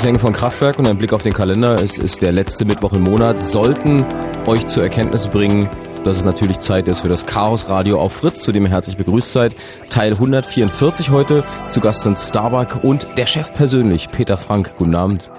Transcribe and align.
Klänge 0.00 0.18
von 0.18 0.32
Kraftwerk 0.32 0.78
und 0.78 0.88
ein 0.88 0.96
Blick 0.96 1.12
auf 1.12 1.22
den 1.22 1.34
Kalender. 1.34 1.74
Es 1.74 1.98
ist 1.98 2.22
der 2.22 2.32
letzte 2.32 2.64
Mittwoch 2.64 2.94
im 2.94 3.02
Monat. 3.02 3.42
Sollten 3.42 4.02
euch 4.46 4.66
zur 4.66 4.82
Erkenntnis 4.82 5.26
bringen, 5.26 5.68
dass 6.04 6.16
es 6.16 6.24
natürlich 6.24 6.58
Zeit 6.60 6.88
ist 6.88 7.00
für 7.00 7.10
das 7.10 7.26
Chaos 7.26 7.68
Radio 7.68 8.00
auf 8.00 8.14
Fritz, 8.14 8.40
zu 8.40 8.50
dem 8.50 8.64
ihr 8.64 8.70
herzlich 8.70 8.96
begrüßt 8.96 9.30
seid. 9.30 9.56
Teil 9.90 10.12
144 10.12 11.10
heute. 11.10 11.44
Zu 11.68 11.80
Gast 11.80 12.04
sind 12.04 12.18
Starbuck 12.18 12.82
und 12.82 13.06
der 13.18 13.26
Chef 13.26 13.52
persönlich, 13.52 14.10
Peter 14.10 14.38
Frank. 14.38 14.74
Guten 14.78 14.94
Abend. 14.94 15.30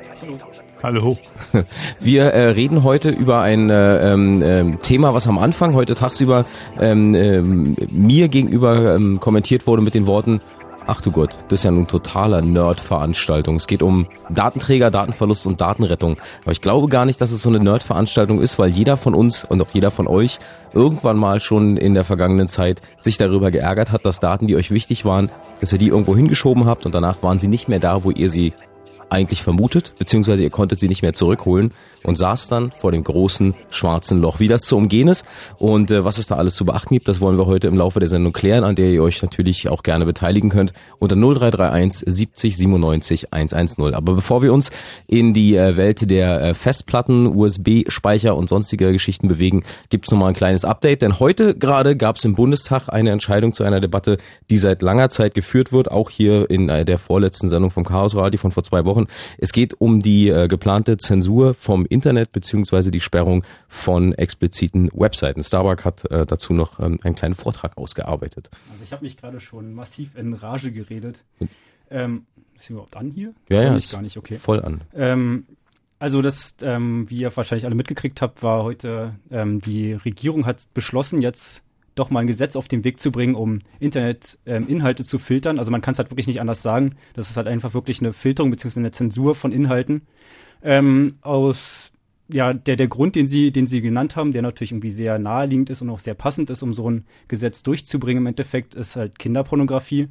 Hallo. 0.83 1.17
Wir 1.99 2.25
äh, 2.25 2.49
reden 2.49 2.83
heute 2.83 3.09
über 3.09 3.41
ein 3.41 3.71
äh, 3.71 4.13
ähm, 4.13 4.43
ähm, 4.43 4.81
Thema, 4.81 5.15
was 5.15 5.27
am 5.27 5.39
Anfang 5.39 5.73
heute 5.73 5.95
tagsüber 5.95 6.45
ähm, 6.79 7.15
ähm, 7.15 7.75
mir 7.89 8.29
gegenüber 8.29 8.95
ähm, 8.95 9.19
kommentiert 9.19 9.65
wurde 9.65 9.81
mit 9.81 9.95
den 9.95 10.05
Worten, 10.05 10.39
Ach 11.01 11.05
du 11.05 11.11
Gott, 11.11 11.35
das 11.47 11.61
ist 11.61 11.63
ja 11.63 11.71
nun 11.71 11.87
totaler 11.87 12.43
Nerd-Veranstaltung. 12.43 13.55
Es 13.55 13.65
geht 13.65 13.81
um 13.81 14.05
Datenträger, 14.29 14.91
Datenverlust 14.91 15.47
und 15.47 15.59
Datenrettung. 15.59 16.17
Aber 16.43 16.51
ich 16.51 16.61
glaube 16.61 16.89
gar 16.89 17.05
nicht, 17.05 17.19
dass 17.19 17.31
es 17.31 17.41
so 17.41 17.49
eine 17.49 17.59
Nerd-Veranstaltung 17.59 18.39
ist, 18.39 18.59
weil 18.59 18.69
jeder 18.69 18.97
von 18.97 19.15
uns 19.15 19.43
und 19.43 19.59
auch 19.63 19.69
jeder 19.73 19.89
von 19.89 20.05
euch 20.05 20.37
irgendwann 20.73 21.17
mal 21.17 21.39
schon 21.39 21.75
in 21.75 21.95
der 21.95 22.03
vergangenen 22.03 22.47
Zeit 22.47 22.83
sich 22.99 23.17
darüber 23.17 23.49
geärgert 23.49 23.91
hat, 23.91 24.05
dass 24.05 24.19
Daten, 24.19 24.45
die 24.45 24.55
euch 24.55 24.69
wichtig 24.69 25.03
waren, 25.03 25.31
dass 25.59 25.73
ihr 25.73 25.79
die 25.79 25.87
irgendwo 25.87 26.15
hingeschoben 26.15 26.67
habt 26.67 26.85
und 26.85 26.93
danach 26.93 27.23
waren 27.23 27.39
sie 27.39 27.47
nicht 27.47 27.67
mehr 27.67 27.79
da, 27.79 28.03
wo 28.03 28.11
ihr 28.11 28.29
sie 28.29 28.53
eigentlich 29.11 29.43
vermutet, 29.43 29.93
beziehungsweise 29.99 30.43
ihr 30.43 30.49
konntet 30.49 30.79
sie 30.79 30.87
nicht 30.87 31.01
mehr 31.01 31.13
zurückholen 31.13 31.73
und 32.03 32.17
saß 32.17 32.47
dann 32.47 32.71
vor 32.71 32.91
dem 32.91 33.03
großen 33.03 33.55
schwarzen 33.69 34.21
Loch. 34.21 34.39
Wie 34.39 34.47
das 34.47 34.61
zu 34.61 34.77
umgehen 34.77 35.07
ist 35.07 35.25
und 35.57 35.91
äh, 35.91 36.05
was 36.05 36.17
es 36.17 36.27
da 36.27 36.35
alles 36.35 36.55
zu 36.55 36.65
beachten 36.65 36.93
gibt, 36.95 37.07
das 37.07 37.21
wollen 37.21 37.37
wir 37.37 37.45
heute 37.45 37.67
im 37.67 37.75
Laufe 37.75 37.99
der 37.99 38.09
Sendung 38.09 38.33
klären, 38.33 38.63
an 38.63 38.75
der 38.75 38.89
ihr 38.89 39.03
euch 39.03 39.21
natürlich 39.21 39.69
auch 39.69 39.83
gerne 39.83 40.05
beteiligen 40.05 40.49
könnt 40.49 40.73
unter 40.99 41.15
0331 41.15 42.03
70 42.07 42.57
97 42.57 43.33
110. 43.33 43.93
Aber 43.93 44.13
bevor 44.15 44.41
wir 44.41 44.53
uns 44.53 44.71
in 45.07 45.33
die 45.33 45.55
äh, 45.55 45.77
Welt 45.77 46.09
der 46.09 46.41
äh, 46.41 46.53
Festplatten, 46.53 47.27
USB-Speicher 47.27 48.35
und 48.35 48.49
sonstige 48.49 48.91
Geschichten 48.91 49.27
bewegen, 49.27 49.63
gibt 49.89 50.05
es 50.05 50.11
nochmal 50.11 50.29
ein 50.29 50.35
kleines 50.35 50.65
Update, 50.65 51.01
denn 51.01 51.19
heute 51.19 51.55
gerade 51.55 51.95
gab 51.95 52.15
es 52.15 52.25
im 52.25 52.35
Bundestag 52.35 52.89
eine 52.89 53.11
Entscheidung 53.11 53.53
zu 53.53 53.63
einer 53.63 53.79
Debatte, 53.79 54.17
die 54.49 54.57
seit 54.57 54.81
langer 54.81 55.09
Zeit 55.09 55.33
geführt 55.33 55.71
wird, 55.71 55.91
auch 55.91 56.09
hier 56.09 56.49
in 56.49 56.69
äh, 56.69 56.85
der 56.85 56.97
vorletzten 56.97 57.49
Sendung 57.49 57.71
vom 57.71 57.83
Chaos 57.83 58.15
Radio 58.15 58.39
von 58.39 58.51
vor 58.51 58.63
zwei 58.63 58.85
Wochen 58.85 59.00
gesprochen. 59.05 59.35
Es 59.37 59.51
geht 59.51 59.79
um 59.79 60.01
die 60.01 60.29
äh, 60.29 60.47
geplante 60.47 60.97
Zensur 60.97 61.53
vom 61.53 61.85
Internet 61.85 62.31
beziehungsweise 62.31 62.91
die 62.91 62.99
Sperrung 62.99 63.43
von 63.67 64.13
expliziten 64.13 64.89
Webseiten. 64.93 65.43
Starbuck 65.43 65.85
hat 65.85 66.09
äh, 66.11 66.25
dazu 66.25 66.53
noch 66.53 66.79
ähm, 66.79 66.99
einen 67.03 67.15
kleinen 67.15 67.35
Vortrag 67.35 67.77
ausgearbeitet. 67.77 68.49
Also 68.71 68.83
ich 68.83 68.91
habe 68.91 69.03
mich 69.03 69.17
gerade 69.17 69.39
schon 69.39 69.73
massiv 69.73 70.15
in 70.15 70.33
Rage 70.33 70.71
geredet. 70.71 71.23
Ähm, 71.89 72.25
ist 72.57 72.69
überhaupt 72.69 72.95
an 72.95 73.11
hier? 73.11 73.33
Ja, 73.49 73.63
ja, 73.63 73.75
ist 73.75 73.91
gar 73.91 74.01
nicht, 74.01 74.17
okay. 74.17 74.37
Voll 74.37 74.61
an. 74.61 74.81
Ähm, 74.93 75.45
also 75.99 76.21
das, 76.21 76.55
ähm, 76.61 77.09
wie 77.09 77.19
ihr 77.19 77.35
wahrscheinlich 77.35 77.65
alle 77.65 77.75
mitgekriegt 77.75 78.21
habt, 78.21 78.41
war 78.41 78.63
heute, 78.63 79.15
ähm, 79.29 79.61
die 79.61 79.93
Regierung 79.93 80.45
hat 80.45 80.67
beschlossen, 80.73 81.21
jetzt 81.21 81.63
doch 81.95 82.09
mal 82.09 82.21
ein 82.21 82.27
Gesetz 82.27 82.55
auf 82.55 82.67
den 82.67 82.83
Weg 82.83 82.99
zu 82.99 83.11
bringen, 83.11 83.35
um 83.35 83.59
Internet-Inhalte 83.79 85.03
ähm, 85.03 85.07
zu 85.07 85.19
filtern. 85.19 85.59
Also 85.59 85.71
man 85.71 85.81
kann 85.81 85.93
es 85.93 85.97
halt 85.97 86.11
wirklich 86.11 86.27
nicht 86.27 86.41
anders 86.41 86.61
sagen. 86.61 86.95
Das 87.13 87.29
ist 87.29 87.37
halt 87.37 87.47
einfach 87.47 87.73
wirklich 87.73 87.99
eine 87.99 88.13
Filterung 88.13 88.51
bzw. 88.51 88.79
eine 88.79 88.91
Zensur 88.91 89.35
von 89.35 89.51
Inhalten. 89.51 90.03
Ähm, 90.63 91.15
aus 91.21 91.91
ja, 92.33 92.53
der, 92.53 92.75
der 92.75 92.87
Grund, 92.87 93.15
den 93.15 93.27
Sie, 93.27 93.51
den 93.51 93.67
Sie 93.67 93.81
genannt 93.81 94.15
haben, 94.15 94.31
der 94.31 94.41
natürlich 94.41 94.71
irgendwie 94.71 94.91
sehr 94.91 95.19
naheliegend 95.19 95.69
ist 95.69 95.81
und 95.81 95.89
auch 95.89 95.99
sehr 95.99 96.13
passend 96.13 96.49
ist, 96.49 96.63
um 96.63 96.73
so 96.73 96.89
ein 96.89 97.05
Gesetz 97.27 97.63
durchzubringen 97.63 98.23
im 98.23 98.27
Endeffekt, 98.27 98.73
ist 98.73 98.95
halt 98.95 99.19
Kinderpornografie, 99.19 100.07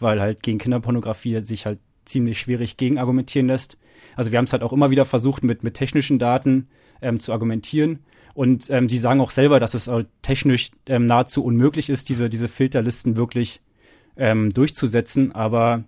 weil 0.00 0.20
halt 0.20 0.42
gegen 0.42 0.58
Kinderpornografie 0.58 1.44
sich 1.44 1.66
halt 1.66 1.78
ziemlich 2.04 2.40
schwierig 2.40 2.76
gegen 2.76 2.98
argumentieren 2.98 3.46
lässt. 3.46 3.78
Also 4.16 4.32
wir 4.32 4.38
haben 4.38 4.46
es 4.46 4.52
halt 4.52 4.62
auch 4.62 4.72
immer 4.72 4.90
wieder 4.90 5.04
versucht, 5.04 5.44
mit, 5.44 5.62
mit 5.62 5.74
technischen 5.74 6.18
Daten 6.18 6.68
ähm, 7.02 7.20
zu 7.20 7.32
argumentieren. 7.32 8.00
Und 8.40 8.70
ähm, 8.70 8.88
die 8.88 8.96
sagen 8.96 9.20
auch 9.20 9.32
selber, 9.32 9.60
dass 9.60 9.74
es 9.74 9.86
halt 9.86 10.08
technisch 10.22 10.70
ähm, 10.86 11.04
nahezu 11.04 11.44
unmöglich 11.44 11.90
ist, 11.90 12.08
diese, 12.08 12.30
diese 12.30 12.48
Filterlisten 12.48 13.18
wirklich 13.18 13.60
ähm, 14.16 14.48
durchzusetzen. 14.48 15.32
Aber 15.32 15.84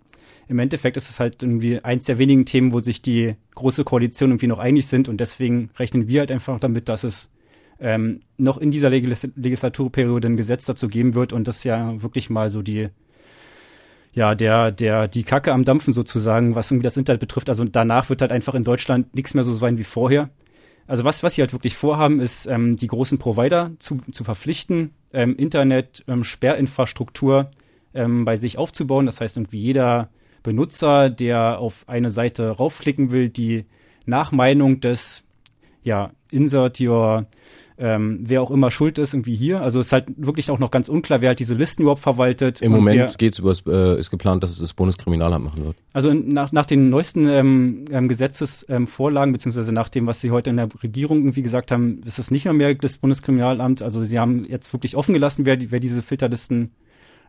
im 0.48 0.58
Endeffekt 0.58 0.98
ist 0.98 1.08
es 1.08 1.18
halt 1.18 1.42
irgendwie 1.42 1.80
eins 1.82 2.04
der 2.04 2.18
wenigen 2.18 2.44
Themen, 2.44 2.74
wo 2.74 2.80
sich 2.80 3.00
die 3.00 3.36
große 3.54 3.84
Koalition 3.84 4.32
irgendwie 4.32 4.48
noch 4.48 4.58
einig 4.58 4.86
sind. 4.86 5.08
Und 5.08 5.16
deswegen 5.16 5.70
rechnen 5.78 6.08
wir 6.08 6.20
halt 6.20 6.30
einfach 6.30 6.60
damit, 6.60 6.90
dass 6.90 7.04
es 7.04 7.30
ähm, 7.80 8.20
noch 8.36 8.58
in 8.58 8.70
dieser 8.70 8.90
Legis 8.90 9.26
Legislaturperiode 9.34 10.28
ein 10.28 10.36
Gesetz 10.36 10.66
dazu 10.66 10.88
geben 10.88 11.14
wird. 11.14 11.32
Und 11.32 11.48
das 11.48 11.56
ist 11.56 11.64
ja 11.64 12.02
wirklich 12.02 12.28
mal 12.28 12.50
so 12.50 12.60
die, 12.60 12.90
ja, 14.12 14.34
der, 14.34 14.72
der, 14.72 15.08
die 15.08 15.22
Kacke 15.22 15.54
am 15.54 15.64
Dampfen 15.64 15.94
sozusagen, 15.94 16.54
was 16.54 16.70
irgendwie 16.70 16.84
das 16.84 16.98
Internet 16.98 17.20
betrifft. 17.20 17.48
Also 17.48 17.64
danach 17.64 18.10
wird 18.10 18.20
halt 18.20 18.30
einfach 18.30 18.52
in 18.52 18.62
Deutschland 18.62 19.14
nichts 19.14 19.32
mehr 19.32 19.42
so 19.42 19.54
sein 19.54 19.78
wie 19.78 19.84
vorher. 19.84 20.28
Also 20.86 21.04
was, 21.04 21.22
was 21.22 21.34
sie 21.34 21.42
halt 21.42 21.52
wirklich 21.52 21.76
vorhaben, 21.76 22.20
ist, 22.20 22.46
ähm, 22.46 22.76
die 22.76 22.86
großen 22.86 23.18
Provider 23.18 23.72
zu, 23.78 23.98
zu 24.10 24.24
verpflichten, 24.24 24.94
ähm, 25.12 25.36
Internet-Sperrinfrastruktur 25.36 27.50
ähm, 27.94 27.94
ähm, 27.94 28.24
bei 28.24 28.36
sich 28.36 28.56
aufzubauen. 28.58 29.06
Das 29.06 29.20
heißt, 29.20 29.36
irgendwie 29.36 29.60
jeder 29.60 30.10
Benutzer, 30.42 31.10
der 31.10 31.58
auf 31.58 31.88
eine 31.88 32.10
Seite 32.10 32.50
raufklicken 32.50 33.12
will, 33.12 33.28
die 33.28 33.66
nach 34.06 34.32
Meinung 34.32 34.80
des 34.80 35.24
ja, 35.84 36.12
Insert 36.30 36.80
your 36.80 37.26
ähm, 37.82 38.20
wer 38.22 38.40
auch 38.42 38.52
immer 38.52 38.70
schuld 38.70 38.96
ist, 38.98 39.12
irgendwie 39.12 39.34
hier. 39.34 39.60
Also 39.60 39.80
es 39.80 39.86
ist 39.86 39.92
halt 39.92 40.06
wirklich 40.16 40.52
auch 40.52 40.60
noch 40.60 40.70
ganz 40.70 40.88
unklar, 40.88 41.20
wer 41.20 41.30
halt 41.30 41.40
diese 41.40 41.54
Listen 41.54 41.82
überhaupt 41.82 42.00
verwaltet. 42.00 42.62
Im 42.62 42.70
Moment 42.70 43.18
geht's 43.18 43.40
über, 43.40 43.52
äh, 43.66 43.98
ist 43.98 44.10
geplant, 44.10 44.44
dass 44.44 44.52
es 44.52 44.58
das 44.58 44.72
Bundeskriminalamt 44.72 45.44
machen 45.44 45.64
wird. 45.64 45.76
Also 45.92 46.14
nach, 46.14 46.52
nach 46.52 46.64
den 46.64 46.90
neuesten 46.90 47.26
ähm, 47.26 47.86
ähm, 47.90 48.06
Gesetzesvorlagen, 48.06 49.32
beziehungsweise 49.32 49.72
nach 49.72 49.88
dem, 49.88 50.06
was 50.06 50.20
sie 50.20 50.30
heute 50.30 50.50
in 50.50 50.58
der 50.58 50.68
Regierung 50.80 51.18
irgendwie 51.18 51.42
gesagt 51.42 51.72
haben, 51.72 52.02
ist 52.04 52.20
es 52.20 52.30
nicht 52.30 52.44
mehr, 52.44 52.54
mehr 52.54 52.72
das 52.74 52.98
Bundeskriminalamt. 52.98 53.82
Also 53.82 54.04
sie 54.04 54.20
haben 54.20 54.44
jetzt 54.44 54.72
wirklich 54.72 54.94
offen 54.94 55.12
gelassen, 55.12 55.44
wer, 55.44 55.58
wer 55.72 55.80
diese 55.80 56.02
Filterlisten 56.02 56.70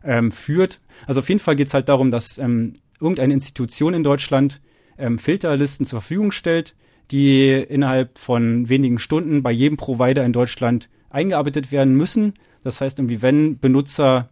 ähm, 0.04 0.30
führt. 0.30 0.80
Also 1.08 1.18
auf 1.18 1.28
jeden 1.28 1.40
Fall 1.40 1.56
geht's 1.56 1.74
halt 1.74 1.88
darum, 1.88 2.12
dass 2.12 2.38
ähm, 2.38 2.74
irgendeine 3.00 3.34
Institution 3.34 3.92
in 3.92 4.04
Deutschland 4.04 4.60
ähm, 4.98 5.18
Filterlisten 5.18 5.84
zur 5.84 6.00
Verfügung 6.00 6.30
stellt, 6.30 6.76
die 7.10 7.50
innerhalb 7.52 8.18
von 8.18 8.68
wenigen 8.68 8.98
Stunden 8.98 9.42
bei 9.42 9.52
jedem 9.52 9.76
Provider 9.76 10.24
in 10.24 10.32
Deutschland 10.32 10.88
eingearbeitet 11.10 11.70
werden 11.70 11.94
müssen. 11.94 12.34
Das 12.62 12.80
heißt, 12.80 12.98
irgendwie, 12.98 13.22
wenn 13.22 13.58
Benutzer, 13.58 14.30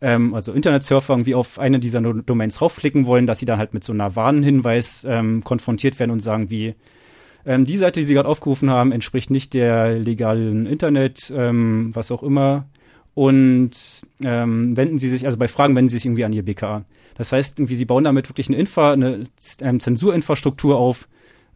ähm, 0.00 0.34
also 0.34 0.52
Internetsurfer, 0.52 1.14
irgendwie 1.14 1.34
auf 1.34 1.58
eine 1.58 1.80
dieser 1.80 2.00
Domains 2.00 2.60
raufklicken 2.60 3.06
wollen, 3.06 3.26
dass 3.26 3.38
sie 3.38 3.46
dann 3.46 3.58
halt 3.58 3.74
mit 3.74 3.84
so 3.84 3.92
einer 3.92 4.14
Warnhinweis 4.14 5.06
ähm, 5.08 5.42
konfrontiert 5.42 5.98
werden 5.98 6.10
und 6.10 6.20
sagen, 6.20 6.50
wie 6.50 6.74
ähm, 7.46 7.64
die 7.64 7.76
Seite, 7.76 8.00
die 8.00 8.06
sie 8.06 8.14
gerade 8.14 8.28
aufgerufen 8.28 8.70
haben, 8.70 8.92
entspricht 8.92 9.30
nicht 9.30 9.54
der 9.54 9.98
legalen 9.98 10.66
Internet, 10.66 11.32
ähm, 11.34 11.90
was 11.94 12.10
auch 12.10 12.22
immer. 12.22 12.66
Und 13.14 13.70
ähm, 14.20 14.76
wenden 14.76 14.98
sie 14.98 15.08
sich, 15.08 15.24
also 15.24 15.38
bei 15.38 15.48
Fragen 15.48 15.74
wenden 15.74 15.88
sie 15.88 15.96
sich 15.96 16.04
irgendwie 16.04 16.24
an 16.24 16.34
ihr 16.34 16.44
BKA. 16.44 16.84
Das 17.16 17.32
heißt, 17.32 17.58
irgendwie, 17.58 17.74
sie 17.74 17.86
bauen 17.86 18.04
damit 18.04 18.28
wirklich 18.28 18.48
eine 18.48 18.58
Infra, 18.58 18.92
eine 18.92 19.24
ähm, 19.62 19.80
Zensurinfrastruktur 19.80 20.76
auf, 20.76 21.08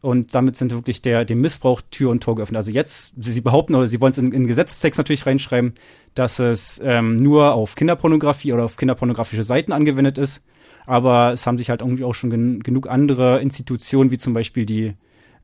und 0.02 0.34
damit 0.34 0.56
sind 0.56 0.72
wirklich 0.72 1.02
der, 1.02 1.24
dem 1.24 1.40
Missbrauch 1.40 1.82
Tür 1.90 2.10
und 2.10 2.22
Tor 2.22 2.36
geöffnet. 2.36 2.56
Also 2.56 2.70
jetzt, 2.70 3.12
sie, 3.18 3.32
sie 3.32 3.40
behaupten, 3.40 3.74
oder 3.74 3.86
sie 3.86 4.00
wollen 4.00 4.12
es 4.12 4.18
in, 4.18 4.32
in 4.32 4.46
Gesetzestext 4.46 4.98
natürlich 4.98 5.26
reinschreiben, 5.26 5.74
dass 6.14 6.38
es 6.38 6.80
ähm, 6.82 7.16
nur 7.16 7.52
auf 7.52 7.74
Kinderpornografie 7.74 8.52
oder 8.52 8.64
auf 8.64 8.76
kinderpornografische 8.76 9.44
Seiten 9.44 9.72
angewendet 9.72 10.16
ist. 10.16 10.42
Aber 10.86 11.32
es 11.32 11.46
haben 11.46 11.58
sich 11.58 11.68
halt 11.68 11.82
irgendwie 11.82 12.04
auch 12.04 12.14
schon 12.14 12.30
gen 12.30 12.62
genug 12.62 12.88
andere 12.88 13.40
Institutionen, 13.40 14.10
wie 14.10 14.18
zum 14.18 14.32
Beispiel 14.32 14.64
die, 14.64 14.94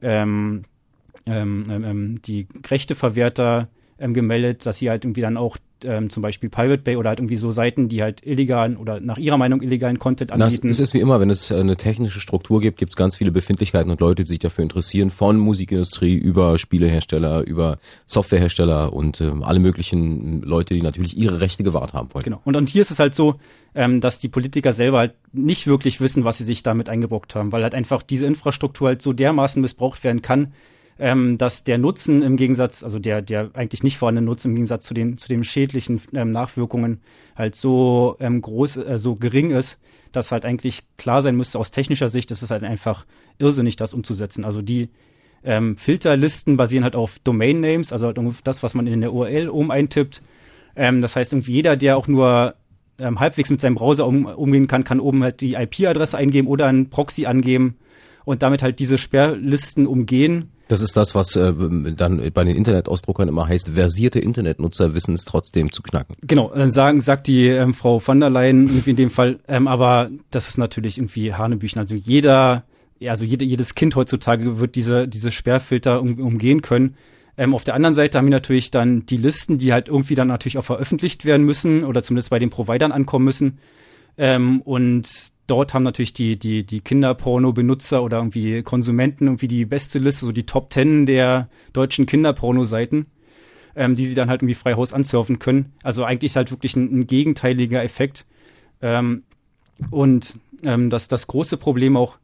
ähm, 0.00 0.62
ähm, 1.26 1.66
ähm, 1.70 1.84
ähm 1.84 2.22
die 2.22 2.48
Rechteverwerter 2.68 3.68
ähm, 3.98 4.14
gemeldet, 4.14 4.64
dass 4.64 4.78
sie 4.78 4.88
halt 4.88 5.04
irgendwie 5.04 5.20
dann 5.20 5.36
auch 5.36 5.58
ähm, 5.84 6.10
zum 6.10 6.22
Beispiel 6.22 6.48
Pirate 6.48 6.82
Bay 6.82 6.96
oder 6.96 7.10
halt 7.10 7.18
irgendwie 7.18 7.36
so 7.36 7.50
Seiten, 7.50 7.88
die 7.88 8.02
halt 8.02 8.24
illegalen 8.26 8.76
oder 8.76 9.00
nach 9.00 9.18
ihrer 9.18 9.36
Meinung 9.36 9.62
illegalen 9.62 9.98
Content 9.98 10.32
anbieten. 10.32 10.68
es 10.68 10.80
ist 10.80 10.94
wie 10.94 11.00
immer, 11.00 11.20
wenn 11.20 11.30
es 11.30 11.50
äh, 11.50 11.56
eine 11.56 11.76
technische 11.76 12.20
Struktur 12.20 12.60
gibt, 12.60 12.78
gibt 12.78 12.92
es 12.92 12.96
ganz 12.96 13.16
viele 13.16 13.30
Befindlichkeiten 13.30 13.90
und 13.90 14.00
Leute, 14.00 14.24
die 14.24 14.30
sich 14.30 14.38
dafür 14.38 14.62
interessieren, 14.62 15.10
von 15.10 15.38
Musikindustrie 15.38 16.14
über 16.14 16.58
Spielehersteller, 16.58 17.46
über 17.46 17.78
Softwarehersteller 18.06 18.92
und 18.92 19.20
äh, 19.20 19.30
alle 19.42 19.58
möglichen 19.58 20.42
Leute, 20.42 20.74
die 20.74 20.82
natürlich 20.82 21.16
ihre 21.16 21.40
Rechte 21.40 21.62
gewahrt 21.62 21.92
haben 21.92 22.12
wollen. 22.14 22.24
Genau. 22.24 22.40
Und, 22.44 22.56
und 22.56 22.68
hier 22.68 22.82
ist 22.82 22.90
es 22.90 22.98
halt 22.98 23.14
so, 23.14 23.36
ähm, 23.74 24.00
dass 24.00 24.18
die 24.18 24.28
Politiker 24.28 24.72
selber 24.72 24.98
halt 24.98 25.14
nicht 25.32 25.66
wirklich 25.66 26.00
wissen, 26.00 26.24
was 26.24 26.38
sie 26.38 26.44
sich 26.44 26.62
damit 26.62 26.88
eingebrockt 26.88 27.34
haben, 27.34 27.52
weil 27.52 27.62
halt 27.62 27.74
einfach 27.74 28.02
diese 28.02 28.26
Infrastruktur 28.26 28.88
halt 28.88 29.02
so 29.02 29.12
dermaßen 29.12 29.60
missbraucht 29.60 30.02
werden 30.04 30.22
kann, 30.22 30.52
ähm, 30.98 31.36
dass 31.36 31.64
der 31.64 31.78
Nutzen 31.78 32.22
im 32.22 32.36
Gegensatz, 32.36 32.82
also 32.82 32.98
der, 32.98 33.20
der 33.20 33.50
eigentlich 33.54 33.82
nicht 33.82 33.98
vorhandene 33.98 34.24
Nutzen 34.24 34.48
im 34.48 34.54
Gegensatz 34.54 34.86
zu 34.86 34.94
den, 34.94 35.18
zu 35.18 35.28
den 35.28 35.44
schädlichen 35.44 36.00
ähm, 36.14 36.32
Nachwirkungen 36.32 37.00
halt 37.36 37.54
so 37.54 38.16
ähm, 38.18 38.40
groß, 38.40 38.76
äh, 38.78 38.98
so 38.98 39.14
gering 39.14 39.50
ist, 39.50 39.78
dass 40.12 40.32
halt 40.32 40.46
eigentlich 40.46 40.84
klar 40.96 41.20
sein 41.20 41.36
müsste, 41.36 41.58
aus 41.58 41.70
technischer 41.70 42.08
Sicht 42.08 42.30
ist 42.30 42.42
es 42.42 42.50
halt 42.50 42.64
einfach 42.64 43.04
irrsinnig, 43.38 43.76
das 43.76 43.92
umzusetzen. 43.92 44.44
Also 44.44 44.62
die 44.62 44.88
ähm, 45.44 45.76
Filterlisten 45.76 46.56
basieren 46.56 46.84
halt 46.84 46.96
auf 46.96 47.18
Domain 47.18 47.60
Names, 47.60 47.92
also 47.92 48.06
halt 48.06 48.18
das, 48.44 48.62
was 48.62 48.74
man 48.74 48.86
in 48.86 49.02
der 49.02 49.12
URL 49.12 49.50
oben 49.50 49.70
eintippt. 49.70 50.22
Ähm, 50.76 51.02
das 51.02 51.14
heißt, 51.14 51.34
irgendwie 51.34 51.52
jeder, 51.52 51.76
der 51.76 51.98
auch 51.98 52.08
nur 52.08 52.54
ähm, 52.98 53.20
halbwegs 53.20 53.50
mit 53.50 53.60
seinem 53.60 53.74
Browser 53.74 54.06
um, 54.06 54.24
umgehen 54.24 54.66
kann, 54.66 54.82
kann 54.82 55.00
oben 55.00 55.22
halt 55.22 55.42
die 55.42 55.54
IP-Adresse 55.54 56.16
eingeben 56.16 56.48
oder 56.48 56.66
einen 56.66 56.88
Proxy 56.88 57.26
angeben 57.26 57.76
und 58.24 58.42
damit 58.42 58.62
halt 58.62 58.78
diese 58.78 58.96
Sperrlisten 58.96 59.86
umgehen 59.86 60.50
das 60.68 60.80
ist 60.80 60.96
das, 60.96 61.14
was 61.14 61.36
äh, 61.36 61.52
dann 61.96 62.30
bei 62.32 62.44
den 62.44 62.56
Internetausdruckern 62.56 63.28
immer 63.28 63.48
heißt, 63.48 63.70
versierte 63.70 64.18
Internetnutzer 64.18 64.94
wissen 64.94 65.14
es 65.14 65.24
trotzdem 65.24 65.72
zu 65.72 65.82
knacken. 65.82 66.16
Genau, 66.22 66.52
dann 66.54 66.70
sagen, 66.70 67.00
sagt 67.00 67.28
die 67.28 67.46
ähm, 67.46 67.74
Frau 67.74 67.98
von 67.98 68.20
der 68.20 68.30
Leyen 68.30 68.68
irgendwie 68.68 68.90
in 68.90 68.96
dem 68.96 69.10
Fall, 69.10 69.38
ähm, 69.48 69.68
aber 69.68 70.10
das 70.30 70.48
ist 70.48 70.58
natürlich 70.58 70.98
irgendwie 70.98 71.34
Hanebüchen. 71.34 71.78
Also 71.78 71.94
jeder, 71.94 72.64
ja, 72.98 73.12
also 73.12 73.24
jede, 73.24 73.44
jedes 73.44 73.74
Kind 73.74 73.94
heutzutage 73.94 74.58
wird 74.58 74.74
diese, 74.74 75.06
diese 75.06 75.30
Sperrfilter 75.30 76.00
um, 76.00 76.18
umgehen 76.18 76.62
können. 76.62 76.96
Ähm, 77.38 77.54
auf 77.54 77.64
der 77.64 77.74
anderen 77.74 77.94
Seite 77.94 78.18
haben 78.18 78.26
wir 78.26 78.30
natürlich 78.30 78.70
dann 78.70 79.06
die 79.06 79.18
Listen, 79.18 79.58
die 79.58 79.72
halt 79.72 79.88
irgendwie 79.88 80.14
dann 80.14 80.28
natürlich 80.28 80.58
auch 80.58 80.64
veröffentlicht 80.64 81.24
werden 81.24 81.44
müssen 81.44 81.84
oder 81.84 82.02
zumindest 82.02 82.30
bei 82.30 82.38
den 82.38 82.50
Providern 82.50 82.92
ankommen 82.92 83.24
müssen. 83.24 83.58
Ähm, 84.18 84.62
und 84.62 85.08
dort 85.46 85.74
haben 85.74 85.82
natürlich 85.82 86.12
die, 86.12 86.38
die, 86.38 86.64
die 86.64 86.80
Kinderporno-Benutzer 86.80 88.02
oder 88.02 88.18
irgendwie 88.18 88.62
Konsumenten 88.62 89.26
irgendwie 89.26 89.48
die 89.48 89.64
beste 89.64 89.98
Liste, 89.98 90.26
so 90.26 90.32
die 90.32 90.46
Top 90.46 90.70
Ten 90.70 91.06
der 91.06 91.48
deutschen 91.72 92.06
Kinderporno-Seiten, 92.06 93.06
ähm, 93.74 93.94
die 93.94 94.06
sie 94.06 94.14
dann 94.14 94.30
halt 94.30 94.42
irgendwie 94.42 94.54
frei 94.54 94.74
Haus 94.74 94.92
ansurfen 94.92 95.38
können. 95.38 95.72
Also 95.82 96.04
eigentlich 96.04 96.36
halt 96.36 96.50
wirklich 96.50 96.76
ein, 96.76 97.00
ein 97.00 97.06
gegenteiliger 97.06 97.82
Effekt. 97.82 98.24
Ähm, 98.80 99.22
und 99.90 100.38
ähm, 100.62 100.90
das, 100.90 101.08
das 101.08 101.26
große 101.26 101.58
Problem 101.58 101.96
auch, 101.96 102.16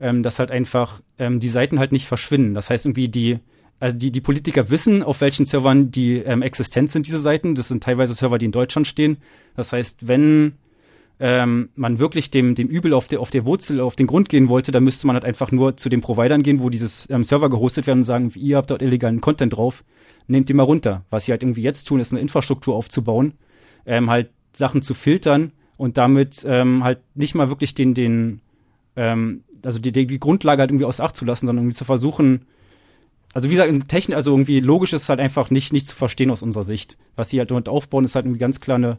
ähm, 0.00 0.22
dass 0.22 0.38
halt 0.38 0.50
einfach 0.50 1.00
ähm, 1.18 1.40
die 1.40 1.48
Seiten 1.48 1.78
halt 1.78 1.92
nicht 1.92 2.06
verschwinden. 2.06 2.54
Das 2.54 2.70
heißt 2.70 2.86
irgendwie 2.86 3.08
die, 3.08 3.38
also 3.78 3.96
die, 3.96 4.10
die 4.10 4.20
Politiker 4.20 4.70
wissen, 4.70 5.02
auf 5.02 5.20
welchen 5.20 5.44
Servern 5.46 5.90
die 5.90 6.16
ähm, 6.16 6.42
existent 6.42 6.90
sind, 6.90 7.06
diese 7.06 7.20
Seiten. 7.20 7.54
Das 7.54 7.68
sind 7.68 7.82
teilweise 7.82 8.14
Server, 8.14 8.38
die 8.38 8.46
in 8.46 8.52
Deutschland 8.52 8.86
stehen. 8.86 9.18
Das 9.54 9.72
heißt, 9.72 10.08
wenn 10.08 10.54
ähm, 11.18 11.70
man 11.74 11.98
wirklich 11.98 12.30
dem, 12.30 12.54
dem 12.54 12.68
Übel 12.68 12.92
auf 12.92 13.08
der, 13.08 13.20
auf 13.20 13.30
der 13.30 13.46
Wurzel, 13.46 13.80
auf 13.80 13.96
den 13.96 14.06
Grund 14.06 14.28
gehen 14.28 14.48
wollte, 14.48 14.72
dann 14.72 14.84
müsste 14.84 15.06
man 15.06 15.14
halt 15.14 15.24
einfach 15.24 15.50
nur 15.50 15.76
zu 15.76 15.88
den 15.88 16.02
Providern 16.02 16.42
gehen, 16.42 16.60
wo 16.60 16.68
dieses 16.68 17.08
ähm, 17.10 17.24
Server 17.24 17.48
gehostet 17.48 17.86
werden 17.86 18.00
und 18.00 18.04
sagen, 18.04 18.32
ihr 18.34 18.56
habt 18.56 18.70
dort 18.70 18.82
illegalen 18.82 19.20
Content 19.20 19.56
drauf, 19.56 19.82
nehmt 20.26 20.48
den 20.48 20.56
mal 20.56 20.64
runter. 20.64 21.04
Was 21.08 21.24
sie 21.24 21.32
halt 21.32 21.42
irgendwie 21.42 21.62
jetzt 21.62 21.84
tun, 21.84 22.00
ist 22.00 22.12
eine 22.12 22.20
Infrastruktur 22.20 22.74
aufzubauen, 22.74 23.32
ähm, 23.86 24.10
halt 24.10 24.30
Sachen 24.52 24.82
zu 24.82 24.92
filtern 24.92 25.52
und 25.78 25.96
damit 25.96 26.44
ähm, 26.46 26.84
halt 26.84 27.00
nicht 27.14 27.34
mal 27.34 27.48
wirklich 27.48 27.74
den, 27.74 27.94
den, 27.94 28.40
ähm, 28.96 29.42
also 29.64 29.78
die, 29.78 29.92
die 29.92 30.20
Grundlage 30.20 30.60
halt 30.60 30.70
irgendwie 30.70 30.84
aus 30.84 31.00
Acht 31.00 31.16
zu 31.16 31.24
lassen, 31.24 31.46
sondern 31.46 31.64
irgendwie 31.64 31.78
zu 31.78 31.84
versuchen, 31.84 32.42
also 33.32 33.50
wie 33.50 33.54
gesagt, 33.54 33.88
Technik, 33.88 34.16
also 34.16 34.30
irgendwie 34.30 34.60
logisch 34.60 34.94
ist 34.94 35.02
es 35.02 35.08
halt 35.10 35.20
einfach 35.20 35.50
nicht, 35.50 35.72
nicht 35.72 35.86
zu 35.86 35.94
verstehen 35.94 36.30
aus 36.30 36.42
unserer 36.42 36.62
Sicht. 36.62 36.96
Was 37.16 37.28
sie 37.28 37.38
halt 37.38 37.50
dort 37.50 37.68
aufbauen, 37.68 38.06
ist 38.06 38.14
halt 38.14 38.24
irgendwie 38.24 38.40
ganz 38.40 38.60
klar 38.60 38.76
eine 38.76 38.98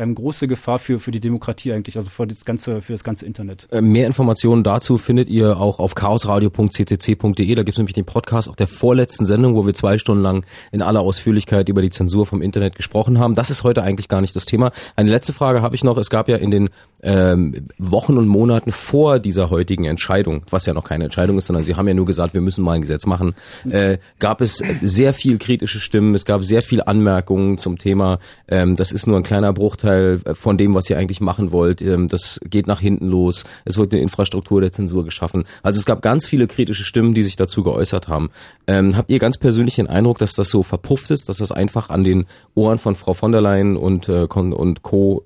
ähm, 0.00 0.14
große 0.14 0.48
Gefahr 0.48 0.78
für, 0.78 0.98
für 0.98 1.10
die 1.10 1.20
Demokratie 1.20 1.72
eigentlich, 1.72 1.96
also 1.96 2.08
für 2.08 2.26
das 2.26 2.44
ganze, 2.44 2.82
für 2.82 2.92
das 2.92 3.04
ganze 3.04 3.26
Internet. 3.26 3.68
Äh, 3.70 3.80
mehr 3.80 4.06
Informationen 4.06 4.64
dazu 4.64 4.98
findet 4.98 5.28
ihr 5.28 5.58
auch 5.58 5.78
auf 5.78 5.94
chaosradio.ccc.de. 5.94 7.54
Da 7.54 7.62
gibt 7.62 7.74
es 7.74 7.78
nämlich 7.78 7.94
den 7.94 8.06
Podcast 8.06 8.48
auch 8.48 8.56
der 8.56 8.66
vorletzten 8.66 9.24
Sendung, 9.26 9.54
wo 9.54 9.66
wir 9.66 9.74
zwei 9.74 9.98
Stunden 9.98 10.22
lang 10.22 10.46
in 10.72 10.82
aller 10.82 11.00
Ausführlichkeit 11.00 11.68
über 11.68 11.82
die 11.82 11.90
Zensur 11.90 12.26
vom 12.26 12.40
Internet 12.40 12.74
gesprochen 12.74 13.18
haben. 13.18 13.34
Das 13.34 13.50
ist 13.50 13.62
heute 13.62 13.82
eigentlich 13.82 14.08
gar 14.08 14.20
nicht 14.20 14.34
das 14.34 14.46
Thema. 14.46 14.72
Eine 14.96 15.10
letzte 15.10 15.32
Frage 15.32 15.60
habe 15.62 15.74
ich 15.74 15.84
noch. 15.84 15.98
Es 15.98 16.08
gab 16.08 16.28
ja 16.28 16.36
in 16.36 16.50
den 16.50 16.70
ähm, 17.02 17.68
Wochen 17.78 18.16
und 18.16 18.28
Monaten 18.28 18.72
vor 18.72 19.18
dieser 19.18 19.50
heutigen 19.50 19.84
Entscheidung, 19.84 20.42
was 20.50 20.66
ja 20.66 20.74
noch 20.74 20.84
keine 20.84 21.04
Entscheidung 21.04 21.38
ist, 21.38 21.46
sondern 21.46 21.64
Sie 21.64 21.74
haben 21.74 21.88
ja 21.88 21.94
nur 21.94 22.06
gesagt, 22.06 22.34
wir 22.34 22.40
müssen 22.40 22.62
mal 22.62 22.72
ein 22.72 22.82
Gesetz 22.82 23.06
machen, 23.06 23.34
äh, 23.68 23.98
gab 24.18 24.40
es 24.40 24.62
sehr 24.82 25.14
viel 25.14 25.38
kritische 25.38 25.80
Stimmen, 25.80 26.14
es 26.14 26.24
gab 26.24 26.44
sehr 26.44 26.62
viel 26.62 26.82
Anmerkungen 26.82 27.58
zum 27.58 27.78
Thema, 27.78 28.18
ähm, 28.48 28.74
das 28.74 28.92
ist 28.92 29.06
nur 29.06 29.16
ein 29.16 29.22
kleiner 29.22 29.52
Bruchteil 29.52 30.20
von 30.34 30.58
dem, 30.58 30.74
was 30.74 30.90
ihr 30.90 30.98
eigentlich 30.98 31.20
machen 31.20 31.52
wollt, 31.52 31.82
ähm, 31.82 32.08
das 32.08 32.40
geht 32.44 32.66
nach 32.66 32.80
hinten 32.80 33.08
los, 33.08 33.44
es 33.64 33.78
wird 33.78 33.92
eine 33.92 34.02
Infrastruktur 34.02 34.60
der 34.60 34.72
Zensur 34.72 35.04
geschaffen. 35.04 35.44
Also 35.62 35.78
es 35.78 35.86
gab 35.86 36.02
ganz 36.02 36.26
viele 36.26 36.46
kritische 36.46 36.84
Stimmen, 36.84 37.14
die 37.14 37.22
sich 37.22 37.36
dazu 37.36 37.62
geäußert 37.62 38.08
haben. 38.08 38.30
Ähm, 38.66 38.96
habt 38.96 39.10
ihr 39.10 39.18
ganz 39.18 39.38
persönlich 39.38 39.76
den 39.76 39.86
Eindruck, 39.86 40.18
dass 40.18 40.34
das 40.34 40.50
so 40.50 40.62
verpufft 40.62 41.10
ist, 41.10 41.28
dass 41.28 41.38
das 41.38 41.52
einfach 41.52 41.90
an 41.90 42.04
den 42.04 42.26
Ohren 42.54 42.78
von 42.78 42.94
Frau 42.94 43.14
von 43.14 43.32
der 43.32 43.40
Leyen 43.40 43.76
und, 43.76 44.08
äh, 44.08 44.26
und 44.30 44.82
Co. 44.82 45.24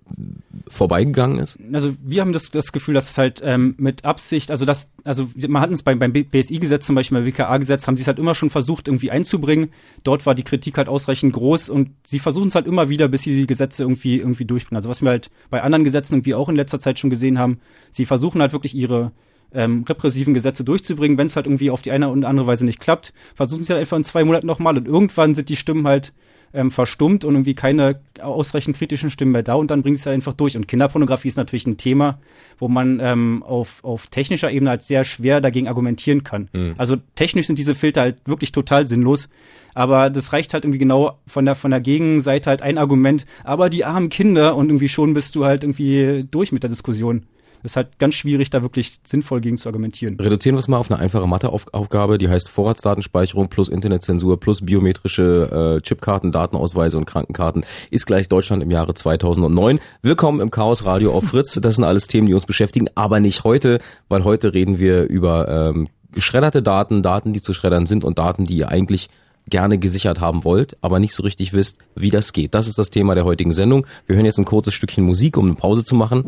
vorbeigegangen 0.68 1.38
ist? 1.38 1.58
Also 1.72 1.94
wir 2.02 2.20
haben 2.20 2.32
das, 2.32 2.50
das 2.50 2.72
Gefühl, 2.72 2.94
dass 2.94 3.10
es 3.10 3.18
halt 3.18 3.42
ähm, 3.44 3.74
mit 3.78 4.04
Absicht, 4.04 4.50
also 4.50 4.64
das, 4.64 4.90
also 5.04 5.28
man 5.48 5.62
hat 5.62 5.70
es 5.70 5.82
beim, 5.82 5.98
beim 5.98 6.12
BSI-Gesetz 6.12 6.86
zum 6.86 6.94
Beispiel, 6.94 7.18
beim 7.18 7.26
WKA-Gesetz, 7.26 7.86
haben 7.86 7.96
sie 7.96 8.02
es 8.02 8.06
halt 8.06 8.18
immer 8.18 8.34
schon 8.34 8.50
versucht, 8.50 8.88
irgendwie 8.88 9.10
einzubringen. 9.10 9.70
Dort 10.02 10.26
war 10.26 10.34
die 10.34 10.42
Kritik 10.42 10.76
halt 10.76 10.88
ausreichend 10.88 11.32
groß 11.32 11.68
und 11.68 11.90
sie 12.06 12.18
versuchen 12.18 12.48
es 12.48 12.54
halt 12.54 12.66
immer 12.66 12.88
wieder, 12.88 13.08
bis 13.08 13.22
sie 13.22 13.34
die 13.34 13.46
Gesetze 13.46 13.82
irgendwie, 13.82 14.18
irgendwie 14.18 14.44
durchbringen. 14.44 14.76
Also 14.76 14.90
was 14.90 15.02
wir 15.02 15.10
halt 15.10 15.30
bei 15.50 15.62
anderen 15.62 15.84
Gesetzen 15.84 16.14
irgendwie 16.14 16.34
auch 16.34 16.48
in 16.48 16.56
letzter 16.56 16.80
Zeit 16.80 16.98
schon 16.98 17.10
gesehen 17.10 17.38
haben, 17.38 17.58
sie 17.90 18.06
versuchen 18.06 18.40
halt 18.40 18.52
wirklich 18.52 18.74
ihre 18.74 19.12
ähm, 19.52 19.84
repressiven 19.88 20.34
Gesetze 20.34 20.64
durchzubringen. 20.64 21.16
Wenn 21.16 21.26
es 21.26 21.36
halt 21.36 21.46
irgendwie 21.46 21.70
auf 21.70 21.82
die 21.82 21.92
eine 21.92 22.10
oder 22.10 22.28
andere 22.28 22.46
Weise 22.46 22.64
nicht 22.64 22.80
klappt, 22.80 23.14
versuchen 23.34 23.62
sie 23.62 23.72
halt 23.72 23.80
einfach 23.80 23.96
in 23.96 24.04
zwei 24.04 24.24
Monaten 24.24 24.46
nochmal 24.46 24.76
und 24.76 24.86
irgendwann 24.86 25.34
sind 25.34 25.48
die 25.48 25.56
Stimmen 25.56 25.86
halt 25.86 26.12
ähm, 26.54 26.70
verstummt 26.70 27.24
und 27.24 27.34
irgendwie 27.34 27.54
keine 27.54 28.00
ausreichend 28.22 28.78
kritischen 28.78 29.10
Stimmen 29.10 29.32
mehr 29.32 29.42
da 29.42 29.54
und 29.54 29.70
dann 29.70 29.82
bringen 29.82 29.96
sie 29.96 30.00
es 30.00 30.06
halt 30.06 30.14
einfach 30.14 30.32
durch. 30.32 30.56
Und 30.56 30.68
Kinderpornografie 30.68 31.28
ist 31.28 31.36
natürlich 31.36 31.66
ein 31.66 31.76
Thema, 31.76 32.18
wo 32.58 32.68
man 32.68 33.00
ähm, 33.02 33.42
auf, 33.42 33.82
auf 33.82 34.06
technischer 34.06 34.50
Ebene 34.50 34.70
halt 34.70 34.82
sehr 34.82 35.04
schwer 35.04 35.40
dagegen 35.40 35.68
argumentieren 35.68 36.24
kann. 36.24 36.48
Mhm. 36.52 36.74
Also 36.78 36.96
technisch 37.16 37.46
sind 37.48 37.58
diese 37.58 37.74
Filter 37.74 38.02
halt 38.02 38.16
wirklich 38.24 38.52
total 38.52 38.88
sinnlos. 38.88 39.28
Aber 39.74 40.08
das 40.08 40.32
reicht 40.32 40.54
halt 40.54 40.64
irgendwie 40.64 40.78
genau 40.78 41.18
von 41.26 41.44
der, 41.44 41.56
von 41.56 41.72
der 41.72 41.80
Gegenseite 41.80 42.48
halt 42.48 42.62
ein 42.62 42.78
Argument. 42.78 43.26
Aber 43.42 43.68
die 43.68 43.84
armen 43.84 44.08
Kinder 44.08 44.56
und 44.56 44.68
irgendwie 44.68 44.88
schon 44.88 45.14
bist 45.14 45.34
du 45.34 45.44
halt 45.44 45.64
irgendwie 45.64 46.24
durch 46.30 46.52
mit 46.52 46.62
der 46.62 46.70
Diskussion 46.70 47.24
ist 47.64 47.76
halt 47.76 47.98
ganz 47.98 48.14
schwierig, 48.14 48.50
da 48.50 48.62
wirklich 48.62 48.98
sinnvoll 49.04 49.40
gegen 49.40 49.56
zu 49.56 49.68
argumentieren. 49.68 50.18
Reduzieren 50.20 50.54
wir 50.54 50.60
es 50.60 50.68
mal 50.68 50.76
auf 50.76 50.90
eine 50.90 51.00
einfache 51.00 51.26
Matheaufgabe, 51.26 52.18
die 52.18 52.28
heißt 52.28 52.48
Vorratsdatenspeicherung 52.50 53.48
plus 53.48 53.68
Internetzensur 53.68 54.38
plus 54.38 54.60
biometrische 54.60 55.78
äh, 55.78 55.80
Chipkarten, 55.80 56.30
Datenausweise 56.30 56.98
und 56.98 57.06
Krankenkarten 57.06 57.64
ist 57.90 58.06
gleich 58.06 58.28
Deutschland 58.28 58.62
im 58.62 58.70
Jahre 58.70 58.94
2009. 58.94 59.80
Willkommen 60.02 60.40
im 60.40 60.50
Chaos 60.50 60.84
Radio 60.84 61.12
auf 61.12 61.24
Fritz. 61.24 61.58
Das 61.60 61.76
sind 61.76 61.84
alles 61.84 62.06
Themen, 62.06 62.26
die 62.26 62.34
uns 62.34 62.44
beschäftigen, 62.44 62.88
aber 62.94 63.18
nicht 63.20 63.44
heute, 63.44 63.80
weil 64.08 64.24
heute 64.24 64.52
reden 64.52 64.78
wir 64.78 65.04
über 65.04 65.48
ähm, 65.48 65.88
geschredderte 66.12 66.62
Daten, 66.62 67.02
Daten, 67.02 67.32
die 67.32 67.40
zu 67.40 67.54
schreddern 67.54 67.86
sind 67.86 68.04
und 68.04 68.18
Daten, 68.18 68.44
die 68.44 68.58
ihr 68.58 68.68
eigentlich 68.68 69.08
gerne 69.48 69.78
gesichert 69.78 70.20
haben 70.20 70.44
wollt, 70.44 70.76
aber 70.80 70.98
nicht 70.98 71.14
so 71.14 71.22
richtig 71.22 71.52
wisst, 71.52 71.78
wie 71.94 72.10
das 72.10 72.32
geht. 72.32 72.54
Das 72.54 72.66
ist 72.66 72.78
das 72.78 72.90
Thema 72.90 73.14
der 73.14 73.24
heutigen 73.24 73.52
Sendung. 73.52 73.86
Wir 74.06 74.16
hören 74.16 74.26
jetzt 74.26 74.38
ein 74.38 74.44
kurzes 74.44 74.74
Stückchen 74.74 75.04
Musik, 75.04 75.36
um 75.36 75.46
eine 75.46 75.54
Pause 75.54 75.84
zu 75.84 75.94
machen. 75.94 76.22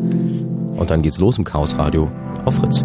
Und 0.76 0.90
dann 0.90 1.02
geht's 1.02 1.18
los 1.18 1.38
im 1.38 1.44
Chaos 1.44 1.76
Radio 1.76 2.11
auf 2.44 2.56
Fritz. 2.56 2.85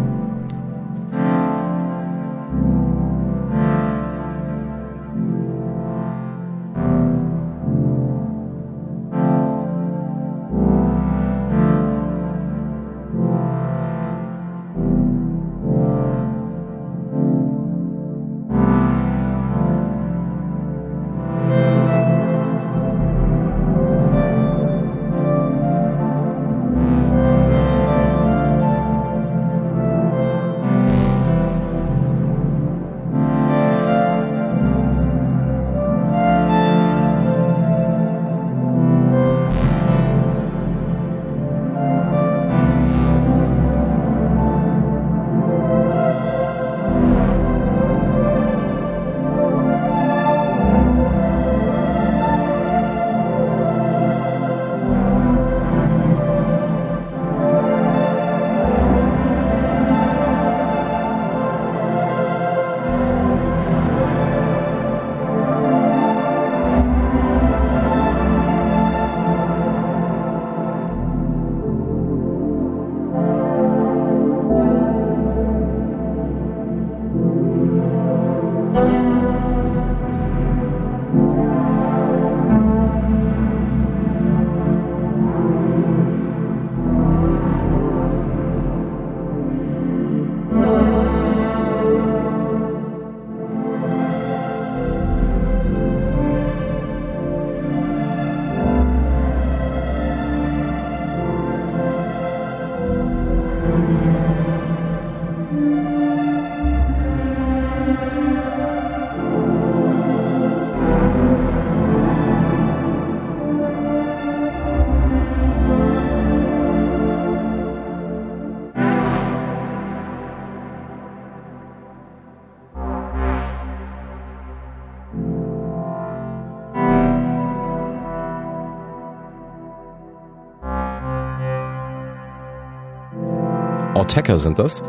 Attacker 134.12 134.36
sind 134.36 134.58
das. 134.58 134.82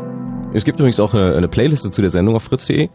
Es 0.52 0.66
gibt 0.66 0.78
übrigens 0.80 1.00
auch 1.00 1.14
eine, 1.14 1.34
eine 1.34 1.48
Playliste 1.48 1.90
zu 1.90 2.02
der 2.02 2.10
Sendung 2.10 2.36
auf 2.36 2.42
fritz.de 2.42 2.90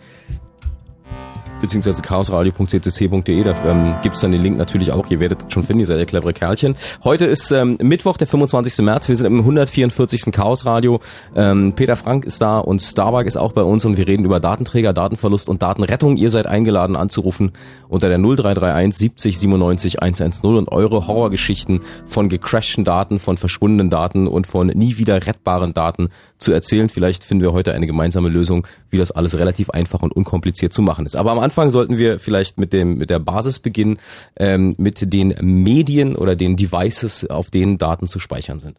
beziehungsweise 1.69 2.01
chaosradio.ccc.de, 2.01 3.43
da 3.43 3.53
ähm, 3.63 3.95
gibt 4.01 4.21
dann 4.23 4.31
den 4.31 4.41
Link 4.41 4.57
natürlich 4.57 4.91
auch, 4.91 5.07
ihr 5.11 5.19
werdet 5.19 5.53
schon 5.53 5.63
finden, 5.63 5.81
ihr 5.81 5.85
seid 5.85 5.99
ja 5.99 6.05
clevere 6.05 6.33
Kerlchen. 6.33 6.75
Heute 7.03 7.27
ist 7.27 7.51
ähm, 7.51 7.77
Mittwoch, 7.79 8.17
der 8.17 8.25
25. 8.25 8.83
März, 8.83 9.07
wir 9.07 9.15
sind 9.15 9.27
im 9.27 9.39
144. 9.39 10.31
Chaosradio. 10.31 10.99
Ähm, 11.35 11.73
Peter 11.75 11.95
Frank 11.95 12.25
ist 12.25 12.41
da 12.41 12.57
und 12.57 12.81
Starbuck 12.81 13.27
ist 13.27 13.37
auch 13.37 13.51
bei 13.51 13.61
uns 13.61 13.85
und 13.85 13.97
wir 13.97 14.07
reden 14.07 14.25
über 14.25 14.39
Datenträger, 14.39 14.93
Datenverlust 14.93 15.47
und 15.47 15.61
Datenrettung. 15.61 16.17
Ihr 16.17 16.31
seid 16.31 16.47
eingeladen 16.47 16.95
anzurufen 16.95 17.51
unter 17.87 18.09
der 18.09 18.17
0331 18.17 18.97
70 18.97 19.39
97 19.39 20.01
110 20.01 20.55
und 20.57 20.71
eure 20.71 21.05
Horrorgeschichten 21.05 21.81
von 22.07 22.29
gecrashten 22.29 22.83
Daten, 22.83 23.19
von 23.19 23.37
verschwundenen 23.37 23.91
Daten 23.91 24.27
und 24.27 24.47
von 24.47 24.67
nie 24.67 24.97
wieder 24.97 25.27
rettbaren 25.27 25.73
Daten 25.75 26.09
zu 26.39 26.51
erzählen. 26.51 26.89
Vielleicht 26.89 27.23
finden 27.23 27.43
wir 27.43 27.53
heute 27.53 27.73
eine 27.73 27.85
gemeinsame 27.85 28.29
Lösung, 28.29 28.65
wie 28.89 28.97
das 28.97 29.11
alles 29.11 29.37
relativ 29.37 29.69
einfach 29.69 30.01
und 30.01 30.15
unkompliziert 30.15 30.73
zu 30.73 30.81
machen 30.81 31.05
ist. 31.05 31.15
Aber 31.15 31.31
am 31.31 31.39
Anfang 31.39 31.58
sollten 31.69 31.97
wir 31.97 32.19
vielleicht 32.19 32.57
mit 32.57 32.73
dem 32.73 32.97
mit 32.97 33.09
der 33.09 33.19
Basis 33.19 33.59
beginnen, 33.59 33.97
ähm, 34.37 34.75
mit 34.77 35.13
den 35.13 35.35
Medien 35.41 36.15
oder 36.15 36.35
den 36.35 36.55
Devices, 36.55 37.29
auf 37.29 37.51
denen 37.51 37.77
Daten 37.77 38.07
zu 38.07 38.19
speichern 38.19 38.59
sind. 38.59 38.75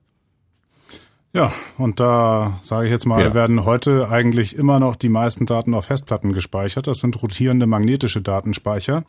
Ja, 1.32 1.52
und 1.78 2.00
da 2.00 2.58
sage 2.62 2.86
ich 2.86 2.92
jetzt 2.92 3.06
mal, 3.06 3.22
ja. 3.22 3.34
werden 3.34 3.64
heute 3.64 4.10
eigentlich 4.10 4.56
immer 4.56 4.80
noch 4.80 4.96
die 4.96 5.08
meisten 5.08 5.46
Daten 5.46 5.74
auf 5.74 5.84
Festplatten 5.84 6.32
gespeichert. 6.32 6.88
Das 6.88 6.98
sind 6.98 7.22
rotierende 7.22 7.66
magnetische 7.66 8.20
Datenspeicher. 8.20 9.04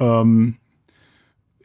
Ähm, 0.00 0.56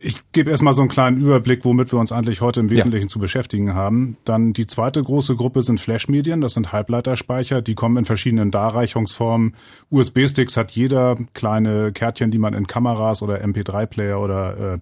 ich 0.04 0.20
gebe 0.32 0.50
erstmal 0.50 0.74
so 0.74 0.82
einen 0.82 0.90
kleinen 0.90 1.22
Überblick, 1.22 1.64
womit 1.64 1.92
wir 1.92 2.00
uns 2.00 2.12
eigentlich 2.12 2.42
heute 2.42 2.60
im 2.60 2.70
Wesentlichen 2.70 3.08
ja. 3.08 3.10
zu 3.10 3.20
beschäftigen 3.20 3.76
haben. 3.76 4.18
Dann 4.26 4.54
die 4.54 4.66
zweite 4.66 5.02
große 5.02 5.36
Gruppe 5.36 5.62
sind 5.62 5.80
Flash-Medien, 5.80 6.42
das 6.42 6.56
sind 6.56 6.72
Halbleiterspeicher, 6.72 7.62
die 7.62 7.76
kommen 7.76 7.98
in 7.98 8.06
verschiedenen 8.06 8.52
Darreichungsformen. 8.52 9.56
USB-Sticks 9.90 10.58
hat 10.58 10.72
jeder, 10.72 11.18
kleine 11.34 11.92
Kärtchen, 11.92 12.32
die 12.32 12.40
man 12.40 12.54
in 12.54 12.68
Kameras 12.68 13.22
oder 13.22 13.44
MP3-Player 13.44 14.20
oder 14.20 14.74
äh, 14.74 14.80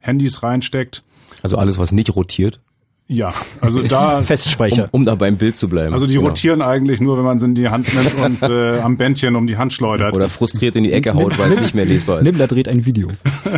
Handys 0.00 0.42
reinsteckt. 0.42 1.04
Also 1.42 1.56
alles, 1.58 1.78
was 1.78 1.92
nicht 1.92 2.14
rotiert? 2.14 2.60
Ja, 3.08 3.32
also 3.60 3.82
da 3.82 4.20
Festspeicher, 4.22 4.88
um, 4.90 5.00
um 5.00 5.04
da 5.04 5.14
beim 5.14 5.36
Bild 5.36 5.56
zu 5.56 5.68
bleiben. 5.68 5.92
Also 5.92 6.06
die 6.06 6.14
genau. 6.14 6.28
rotieren 6.28 6.60
eigentlich 6.60 7.00
nur, 7.00 7.16
wenn 7.16 7.24
man 7.24 7.38
sie 7.38 7.46
in 7.46 7.54
die 7.54 7.68
Hand 7.68 7.86
nimmt 7.94 8.14
und 8.42 8.42
äh, 8.42 8.80
am 8.80 8.96
Bändchen 8.96 9.36
um 9.36 9.46
die 9.46 9.56
Hand 9.56 9.72
schleudert. 9.72 10.16
Oder 10.16 10.28
frustriert 10.28 10.74
in 10.74 10.82
die 10.82 10.92
Ecke 10.92 11.14
haut, 11.14 11.38
weil 11.38 11.52
es 11.52 11.60
nicht 11.60 11.74
mehr 11.74 11.84
lesbar 11.84 12.18
ist. 12.18 12.24
Nimmler 12.24 12.48
dreht 12.48 12.68
ein 12.68 12.84
Video. 12.84 13.08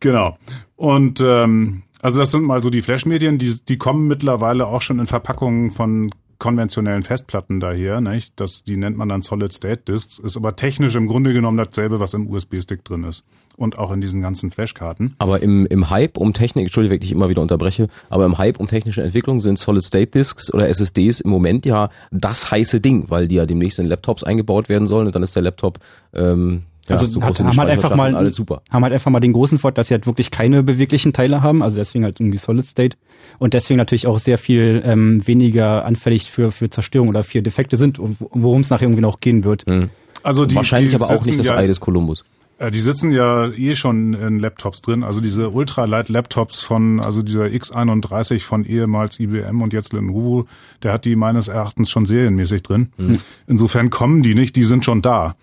genau. 0.00 0.38
Und 0.76 1.20
ähm, 1.20 1.82
also 2.00 2.20
das 2.20 2.32
sind 2.32 2.42
mal 2.42 2.62
so 2.62 2.70
die 2.70 2.82
Flash-Medien, 2.82 3.38
die, 3.38 3.54
die 3.68 3.76
kommen 3.76 4.08
mittlerweile 4.08 4.66
auch 4.66 4.82
schon 4.82 4.98
in 4.98 5.06
Verpackungen 5.06 5.70
von 5.70 6.10
konventionellen 6.42 7.02
Festplatten 7.02 7.60
daher, 7.60 8.00
nicht? 8.00 8.32
Das, 8.40 8.64
die 8.64 8.76
nennt 8.76 8.96
man 8.96 9.08
dann 9.08 9.22
Solid 9.22 9.52
State 9.52 9.82
Disks, 9.86 10.18
ist 10.18 10.36
aber 10.36 10.56
technisch 10.56 10.96
im 10.96 11.06
Grunde 11.06 11.32
genommen 11.32 11.56
dasselbe, 11.56 12.00
was 12.00 12.14
im 12.14 12.28
USB-Stick 12.28 12.84
drin 12.84 13.04
ist. 13.04 13.22
Und 13.56 13.78
auch 13.78 13.92
in 13.92 14.00
diesen 14.00 14.22
ganzen 14.22 14.50
Flashkarten. 14.50 15.14
Aber 15.18 15.40
im, 15.40 15.66
im 15.66 15.88
Hype 15.88 16.18
um 16.18 16.32
Technik, 16.32 16.64
Entschuldigung, 16.64 16.96
wenn 16.96 17.04
ich 17.04 17.12
immer 17.12 17.28
wieder 17.28 17.42
unterbreche, 17.42 17.86
aber 18.10 18.26
im 18.26 18.38
Hype 18.38 18.58
um 18.58 18.66
technische 18.66 19.04
Entwicklung 19.04 19.40
sind 19.40 19.56
Solid 19.56 19.84
State 19.84 20.10
Disks 20.10 20.52
oder 20.52 20.68
SSDs 20.68 21.20
im 21.20 21.30
Moment 21.30 21.64
ja 21.64 21.90
das 22.10 22.50
heiße 22.50 22.80
Ding, 22.80 23.04
weil 23.08 23.28
die 23.28 23.36
ja 23.36 23.46
demnächst 23.46 23.78
in 23.78 23.86
Laptops 23.86 24.24
eingebaut 24.24 24.68
werden 24.68 24.86
sollen 24.86 25.06
und 25.06 25.14
dann 25.14 25.22
ist 25.22 25.36
der 25.36 25.44
Laptop 25.44 25.78
ähm, 26.12 26.64
ja, 26.92 27.00
also 27.00 27.20
so 27.20 27.22
hat, 27.22 27.38
haben 27.38 27.56
halt 27.56 27.70
einfach 27.70 27.94
mal 27.96 28.14
alles 28.14 28.36
super. 28.36 28.62
haben 28.70 28.82
halt 28.82 28.92
einfach 28.92 29.10
mal 29.10 29.20
den 29.20 29.32
großen 29.32 29.58
Vorteil, 29.58 29.76
dass 29.76 29.88
sie 29.88 29.94
halt 29.94 30.06
wirklich 30.06 30.30
keine 30.30 30.62
beweglichen 30.62 31.12
Teile 31.12 31.42
haben, 31.42 31.62
also 31.62 31.76
deswegen 31.76 32.04
halt 32.04 32.20
irgendwie 32.20 32.38
Solid 32.38 32.64
State 32.64 32.96
und 33.38 33.54
deswegen 33.54 33.78
natürlich 33.78 34.06
auch 34.06 34.18
sehr 34.18 34.38
viel 34.38 34.82
ähm, 34.84 35.26
weniger 35.26 35.84
anfällig 35.84 36.30
für 36.30 36.50
für 36.50 36.70
Zerstörung 36.70 37.08
oder 37.08 37.24
für 37.24 37.42
Defekte 37.42 37.76
sind, 37.76 37.98
worum 37.98 38.60
es 38.60 38.70
nachher 38.70 38.84
irgendwie 38.84 39.02
noch 39.02 39.20
gehen 39.20 39.44
wird. 39.44 39.66
Mhm. 39.66 39.90
Also 40.22 40.46
die, 40.46 40.54
wahrscheinlich 40.54 40.94
die 40.94 41.02
aber 41.02 41.14
auch 41.14 41.24
nicht 41.24 41.38
das 41.38 41.46
ja, 41.46 41.56
Ei 41.56 41.66
des 41.66 41.80
Kolumbus. 41.80 42.24
Äh, 42.62 42.70
die 42.70 42.78
sitzen 42.78 43.12
ja 43.12 43.48
eh 43.48 43.74
schon 43.74 44.14
in 44.14 44.38
Laptops 44.38 44.82
drin, 44.82 45.02
also 45.02 45.20
diese 45.20 45.50
Ultralight-Laptops 45.50 46.62
von, 46.62 47.00
also 47.00 47.22
dieser 47.22 47.44
X31 47.44 48.40
von 48.44 48.64
ehemals 48.64 49.18
IBM 49.18 49.62
und 49.62 49.72
jetzt 49.72 49.92
Lenovo, 49.92 50.46
der 50.82 50.92
hat 50.92 51.04
die 51.04 51.16
meines 51.16 51.48
Erachtens 51.48 51.90
schon 51.90 52.06
serienmäßig 52.06 52.62
drin. 52.62 52.92
Mhm. 52.96 53.20
Insofern 53.48 53.90
kommen 53.90 54.22
die 54.22 54.34
nicht, 54.34 54.54
die 54.54 54.62
sind 54.62 54.84
schon 54.84 55.02
da. 55.02 55.34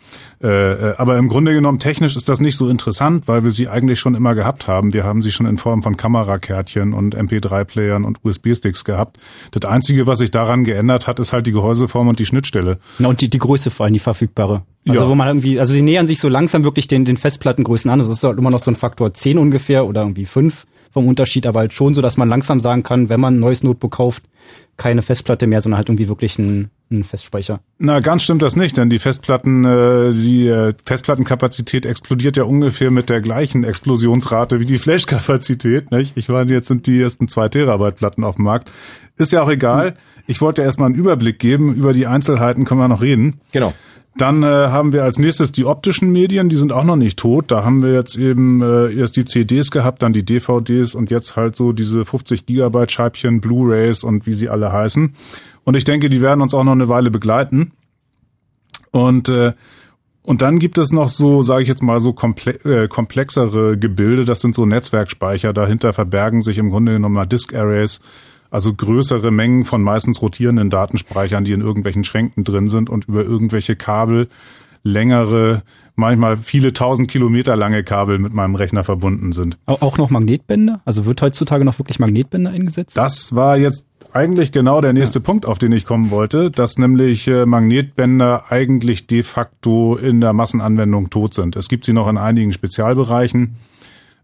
Äh, 0.41 0.47
äh, 0.91 0.95
aber 0.97 1.17
im 1.17 1.27
Grunde 1.27 1.53
genommen 1.53 1.79
technisch 1.79 2.15
ist 2.15 2.29
das 2.29 2.39
nicht 2.39 2.55
so 2.55 2.69
interessant, 2.69 3.27
weil 3.27 3.43
wir 3.43 3.51
sie 3.51 3.67
eigentlich 3.67 3.99
schon 3.99 4.15
immer 4.15 4.35
gehabt 4.35 4.67
haben. 4.67 4.93
Wir 4.93 5.03
haben 5.03 5.21
sie 5.21 5.31
schon 5.31 5.45
in 5.45 5.57
Form 5.57 5.83
von 5.83 5.97
Kamerakärtchen 5.97 6.93
und 6.93 7.15
MP3-Playern 7.15 8.05
und 8.05 8.19
USB-Sticks 8.23 8.85
gehabt. 8.85 9.17
Das 9.51 9.69
Einzige, 9.69 10.07
was 10.07 10.19
sich 10.19 10.31
daran 10.31 10.63
geändert 10.63 11.07
hat, 11.07 11.19
ist 11.19 11.33
halt 11.33 11.45
die 11.45 11.51
Gehäuseform 11.51 12.07
und 12.07 12.19
die 12.19 12.25
Schnittstelle. 12.25 12.79
Na, 12.99 13.09
und 13.09 13.19
die, 13.19 13.29
die 13.29 13.39
Größe 13.39 13.69
vor 13.69 13.85
allem, 13.85 13.93
die 13.93 13.99
verfügbare. 13.99 14.63
Also 14.87 15.03
ja. 15.03 15.09
wo 15.09 15.15
man 15.15 15.27
irgendwie, 15.27 15.59
also 15.59 15.73
sie 15.73 15.81
nähern 15.81 16.07
sich 16.07 16.19
so 16.19 16.29
langsam 16.29 16.63
wirklich 16.63 16.87
den, 16.87 17.03
den 17.03 17.17
Festplattengrößen 17.17 17.91
an. 17.91 17.99
Das 17.99 18.07
ist 18.07 18.23
halt 18.23 18.39
immer 18.39 18.49
noch 18.49 18.59
so 18.59 18.71
ein 18.71 18.75
Faktor 18.75 19.13
10 19.13 19.37
ungefähr 19.37 19.85
oder 19.85 20.01
irgendwie 20.01 20.25
5 20.25 20.65
vom 20.91 21.07
Unterschied, 21.07 21.45
aber 21.45 21.59
halt 21.59 21.73
schon 21.73 21.93
so, 21.93 22.01
dass 22.01 22.17
man 22.17 22.29
langsam 22.29 22.59
sagen 22.59 22.83
kann, 22.83 23.09
wenn 23.09 23.19
man 23.19 23.35
ein 23.35 23.39
neues 23.39 23.61
Notebook 23.61 23.91
kauft, 23.91 24.23
keine 24.77 25.01
Festplatte 25.01 25.47
mehr, 25.47 25.61
sondern 25.61 25.77
halt 25.77 25.89
irgendwie 25.89 26.07
wirklich 26.07 26.39
ein, 26.39 26.71
ein 26.91 27.03
Festspeicher. 27.03 27.59
Na, 27.77 27.99
ganz 27.99 28.23
stimmt 28.23 28.41
das 28.41 28.55
nicht, 28.55 28.77
denn 28.77 28.89
die 28.89 28.99
Festplatten, 28.99 29.63
äh, 29.63 30.11
die 30.11 30.47
äh, 30.47 30.73
Festplattenkapazität 30.85 31.85
explodiert 31.85 32.37
ja 32.37 32.43
ungefähr 32.43 32.91
mit 32.91 33.09
der 33.09 33.21
gleichen 33.21 33.63
Explosionsrate 33.63 34.59
wie 34.59 34.65
die 34.65 34.79
Flashkapazität. 34.79 35.91
Nicht? 35.91 36.17
Ich 36.17 36.29
meine, 36.29 36.51
jetzt 36.51 36.67
sind 36.67 36.87
die 36.87 37.01
ersten 37.01 37.27
zwei 37.27 37.49
Terabyte 37.49 37.95
Platten 37.97 38.23
auf 38.23 38.35
dem 38.35 38.45
Markt. 38.45 38.71
Ist 39.17 39.31
ja 39.31 39.41
auch 39.41 39.49
egal. 39.49 39.95
Ich 40.27 40.41
wollte 40.41 40.61
erstmal 40.61 40.87
einen 40.87 40.95
Überblick 40.95 41.39
geben. 41.39 41.73
Über 41.73 41.93
die 41.93 42.07
Einzelheiten 42.07 42.65
können 42.65 42.79
wir 42.79 42.87
noch 42.87 43.01
reden. 43.01 43.39
Genau. 43.51 43.73
Dann 44.17 44.43
äh, 44.43 44.47
haben 44.47 44.91
wir 44.91 45.03
als 45.03 45.17
nächstes 45.17 45.51
die 45.51 45.65
optischen 45.65 46.11
Medien, 46.11 46.49
die 46.49 46.57
sind 46.57 46.73
auch 46.73 46.83
noch 46.83 46.97
nicht 46.97 47.17
tot. 47.17 47.51
Da 47.51 47.63
haben 47.63 47.81
wir 47.81 47.93
jetzt 47.93 48.17
eben 48.17 48.61
äh, 48.61 48.93
erst 48.93 49.15
die 49.15 49.23
CDs 49.23 49.71
gehabt, 49.71 50.01
dann 50.01 50.11
die 50.11 50.25
DVDs 50.25 50.93
und 50.93 51.09
jetzt 51.09 51.35
halt 51.35 51.55
so 51.55 51.71
diese 51.71 52.03
50 52.03 52.45
Gigabyte 52.45 52.91
Scheibchen, 52.91 53.39
Blu-rays 53.39 54.03
und 54.03 54.27
wie 54.27 54.33
sie 54.33 54.49
alle 54.49 54.73
heißen. 54.73 55.13
Und 55.63 55.75
ich 55.75 55.83
denke, 55.83 56.09
die 56.09 56.21
werden 56.21 56.41
uns 56.41 56.53
auch 56.53 56.63
noch 56.63 56.71
eine 56.71 56.89
Weile 56.89 57.11
begleiten. 57.11 57.71
Und 58.91 59.29
äh, 59.29 59.53
und 60.21 60.43
dann 60.43 60.59
gibt 60.59 60.77
es 60.77 60.91
noch 60.91 61.07
so, 61.07 61.41
sage 61.41 61.63
ich 61.63 61.69
jetzt 61.69 61.81
mal, 61.81 61.99
so 61.99 62.13
äh, 62.63 62.87
komplexere 62.87 63.77
Gebilde. 63.77 64.25
Das 64.25 64.41
sind 64.41 64.53
so 64.53 64.65
Netzwerkspeicher. 64.65 65.53
Dahinter 65.53 65.91
verbergen 65.91 66.41
sich 66.41 66.59
im 66.59 66.69
Grunde 66.69 66.93
genommen 66.93 67.15
mal 67.15 67.25
Disk 67.25 67.55
Arrays 67.55 67.99
also 68.51 68.73
größere 68.73 69.31
Mengen 69.31 69.63
von 69.63 69.81
meistens 69.81 70.21
rotierenden 70.21 70.69
Datenspeichern, 70.69 71.45
die 71.45 71.53
in 71.53 71.61
irgendwelchen 71.61 72.03
Schränken 72.03 72.43
drin 72.43 72.67
sind 72.67 72.89
und 72.89 73.05
über 73.05 73.23
irgendwelche 73.23 73.75
Kabel 73.75 74.27
längere, 74.81 75.63
manchmal 75.95 76.37
viele 76.37 76.73
tausend 76.73 77.09
Kilometer 77.09 77.55
lange 77.55 77.83
Kabel 77.83 78.17
mit 78.17 78.33
meinem 78.33 78.55
Rechner 78.55 78.83
verbunden 78.83 79.33
sind. 79.33 79.57
Auch 79.65 79.97
noch 79.97 80.09
Magnetbänder? 80.09 80.81
Also 80.85 81.05
wird 81.05 81.21
heutzutage 81.21 81.65
noch 81.65 81.79
wirklich 81.79 81.99
Magnetbänder 81.99 82.51
eingesetzt? 82.51 82.97
Das 82.97 83.35
war 83.35 83.57
jetzt 83.57 83.85
eigentlich 84.13 84.51
genau 84.51 84.81
der 84.81 84.93
nächste 84.93 85.19
ja. 85.19 85.23
Punkt, 85.25 85.45
auf 85.45 85.59
den 85.59 85.71
ich 85.71 85.85
kommen 85.85 86.11
wollte, 86.11 86.51
dass 86.51 86.77
nämlich 86.77 87.27
äh, 87.27 87.45
Magnetbänder 87.45 88.45
eigentlich 88.49 89.07
de 89.07 89.23
facto 89.23 89.95
in 89.95 90.21
der 90.21 90.33
Massenanwendung 90.33 91.09
tot 91.09 91.33
sind. 91.33 91.55
Es 91.55 91.69
gibt 91.69 91.85
sie 91.85 91.93
noch 91.93 92.07
in 92.07 92.17
einigen 92.17 92.53
Spezialbereichen 92.53 93.55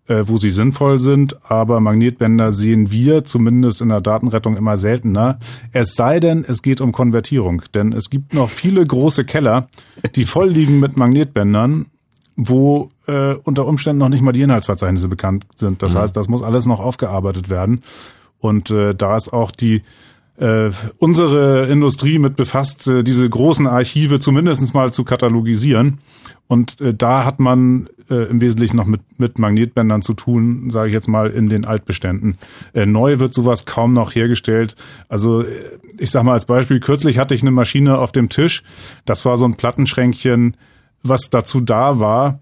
äh, 0.08 0.24
wo 0.28 0.38
sie 0.38 0.52
sinnvoll 0.52 1.00
sind, 1.00 1.38
aber 1.50 1.80
Magnetbänder 1.80 2.52
sehen 2.52 2.92
wir 2.92 3.24
zumindest 3.26 3.82
in 3.82 3.90
der 3.90 4.02
Datenrettung 4.02 4.56
immer 4.56 4.78
seltener. 4.78 5.40
Es 5.72 5.96
sei 5.96 6.20
denn, 6.20 6.46
es 6.48 6.62
geht 6.62 6.82
um 6.82 6.92
Konvertierung, 6.92 7.64
denn 7.74 7.92
es 7.92 8.10
gibt 8.10 8.34
noch 8.34 8.50
viele 8.50 8.86
große 8.86 9.26
Keller, 9.26 9.68
die 10.16 10.26
voll 10.26 10.50
liegen 10.50 10.80
mit 10.80 10.98
Magnetbändern, 10.98 11.88
wo 12.36 12.92
äh, 13.08 13.34
unter 13.34 13.66
Umständen 13.66 14.00
noch 14.00 14.10
nicht 14.10 14.22
mal 14.22 14.32
die 14.32 14.42
Inhaltsverzeichnisse 14.42 15.08
bekannt 15.08 15.48
sind. 15.56 15.82
Das 15.82 15.96
mhm. 15.96 16.00
heißt, 16.00 16.16
das 16.16 16.28
muss 16.28 16.44
alles 16.44 16.66
noch 16.66 16.80
aufgearbeitet 16.80 17.50
werden. 17.50 17.82
Und 18.40 18.70
äh, 18.70 18.94
da 18.94 19.16
ist 19.18 19.34
auch 19.34 19.52
die 19.52 19.82
äh, 20.38 20.70
unsere 20.98 21.68
Industrie 21.68 22.20
mit 22.20 22.36
befasst, 22.36 22.88
äh, 22.88 23.04
diese 23.04 23.30
großen 23.30 23.68
Archive 23.68 24.20
zumindest 24.20 24.74
mal 24.74 24.92
zu 24.92 25.04
katalogisieren. 25.04 26.00
Und 26.48 26.82
äh, 26.82 26.94
da 26.94 27.26
hat 27.26 27.40
man 27.40 27.88
äh, 28.10 28.30
im 28.30 28.42
Wesentlichen 28.42 28.78
noch 28.78 28.86
mit, 28.86 29.02
mit 29.18 29.40
Magnetbändern 29.40 30.02
zu 30.02 30.14
tun, 30.14 30.70
sage 30.70 30.90
ich 30.90 30.94
jetzt 30.94 31.08
mal, 31.08 31.30
in 31.32 31.50
den 31.50 31.66
Altbeständen. 31.66 32.38
Äh, 32.74 32.86
neu 32.86 33.20
wird 33.20 33.34
sowas 33.34 33.66
kaum 33.66 33.94
noch 33.94 34.14
hergestellt. 34.14 34.76
Also 35.10 35.42
äh, 35.42 35.48
ich 35.98 36.12
sage 36.12 36.26
mal 36.26 36.34
als 36.34 36.46
Beispiel, 36.46 36.80
kürzlich 36.80 37.18
hatte 37.18 37.34
ich 37.34 37.42
eine 37.42 37.52
Maschine 37.52 37.98
auf 37.98 38.12
dem 38.12 38.30
Tisch, 38.30 38.64
das 39.06 39.26
war 39.26 39.38
so 39.38 39.46
ein 39.46 39.56
Plattenschränkchen, 39.56 40.58
was 41.02 41.30
dazu 41.30 41.62
da 41.62 42.00
war, 42.00 42.40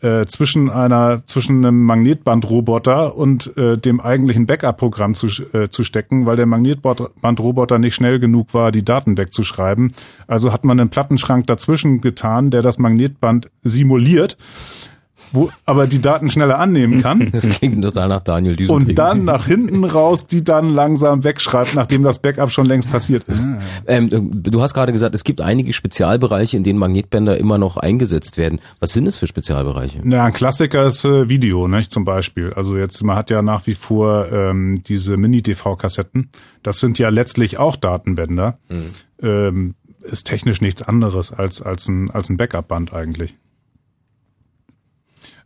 äh, 0.00 0.26
zwischen 0.26 0.70
einer 0.70 1.22
zwischen 1.26 1.64
einem 1.64 1.84
Magnetbandroboter 1.84 3.16
und 3.16 3.56
äh, 3.56 3.76
dem 3.76 4.00
eigentlichen 4.00 4.46
Backup-Programm 4.46 5.14
zu, 5.14 5.26
äh, 5.52 5.68
zu 5.68 5.84
stecken, 5.84 6.26
weil 6.26 6.36
der 6.36 6.46
Magnetbandroboter 6.46 7.78
nicht 7.78 7.94
schnell 7.94 8.18
genug 8.18 8.54
war, 8.54 8.72
die 8.72 8.84
Daten 8.84 9.18
wegzuschreiben. 9.18 9.92
Also 10.26 10.52
hat 10.52 10.64
man 10.64 10.80
einen 10.80 10.90
Plattenschrank 10.90 11.46
dazwischen 11.46 12.00
getan, 12.00 12.50
der 12.50 12.62
das 12.62 12.78
Magnetband 12.78 13.50
simuliert 13.62 14.36
wo 15.32 15.50
aber 15.66 15.86
die 15.86 16.00
Daten 16.00 16.28
schneller 16.28 16.58
annehmen 16.58 17.02
kann. 17.02 17.30
Das 17.40 17.48
klingt 17.48 17.82
total 17.82 18.08
nach 18.08 18.20
Daniel 18.20 18.56
Düsentrieb. 18.56 18.88
Und 18.88 18.98
dann 18.98 19.24
nach 19.24 19.46
hinten 19.46 19.84
raus 19.84 20.26
die 20.26 20.42
dann 20.42 20.68
langsam 20.68 21.24
wegschreibt, 21.24 21.74
nachdem 21.74 22.02
das 22.02 22.18
Backup 22.18 22.50
schon 22.50 22.66
längst 22.66 22.90
passiert 22.90 23.24
ist. 23.28 23.44
Ah. 23.44 23.58
Ähm, 23.86 24.30
du 24.32 24.60
hast 24.60 24.74
gerade 24.74 24.92
gesagt, 24.92 25.14
es 25.14 25.24
gibt 25.24 25.40
einige 25.40 25.72
Spezialbereiche, 25.72 26.56
in 26.56 26.64
denen 26.64 26.78
Magnetbänder 26.78 27.38
immer 27.38 27.58
noch 27.58 27.76
eingesetzt 27.76 28.36
werden. 28.36 28.58
Was 28.80 28.92
sind 28.92 29.06
es 29.06 29.16
für 29.16 29.26
Spezialbereiche? 29.26 30.00
Na, 30.02 30.24
ein 30.24 30.32
Klassiker 30.32 30.86
ist 30.86 31.04
äh, 31.04 31.28
Video, 31.28 31.68
nicht 31.68 31.92
zum 31.92 32.04
Beispiel. 32.04 32.52
Also 32.52 32.76
jetzt, 32.76 33.02
man 33.04 33.16
hat 33.16 33.30
ja 33.30 33.42
nach 33.42 33.66
wie 33.66 33.74
vor 33.74 34.30
ähm, 34.32 34.82
diese 34.86 35.16
Mini-DV-Kassetten. 35.16 36.30
Das 36.62 36.80
sind 36.80 36.98
ja 36.98 37.08
letztlich 37.08 37.58
auch 37.58 37.76
Datenbänder. 37.76 38.58
Mhm. 38.68 38.90
Ähm, 39.22 39.74
ist 40.02 40.26
technisch 40.26 40.60
nichts 40.60 40.82
anderes 40.82 41.32
als, 41.32 41.62
als 41.62 41.88
ein, 41.88 42.10
als 42.10 42.28
ein 42.28 42.36
Backup-Band 42.36 42.92
eigentlich. 42.92 43.36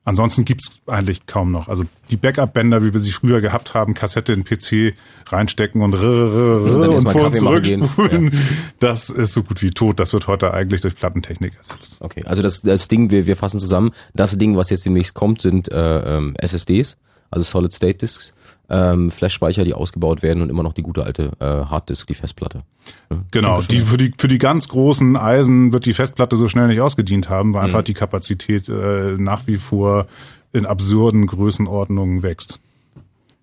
Ansonsten 0.07 0.45
gibt's 0.45 0.83
eigentlich 0.87 1.27
kaum 1.27 1.51
noch. 1.51 1.69
Also 1.69 1.85
die 2.11 2.19
Backup-Bänder, 2.19 2.83
wie 2.83 2.93
wir 2.93 3.01
sie 3.01 3.13
früher 3.13 3.41
gehabt 3.41 3.73
haben, 3.73 3.95
Kassette 3.95 4.35
in 4.35 4.45
PC 4.45 4.95
reinstecken 5.27 5.81
und, 5.81 5.95
und, 5.95 6.89
und 6.89 7.09
vor 7.11 7.27
und 7.27 7.35
zurückspulen, 7.35 8.31
ja. 8.33 8.39
das 8.81 9.09
ist 9.09 9.33
so 9.33 9.43
gut 9.43 9.63
wie 9.63 9.71
tot. 9.71 9.99
Das 9.99 10.13
wird 10.13 10.27
heute 10.27 10.53
eigentlich 10.53 10.83
durch 10.83 10.95
Plattentechnik 10.95 11.55
ersetzt. 11.57 11.97
Okay, 12.01 12.23
also 12.27 12.43
das, 12.43 12.61
das 12.61 12.89
Ding, 12.89 13.11
wir, 13.11 13.27
wir 13.27 13.37
fassen 13.37 13.59
zusammen, 13.59 13.93
das 14.15 14.37
Ding, 14.37 14.59
was 14.59 14.69
jetzt 14.69 14.85
demnächst 14.85 15.15
kommt, 15.15 15.41
sind 15.41 15.73
äh, 15.73 16.17
ähm, 16.17 16.35
SSDs, 16.37 16.99
also 17.31 17.45
Solid 17.45 17.73
State 17.73 17.99
Disks 17.99 18.35
ähm, 18.71 19.11
Flash-Speicher, 19.11 19.65
die 19.65 19.75
ausgebaut 19.75 20.23
werden 20.23 20.43
und 20.43 20.49
immer 20.49 20.63
noch 20.63 20.73
die 20.73 20.83
gute 20.83 21.05
alte 21.05 21.33
äh, 21.39 21.45
Harddisk, 21.45 22.07
die 22.07 22.15
Festplatte. 22.15 22.63
Ja, 23.11 23.19
genau, 23.31 23.63
die 23.63 23.81
für 23.81 23.97
die 23.97 24.13
für 24.17 24.29
die 24.29 24.39
ganz 24.39 24.69
großen 24.69 25.17
Eisen 25.17 25.73
wird 25.73 25.87
die 25.87 25.95
Festplatte 25.95 26.37
so 26.37 26.49
schnell 26.49 26.69
nicht 26.69 26.81
ausgedient 26.81 27.29
haben, 27.29 27.55
weil 27.55 27.63
mhm. 27.63 27.67
einfach 27.67 27.83
die 27.83 27.95
Kapazität 27.95 28.69
äh, 28.69 29.17
nach 29.19 29.47
wie 29.47 29.57
vor 29.57 30.07
in 30.53 30.67
absurden 30.67 31.27
Größenordnungen 31.27 32.23
wächst. 32.23 32.61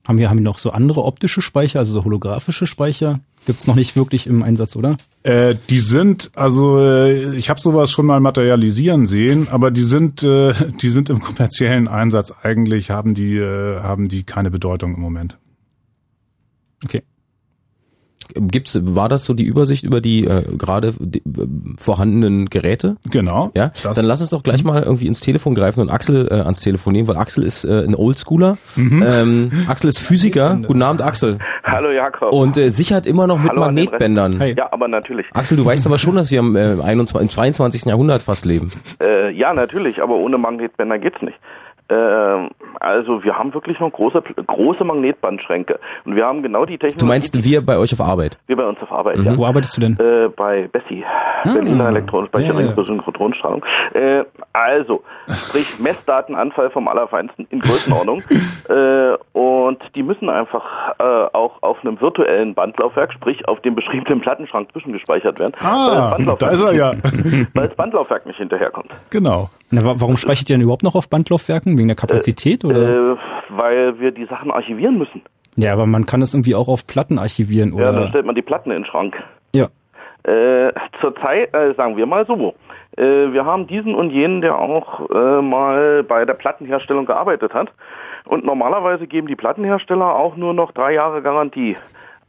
Haben 0.08 0.18
wir, 0.18 0.30
haben 0.30 0.38
wir 0.38 0.44
noch 0.44 0.58
so 0.58 0.72
andere 0.72 1.04
optische 1.04 1.42
Speicher, 1.42 1.80
also 1.80 1.94
so 1.94 2.04
holographische 2.04 2.66
Speicher? 2.66 3.20
Gibt's 3.46 3.68
noch 3.68 3.76
nicht 3.76 3.96
wirklich 3.96 4.26
im 4.26 4.42
Einsatz, 4.42 4.76
oder? 4.76 4.98
Äh, 5.24 5.56
die 5.70 5.80
sind, 5.80 6.32
also 6.36 6.80
äh, 6.80 7.36
ich 7.36 7.50
habe 7.50 7.60
sowas 7.60 7.92
schon 7.92 8.08
mal 8.08 8.20
materialisieren 8.20 9.06
sehen, 9.06 9.48
aber 9.52 9.70
die 9.70 9.84
sind, 9.84 10.24
äh, 10.24 10.54
die 10.82 10.90
sind 10.90 11.10
im 11.10 11.22
kommerziellen 11.22 11.88
Einsatz 11.88 12.34
eigentlich, 12.42 12.90
haben 12.90 13.14
die, 13.14 13.38
äh, 13.38 13.80
haben 13.82 14.10
die 14.10 14.24
keine 14.24 14.50
Bedeutung 14.50 14.96
im 14.96 15.02
Moment. 15.02 15.38
Okay. 16.84 17.04
Gibt's, 18.36 18.80
war 18.82 19.10
das 19.10 19.26
so 19.26 19.34
die 19.34 19.44
Übersicht 19.44 19.84
über 19.84 20.02
die 20.02 20.26
äh, 20.26 20.44
gerade 20.58 20.90
äh, 20.90 21.20
vorhandenen 21.78 22.50
Geräte? 22.50 22.98
Genau. 23.10 23.52
Ja, 23.56 23.72
dann 23.84 24.06
lass 24.06 24.22
uns 24.22 24.30
doch 24.32 24.44
gleich 24.44 24.64
mal 24.64 24.84
irgendwie 24.84 25.08
ins 25.08 25.20
Telefon 25.20 25.56
greifen 25.56 25.82
und 25.82 25.90
Axel 25.90 26.28
äh, 26.30 26.36
ans 26.36 26.60
Telefon 26.60 26.94
nehmen, 26.94 27.08
weil 27.08 27.18
Axel 27.18 27.44
ist 27.44 27.66
äh, 27.66 27.84
ein 27.84 27.96
Oldschooler. 27.96 28.58
Mhm. 28.76 29.06
Ähm, 29.06 29.52
Axel 29.68 29.90
ist 29.90 30.00
Physiker. 30.00 30.60
Guten 30.66 30.82
Abend, 30.82 31.02
Axel. 31.02 31.40
Hallo 31.64 31.92
Jakob. 31.92 32.34
Und 32.34 32.58
äh, 32.58 32.70
sichert 32.70 33.06
immer 33.06 33.28
noch 33.28 33.38
mit 33.38 33.50
Hallo 33.50 33.62
Magnetbändern. 33.62 34.40
Hey. 34.40 34.54
Ja, 34.58 34.72
aber 34.72 34.88
natürlich. 34.88 35.26
Axel, 35.34 35.58
du 35.58 35.66
weißt 35.66 35.86
aber 35.88 35.98
schon, 35.98 36.16
dass 36.16 36.32
wir 36.32 36.40
im, 36.40 36.56
äh, 36.56 36.82
21, 36.82 37.22
im 37.22 37.30
22. 37.30 37.86
Jahrhundert 37.86 38.22
fast 38.24 38.46
leben. 38.46 38.72
Äh, 39.02 39.32
ja, 39.32 39.54
natürlich, 39.54 40.02
aber 40.02 40.16
ohne 40.16 40.38
Magnetbänder 40.38 41.00
geht's 41.00 41.22
nicht. 41.22 41.38
Äh, 41.92 42.50
also 42.80 43.24
wir 43.24 43.38
haben 43.38 43.54
wirklich 43.54 43.80
noch 43.80 43.92
große 43.92 44.24
große 44.48 44.84
Magnetbandschränke 44.84 45.80
und 46.06 46.16
wir 46.16 46.26
haben 46.26 46.42
genau 46.42 46.66
die 46.66 46.78
Technologie. 46.78 47.00
Du 47.00 47.06
meinst 47.06 47.44
wir 47.44 47.66
bei 47.66 47.78
euch 47.78 47.92
auf 47.94 48.02
Arbeit? 48.02 48.38
Wir 48.48 48.56
bei 48.56 48.66
uns 48.66 48.82
auf 48.82 48.92
Arbeit, 48.92 49.20
mhm. 49.20 49.26
ja. 49.26 49.38
Wo 49.38 49.46
arbeitest 49.46 49.78
du 49.78 49.82
denn? 49.82 49.98
Äh, 50.00 50.30
bei 50.30 50.68
Bessie, 50.68 51.04
ah, 51.06 51.52
Berliner 51.52 51.90
Elektronenspeicherung 51.90 52.62
ja, 52.62 52.74
ja. 52.76 52.84
Synchrotronstrahlung. 52.84 53.66
Äh, 53.94 54.24
also, 54.54 55.04
sprich 55.30 55.80
Messdatenanfall 55.80 56.70
vom 56.72 56.88
Allerfeinsten 56.88 57.46
in 57.50 57.60
Größenordnung 57.60 58.24
äh, 58.70 59.18
und 59.38 59.80
die 59.96 60.04
müssen 60.04 60.30
einfach 60.30 60.64
äh, 60.98 61.04
auch 61.04 61.62
auf 61.62 61.78
einem 61.82 62.00
virtuellen 62.00 62.54
Bandlaufwerk, 62.54 63.12
sprich 63.14 63.48
auf 63.48 63.60
dem 63.62 63.76
beschriebenen 63.76 64.22
Plattenschrank 64.22 64.72
zwischengespeichert 64.72 65.40
werden. 65.40 65.54
Ah, 65.62 66.18
da 66.40 66.50
ist 66.50 66.64
er 66.64 66.74
ja. 66.74 66.94
weil 67.54 67.68
das 67.68 67.76
Bandlaufwerk 67.76 68.26
nicht 68.26 68.38
hinterherkommt. 68.38 68.92
Genau. 69.10 69.50
Na, 69.72 69.82
warum 69.84 70.18
speichert 70.18 70.50
ihr 70.50 70.56
denn 70.56 70.62
überhaupt 70.62 70.84
noch 70.84 70.96
auf 70.96 71.10
Bandlaufwerken? 71.10 71.78
Wegen 71.78 71.88
der 71.88 71.96
Kapazität? 71.96 72.66
oder? 72.66 73.14
Äh, 73.14 73.18
weil 73.50 74.00
wir 74.00 74.12
die 74.12 74.26
Sachen 74.26 74.52
archivieren 74.52 74.98
müssen. 74.98 75.22
Ja, 75.56 75.74
aber 75.74 75.86
man 75.86 76.06
kann 76.06 76.20
das 76.20 76.34
irgendwie 76.34 76.56
auch 76.56 76.68
auf 76.68 76.88
Platten 76.88 77.20
archivieren, 77.20 77.74
oder? 77.74 77.86
Ja, 77.86 77.92
dann 77.92 78.10
stellt 78.10 78.26
man 78.26 78.36
die 78.36 78.42
Platten 78.42 78.72
in 78.72 78.84
den 78.84 78.86
Schrank. 78.86 79.16
Ja. 79.54 79.70
Äh, 80.24 80.72
Zurzeit, 81.00 81.54
äh, 81.54 81.74
sagen 81.76 81.98
wir 81.98 82.06
mal 82.06 82.26
so, 82.26 82.54
äh, 82.98 83.04
wir 83.34 83.46
haben 83.46 83.68
diesen 83.68 83.96
und 83.96 84.12
jenen, 84.12 84.42
der 84.42 84.60
auch 84.60 85.10
äh, 85.10 85.42
mal 85.42 86.04
bei 86.04 86.26
der 86.26 86.34
Plattenherstellung 86.36 87.06
gearbeitet 87.06 87.54
hat. 87.54 87.70
Und 88.26 88.46
normalerweise 88.46 89.08
geben 89.08 89.28
die 89.28 89.36
Plattenhersteller 89.36 90.16
auch 90.16 90.36
nur 90.36 90.54
noch 90.54 90.72
drei 90.72 90.94
Jahre 90.94 91.22
Garantie 91.22 91.76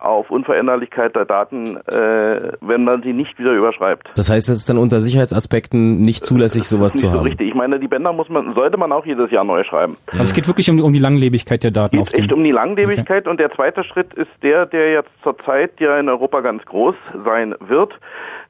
auf 0.05 0.31
Unveränderlichkeit 0.31 1.15
der 1.15 1.25
Daten, 1.25 1.77
äh, 1.87 2.53
wenn 2.61 2.85
man 2.85 3.03
sie 3.03 3.13
nicht 3.13 3.39
wieder 3.39 3.53
überschreibt. 3.53 4.11
Das 4.15 4.29
heißt, 4.31 4.49
es 4.49 4.59
ist 4.59 4.69
dann 4.69 4.79
unter 4.79 5.01
Sicherheitsaspekten 5.01 6.03
nicht 6.03 6.25
zulässig, 6.25 6.65
sowas 6.65 6.95
nicht 6.95 7.03
zu 7.03 7.07
so 7.09 7.13
haben. 7.13 7.27
Richtig. 7.27 7.49
Ich 7.49 7.55
meine, 7.55 7.79
die 7.79 7.89
Bänder 7.89 8.13
muss 8.13 8.29
man, 8.29 8.55
sollte 8.55 8.77
man 8.77 8.93
auch 8.93 9.07
jedes 9.07 9.31
Jahr 9.31 9.45
neu 9.45 9.65
schreiben. 9.65 9.97
Also 10.09 10.23
es 10.23 10.35
geht 10.35 10.47
wirklich 10.47 10.71
um, 10.71 10.81
um 10.81 10.93
die 10.93 10.99
Langlebigkeit 10.99 11.63
der 11.63 11.71
Daten. 11.71 11.99
Es 11.99 12.11
geht 12.11 12.25
echt 12.25 12.33
um 12.33 12.43
die 12.43 12.51
Langlebigkeit 12.51 13.21
okay. 13.21 13.31
und 13.31 13.41
der 13.41 13.53
zweite 13.53 13.85
Schritt 13.85 14.13
ist 14.15 14.31
der, 14.43 14.67
der 14.67 14.93
jetzt 14.93 15.11
zurzeit 15.23 15.81
ja 15.81 15.99
in 15.99 16.09
Europa 16.09 16.41
ganz 16.41 16.65
groß 16.65 16.95
sein 17.25 17.55
wird 17.61 17.95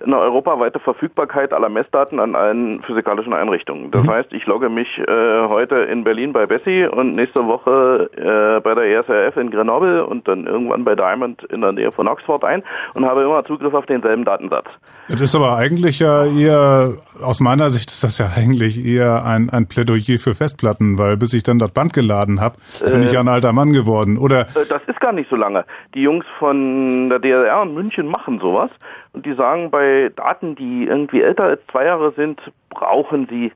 eine 0.05 0.19
europaweite 0.19 0.79
Verfügbarkeit 0.79 1.53
aller 1.53 1.69
Messdaten 1.69 2.21
an 2.21 2.35
allen 2.35 2.83
physikalischen 2.83 3.33
Einrichtungen. 3.33 3.91
Das 3.91 4.05
mhm. 4.05 4.11
heißt, 4.11 4.33
ich 4.33 4.47
logge 4.47 4.69
mich 4.69 4.99
äh, 4.99 5.49
heute 5.49 5.77
in 5.77 6.05
Berlin 6.05 6.33
bei 6.33 6.47
Bessie 6.47 6.87
und 6.87 7.13
nächste 7.13 7.47
Woche 7.47 8.11
äh, 8.17 8.61
bei 8.61 8.75
der 8.75 8.85
ESRF 8.85 9.37
in 9.37 9.51
Grenoble 9.51 10.05
und 10.05 10.27
dann 10.29 10.47
irgendwann 10.47 10.85
bei 10.85 10.95
Diamond 10.95 11.42
in 11.45 11.61
der 11.61 11.73
Nähe 11.73 11.93
von 11.93 12.09
Oxford 12.09 12.45
ein 12.45 12.63
und 12.95 13.05
habe 13.05 13.23
immer 13.23 13.45
Zugriff 13.45 13.75
auf 13.75 13.87
denselben 13.87 14.25
Datensatz. 14.25 14.67
Das 15.09 15.21
ist 15.21 15.35
aber 15.35 15.57
eigentlich 15.57 15.99
ja 15.99 16.25
eher, 16.25 16.95
aus 17.21 17.41
meiner 17.41 17.71
Sicht 17.71 17.91
ist 17.91 18.05
das 18.05 18.19
ja 18.19 18.31
eigentlich 18.37 18.85
eher 18.85 19.25
ein, 19.25 19.51
ein 19.51 19.67
Plädoyer 19.67 20.19
für 20.19 20.35
Festplatten, 20.35 20.99
weil 20.99 21.17
bis 21.17 21.35
ich 21.35 21.43
dann 21.43 21.59
das 21.59 21.73
Band 21.73 21.93
geladen 21.93 22.41
habe, 22.41 22.57
bin 22.85 23.03
äh, 23.03 23.05
ich 23.07 23.13
ja 23.13 23.21
ein 23.21 23.29
alter 23.29 23.53
Mann 23.53 23.73
geworden. 23.73 24.19
Oder? 24.19 24.43
Äh, 24.43 24.67
das 24.69 24.83
ist 24.87 25.01
gar 25.01 25.13
nicht 25.13 25.29
so 25.31 25.37
lange. 25.37 25.65
Die 25.95 26.03
Jungs 26.03 26.25
von 26.39 27.09
der 27.09 27.19
DLR 27.19 27.63
in 27.63 27.75
München 27.75 28.07
machen 28.07 28.39
sowas 28.41 28.71
und 29.13 29.27
die 29.27 29.35
sagen, 29.35 29.71
bei 29.71 30.11
Daten, 30.15 30.55
die 30.55 30.85
irgendwie 30.87 31.23
älter 31.23 31.45
als 31.45 31.61
zwei 31.71 31.85
Jahre 31.85 32.13
sind, 32.13 32.41
brauchen 32.71 33.27
sie 33.29 33.47
äh, 33.47 33.51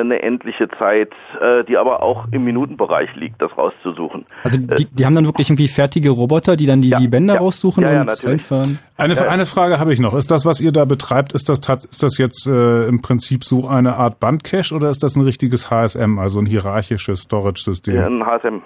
eine 0.00 0.22
endliche 0.22 0.68
Zeit, 0.78 1.12
äh, 1.40 1.64
die 1.64 1.76
aber 1.76 2.02
auch 2.02 2.26
im 2.30 2.44
Minutenbereich 2.44 3.14
liegt, 3.16 3.40
das 3.40 3.56
rauszusuchen. 3.56 4.26
Also 4.44 4.58
die, 4.58 4.86
die 4.86 5.06
haben 5.06 5.14
dann 5.14 5.26
wirklich 5.26 5.48
irgendwie 5.48 5.68
fertige 5.68 6.10
Roboter, 6.10 6.56
die 6.56 6.66
dann 6.66 6.82
die, 6.82 6.90
ja, 6.90 6.98
die 6.98 7.08
Bänder 7.08 7.34
ja, 7.34 7.40
raussuchen 7.40 7.82
ja, 7.82 8.00
und 8.00 8.24
reinfahren? 8.24 8.78
Eine, 8.96 9.28
eine 9.28 9.46
Frage 9.46 9.78
habe 9.78 9.92
ich 9.92 10.00
noch. 10.00 10.14
Ist 10.14 10.30
das, 10.30 10.46
was 10.46 10.60
ihr 10.60 10.72
da 10.72 10.84
betreibt, 10.84 11.32
ist 11.32 11.48
das, 11.48 11.60
ist 11.60 12.02
das 12.02 12.18
jetzt 12.18 12.46
äh, 12.46 12.86
im 12.86 13.02
Prinzip 13.02 13.44
so 13.44 13.68
eine 13.68 13.96
Art 13.96 14.20
Bandcache 14.20 14.74
oder 14.74 14.88
ist 14.88 15.02
das 15.02 15.16
ein 15.16 15.22
richtiges 15.22 15.70
HSM, 15.70 16.18
also 16.18 16.40
ein 16.40 16.46
hierarchisches 16.46 17.20
Storage-System? 17.20 17.94
Ja, 17.94 18.06
ein 18.06 18.24
HSM. 18.24 18.62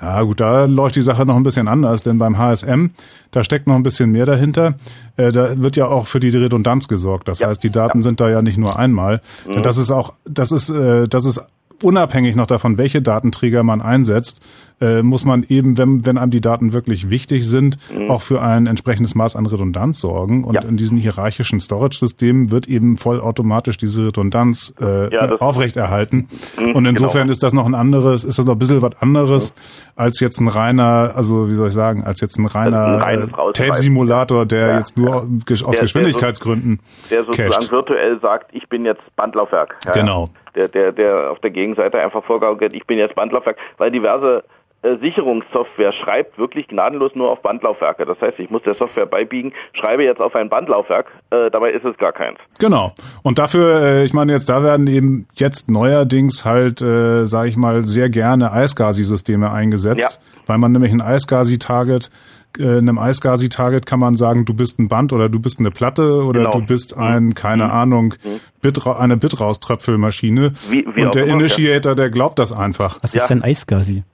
Ja 0.00 0.22
gut, 0.22 0.40
da 0.40 0.66
läuft 0.66 0.96
die 0.96 1.02
Sache 1.02 1.24
noch 1.24 1.36
ein 1.36 1.42
bisschen 1.42 1.68
anders, 1.68 2.02
denn 2.02 2.18
beim 2.18 2.36
HSM, 2.36 2.88
da 3.30 3.42
steckt 3.42 3.66
noch 3.66 3.76
ein 3.76 3.82
bisschen 3.82 4.10
mehr 4.10 4.26
dahinter. 4.26 4.74
Äh, 5.16 5.32
da 5.32 5.56
wird 5.62 5.76
ja 5.76 5.86
auch 5.86 6.06
für 6.06 6.20
die 6.20 6.28
Redundanz 6.28 6.86
gesorgt. 6.86 7.28
Das 7.28 7.38
ja. 7.38 7.48
heißt, 7.48 7.62
die 7.62 7.70
Daten 7.70 7.98
ja. 7.98 8.02
sind 8.02 8.20
da 8.20 8.28
ja 8.28 8.42
nicht 8.42 8.58
nur 8.58 8.78
einmal. 8.78 9.22
Mhm. 9.48 9.62
Das 9.62 9.78
ist 9.78 9.90
auch, 9.90 10.12
das 10.24 10.52
ist, 10.52 10.68
äh, 10.68 11.08
das 11.08 11.24
ist 11.24 11.40
unabhängig 11.82 12.36
noch 12.36 12.46
davon, 12.46 12.78
welche 12.78 13.02
Datenträger 13.02 13.62
man 13.62 13.80
einsetzt, 13.80 14.40
äh, 14.80 15.02
muss 15.02 15.24
man 15.24 15.44
eben, 15.48 15.78
wenn, 15.78 16.04
wenn 16.04 16.18
einem 16.18 16.30
die 16.30 16.40
Daten 16.40 16.72
wirklich 16.72 17.08
wichtig 17.08 17.46
sind, 17.46 17.78
mhm. 17.90 18.10
auch 18.10 18.20
für 18.20 18.42
ein 18.42 18.66
entsprechendes 18.66 19.14
Maß 19.14 19.36
an 19.36 19.46
Redundanz 19.46 20.00
sorgen. 20.00 20.44
Und 20.44 20.54
ja. 20.54 20.62
in 20.62 20.76
diesen 20.76 20.98
hierarchischen 20.98 21.60
Storage-Systemen 21.60 22.50
wird 22.50 22.68
eben 22.68 22.98
vollautomatisch 22.98 23.78
diese 23.78 24.06
Redundanz 24.06 24.74
äh, 24.80 25.12
ja, 25.12 25.36
aufrechterhalten. 25.36 26.28
Mhm, 26.58 26.72
und 26.72 26.86
insofern 26.86 27.22
genau. 27.22 27.32
ist 27.32 27.42
das 27.42 27.54
noch 27.54 27.66
ein 27.66 27.74
anderes, 27.74 28.24
ist 28.24 28.38
das 28.38 28.46
noch 28.46 28.54
ein 28.54 28.58
bisschen 28.58 28.82
was 28.82 29.00
anderes 29.00 29.54
mhm. 29.54 29.92
als 29.96 30.20
jetzt 30.20 30.40
ein 30.40 30.48
reiner, 30.48 31.12
also 31.14 31.50
wie 31.50 31.54
soll 31.54 31.68
ich 31.68 31.74
sagen, 31.74 32.04
als 32.04 32.20
jetzt 32.20 32.38
ein 32.38 32.46
reiner 32.46 33.04
ein 33.04 33.28
äh, 33.30 33.52
Tape-Simulator, 33.52 34.44
der 34.44 34.68
ja, 34.68 34.78
jetzt 34.78 34.98
nur 34.98 35.22
aus 35.22 35.76
der, 35.76 35.80
Geschwindigkeitsgründen 35.80 36.80
der, 37.10 37.24
so, 37.24 37.30
der 37.30 37.50
sozusagen 37.50 37.72
virtuell 37.72 38.20
sagt, 38.20 38.54
ich 38.54 38.68
bin 38.68 38.84
jetzt 38.84 39.02
Bandlaufwerk. 39.16 39.76
genau. 39.94 40.28
Der, 40.54 40.68
der, 40.68 40.92
der 40.92 41.30
auf 41.30 41.38
der 41.40 41.50
Gegenseite 41.50 41.98
einfach 41.98 42.24
vorgaukelt, 42.24 42.72
ich 42.72 42.86
bin 42.86 42.98
jetzt 42.98 43.14
Bandlaufwerk, 43.14 43.58
weil 43.76 43.90
diverse 43.90 44.42
Sicherungssoftware 44.82 45.92
schreibt 45.92 46.38
wirklich 46.38 46.68
gnadenlos 46.68 47.14
nur 47.14 47.30
auf 47.30 47.42
Bandlaufwerke. 47.42 48.04
Das 48.04 48.20
heißt, 48.20 48.38
ich 48.38 48.50
muss 48.50 48.62
der 48.62 48.74
Software 48.74 49.06
beibiegen, 49.06 49.52
schreibe 49.72 50.04
jetzt 50.04 50.20
auf 50.20 50.34
ein 50.34 50.48
Bandlaufwerk, 50.48 51.06
äh, 51.30 51.50
dabei 51.50 51.72
ist 51.72 51.84
es 51.84 51.96
gar 51.96 52.12
keins. 52.12 52.38
Genau. 52.58 52.92
Und 53.22 53.38
dafür, 53.38 53.82
äh, 53.82 54.04
ich 54.04 54.12
meine 54.12 54.32
jetzt, 54.32 54.48
da 54.48 54.62
werden 54.62 54.86
eben 54.86 55.26
jetzt 55.34 55.70
neuerdings 55.70 56.44
halt, 56.44 56.82
äh, 56.82 57.24
sage 57.26 57.48
ich 57.48 57.56
mal, 57.56 57.82
sehr 57.82 58.10
gerne 58.10 58.52
Eisgasi-Systeme 58.52 59.50
eingesetzt, 59.50 60.20
ja. 60.20 60.42
weil 60.46 60.58
man 60.58 60.72
nämlich 60.72 60.92
ein 60.92 61.00
Eisgasi-Target 61.00 62.10
äh, 62.58 62.78
einem 62.78 62.98
Eisgasi-Target 62.98 63.84
kann 63.84 64.00
man 64.00 64.16
sagen, 64.16 64.46
du 64.46 64.54
bist 64.54 64.78
ein 64.78 64.88
Band 64.88 65.12
oder 65.12 65.28
du 65.28 65.40
bist 65.40 65.58
eine 65.58 65.70
Platte 65.70 66.22
oder 66.24 66.44
genau. 66.44 66.52
du 66.52 66.64
bist 66.64 66.96
ein, 66.96 67.34
keine 67.34 67.64
mhm. 67.64 67.70
Ahnung, 67.70 68.14
mhm. 68.24 68.40
Bit, 68.62 68.86
eine 68.86 69.16
Bitrauströpfelmaschine. 69.18 70.52
Wie, 70.70 70.86
wie 70.94 71.04
und 71.04 71.14
der 71.14 71.26
Initiator, 71.26 71.94
der 71.94 72.08
glaubt 72.08 72.38
das 72.38 72.52
einfach. 72.52 72.98
Was 73.02 73.14
ist 73.14 73.22
ja. 73.22 73.28
denn 73.28 73.42
Eisgasi? 73.42 74.04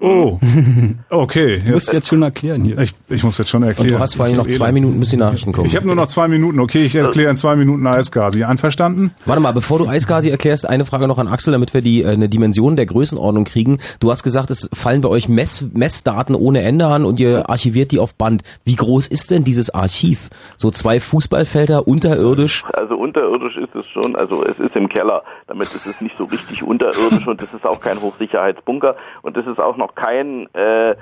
Oh, 0.00 0.38
okay. 1.10 1.60
Du 1.64 1.72
musst 1.72 1.92
jetzt 1.92 2.08
schon 2.08 2.22
erklären 2.22 2.64
hier. 2.64 2.78
Ich, 2.78 2.94
ich 3.08 3.22
muss 3.22 3.36
jetzt 3.36 3.50
schon 3.50 3.62
erklären. 3.62 3.90
Und 3.90 3.96
du 3.96 4.02
hast 4.02 4.14
vor 4.14 4.24
allem 4.24 4.36
noch 4.36 4.46
zwei 4.46 4.72
Minuten, 4.72 4.98
bis 4.98 5.10
die 5.10 5.18
Nachrichten 5.18 5.52
kommen. 5.52 5.66
Ich 5.66 5.76
habe 5.76 5.86
nur 5.86 5.94
noch 5.94 6.06
zwei 6.06 6.26
Minuten. 6.26 6.58
Okay, 6.58 6.84
ich 6.84 6.94
erkläre 6.94 7.30
in 7.30 7.36
zwei 7.36 7.54
Minuten 7.54 7.86
Eisgasi. 7.86 8.44
Einverstanden? 8.44 9.12
Warte 9.26 9.42
mal, 9.42 9.52
bevor 9.52 9.78
du 9.78 9.86
Eisgasi 9.86 10.30
erklärst, 10.30 10.66
eine 10.66 10.86
Frage 10.86 11.06
noch 11.06 11.18
an 11.18 11.28
Axel, 11.28 11.52
damit 11.52 11.74
wir 11.74 11.82
die 11.82 12.02
äh, 12.02 12.08
eine 12.08 12.30
Dimension 12.30 12.76
der 12.76 12.86
Größenordnung 12.86 13.44
kriegen. 13.44 13.78
Du 14.00 14.10
hast 14.10 14.22
gesagt, 14.22 14.50
es 14.50 14.70
fallen 14.72 15.02
bei 15.02 15.10
euch 15.10 15.28
Mess, 15.28 15.66
Messdaten 15.74 16.34
ohne 16.34 16.62
Ende 16.62 16.86
an 16.86 17.04
und 17.04 17.20
ihr 17.20 17.50
archiviert 17.50 17.92
die 17.92 17.98
auf 17.98 18.14
Band. 18.14 18.42
Wie 18.64 18.76
groß 18.76 19.06
ist 19.06 19.30
denn 19.30 19.44
dieses 19.44 19.68
Archiv? 19.74 20.30
So 20.56 20.70
zwei 20.70 20.98
Fußballfelder 21.00 21.86
unterirdisch? 21.86 22.64
Also 22.72 22.96
unterirdisch 22.96 23.58
ist 23.58 23.74
es 23.74 23.86
schon. 23.88 24.16
Also 24.16 24.44
es 24.44 24.58
ist 24.58 24.74
im 24.76 24.88
Keller. 24.88 25.22
Damit 25.46 25.68
ist 25.74 25.86
es 25.86 26.00
nicht 26.00 26.16
so 26.16 26.24
richtig 26.24 26.62
unterirdisch 26.62 27.26
und 27.26 27.42
es 27.42 27.52
ist 27.52 27.66
auch 27.66 27.80
kein 27.80 28.00
Hochsicherheitsbunker 28.00 28.96
und 29.22 29.36
es 29.36 29.46
ist 29.46 29.58
auch 29.58 29.76
noch 29.76 29.89
kein 29.94 30.52
äh, 30.54 30.94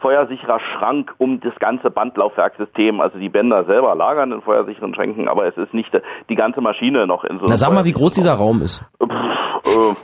feuersicherer 0.00 0.60
Schrank 0.60 1.14
um 1.18 1.40
das 1.40 1.54
ganze 1.58 1.90
Bandlaufwerksystem. 1.90 3.00
Also 3.00 3.18
die 3.18 3.28
Bänder 3.28 3.64
selber 3.64 3.94
lagern 3.94 4.32
in 4.32 4.42
feuersicheren 4.42 4.94
Schränken, 4.94 5.28
aber 5.28 5.46
es 5.46 5.56
ist 5.56 5.74
nicht 5.74 5.90
die 6.28 6.34
ganze 6.34 6.60
Maschine 6.60 7.06
noch 7.06 7.24
in 7.24 7.38
so 7.38 7.44
einem. 7.44 7.50
Na 7.50 7.56
sag 7.56 7.72
mal, 7.72 7.84
wie 7.84 7.92
groß 7.92 8.14
dieser 8.14 8.34
Raum 8.34 8.62
ist. 8.62 8.84
Pff, 9.02 9.10
äh, 9.10 9.94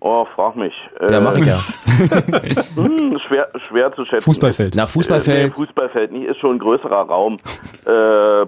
oh, 0.00 0.26
frag 0.34 0.56
mich. 0.56 0.74
Ja, 1.10 1.20
mach 1.20 1.36
ich 1.36 1.46
ja. 1.46 1.56
hm, 2.76 3.18
schwer, 3.26 3.48
schwer 3.68 3.92
zu 3.94 4.04
schätzen. 4.04 4.24
Fußballfeld. 4.24 4.74
Na, 4.76 4.86
Fußballfeld. 4.86 5.52
Äh, 5.52 5.54
Fußballfeld 5.54 6.12
nicht, 6.12 6.26
ist 6.26 6.38
schon 6.38 6.56
ein 6.56 6.58
größerer 6.58 7.06
Raum. 7.08 7.38
Äh, 7.86 8.46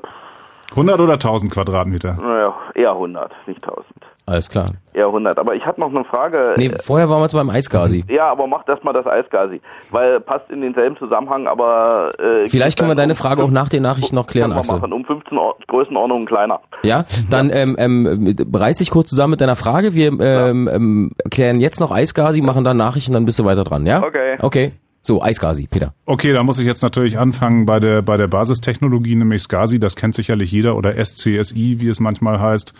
100 0.71 1.01
oder 1.01 1.15
1000 1.15 1.53
Quadratmeter? 1.53 2.17
Naja, 2.21 2.55
eher 2.75 2.93
100, 2.93 3.33
nicht 3.47 3.62
1000. 3.62 3.85
Alles 4.27 4.49
klar. 4.49 4.67
Eher 4.93 5.07
100. 5.07 5.39
Aber 5.39 5.55
ich 5.55 5.65
hatte 5.65 5.79
noch 5.79 5.91
eine 5.91 6.05
Frage. 6.05 6.55
Nee, 6.59 6.73
vorher 6.83 7.09
waren 7.09 7.23
wir 7.23 7.29
zwar 7.29 7.45
beim 7.45 7.55
Eisgasi. 7.55 8.05
Ja, 8.09 8.29
aber 8.29 8.49
mach 8.49 8.65
das 8.65 8.83
mal 8.83 8.93
das 8.93 9.07
Eisgasi. 9.07 9.61
Weil 9.93 10.19
passt 10.21 10.51
in 10.51 10.62
denselben 10.62 10.97
Zusammenhang, 10.97 11.47
aber... 11.47 12.11
Äh, 12.19 12.49
Vielleicht 12.49 12.77
können 12.77 12.91
wir 12.91 12.97
deine 12.97 13.15
Frage 13.15 13.45
auch 13.45 13.51
nach 13.51 13.69
den 13.69 13.85
Nachrichten 13.85 14.17
noch 14.17 14.27
klären, 14.27 14.53
Axel. 14.53 14.75
machen, 14.75 14.93
um 14.93 15.05
15 15.05 15.39
Or 15.39 15.55
Größenordnungen 15.69 16.27
kleiner. 16.27 16.61
Ja, 16.83 17.05
dann 17.31 17.51
ähm, 17.53 17.77
ähm, 17.79 18.37
reiß 18.53 18.79
dich 18.79 18.91
kurz 18.91 19.11
zusammen 19.11 19.33
mit 19.33 19.41
deiner 19.41 19.57
Frage. 19.57 19.95
Wir 19.95 20.09
ähm, 20.09 20.69
ähm, 20.73 21.12
klären 21.31 21.61
jetzt 21.61 21.79
noch 21.79 21.93
Eisgasi, 21.93 22.41
machen 22.41 22.65
dann 22.65 22.77
Nachrichten, 22.77 23.12
dann 23.12 23.27
bist 23.27 23.39
du 23.39 23.45
weiter 23.45 23.62
dran, 23.62 23.87
ja? 23.87 24.03
Okay. 24.03 24.37
Okay. 24.41 24.73
So, 25.03 25.23
iSCSI, 25.25 25.69
Peter. 25.71 25.95
Okay, 26.05 26.33
da 26.33 26.43
muss 26.43 26.59
ich 26.59 26.67
jetzt 26.67 26.83
natürlich 26.83 27.17
anfangen 27.17 27.65
bei 27.65 27.79
der, 27.79 28.03
bei 28.03 28.17
der 28.17 28.27
Basistechnologie, 28.27 29.15
nämlich 29.15 29.43
SCSI, 29.43 29.79
das 29.79 29.95
kennt 29.95 30.17
sicherlich 30.17 30.51
jeder, 30.51 30.77
oder 30.77 30.95
SCSI, 30.95 31.77
wie 31.79 31.89
es 31.89 32.01
manchmal 32.01 32.41
heißt. 32.41 32.75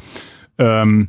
Ähm, 0.59 1.09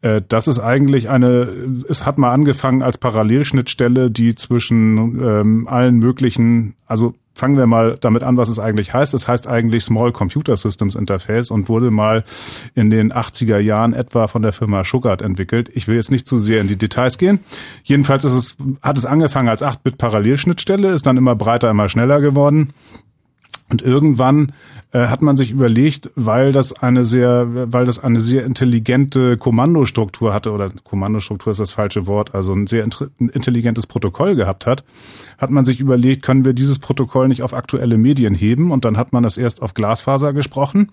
äh, 0.00 0.20
das 0.26 0.48
ist 0.48 0.60
eigentlich 0.60 1.10
eine, 1.10 1.52
es 1.88 2.06
hat 2.06 2.18
mal 2.18 2.32
angefangen 2.32 2.82
als 2.82 2.98
Parallelschnittstelle, 2.98 4.10
die 4.10 4.34
zwischen 4.34 5.20
ähm, 5.20 5.68
allen 5.68 5.98
möglichen, 5.98 6.74
also 6.86 7.14
fangen 7.34 7.56
wir 7.56 7.66
mal 7.66 7.96
damit 8.00 8.24
an, 8.24 8.36
was 8.36 8.48
es 8.48 8.58
eigentlich 8.58 8.92
heißt. 8.92 9.14
Es 9.14 9.28
heißt 9.28 9.46
eigentlich 9.46 9.84
Small 9.84 10.12
Computer 10.12 10.56
Systems 10.56 10.96
Interface 10.96 11.50
und 11.50 11.68
wurde 11.68 11.90
mal 11.90 12.24
in 12.74 12.90
den 12.90 13.12
80er 13.12 13.58
Jahren 13.58 13.92
etwa 13.94 14.26
von 14.26 14.42
der 14.42 14.52
Firma 14.52 14.84
Schuggart 14.84 15.22
entwickelt. 15.22 15.70
Ich 15.72 15.86
will 15.86 15.96
jetzt 15.96 16.10
nicht 16.10 16.26
zu 16.26 16.38
sehr 16.38 16.60
in 16.60 16.66
die 16.66 16.76
Details 16.76 17.16
gehen. 17.16 17.38
Jedenfalls 17.84 18.24
ist 18.24 18.34
es, 18.34 18.56
hat 18.82 18.98
es 18.98 19.06
angefangen 19.06 19.48
als 19.48 19.62
8-Bit 19.62 19.98
Parallelschnittstelle, 19.98 20.90
ist 20.90 21.06
dann 21.06 21.16
immer 21.16 21.36
breiter, 21.36 21.70
immer 21.70 21.88
schneller 21.88 22.20
geworden. 22.20 22.72
Und 23.70 23.82
irgendwann 23.82 24.52
äh, 24.92 25.08
hat 25.08 25.20
man 25.20 25.36
sich 25.36 25.50
überlegt, 25.50 26.10
weil 26.14 26.52
das 26.52 26.72
eine 26.72 27.04
sehr, 27.04 27.72
weil 27.72 27.84
das 27.84 27.98
eine 27.98 28.20
sehr 28.20 28.46
intelligente 28.46 29.36
Kommandostruktur 29.36 30.32
hatte 30.32 30.52
oder 30.52 30.70
Kommandostruktur 30.84 31.50
ist 31.50 31.60
das 31.60 31.72
falsche 31.72 32.06
Wort, 32.06 32.34
also 32.34 32.54
ein 32.54 32.66
sehr 32.66 32.88
intelligentes 33.18 33.86
Protokoll 33.86 34.36
gehabt 34.36 34.66
hat, 34.66 34.84
hat 35.36 35.50
man 35.50 35.66
sich 35.66 35.80
überlegt, 35.80 36.22
können 36.22 36.46
wir 36.46 36.54
dieses 36.54 36.78
Protokoll 36.78 37.28
nicht 37.28 37.42
auf 37.42 37.52
aktuelle 37.52 37.98
Medien 37.98 38.34
heben? 38.34 38.70
Und 38.70 38.86
dann 38.86 38.96
hat 38.96 39.12
man 39.12 39.22
das 39.22 39.36
erst 39.36 39.60
auf 39.60 39.74
Glasfaser 39.74 40.32
gesprochen 40.32 40.90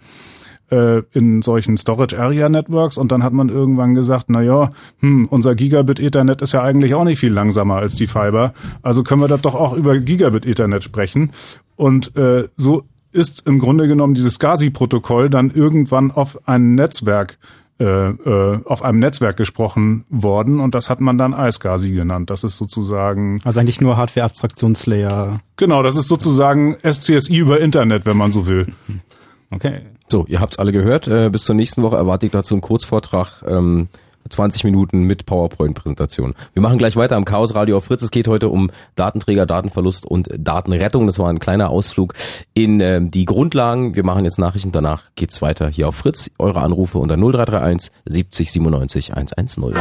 äh, 0.69 1.01
in 1.12 1.41
solchen 1.41 1.78
Storage 1.78 2.19
Area 2.19 2.49
Networks 2.49 2.97
und 2.97 3.12
dann 3.12 3.23
hat 3.23 3.34
man 3.34 3.49
irgendwann 3.49 3.95
gesagt, 3.95 4.25
na 4.30 4.41
ja, 4.41 4.69
hm, 4.99 5.28
unser 5.30 5.56
Gigabit 5.56 5.99
Ethernet 5.99 6.41
ist 6.41 6.54
ja 6.54 6.62
eigentlich 6.62 6.93
auch 6.93 7.04
nicht 7.04 7.19
viel 7.19 7.34
langsamer 7.34 7.75
als 7.75 7.95
die 7.95 8.08
Fiber, 8.08 8.54
also 8.82 9.04
können 9.04 9.21
wir 9.21 9.28
das 9.28 9.41
doch 9.41 9.56
auch 9.56 9.73
über 9.75 9.97
Gigabit 9.97 10.45
Ethernet 10.45 10.84
sprechen 10.84 11.32
und 11.75 12.15
äh, 12.15 12.47
so 12.58 12.84
ist 13.12 13.47
im 13.47 13.60
Grunde 13.60 13.88
genommen 13.88 14.13
dieses 14.13 14.36
SCSI-Protokoll 14.36 15.30
dann 15.30 15.49
irgendwann 15.49 16.12
auf 16.12 16.38
ein 16.47 16.75
Netzwerk 16.75 17.38
äh, 17.78 17.84
äh, 17.84 18.60
auf 18.63 18.84
einem 18.84 18.99
Netzwerk 18.99 19.36
gesprochen 19.36 20.06
worden 20.10 20.62
und 20.62 20.73
das 20.73 20.89
hat 20.89 21.01
man 21.01 21.17
dann 21.17 21.34
iSCSI 21.34 21.91
genannt. 21.91 22.30
Das 22.30 22.45
ist 22.45 22.58
sozusagen 22.58 23.41
also 23.43 23.60
eigentlich 23.60 23.82
nur 23.82 23.97
Hardware-Abstraktionslayer. 23.97 25.41
Genau, 25.58 25.84
das 25.84 25.97
ist 25.97 26.08
sozusagen 26.08 26.78
SCSI 26.89 27.36
über 27.36 27.60
Internet, 27.60 28.06
wenn 28.06 28.15
man 28.15 28.32
so 28.32 28.47
will. 28.47 28.67
Okay. 29.51 29.82
So, 30.08 30.26
ihr 30.28 30.39
habt's 30.39 30.60
alle 30.60 30.72
gehört. 30.72 31.08
Äh, 31.08 31.30
bis 31.30 31.46
zur 31.46 31.56
nächsten 31.56 31.82
Woche 31.82 31.96
erwarte 31.96 32.26
ich 32.26 32.32
dazu 32.32 32.54
einen 32.56 32.62
Kurzvortrag. 32.62 33.44
Ähm 33.48 33.89
20 34.30 34.63
Minuten 34.63 35.04
mit 35.04 35.26
PowerPoint-Präsentation. 35.26 36.34
Wir 36.54 36.62
machen 36.62 36.78
gleich 36.78 36.96
weiter 36.96 37.15
am 37.15 37.26
Chaos 37.26 37.54
Radio 37.56 37.78
auf 37.78 37.86
Fritz. 37.86 38.02
Es 38.02 38.12
geht 38.12 38.28
heute 38.28 38.50
um 38.50 38.72
Datenträger, 38.96 39.46
Datenverlust 39.46 40.06
und 40.06 40.30
Datenrettung. 40.38 41.06
Das 41.06 41.20
war 41.20 41.30
ein 41.30 41.39
kleiner 41.39 41.70
Ausflug 41.70 42.13
in 42.54 42.80
äh, 42.82 43.02
die 43.02 43.26
Grundlagen. 43.26 43.96
Wir 43.96 44.04
machen 44.04 44.26
jetzt 44.26 44.39
Nachrichten. 44.39 44.72
Danach 44.72 45.04
geht's 45.15 45.41
weiter 45.41 45.70
hier 45.70 45.88
auf 45.88 45.96
Fritz. 45.96 46.32
Eure 46.39 46.62
Anrufe 46.62 46.98
unter 46.98 47.18
0331 47.18 47.91
70 48.06 48.52
97 48.52 49.13
110. 49.13 49.74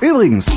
Übrigens, 0.00 0.50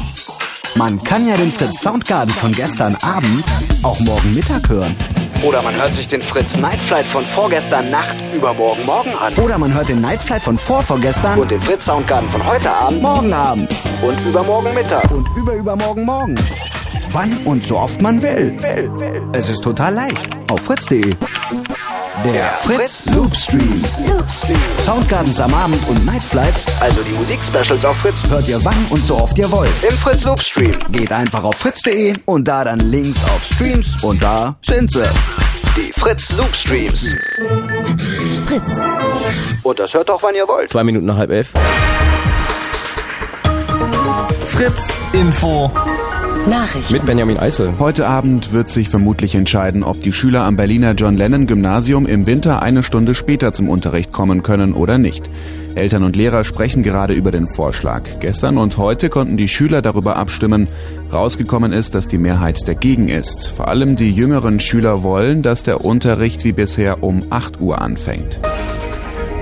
man 0.76 1.02
kann 1.04 1.28
ja 1.28 1.38
den 1.38 1.52
Fritz 1.52 1.82
Soundgarden 1.82 2.34
von 2.34 2.52
gestern 2.52 2.96
Abend 2.96 3.44
auch 3.84 4.00
morgen 4.00 4.34
Mittag 4.34 4.70
hören. 4.70 4.96
Oder 5.44 5.62
man 5.62 5.74
hört 5.76 5.96
sich 5.96 6.08
den 6.08 6.22
Fritz 6.22 6.58
Nightflight 6.58 7.06
von 7.06 7.26
vorgestern 7.26 7.90
Nacht 7.90 8.18
übermorgen 8.34 8.86
morgen 8.86 9.14
an. 9.14 9.34
Oder 9.36 9.58
man 9.58 9.74
hört 9.74 9.88
den 9.88 10.02
Nightflight 10.02 10.42
von 10.42 10.58
vorvorgestern 10.58 11.40
und 11.40 11.50
den 11.50 11.62
Fritz 11.62 11.86
Soundgarden 11.86 12.30
von 12.30 12.46
heute 12.46 12.70
Abend 12.70 13.02
morgen 13.02 13.32
Abend 13.32 13.70
und 14.02 14.20
übermorgen 14.26 14.74
Mittag 14.74 15.10
und 15.12 15.28
überübermorgen 15.38 16.06
morgen. 16.06 16.36
Wann 17.12 17.38
und 17.46 17.66
so 17.66 17.78
oft 17.78 18.02
man 18.02 18.22
will. 18.22 18.56
will, 18.62 18.92
will. 19.00 19.24
Es 19.34 19.50
ist 19.50 19.64
total 19.64 19.94
leicht. 19.94 20.30
Auf 20.52 20.60
fritz.de. 20.62 21.16
Der 22.24 22.54
Fritz 22.62 23.06
Loop 23.14 23.34
Stream. 23.36 23.82
Soundgardens 24.84 25.40
am 25.40 25.54
Abend 25.54 25.88
und 25.88 26.06
Nightflights, 26.06 26.66
also 26.82 27.02
die 27.02 27.14
Musikspecials 27.14 27.86
auf 27.86 27.96
Fritz, 27.98 28.24
hört 28.28 28.48
ihr 28.50 28.64
wann 28.66 28.86
und 28.90 29.02
so 29.02 29.16
oft 29.16 29.38
ihr 29.38 29.50
wollt. 29.52 29.72
Im 29.82 29.96
Fritz 29.96 30.24
Loop 30.24 30.42
Stream. 30.42 30.76
Geht 30.92 31.12
einfach 31.14 31.44
auf 31.44 31.56
fritz.de 31.56 32.16
und 32.26 32.46
da 32.46 32.66
dann 32.66 32.80
links 32.80 33.24
auf 33.24 33.44
Streams 33.46 34.04
und 34.04 34.22
da 34.22 34.58
sind 34.66 34.92
sie. 34.92 35.08
Die 35.78 35.94
Fritz 35.94 36.34
Loop 36.34 36.54
Streams. 36.54 37.16
Fritz. 38.46 38.82
Und 39.64 39.80
das 39.80 39.94
hört 39.94 40.10
doch, 40.10 40.22
wann 40.22 40.36
ihr 40.36 40.48
wollt. 40.48 40.70
Zwei 40.70 40.84
Minuten 40.84 41.06
nach 41.06 41.18
halb 41.18 41.32
elf. 41.32 41.50
Fritz 44.46 45.00
Info. 45.14 45.72
Nachrichten. 46.48 46.94
Mit 46.94 47.06
Benjamin 47.06 47.38
Eisel. 47.38 47.74
Heute 47.80 48.08
Abend 48.08 48.54
wird 48.54 48.70
sich 48.70 48.90
vermutlich 48.90 49.36
entscheiden, 49.36 49.84
ob 49.84 50.02
die 50.02 50.14
Schüler 50.14 50.44
am 50.44 50.56
Berliner 50.56 50.94
John 50.94 51.18
Lennon 51.18 51.48
Gymnasium 51.48 52.06
im 52.06 52.26
Winter 52.26 52.62
eine 52.62 52.84
Stunde 52.84 53.14
später 53.14 53.52
zum 53.52 53.70
Unterricht 53.70 54.12
kommen 54.12 54.42
können 54.42 54.74
oder 54.74 54.98
nicht. 54.98 55.30
Eltern 55.76 56.04
und 56.04 56.16
Lehrer 56.16 56.44
sprechen 56.44 56.82
gerade 56.82 57.14
über 57.14 57.32
den 57.32 57.54
Vorschlag. 57.54 58.04
Gestern 58.20 58.58
und 58.58 58.78
heute 58.78 59.10
konnten 59.10 59.38
die 59.38 59.48
Schüler 59.48 59.82
darüber 59.82 60.16
abstimmen. 60.16 60.68
Rausgekommen 61.12 61.74
ist, 61.74 61.96
dass 61.96 62.08
die 62.08 62.18
Mehrheit 62.18 62.68
dagegen 62.68 63.10
ist. 63.10 63.54
Vor 63.56 63.68
allem 63.68 63.96
die 63.96 64.12
jüngeren 64.12 64.60
Schüler 64.60 65.04
wollen, 65.04 65.42
dass 65.42 65.64
der 65.64 65.84
Unterricht 65.84 66.44
wie 66.44 66.54
bisher 66.54 67.04
um 67.04 67.24
8 67.30 67.62
Uhr 67.62 67.82
anfängt. 67.82 68.40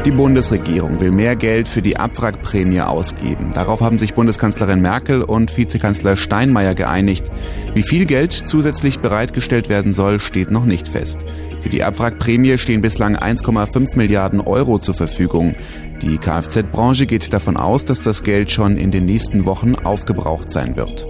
Die 0.06 0.12
Bundesregierung 0.12 1.00
will 1.00 1.12
mehr 1.12 1.36
Geld 1.36 1.68
für 1.68 1.82
die 1.82 1.98
Abwrackprämie 1.98 2.82
ausgeben. 2.82 3.52
Darauf 3.54 3.82
haben 3.82 3.98
sich 3.98 4.14
Bundeskanzlerin 4.14 4.82
Merkel 4.82 5.22
und 5.22 5.58
Vizekanzler 5.58 6.16
Steinmeier 6.16 6.76
geeinigt. 6.76 7.30
Wie 7.74 7.84
viel 7.84 8.06
Geld 8.06 8.32
zusätzlich 8.32 9.00
bereitgestellt 9.00 9.68
werden 9.68 9.94
soll, 9.94 10.20
steht 10.20 10.50
noch 10.50 10.66
nicht 10.66 10.88
fest. 10.88 11.20
Für 11.60 11.70
die 11.70 11.84
Abwrackprämie 11.84 12.58
stehen 12.58 12.82
bislang 12.82 13.18
1,5 13.18 13.98
Milliarden 13.98 14.40
Euro 14.40 14.80
zur 14.80 14.94
Verfügung. 14.94 15.56
Die 16.02 16.18
Kfz-Branche 16.18 17.06
geht 17.06 17.34
davon 17.34 17.58
aus, 17.58 17.84
dass 17.84 18.02
das 18.02 18.24
Geld 18.24 18.52
schon 18.52 18.78
in 18.78 18.92
den 18.92 19.06
nächsten 19.06 19.46
Wochen 19.46 19.76
aufgebraucht 19.76 20.50
sein 20.50 20.76
wird. 20.76 21.08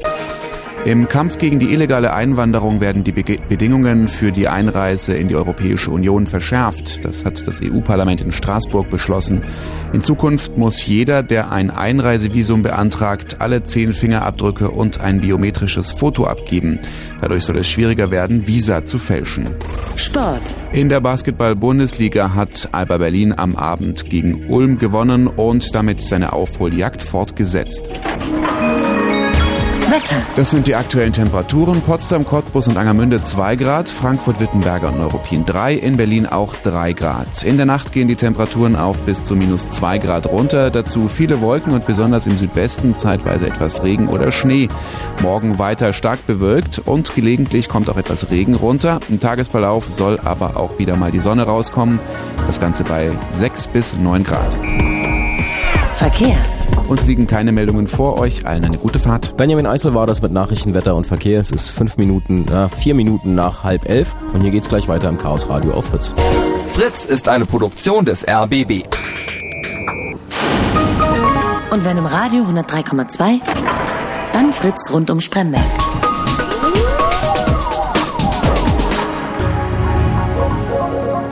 Im 0.88 1.10
Kampf 1.10 1.38
gegen 1.38 1.60
die 1.60 1.74
illegale 1.74 2.14
Einwanderung 2.14 2.80
werden 2.80 3.04
die 3.04 3.12
Be 3.12 3.36
Bedingungen 3.50 4.08
für 4.08 4.32
die 4.32 4.48
Einreise 4.48 5.18
in 5.18 5.28
die 5.28 5.36
Europäische 5.36 5.92
Union 5.92 6.28
verschärft. 6.28 7.04
Das 7.04 7.26
hat 7.26 7.46
das 7.46 7.60
EU-Parlament 7.62 8.22
in 8.22 8.32
Straßburg 8.32 8.90
beschlossen. 8.90 9.42
In 9.92 10.00
Zukunft 10.00 10.58
muss 10.58 10.86
jeder, 10.86 11.24
der 11.24 11.52
ein 11.52 11.72
Einreisevisum 11.72 12.64
beantragt, 12.64 13.42
alle 13.42 13.64
zehn 13.64 13.92
Fingerabdrücke 13.92 14.72
und 14.72 15.02
ein 15.02 15.20
biometrisches 15.20 15.92
Foto 15.92 16.26
abgeben. 16.26 16.80
Dadurch 17.20 17.44
soll 17.44 17.58
es 17.58 17.68
schwieriger 17.68 18.10
werden, 18.10 18.48
Visa 18.48 18.86
zu 18.86 18.98
fälschen. 18.98 19.50
Sport. 19.98 20.42
In 20.72 20.88
der 20.88 21.02
Basketball-Bundesliga 21.02 22.34
hat 22.34 22.70
Alba 22.72 22.98
Berlin 22.98 23.34
am 23.38 23.58
Abend 23.58 24.10
gegen 24.10 24.50
Ulm 24.50 24.78
gewonnen 24.78 25.28
und 25.28 25.76
damit 25.76 26.00
seine 26.00 26.32
Aufholjagd 26.32 27.02
fortgesetzt. 27.02 27.90
Wetter. 29.90 30.16
Das 30.36 30.52
sind 30.52 30.68
die 30.68 30.76
aktuellen 30.76 31.14
Temperaturen. 31.14 31.82
Potsdam, 31.82 32.26
Cottbus 32.26 32.68
und 32.68 32.78
Angermünde 32.78 33.24
2 33.24 33.56
Grad, 33.56 33.88
Frankfurt, 33.88 34.40
Wittenberger 34.40 34.90
und 34.90 34.98
Neuruppin 34.98 35.46
3, 35.46 35.76
in 35.76 35.98
Berlin 35.98 36.26
auch 36.26 36.56
3 36.64 36.94
Grad. 36.94 37.44
In 37.44 37.58
der 37.58 37.66
Nacht 37.66 37.92
gehen 37.94 38.08
die 38.08 38.16
Temperaturen 38.16 38.76
auf 38.76 39.00
bis 39.00 39.24
zu 39.24 39.36
minus 39.36 39.70
2 39.70 40.00
Grad 40.00 40.28
runter. 40.28 40.72
Dazu 40.72 41.08
viele 41.08 41.40
Wolken 41.42 41.74
und 41.74 41.86
besonders 41.86 42.28
im 42.28 42.38
Südwesten 42.38 42.96
zeitweise 42.96 43.48
etwas 43.48 43.84
Regen 43.84 44.10
oder 44.10 44.32
Schnee. 44.32 44.68
Morgen 45.22 45.58
weiter 45.58 45.94
stark 45.94 46.26
bewölkt 46.28 46.80
und 46.80 47.16
gelegentlich 47.16 47.70
kommt 47.70 47.90
auch 47.90 47.98
etwas 47.98 48.30
Regen 48.30 48.56
runter. 48.56 49.00
Im 49.10 49.20
Tagesverlauf 49.20 49.86
soll 49.90 50.20
aber 50.20 50.58
auch 50.58 50.80
wieder 50.80 50.98
mal 50.98 51.12
die 51.12 51.22
Sonne 51.22 51.44
rauskommen. 51.44 52.00
Das 52.46 52.60
Ganze 52.60 52.84
bei 52.84 53.12
6 53.32 53.68
bis 53.68 53.98
9 53.98 54.24
Grad. 54.24 54.58
Verkehr. 55.98 56.38
Uns 56.88 57.08
liegen 57.08 57.26
keine 57.26 57.52
Meldungen 57.52 57.88
vor. 57.88 58.20
Euch 58.20 58.46
allen 58.46 58.64
eine 58.64 58.78
gute 58.78 59.00
Fahrt. 59.00 59.36
Benjamin 59.36 59.66
Eisel 59.66 59.96
war 59.96 60.06
das 60.06 60.22
mit 60.22 60.32
Nachrichten, 60.32 60.76
Wetter 60.76 60.96
und 60.96 61.08
Verkehr. 61.08 61.40
Es 61.40 61.50
ist 61.50 61.70
fünf 61.70 61.98
Minuten, 61.98 62.48
äh, 62.48 62.70
vier 62.70 62.94
Minuten 62.94 63.34
nach 63.34 63.64
halb 63.64 63.90
elf. 63.90 64.16
Und 64.32 64.42
hier 64.42 64.52
geht's 64.52 64.70
gleich 64.70 64.88
weiter 64.88 65.10
im 65.10 65.18
Chaos 65.18 65.50
Radio 65.50 65.74
auf 65.74 65.86
Fritz. 65.86 66.14
Fritz 66.74 67.04
ist 67.04 67.28
eine 67.28 67.48
Produktion 67.48 68.06
des 68.06 68.28
RBB. 68.28 68.84
Und 71.72 71.84
wenn 71.84 71.98
im 71.98 72.06
Radio 72.06 72.44
103,2, 72.44 73.42
dann 74.34 74.54
Fritz 74.54 74.92
rund 74.92 75.10
um 75.10 75.20
Spremberg. 75.20 75.66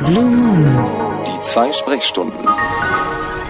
Blue 0.05 0.23
Moon. 0.23 0.85
Die 1.27 1.41
zwei 1.41 1.71
Sprechstunden. 1.71 2.47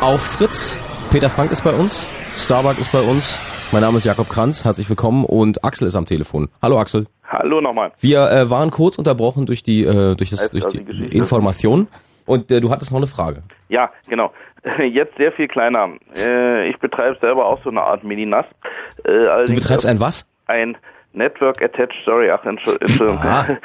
Auf 0.01 0.21
Fritz 0.21 0.77
Peter 1.15 1.29
Frank 1.29 1.49
ist 1.49 1.63
bei 1.63 1.71
uns, 1.71 2.05
Starbuck 2.35 2.77
ist 2.77 2.91
bei 2.91 2.99
uns. 2.99 3.39
Mein 3.71 3.83
Name 3.83 3.99
ist 3.99 4.03
Jakob 4.03 4.27
Kranz, 4.27 4.65
herzlich 4.65 4.89
willkommen 4.89 5.23
und 5.23 5.63
Axel 5.63 5.87
ist 5.87 5.95
am 5.95 6.05
Telefon. 6.05 6.49
Hallo 6.61 6.77
Axel. 6.77 7.07
Hallo 7.25 7.61
nochmal. 7.61 7.93
Wir 8.01 8.29
äh, 8.29 8.49
waren 8.49 8.69
kurz 8.69 8.97
unterbrochen 8.97 9.45
durch 9.45 9.63
die, 9.63 9.85
äh, 9.85 10.15
durch, 10.15 10.31
das, 10.31 10.51
durch 10.51 10.65
die, 10.65 10.79
Information 11.15 11.87
und 12.25 12.51
äh, 12.51 12.59
du 12.59 12.69
hattest 12.69 12.91
noch 12.91 12.97
eine 12.97 13.07
Frage. 13.07 13.43
Ja, 13.69 13.91
genau. 14.09 14.33
Jetzt 14.77 15.15
sehr 15.15 15.31
viel 15.31 15.47
kleiner. 15.47 15.87
Äh, 16.17 16.67
ich 16.67 16.77
betreibe 16.79 17.17
selber 17.21 17.45
auch 17.45 17.63
so 17.63 17.69
eine 17.69 17.81
Art 17.81 18.03
Mini-NAS. 18.03 18.47
Äh, 19.05 19.45
du 19.45 19.53
betreibst 19.53 19.85
ein 19.85 20.01
was? 20.01 20.27
Ein 20.47 20.75
Network 21.15 21.61
Attached 21.61 21.95
Storage, 22.01 22.33
ach 22.33 22.45
Entschuldigung, 22.45 23.19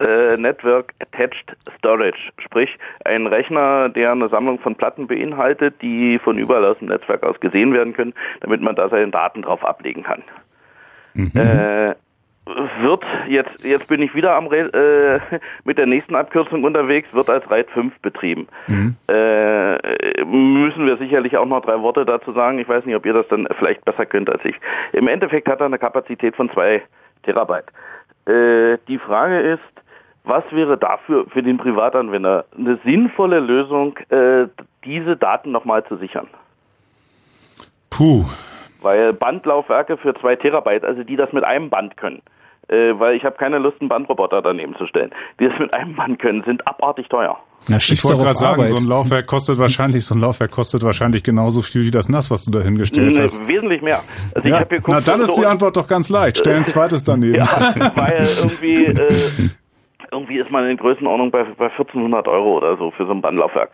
äh, 0.00 0.36
Network 0.36 0.92
Attached 1.00 1.56
Storage, 1.78 2.18
sprich 2.38 2.70
ein 3.04 3.26
Rechner, 3.26 3.88
der 3.88 4.12
eine 4.12 4.28
Sammlung 4.28 4.58
von 4.58 4.74
Platten 4.74 5.06
beinhaltet, 5.06 5.80
die 5.82 6.18
von 6.18 6.38
überall 6.38 6.64
aus 6.64 6.78
dem 6.78 6.88
Netzwerk 6.88 7.22
aus 7.22 7.38
gesehen 7.40 7.72
werden 7.72 7.92
können, 7.92 8.14
damit 8.40 8.60
man 8.60 8.76
da 8.76 8.88
seine 8.88 9.10
Daten 9.10 9.42
drauf 9.42 9.64
ablegen 9.64 10.02
kann. 10.02 10.22
Mhm. 11.14 11.32
Äh, 11.34 11.94
wird, 12.80 13.04
jetzt, 13.28 13.64
jetzt 13.64 13.86
bin 13.86 14.02
ich 14.02 14.14
wieder 14.14 14.34
am 14.34 14.50
äh, 14.52 15.18
mit 15.64 15.78
der 15.78 15.86
nächsten 15.86 16.14
Abkürzung 16.14 16.64
unterwegs, 16.64 17.08
wird 17.12 17.28
als 17.28 17.48
RAID 17.50 17.70
5 17.70 17.98
betrieben. 18.00 18.48
Mhm. 18.66 18.96
Äh, 19.08 20.24
müssen 20.24 20.86
wir 20.86 20.96
sicherlich 20.96 21.36
auch 21.36 21.46
noch 21.46 21.62
drei 21.62 21.80
Worte 21.80 22.04
dazu 22.04 22.32
sagen. 22.32 22.58
Ich 22.58 22.68
weiß 22.68 22.84
nicht, 22.84 22.96
ob 22.96 23.06
ihr 23.06 23.12
das 23.12 23.28
dann 23.28 23.48
vielleicht 23.58 23.84
besser 23.84 24.06
könnt 24.06 24.30
als 24.30 24.44
ich. 24.44 24.56
Im 24.92 25.08
Endeffekt 25.08 25.48
hat 25.48 25.60
er 25.60 25.66
eine 25.66 25.78
Kapazität 25.78 26.36
von 26.36 26.50
zwei 26.50 26.82
Terabyte. 27.22 27.66
Äh, 28.26 28.78
die 28.88 28.98
Frage 28.98 29.40
ist, 29.40 29.62
was 30.24 30.44
wäre 30.50 30.76
dafür 30.76 31.26
für 31.30 31.42
den 31.42 31.56
Privatanwender 31.56 32.44
eine 32.56 32.78
sinnvolle 32.84 33.40
Lösung, 33.40 33.96
äh, 34.10 34.46
diese 34.84 35.16
Daten 35.16 35.50
nochmal 35.50 35.84
zu 35.86 35.96
sichern? 35.96 36.28
Puh. 37.90 38.24
Weil 38.80 39.12
Bandlaufwerke 39.12 39.96
für 39.96 40.14
zwei 40.14 40.36
Terabyte, 40.36 40.84
also 40.84 41.02
die 41.02 41.16
das 41.16 41.32
mit 41.32 41.44
einem 41.44 41.70
Band 41.70 41.96
können, 41.96 42.22
äh, 42.68 42.92
weil 42.98 43.16
ich 43.16 43.24
habe 43.24 43.36
keine 43.36 43.58
Lust, 43.58 43.80
einen 43.80 43.88
Bandroboter 43.88 44.42
daneben 44.42 44.76
zu 44.76 44.86
stellen. 44.86 45.10
Die 45.40 45.48
das 45.48 45.58
mit 45.58 45.74
einem 45.74 45.96
Band 45.96 46.18
können, 46.20 46.42
sind 46.44 46.66
abartig 46.68 47.08
teuer. 47.08 47.38
Na, 47.68 47.76
ich 47.76 48.04
wollte 48.04 48.22
gerade 48.22 48.38
sagen, 48.38 48.66
so 48.66 48.76
ein 48.76 48.86
Laufwerk 48.86 49.26
kostet 49.26 49.58
wahrscheinlich, 49.58 50.04
so 50.04 50.14
ein 50.14 50.20
Laufwerk 50.20 50.50
kostet 50.50 50.82
wahrscheinlich 50.84 51.22
genauso 51.22 51.60
viel 51.62 51.82
wie 51.82 51.90
das 51.90 52.08
NAS, 52.08 52.30
was 52.30 52.44
du 52.44 52.52
da 52.52 52.60
hingestellt 52.60 53.16
nee, 53.16 53.22
hast. 53.22 53.46
Wesentlich 53.46 53.82
mehr. 53.82 54.00
Also 54.34 54.48
ja, 54.48 54.62
geguckt, 54.62 54.88
na 54.88 55.00
dann 55.00 55.20
ist 55.20 55.36
die 55.36 55.44
Antwort 55.44 55.76
doch 55.76 55.88
ganz 55.88 56.08
leicht. 56.08 56.38
Stell 56.38 56.56
ein 56.56 56.64
zweites 56.66 57.04
daneben. 57.04 57.34
ja, 57.34 57.74
weil 57.94 58.26
irgendwie 58.38 58.86
äh, 58.86 59.50
irgendwie 60.10 60.38
ist 60.38 60.50
man 60.50 60.66
in 60.66 60.76
Größenordnung 60.76 61.30
bei, 61.30 61.44
bei 61.44 61.70
1400 61.70 62.28
Euro 62.28 62.56
oder 62.56 62.76
so 62.76 62.90
für 62.92 63.06
so 63.06 63.12
ein 63.12 63.20
Bandlaufwerk. 63.20 63.70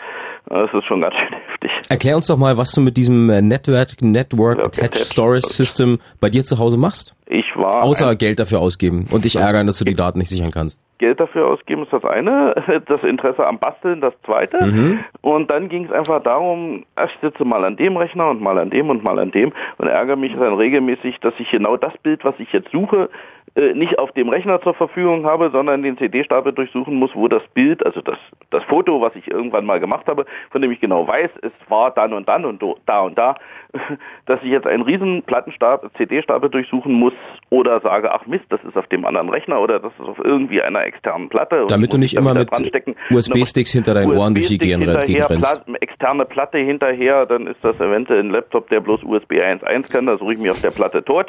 Das 0.47 0.73
ist 0.75 0.85
schon 0.85 1.01
ganz 1.01 1.15
schön 1.15 1.33
heftig. 1.49 1.71
Erklär 1.89 2.17
uns 2.17 2.27
doch 2.27 2.37
mal, 2.37 2.57
was 2.57 2.73
du 2.73 2.81
mit 2.81 2.97
diesem 2.97 3.31
äh, 3.31 3.41
Network, 3.41 4.01
Network 4.03 4.63
Attached 4.63 4.97
Storage 4.97 5.47
System 5.47 5.99
bei 6.21 6.29
dir 6.29 6.45
zu 6.45 6.59
Hause 6.59 6.77
machst. 6.77 7.15
Ich 7.27 7.57
war. 7.57 7.83
Außer 7.83 8.15
Geld 8.17 8.39
dafür 8.39 8.61
ausgeben 8.61 9.07
und 9.11 9.25
dich 9.25 9.37
ärgern, 9.37 9.67
dass 9.67 9.79
du 9.79 9.85
die 9.85 9.95
Daten 9.95 10.19
nicht 10.19 10.29
sichern 10.29 10.51
kannst. 10.51 10.83
Geld 10.99 11.19
dafür 11.19 11.49
ausgeben 11.49 11.85
ist 11.85 11.93
das 11.93 12.05
eine, 12.05 12.55
das 12.87 13.03
Interesse 13.03 13.47
am 13.47 13.59
Basteln 13.59 14.01
das 14.01 14.13
zweite. 14.25 14.63
Mhm. 14.63 15.01
Und 15.23 15.51
dann 15.51 15.69
ging 15.69 15.87
es 15.87 15.93
einfach 15.93 16.23
darum, 16.23 16.85
ich 17.03 17.11
sitze 17.23 17.45
mal 17.45 17.65
an 17.65 17.77
dem 17.77 17.97
Rechner 17.97 18.29
und 18.29 18.43
mal 18.43 18.59
an 18.59 18.71
dem 18.71 18.91
und 18.91 19.03
mal 19.03 19.19
an 19.19 19.31
dem 19.31 19.53
und 19.79 19.89
ärgere 19.89 20.17
mich 20.17 20.35
dann 20.35 20.55
regelmäßig, 20.55 21.21
dass 21.21 21.35
ich 21.39 21.51
genau 21.51 21.77
das 21.79 21.97
Bild, 21.99 22.25
was 22.25 22.35
ich 22.39 22.53
jetzt 22.53 22.71
suche, 22.71 23.09
nicht 23.57 23.99
auf 23.99 24.11
dem 24.12 24.29
Rechner 24.29 24.61
zur 24.62 24.75
Verfügung 24.75 25.27
habe, 25.27 25.51
sondern 25.51 25.83
den 25.83 25.97
CD-Stapel 25.97 26.53
durchsuchen 26.53 26.97
muss, 26.97 27.11
wo 27.14 27.29
das 27.29 27.43
Bild, 27.55 27.87
also 27.87 28.01
das, 28.01 28.19
das 28.51 28.64
Foto, 28.64 29.01
was 29.01 29.14
ich 29.14 29.31
irgendwann 29.31 29.64
mal 29.64 29.79
gemacht 29.79 30.07
habe, 30.09 30.27
von 30.51 30.61
dem 30.61 30.73
ich 30.73 30.81
genau 30.81 31.07
weiß, 31.07 31.31
es 31.43 31.53
war 31.69 31.93
dann 31.93 32.12
und 32.14 32.29
dann 32.29 32.45
und 32.45 32.61
da 32.87 33.01
und 33.03 33.17
da, 33.17 33.37
dass 34.27 34.43
ich 34.43 34.51
jetzt 34.51 34.67
einen 34.67 34.83
riesen 34.83 35.23
Plattenstapel, 35.23 35.90
CD-Stapel 35.97 36.51
durchsuchen 36.51 36.95
muss 36.95 37.12
oder 37.51 37.81
sage, 37.81 38.12
ach 38.12 38.27
Mist, 38.27 38.45
das 38.49 38.61
ist 38.64 38.77
auf 38.77 38.88
dem 38.88 39.05
anderen 39.05 39.29
Rechner 39.29 39.61
oder 39.61 39.79
das 39.79 39.93
ist 40.01 40.05
auf 40.05 40.19
irgendwie 40.19 40.61
einer 40.61 40.85
externen 40.85 41.29
Platte. 41.29 41.67
Damit 41.69 41.93
du 41.93 41.99
nicht 41.99 42.17
immer 42.17 42.35
mit 42.35 42.51
USB-Sticks 43.11 43.71
hinter 43.71 43.95
deinen 43.95 44.17
Ohren 44.17 44.35
durch 44.35 44.49
die 44.49 44.59
Gegend 44.59 44.88
rennst. 44.88 45.64
externe 45.81 46.25
Platte 46.25 46.59
hinterher, 46.59 47.25
dann 47.27 47.47
ist 47.47 47.62
das 47.62 47.77
eventuell 47.77 48.21
ein 48.21 48.31
Laptop, 48.31 48.69
der 48.71 48.81
bloß 48.81 49.05
USB 49.05 49.35
1.1 49.35 49.93
kann, 49.93 50.07
da 50.07 50.19
suche 50.19 50.33
ich 50.33 50.40
mir 50.40 50.51
auf 50.51 50.61
der 50.61 50.71
Platte 50.71 51.05
tot. 51.05 51.27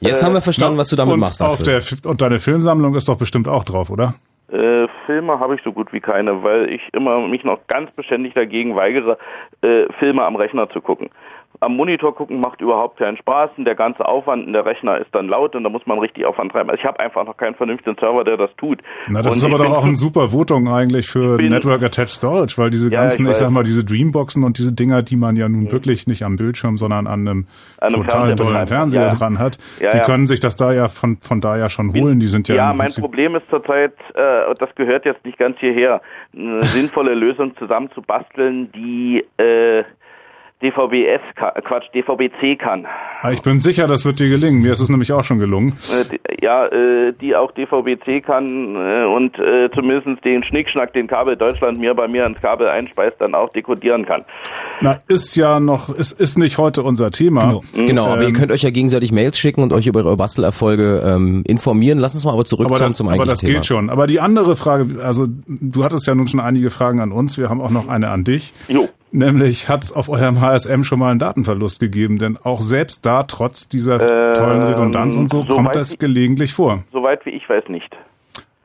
Jetzt 0.00 0.22
äh, 0.22 0.24
haben 0.24 0.32
wir 0.32 0.40
verstanden, 0.40 0.78
was 0.78 0.88
du 0.88 0.96
damit 0.96 1.16
machst. 1.16 1.42
Auf 1.42 1.65
der, 1.66 1.82
und 2.06 2.22
deine 2.22 2.38
Filmsammlung 2.38 2.94
ist 2.94 3.08
doch 3.08 3.18
bestimmt 3.18 3.48
auch 3.48 3.64
drauf, 3.64 3.90
oder? 3.90 4.14
Äh, 4.48 4.86
Filme 5.06 5.40
habe 5.40 5.56
ich 5.56 5.62
so 5.62 5.72
gut 5.72 5.92
wie 5.92 6.00
keine, 6.00 6.42
weil 6.42 6.70
ich 6.70 6.82
immer 6.92 7.26
mich 7.26 7.44
noch 7.44 7.58
ganz 7.66 7.90
beständig 7.92 8.34
dagegen 8.34 8.76
weigere, 8.76 9.18
äh, 9.62 9.84
Filme 9.98 10.24
am 10.24 10.36
Rechner 10.36 10.68
zu 10.70 10.80
gucken 10.80 11.10
am 11.60 11.76
Monitor 11.76 12.14
gucken 12.14 12.40
macht 12.40 12.60
überhaupt 12.60 12.98
keinen 12.98 13.16
Spaß 13.16 13.50
und 13.56 13.64
der 13.64 13.74
ganze 13.74 14.06
Aufwand 14.06 14.46
in 14.46 14.52
der 14.52 14.64
Rechner 14.64 14.98
ist 14.98 15.14
dann 15.14 15.28
laut 15.28 15.54
und 15.54 15.64
da 15.64 15.70
muss 15.70 15.86
man 15.86 15.98
richtig 15.98 16.24
Aufwand 16.24 16.52
treiben. 16.52 16.70
Also 16.70 16.80
ich 16.80 16.86
habe 16.86 17.00
einfach 17.00 17.24
noch 17.24 17.36
keinen 17.36 17.54
vernünftigen 17.54 17.96
Server, 17.98 18.24
der 18.24 18.36
das 18.36 18.50
tut. 18.56 18.80
Na, 19.08 19.22
das 19.22 19.34
und 19.34 19.38
ist 19.38 19.44
aber 19.44 19.64
doch 19.64 19.76
auch 19.76 19.84
ein 19.84 19.96
super 19.96 20.30
Votung 20.30 20.68
eigentlich 20.68 21.08
für 21.08 21.36
Network 21.40 21.82
Attached 21.82 22.10
Storage, 22.10 22.54
weil 22.56 22.70
diese 22.70 22.90
ganzen, 22.90 23.24
ja, 23.24 23.30
ich, 23.30 23.36
ich, 23.36 23.38
sag 23.38 23.50
mal, 23.50 23.62
diese 23.62 23.84
Dreamboxen 23.84 24.44
und 24.44 24.58
diese 24.58 24.72
Dinger, 24.72 25.02
die 25.02 25.16
man 25.16 25.36
ja 25.36 25.48
nun 25.48 25.64
mhm. 25.64 25.72
wirklich 25.72 26.06
nicht 26.06 26.22
am 26.22 26.36
Bildschirm, 26.36 26.76
sondern 26.76 27.06
an 27.06 27.26
einem, 27.26 27.46
an 27.78 27.94
einem 27.94 28.02
total 28.02 28.34
tollen 28.34 28.66
Fernseher 28.66 29.08
ja. 29.08 29.14
dran 29.14 29.38
hat, 29.38 29.58
ja, 29.80 29.90
die 29.90 30.00
können 30.00 30.26
sich 30.26 30.40
das 30.40 30.56
da 30.56 30.72
ja 30.72 30.88
von, 30.88 31.18
von 31.20 31.40
da 31.40 31.56
ja 31.56 31.68
schon 31.68 31.92
holen. 31.94 32.20
Die 32.20 32.26
sind 32.26 32.48
ja. 32.48 32.54
Ja, 32.56 32.72
mein 32.74 32.92
Problem 32.92 33.34
ist 33.36 33.48
zurzeit, 33.50 33.94
äh, 34.14 34.54
das 34.58 34.74
gehört 34.74 35.04
jetzt 35.04 35.24
nicht 35.24 35.38
ganz 35.38 35.58
hierher, 35.58 36.00
eine 36.36 36.62
sinnvolle 36.64 37.14
Lösung 37.14 37.56
zusammenzubasteln, 37.56 38.72
die 38.72 39.24
äh, 39.38 39.84
DVB-S, 40.62 41.20
Quatsch, 41.34 41.84
DVB-C 41.94 42.56
kann. 42.56 42.86
Ah, 43.20 43.30
ich 43.30 43.42
bin 43.42 43.58
sicher, 43.58 43.86
das 43.86 44.06
wird 44.06 44.20
dir 44.20 44.30
gelingen. 44.30 44.62
Mir 44.62 44.72
ist 44.72 44.80
es 44.80 44.88
nämlich 44.88 45.12
auch 45.12 45.22
schon 45.22 45.38
gelungen. 45.38 45.76
Äh, 45.92 46.18
ja, 46.42 46.66
äh, 46.66 47.12
die 47.12 47.36
auch 47.36 47.52
DVB-C 47.52 48.22
kann 48.22 48.74
äh, 48.74 49.04
und 49.04 49.36
zumindest 49.74 50.24
den 50.24 50.42
Schnickschnack, 50.42 50.92
den 50.92 51.08
Kabel 51.08 51.36
Deutschland 51.36 51.78
mir 51.78 51.94
bei 51.94 52.08
mir 52.08 52.24
ins 52.24 52.40
Kabel 52.40 52.68
einspeist, 52.68 53.16
dann 53.18 53.34
auch 53.34 53.50
dekodieren 53.50 54.06
kann. 54.06 54.24
Na, 54.80 54.98
ist 55.08 55.36
ja 55.36 55.60
noch, 55.60 55.90
ist, 55.90 56.18
ist 56.18 56.38
nicht 56.38 56.56
heute 56.56 56.82
unser 56.82 57.10
Thema. 57.10 57.40
Genau, 57.46 57.62
mhm. 57.74 57.86
genau 57.86 58.06
aber 58.06 58.22
ähm, 58.22 58.28
ihr 58.28 58.32
könnt 58.32 58.50
euch 58.50 58.62
ja 58.62 58.70
gegenseitig 58.70 59.12
Mails 59.12 59.38
schicken 59.38 59.62
und 59.62 59.72
euch 59.72 59.86
über 59.86 60.04
eure 60.04 60.16
Bastelerfolge 60.16 61.02
ähm, 61.04 61.42
informieren. 61.46 61.98
Lass 61.98 62.14
uns 62.14 62.24
mal 62.24 62.32
aber 62.32 62.44
zurückkommen 62.44 62.82
aber 62.82 62.94
zum 62.94 63.08
eigentlichen 63.08 63.22
Aber 63.22 63.30
das 63.30 63.40
Thema. 63.40 63.52
gilt 63.52 63.66
schon. 63.66 63.90
Aber 63.90 64.06
die 64.06 64.20
andere 64.20 64.56
Frage, 64.56 65.02
also 65.02 65.26
du 65.46 65.84
hattest 65.84 66.06
ja 66.06 66.14
nun 66.14 66.28
schon 66.28 66.40
einige 66.40 66.70
Fragen 66.70 67.00
an 67.00 67.12
uns, 67.12 67.36
wir 67.36 67.50
haben 67.50 67.60
auch 67.60 67.70
noch 67.70 67.88
eine 67.88 68.08
an 68.08 68.24
dich. 68.24 68.52
Jo. 68.68 68.88
Nämlich 69.16 69.70
hat 69.70 69.82
es 69.82 69.94
auf 69.94 70.10
eurem 70.10 70.42
HSM 70.42 70.82
schon 70.82 70.98
mal 70.98 71.10
einen 71.10 71.18
Datenverlust 71.18 71.80
gegeben, 71.80 72.18
denn 72.18 72.36
auch 72.42 72.60
selbst 72.60 73.06
da, 73.06 73.22
trotz 73.22 73.66
dieser 73.66 73.94
ähm, 73.94 74.34
tollen 74.34 74.62
Redundanz 74.62 75.16
und 75.16 75.30
so, 75.30 75.40
so 75.40 75.54
kommt 75.54 75.74
das 75.74 75.98
gelegentlich 75.98 76.52
vor. 76.52 76.84
Soweit 76.92 77.24
wie 77.24 77.30
ich 77.30 77.48
weiß 77.48 77.68
nicht. 77.68 77.96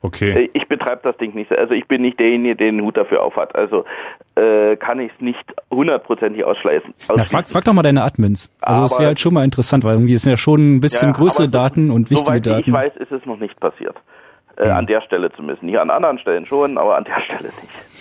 Okay. 0.02 0.44
Äh, 0.44 0.50
ich 0.52 0.68
betreibe 0.68 1.00
das 1.04 1.16
Ding 1.16 1.34
nicht. 1.34 1.50
Also 1.52 1.72
ich 1.72 1.88
bin 1.88 2.02
nicht 2.02 2.20
derjenige, 2.20 2.54
der 2.54 2.66
den 2.66 2.82
Hut 2.82 2.98
dafür 2.98 3.22
aufhat. 3.22 3.54
Also 3.54 3.86
äh, 4.34 4.76
kann 4.76 5.00
ich 5.00 5.10
es 5.14 5.20
nicht 5.22 5.42
hundertprozentig 5.70 6.44
ausschließen. 6.44 6.92
Ja, 7.16 7.24
frag, 7.24 7.48
frag 7.48 7.64
doch 7.64 7.72
mal 7.72 7.82
deine 7.82 8.02
Admins. 8.02 8.52
Also 8.60 8.82
das 8.82 8.98
wäre 8.98 9.06
halt 9.06 9.20
schon 9.20 9.32
mal 9.32 9.44
interessant, 9.44 9.84
weil 9.84 9.94
irgendwie 9.94 10.18
sind 10.18 10.32
ja 10.32 10.36
schon 10.36 10.76
ein 10.76 10.80
bisschen 10.80 11.08
ja, 11.08 11.14
größere 11.14 11.48
Daten 11.48 11.90
und 11.90 12.10
wichtige 12.10 12.26
soweit 12.26 12.46
Daten. 12.46 12.64
ich 12.66 12.72
weiß, 12.72 12.96
ist 12.96 13.12
es 13.12 13.24
noch 13.24 13.38
nicht 13.38 13.58
passiert. 13.58 13.96
Äh, 14.62 14.66
mhm. 14.66 14.72
An 14.72 14.86
der 14.86 15.00
Stelle 15.02 15.32
zumindest. 15.32 15.62
Nicht 15.62 15.78
an 15.78 15.90
anderen 15.90 16.18
Stellen 16.18 16.46
schon, 16.46 16.78
aber 16.78 16.96
an 16.96 17.04
der 17.04 17.20
Stelle 17.20 17.50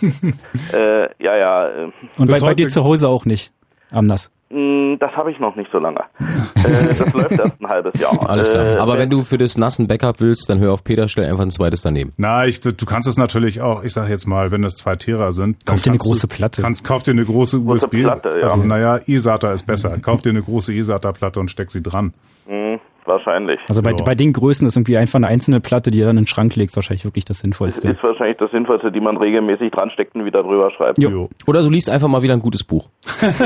nicht. 0.02 0.74
äh, 0.74 1.10
ja, 1.24 1.36
ja. 1.36 1.68
Äh. 1.68 1.92
Und 2.20 2.30
bei, 2.30 2.40
bei 2.40 2.54
dir 2.54 2.68
zu 2.68 2.84
Hause 2.84 3.08
auch 3.08 3.26
nicht, 3.26 3.52
am 3.90 4.06
NAS? 4.06 4.32
Mm, 4.52 4.96
das 5.00 5.12
habe 5.14 5.32
ich 5.32 5.40
noch 5.40 5.56
nicht 5.56 5.72
so 5.72 5.80
lange. 5.80 6.02
äh, 6.20 6.94
das 6.94 7.14
läuft 7.14 7.32
erst 7.32 7.62
ein 7.62 7.68
halbes 7.68 8.00
Jahr. 8.00 8.30
Alles 8.30 8.50
klar. 8.50 8.76
Äh, 8.76 8.78
Aber 8.78 9.00
wenn 9.00 9.10
du 9.10 9.24
für 9.24 9.38
das 9.38 9.58
nassen 9.58 9.88
Backup 9.88 10.20
willst, 10.20 10.50
dann 10.50 10.60
hör 10.60 10.74
auf 10.74 10.84
Peter, 10.84 11.08
stell 11.08 11.26
einfach 11.26 11.44
ein 11.44 11.52
zweites 11.52 11.82
daneben. 11.82 12.14
Na, 12.18 12.46
ich, 12.46 12.62
du 12.62 12.86
kannst 12.86 13.08
es 13.08 13.18
natürlich 13.18 13.62
auch, 13.62 13.84
ich 13.84 13.94
sag 13.94 14.10
jetzt 14.10 14.28
mal, 14.28 14.52
wenn 14.52 14.62
das 14.62 14.76
zwei 14.76 14.96
Tera 14.98 15.32
sind. 15.32 15.66
Kauf 15.66 15.82
dir 15.82 15.92
eine 15.92 15.98
große 15.98 16.28
Platte. 16.28 16.62
Kannst, 16.62 16.86
kauf 16.86 17.02
dir 17.02 17.12
eine 17.12 17.26
große, 17.26 17.60
große 17.62 17.86
USB. 17.86 18.02
Platte, 18.02 18.40
ja. 18.40 18.44
Also, 18.44 18.58
naja, 18.58 19.00
eSATA 19.08 19.52
ist 19.52 19.66
besser. 19.66 19.98
Kauf 20.00 20.22
dir 20.22 20.30
eine 20.30 20.44
große 20.44 20.74
eSATA-Platte 20.74 21.40
und 21.40 21.50
steck 21.50 21.72
sie 21.72 21.82
dran. 21.82 22.14
Mhm. 22.48 22.80
Wahrscheinlich. 23.12 23.60
Also 23.68 23.82
bei, 23.82 23.92
bei 23.94 24.16
den 24.16 24.32
Größen 24.32 24.66
ist 24.66 24.78
irgendwie 24.78 24.96
einfach 24.96 25.18
eine 25.18 25.28
einzelne 25.28 25.60
Platte, 25.60 25.92
die 25.92 26.00
ihr 26.00 26.06
dann 26.06 26.18
in 26.18 26.24
den 26.24 26.28
Schrank 26.28 26.56
legt, 26.56 26.74
wahrscheinlich 26.78 27.04
wirklich 27.04 27.26
das 27.26 27.40
Sinnvollste. 27.40 27.90
Ist 27.92 28.02
wahrscheinlich 28.02 28.38
das 28.38 28.52
Sinnvollste, 28.52 28.90
die 28.90 29.02
man 29.02 29.18
regelmäßig 29.18 29.72
dransteckt 29.72 30.16
und 30.16 30.24
wieder 30.24 30.44
drüber 30.44 30.72
schreibt. 30.72 31.04
Jo. 31.04 31.30
Oder 31.46 31.62
du 31.62 31.70
liest 31.70 31.90
einfach 31.90 32.08
mal 32.08 32.22
wieder 32.22 32.34
ein 32.34 32.42
gutes 32.42 32.64
Buch. 32.64 32.88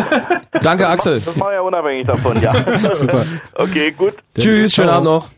Danke, 0.61 0.87
Axel. 0.87 1.15
Das 1.15 1.35
ich 1.35 1.41
ja 1.41 1.61
unabhängig 1.61 2.05
davon, 2.05 2.39
ja. 2.39 2.53
Super. 2.93 3.25
Okay, 3.55 3.91
gut. 3.91 4.13
Tschüss, 4.37 4.73
schönen 4.73 4.89
Abend 4.89 5.05
noch. 5.05 5.29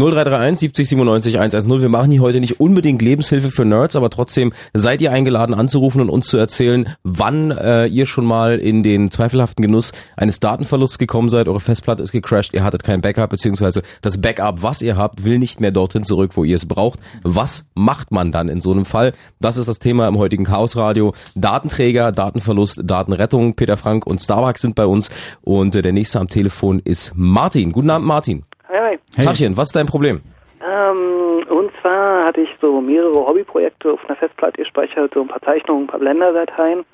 0331 0.00 0.58
70 0.58 0.88
97 0.88 1.34
110. 1.38 1.82
Wir 1.82 1.88
machen 1.90 2.10
hier 2.10 2.22
heute 2.22 2.40
nicht 2.40 2.58
unbedingt 2.58 3.02
Lebenshilfe 3.02 3.50
für 3.50 3.66
Nerds, 3.66 3.96
aber 3.96 4.08
trotzdem 4.08 4.52
seid 4.72 5.02
ihr 5.02 5.12
eingeladen 5.12 5.54
anzurufen 5.54 6.00
und 6.00 6.08
uns 6.08 6.28
zu 6.28 6.38
erzählen, 6.38 6.88
wann 7.02 7.50
äh, 7.50 7.84
ihr 7.86 8.06
schon 8.06 8.24
mal 8.24 8.58
in 8.58 8.82
den 8.82 9.10
zweifelhaften 9.10 9.62
Genuss 9.62 9.92
eines 10.16 10.40
Datenverlusts 10.40 10.96
gekommen 10.96 11.28
seid. 11.28 11.48
Eure 11.48 11.60
Festplatte 11.60 12.02
ist 12.02 12.12
gecrashed, 12.12 12.54
ihr 12.54 12.64
hattet 12.64 12.82
kein 12.82 13.02
Backup, 13.02 13.28
beziehungsweise 13.28 13.82
das 14.00 14.22
Backup, 14.22 14.62
was 14.62 14.80
ihr 14.80 14.96
habt, 14.96 15.24
will 15.24 15.38
nicht 15.38 15.60
mehr 15.60 15.70
dorthin 15.70 16.04
zurück, 16.04 16.32
wo 16.34 16.44
ihr 16.44 16.56
es 16.56 16.66
braucht. 16.66 16.98
Was 17.22 17.66
macht 17.74 18.10
man 18.10 18.32
dann 18.32 18.48
in 18.48 18.62
so 18.62 18.72
einem 18.72 18.86
Fall? 18.86 19.12
Das 19.38 19.58
ist 19.58 19.68
das 19.68 19.80
Thema 19.80 20.08
im 20.08 20.16
heutigen 20.16 20.44
Chaos 20.44 20.76
Radio. 20.76 21.12
Datenträger, 21.34 22.10
Datenverlust, 22.10 22.80
Datenrettung. 22.84 23.54
Peter 23.54 23.76
Frank 23.76 24.06
und 24.06 24.18
Starbucks 24.20 24.62
sind 24.62 24.76
bei 24.76 24.86
uns 24.86 25.10
und 25.42 25.74
äh, 25.74 25.82
der 25.82 25.92
nächste 25.92 26.20
am 26.20 26.28
Telefon 26.28 26.80
ist 26.82 27.12
Martin. 27.14 27.72
Guten 27.72 27.90
Abend, 27.90 28.06
Martin. 28.06 28.44
Hi, 28.90 28.98
hi. 29.18 29.24
Tachchen, 29.24 29.56
was 29.56 29.68
ist 29.68 29.76
dein 29.76 29.86
Problem? 29.86 30.20
Ähm, 30.60 31.46
und 31.48 31.70
zwar 31.80 32.24
hatte 32.24 32.40
ich 32.40 32.48
so 32.60 32.80
mehrere 32.80 33.24
Hobbyprojekte 33.24 33.92
auf 33.92 34.04
einer 34.06 34.16
Festplatte 34.16 34.56
gespeichert, 34.58 35.12
so 35.14 35.20
ein 35.20 35.28
paar 35.28 35.40
Zeichnungen, 35.42 35.84
ein 35.84 35.86
paar 35.86 36.00
Blender-Dateien. 36.00 36.84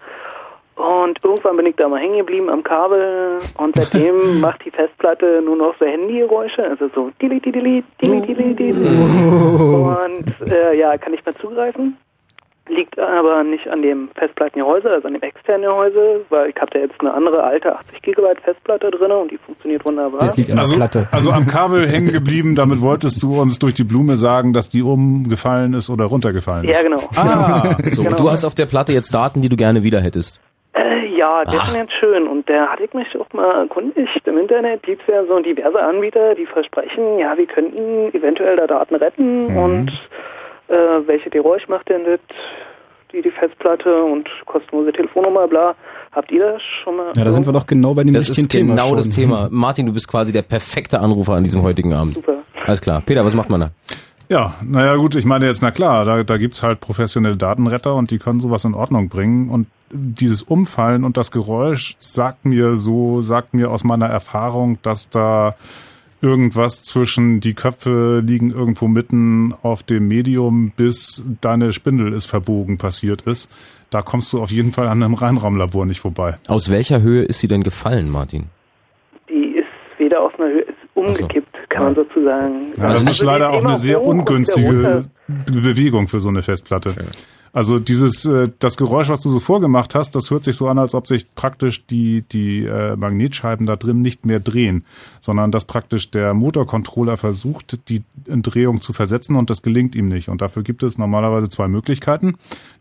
Und 0.76 1.24
irgendwann 1.24 1.57
bin 1.57 1.64
ich 1.64 1.76
da 1.76 1.88
mal 1.88 1.99
hängen 1.99 2.18
geblieben 2.18 2.51
am 2.51 2.62
Kabel 2.62 3.38
und 3.57 3.76
seitdem 3.76 4.40
macht 4.40 4.62
die 4.66 4.70
Festplatte 4.70 5.40
nur 5.42 5.57
noch 5.57 5.74
so 5.78 5.86
Handygeräusche, 5.86 6.64
also 6.64 6.90
so 6.94 7.11
dili 7.22 7.40
dili 7.40 7.82
dili 8.03 8.20
dili 8.20 8.55
dili. 8.55 8.72
Und 8.72 10.53
äh, 10.53 10.74
ja, 10.78 10.99
kann 10.99 11.12
nicht 11.12 11.24
mehr 11.24 11.34
zugreifen. 11.36 11.97
Liegt 12.68 12.98
aber 12.98 13.44
nicht 13.44 13.68
an 13.68 13.80
dem 13.82 14.08
Festplattengehäuse, 14.16 14.90
also 14.90 15.06
an 15.06 15.14
dem 15.14 15.22
externen 15.22 15.62
Gehäuse, 15.66 16.22
weil 16.30 16.50
ich 16.50 16.56
habe 16.56 16.70
da 16.72 16.78
jetzt 16.80 17.00
eine 17.00 17.14
andere 17.14 17.42
alte 17.44 17.74
80 17.76 18.02
Gigabyte 18.02 18.40
Festplatte 18.40 18.90
drin 18.90 19.12
und 19.12 19.30
die 19.30 19.38
funktioniert 19.38 19.84
wunderbar. 19.84 20.18
Das 20.20 20.36
liegt 20.36 20.50
an 20.50 20.56
der 20.56 20.64
Also, 20.64 20.74
Platte. 20.74 21.08
also 21.12 21.30
am 21.30 21.46
Kabel 21.46 21.88
hängen 21.88 22.12
geblieben, 22.12 22.54
damit 22.56 22.80
wolltest 22.80 23.22
du 23.22 23.40
uns 23.40 23.58
durch 23.60 23.74
die 23.74 23.84
Blume 23.84 24.16
sagen, 24.16 24.52
dass 24.52 24.68
die 24.68 24.82
umgefallen 24.82 25.74
ist 25.74 25.90
oder 25.90 26.06
runtergefallen 26.06 26.64
ist. 26.68 26.76
Ja, 26.76 26.82
genau. 26.82 27.00
Ah, 27.16 27.76
So, 27.90 28.02
Genau. 28.02 28.16
und 28.16 28.20
du 28.24 28.30
hast 28.30 28.44
auf 28.44 28.54
der 28.54 28.66
Platte 28.66 28.92
jetzt 28.92 29.14
Daten, 29.14 29.42
die 29.42 29.48
du 29.48 29.56
gerne 29.56 29.84
wieder 29.84 30.00
hättest. 30.00 30.40
Äh, 30.72 31.06
ja, 31.16 31.44
der 31.44 31.60
Ach. 31.60 31.68
ist 31.68 31.74
ganz 31.74 31.92
schön 31.92 32.26
und 32.26 32.48
der 32.48 32.66
hatte 32.66 32.82
ich 32.84 32.92
mich 32.94 33.06
auch 33.18 33.32
mal 33.32 33.62
erkundigt. 33.62 34.26
Im 34.26 34.38
Internet 34.38 34.82
gibt 34.82 35.02
es 35.02 35.08
ja 35.08 35.24
so 35.24 35.38
diverse 35.40 35.80
Anbieter, 35.80 36.34
die 36.34 36.46
versprechen, 36.46 37.18
ja, 37.20 37.36
wir 37.38 37.46
könnten 37.46 38.12
eventuell 38.12 38.56
da 38.56 38.66
Daten 38.66 38.96
retten 38.96 39.46
Mhm. 39.52 39.56
und 39.56 39.92
äh, 40.68 40.72
welche 41.06 41.30
Geräusch 41.30 41.68
macht 41.68 41.88
denn 41.88 42.04
das, 42.04 42.20
die, 43.12 43.22
die 43.22 43.30
Festplatte 43.30 44.02
und 44.02 44.28
kostenlose 44.46 44.92
Telefonnummer, 44.92 45.46
bla. 45.48 45.74
Habt 46.12 46.32
ihr 46.32 46.52
das 46.52 46.62
schon 46.62 46.96
mal? 46.96 47.12
Ja, 47.16 47.24
da 47.24 47.32
sind 47.32 47.46
wir 47.46 47.52
doch 47.52 47.66
genau 47.66 47.94
bei 47.94 48.02
dem 48.02 48.14
Das 48.14 48.28
richtigen 48.30 48.46
ist 48.46 48.52
genau 48.52 48.84
Thema 48.86 48.96
das 48.96 49.06
schon. 49.06 49.14
Thema. 49.14 49.48
Martin, 49.50 49.86
du 49.86 49.92
bist 49.92 50.08
quasi 50.08 50.32
der 50.32 50.42
perfekte 50.42 51.00
Anrufer 51.00 51.34
an 51.34 51.44
diesem 51.44 51.62
heutigen 51.62 51.92
Abend. 51.92 52.14
Super. 52.14 52.38
Alles 52.64 52.80
klar. 52.80 53.02
Peter, 53.04 53.24
was 53.24 53.34
macht 53.34 53.50
man 53.50 53.60
da? 53.60 53.70
Ja, 54.28 54.54
naja 54.64 54.96
gut, 54.96 55.14
ich 55.14 55.24
meine 55.24 55.46
jetzt, 55.46 55.62
na 55.62 55.70
klar, 55.70 56.04
da, 56.04 56.24
da 56.24 56.36
gibt's 56.36 56.62
halt 56.62 56.80
professionelle 56.80 57.36
Datenretter 57.36 57.94
und 57.94 58.10
die 58.10 58.18
können 58.18 58.40
sowas 58.40 58.64
in 58.64 58.74
Ordnung 58.74 59.08
bringen. 59.08 59.50
Und 59.50 59.68
dieses 59.90 60.42
Umfallen 60.42 61.04
und 61.04 61.16
das 61.16 61.30
Geräusch 61.30 61.94
sagt 61.98 62.44
mir 62.44 62.74
so, 62.74 63.20
sagt 63.20 63.54
mir 63.54 63.70
aus 63.70 63.84
meiner 63.84 64.06
Erfahrung, 64.06 64.78
dass 64.82 65.10
da 65.10 65.54
irgendwas 66.22 66.82
zwischen 66.82 67.40
die 67.40 67.54
Köpfe 67.54 68.22
liegen 68.24 68.50
irgendwo 68.50 68.88
mitten 68.88 69.54
auf 69.62 69.82
dem 69.82 70.08
Medium, 70.08 70.72
bis 70.76 71.22
deine 71.40 71.72
Spindel 71.72 72.12
ist 72.12 72.26
verbogen 72.26 72.78
passiert 72.78 73.22
ist. 73.22 73.50
Da 73.90 74.02
kommst 74.02 74.32
du 74.32 74.40
auf 74.42 74.50
jeden 74.50 74.72
Fall 74.72 74.88
an 74.88 75.02
einem 75.02 75.14
Reinraumlabor 75.14 75.86
nicht 75.86 76.00
vorbei. 76.00 76.38
Aus 76.48 76.70
welcher 76.70 77.02
Höhe 77.02 77.22
ist 77.22 77.40
sie 77.40 77.48
denn 77.48 77.62
gefallen, 77.62 78.10
Martin? 78.10 78.46
Die 79.28 79.56
ist 79.56 79.66
weder 79.98 80.22
aus 80.22 80.32
einer 80.38 80.48
Höhe, 80.48 80.62
ist 80.62 80.76
umgekippt, 80.94 81.55
kann 81.68 81.84
man 81.84 81.94
sozusagen 81.94 82.72
Ja, 82.76 82.88
das 82.88 82.92
sagen. 82.92 82.92
ist 82.92 83.06
Also 83.08 83.22
die 83.22 83.26
leider 83.26 83.50
auch 83.50 83.64
eine 83.64 83.76
sehr 83.76 84.02
ungünstige 84.02 85.02
Bewegung 85.26 86.08
für 86.08 86.20
so 86.20 86.28
eine 86.28 86.42
Festplatte. 86.42 86.94
Also 87.56 87.78
dieses, 87.78 88.26
äh, 88.26 88.50
das 88.58 88.76
Geräusch, 88.76 89.08
was 89.08 89.22
du 89.22 89.30
so 89.30 89.40
vorgemacht 89.40 89.94
hast, 89.94 90.14
das 90.14 90.30
hört 90.30 90.44
sich 90.44 90.56
so 90.56 90.68
an, 90.68 90.78
als 90.78 90.94
ob 90.94 91.06
sich 91.06 91.34
praktisch 91.34 91.86
die, 91.86 92.20
die 92.20 92.66
äh, 92.66 92.96
Magnetscheiben 92.96 93.66
da 93.66 93.76
drin 93.76 94.02
nicht 94.02 94.26
mehr 94.26 94.40
drehen, 94.40 94.84
sondern 95.20 95.52
dass 95.52 95.64
praktisch 95.64 96.10
der 96.10 96.34
Motorcontroller 96.34 97.16
versucht, 97.16 97.88
die 97.88 98.02
Drehung 98.26 98.82
zu 98.82 98.92
versetzen 98.92 99.36
und 99.36 99.48
das 99.48 99.62
gelingt 99.62 99.96
ihm 99.96 100.04
nicht. 100.04 100.28
Und 100.28 100.42
dafür 100.42 100.64
gibt 100.64 100.82
es 100.82 100.98
normalerweise 100.98 101.48
zwei 101.48 101.66
Möglichkeiten. 101.66 102.34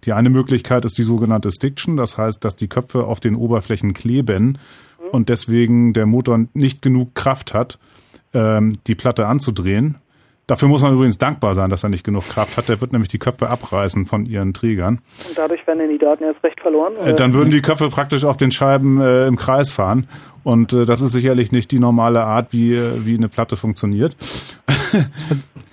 Die 0.04 0.12
eine 0.12 0.30
Möglichkeit 0.30 0.84
ist 0.84 0.98
die 0.98 1.04
sogenannte 1.04 1.52
Stiction, 1.52 1.96
das 1.96 2.18
heißt, 2.18 2.44
dass 2.44 2.58
die 2.58 2.68
Köpfe 2.68 3.06
auf 3.06 3.22
den 3.22 3.36
Oberflächen 3.36 3.94
kleben 3.94 4.58
und 5.14 5.30
deswegen 5.30 5.94
der 5.94 6.06
Motor 6.06 6.48
nicht 6.54 6.82
genug 6.82 7.16
Kraft 7.16 7.54
hat, 7.54 7.80
ähm, 8.36 8.74
die 8.86 8.96
Platte 8.96 9.26
anzudrehen. 9.28 9.96
Dafür 10.48 10.68
muss 10.68 10.84
man 10.84 10.94
übrigens 10.94 11.18
dankbar 11.18 11.56
sein, 11.56 11.72
dass 11.72 11.84
er 11.84 11.90
nicht 11.90 12.04
genug 12.04 12.30
Kraft 12.30 12.58
hat. 12.58 12.70
Der 12.70 12.80
wird 12.80 12.92
nämlich 12.92 13.10
die 13.10 13.18
Köpfe 13.18 13.50
abreißen 13.50 14.06
von 14.06 14.28
ihren 14.28 14.54
Trägern. 14.54 15.00
Und 15.28 15.36
dadurch 15.36 15.66
werden 15.66 15.80
dann 15.80 15.90
die 15.90 15.98
Daten 15.98 16.24
erst 16.24 16.44
recht 16.44 16.60
verloren. 16.60 16.96
Äh, 16.98 17.16
dann 17.16 17.34
würden 17.34 17.50
die 17.50 17.62
Köpfe 17.62 17.90
praktisch 17.90 18.24
auf 18.26 18.38
den 18.38 18.52
Scheiben 18.52 19.02
äh, 19.02 19.26
im 19.26 19.38
Kreis 19.38 19.72
fahren. 19.72 20.08
Und 20.44 20.72
äh, 20.74 20.86
das 20.86 21.02
ist 21.02 21.14
sicherlich 21.14 21.52
nicht 21.52 21.72
die 21.72 21.80
normale 21.80 22.24
Art, 22.24 22.54
wie, 22.54 22.76
äh, 22.76 23.06
wie 23.06 23.18
eine 23.18 23.28
Platte 23.28 23.56
funktioniert. 23.56 24.16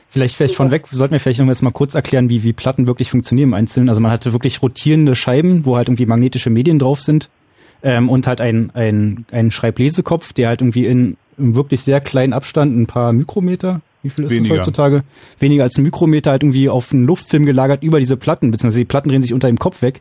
Vielleicht, 0.08 0.36
vielleicht 0.36 0.56
von 0.56 0.70
weg, 0.70 0.88
sollten 0.90 1.12
wir 1.12 1.20
vielleicht 1.20 1.40
noch 1.40 1.46
jetzt 1.46 1.62
mal 1.62 1.70
kurz 1.70 1.94
erklären, 1.94 2.28
wie, 2.28 2.42
wie 2.42 2.52
Platten 2.52 2.86
wirklich 2.86 3.08
funktionieren 3.08 3.48
im 3.48 3.54
Einzelnen. 3.54 3.88
Also 3.88 4.02
man 4.02 4.10
hatte 4.10 4.34
wirklich 4.34 4.60
rotierende 4.60 5.16
Scheiben, 5.16 5.64
wo 5.64 5.78
halt 5.78 5.88
irgendwie 5.88 6.04
magnetische 6.04 6.50
Medien 6.50 6.78
drauf 6.78 7.00
sind. 7.00 7.30
Ähm, 7.82 8.10
und 8.10 8.26
halt 8.26 8.42
ein, 8.42 8.70
ein, 8.74 9.24
ein 9.32 9.50
Schreiblesekopf, 9.50 10.34
der 10.34 10.48
halt 10.48 10.60
irgendwie 10.60 10.84
in, 10.84 11.16
in 11.43 11.55
wirklich 11.55 11.80
sehr 11.80 12.01
kleinen 12.01 12.32
Abstand, 12.32 12.76
ein 12.76 12.86
paar 12.86 13.12
Mikrometer, 13.12 13.80
wie 14.03 14.11
viel 14.11 14.24
ist 14.24 14.32
Weniger. 14.32 14.57
das 14.57 14.66
heutzutage? 14.66 15.05
Weniger 15.38 15.64
als 15.64 15.76
ein 15.76 15.84
Mikrometer 15.84 16.32
halt 16.32 16.43
irgendwie 16.43 16.68
auf 16.68 16.93
einen 16.93 17.05
Luftfilm 17.05 17.47
gelagert 17.47 17.82
über 17.82 17.99
diese 17.99 18.16
Platten, 18.16 18.51
beziehungsweise 18.51 18.80
die 18.80 18.84
Platten 18.84 19.09
drehen 19.09 19.22
sich 19.22 19.34
unter 19.34 19.49
dem 19.49 19.59
Kopf 19.59 19.82
weg. 19.82 20.01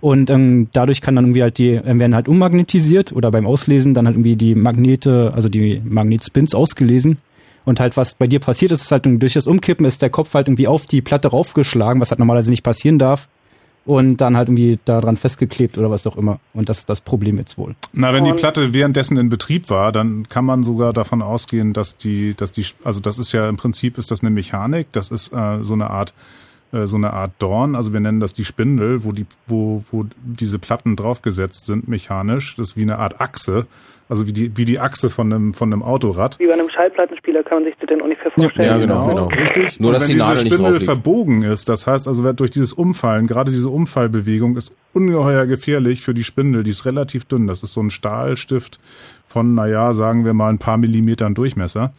Und 0.00 0.30
ähm, 0.30 0.68
dadurch 0.72 1.00
kann 1.00 1.14
dann 1.14 1.26
irgendwie 1.26 1.42
halt 1.42 1.58
die, 1.58 1.80
werden 1.84 2.14
halt 2.14 2.28
ummagnetisiert 2.28 3.12
oder 3.12 3.30
beim 3.30 3.46
Auslesen 3.46 3.94
dann 3.94 4.06
halt 4.06 4.16
irgendwie 4.16 4.34
die 4.34 4.56
Magnete, 4.56 5.32
also 5.34 5.48
die 5.48 5.80
Magnetspins 5.84 6.54
ausgelesen. 6.54 7.18
Und 7.64 7.78
halt, 7.78 7.96
was 7.96 8.16
bei 8.16 8.26
dir 8.26 8.40
passiert 8.40 8.72
ist, 8.72 8.82
ist 8.82 8.90
halt 8.90 9.06
durch 9.06 9.34
das 9.34 9.46
Umkippen 9.46 9.86
ist 9.86 10.02
der 10.02 10.10
Kopf 10.10 10.34
halt 10.34 10.48
irgendwie 10.48 10.66
auf 10.66 10.86
die 10.86 11.02
Platte 11.02 11.28
raufgeschlagen, 11.28 12.00
was 12.00 12.10
halt 12.10 12.18
normalerweise 12.18 12.50
nicht 12.50 12.64
passieren 12.64 12.98
darf. 12.98 13.28
Und 13.84 14.18
dann 14.18 14.36
halt 14.36 14.48
irgendwie 14.48 14.78
daran 14.84 15.16
festgeklebt 15.16 15.76
oder 15.76 15.90
was 15.90 16.06
auch 16.06 16.16
immer. 16.16 16.38
Und 16.54 16.68
das 16.68 16.78
ist 16.78 16.88
das 16.88 17.00
Problem 17.00 17.38
jetzt 17.38 17.58
wohl. 17.58 17.74
Na, 17.92 18.12
wenn 18.12 18.24
die 18.24 18.32
Platte 18.32 18.72
währenddessen 18.72 19.16
in 19.16 19.28
Betrieb 19.28 19.70
war, 19.70 19.90
dann 19.90 20.28
kann 20.28 20.44
man 20.44 20.62
sogar 20.62 20.92
davon 20.92 21.20
ausgehen, 21.20 21.72
dass 21.72 21.96
die, 21.96 22.34
dass 22.34 22.52
die, 22.52 22.64
also 22.84 23.00
das 23.00 23.18
ist 23.18 23.32
ja 23.32 23.48
im 23.48 23.56
Prinzip 23.56 23.98
ist 23.98 24.12
das 24.12 24.20
eine 24.20 24.30
Mechanik, 24.30 24.86
das 24.92 25.10
ist 25.10 25.32
äh, 25.32 25.64
so 25.64 25.74
eine 25.74 25.90
Art, 25.90 26.14
äh, 26.72 26.86
so 26.86 26.96
eine 26.96 27.12
Art 27.12 27.32
Dorn. 27.40 27.74
Also 27.74 27.92
wir 27.92 27.98
nennen 27.98 28.20
das 28.20 28.32
die 28.32 28.44
Spindel, 28.44 29.02
wo 29.02 29.10
die, 29.10 29.26
wo, 29.48 29.84
wo 29.90 30.06
diese 30.22 30.60
Platten 30.60 30.94
draufgesetzt 30.94 31.66
sind 31.66 31.88
mechanisch. 31.88 32.54
Das 32.56 32.68
ist 32.68 32.76
wie 32.76 32.82
eine 32.82 32.98
Art 32.98 33.20
Achse, 33.20 33.66
also 34.12 34.26
wie 34.26 34.34
die, 34.34 34.56
wie 34.58 34.66
die 34.66 34.78
Achse 34.78 35.08
von 35.08 35.32
einem, 35.32 35.54
von 35.54 35.72
einem 35.72 35.82
Autorad. 35.82 36.38
Wie 36.38 36.46
bei 36.46 36.52
einem 36.52 36.68
Schallplattenspieler 36.68 37.42
kann 37.44 37.62
man 37.62 37.64
sich 37.64 37.74
das 37.80 37.88
denn 37.88 38.02
ungefähr 38.02 38.30
vorstellen. 38.30 38.68
Ja, 38.68 38.76
genau, 38.76 39.06
genau. 39.06 39.26
Richtig. 39.28 39.80
Nur, 39.80 39.88
und 39.88 39.94
dass 39.94 40.02
wenn 40.02 40.08
die 40.08 40.12
diese 40.12 40.26
Nadel 40.26 40.44
nicht 40.44 40.52
Spindel 40.52 40.58
drauf 40.58 40.72
liegt. 40.74 40.84
verbogen 40.84 41.42
ist, 41.44 41.68
das 41.70 41.86
heißt 41.86 42.06
also 42.06 42.32
durch 42.34 42.50
dieses 42.50 42.74
Umfallen, 42.74 43.26
gerade 43.26 43.50
diese 43.50 43.70
Umfallbewegung 43.70 44.58
ist 44.58 44.76
ungeheuer 44.92 45.46
gefährlich 45.46 46.02
für 46.02 46.12
die 46.12 46.24
Spindel. 46.24 46.62
Die 46.62 46.72
ist 46.72 46.84
relativ 46.84 47.24
dünn. 47.24 47.46
Das 47.46 47.62
ist 47.62 47.72
so 47.72 47.80
ein 47.80 47.88
Stahlstift 47.88 48.78
von, 49.26 49.54
naja, 49.54 49.94
sagen 49.94 50.26
wir 50.26 50.34
mal 50.34 50.50
ein 50.50 50.58
paar 50.58 50.76
Millimetern 50.76 51.34
Durchmesser. 51.34 51.94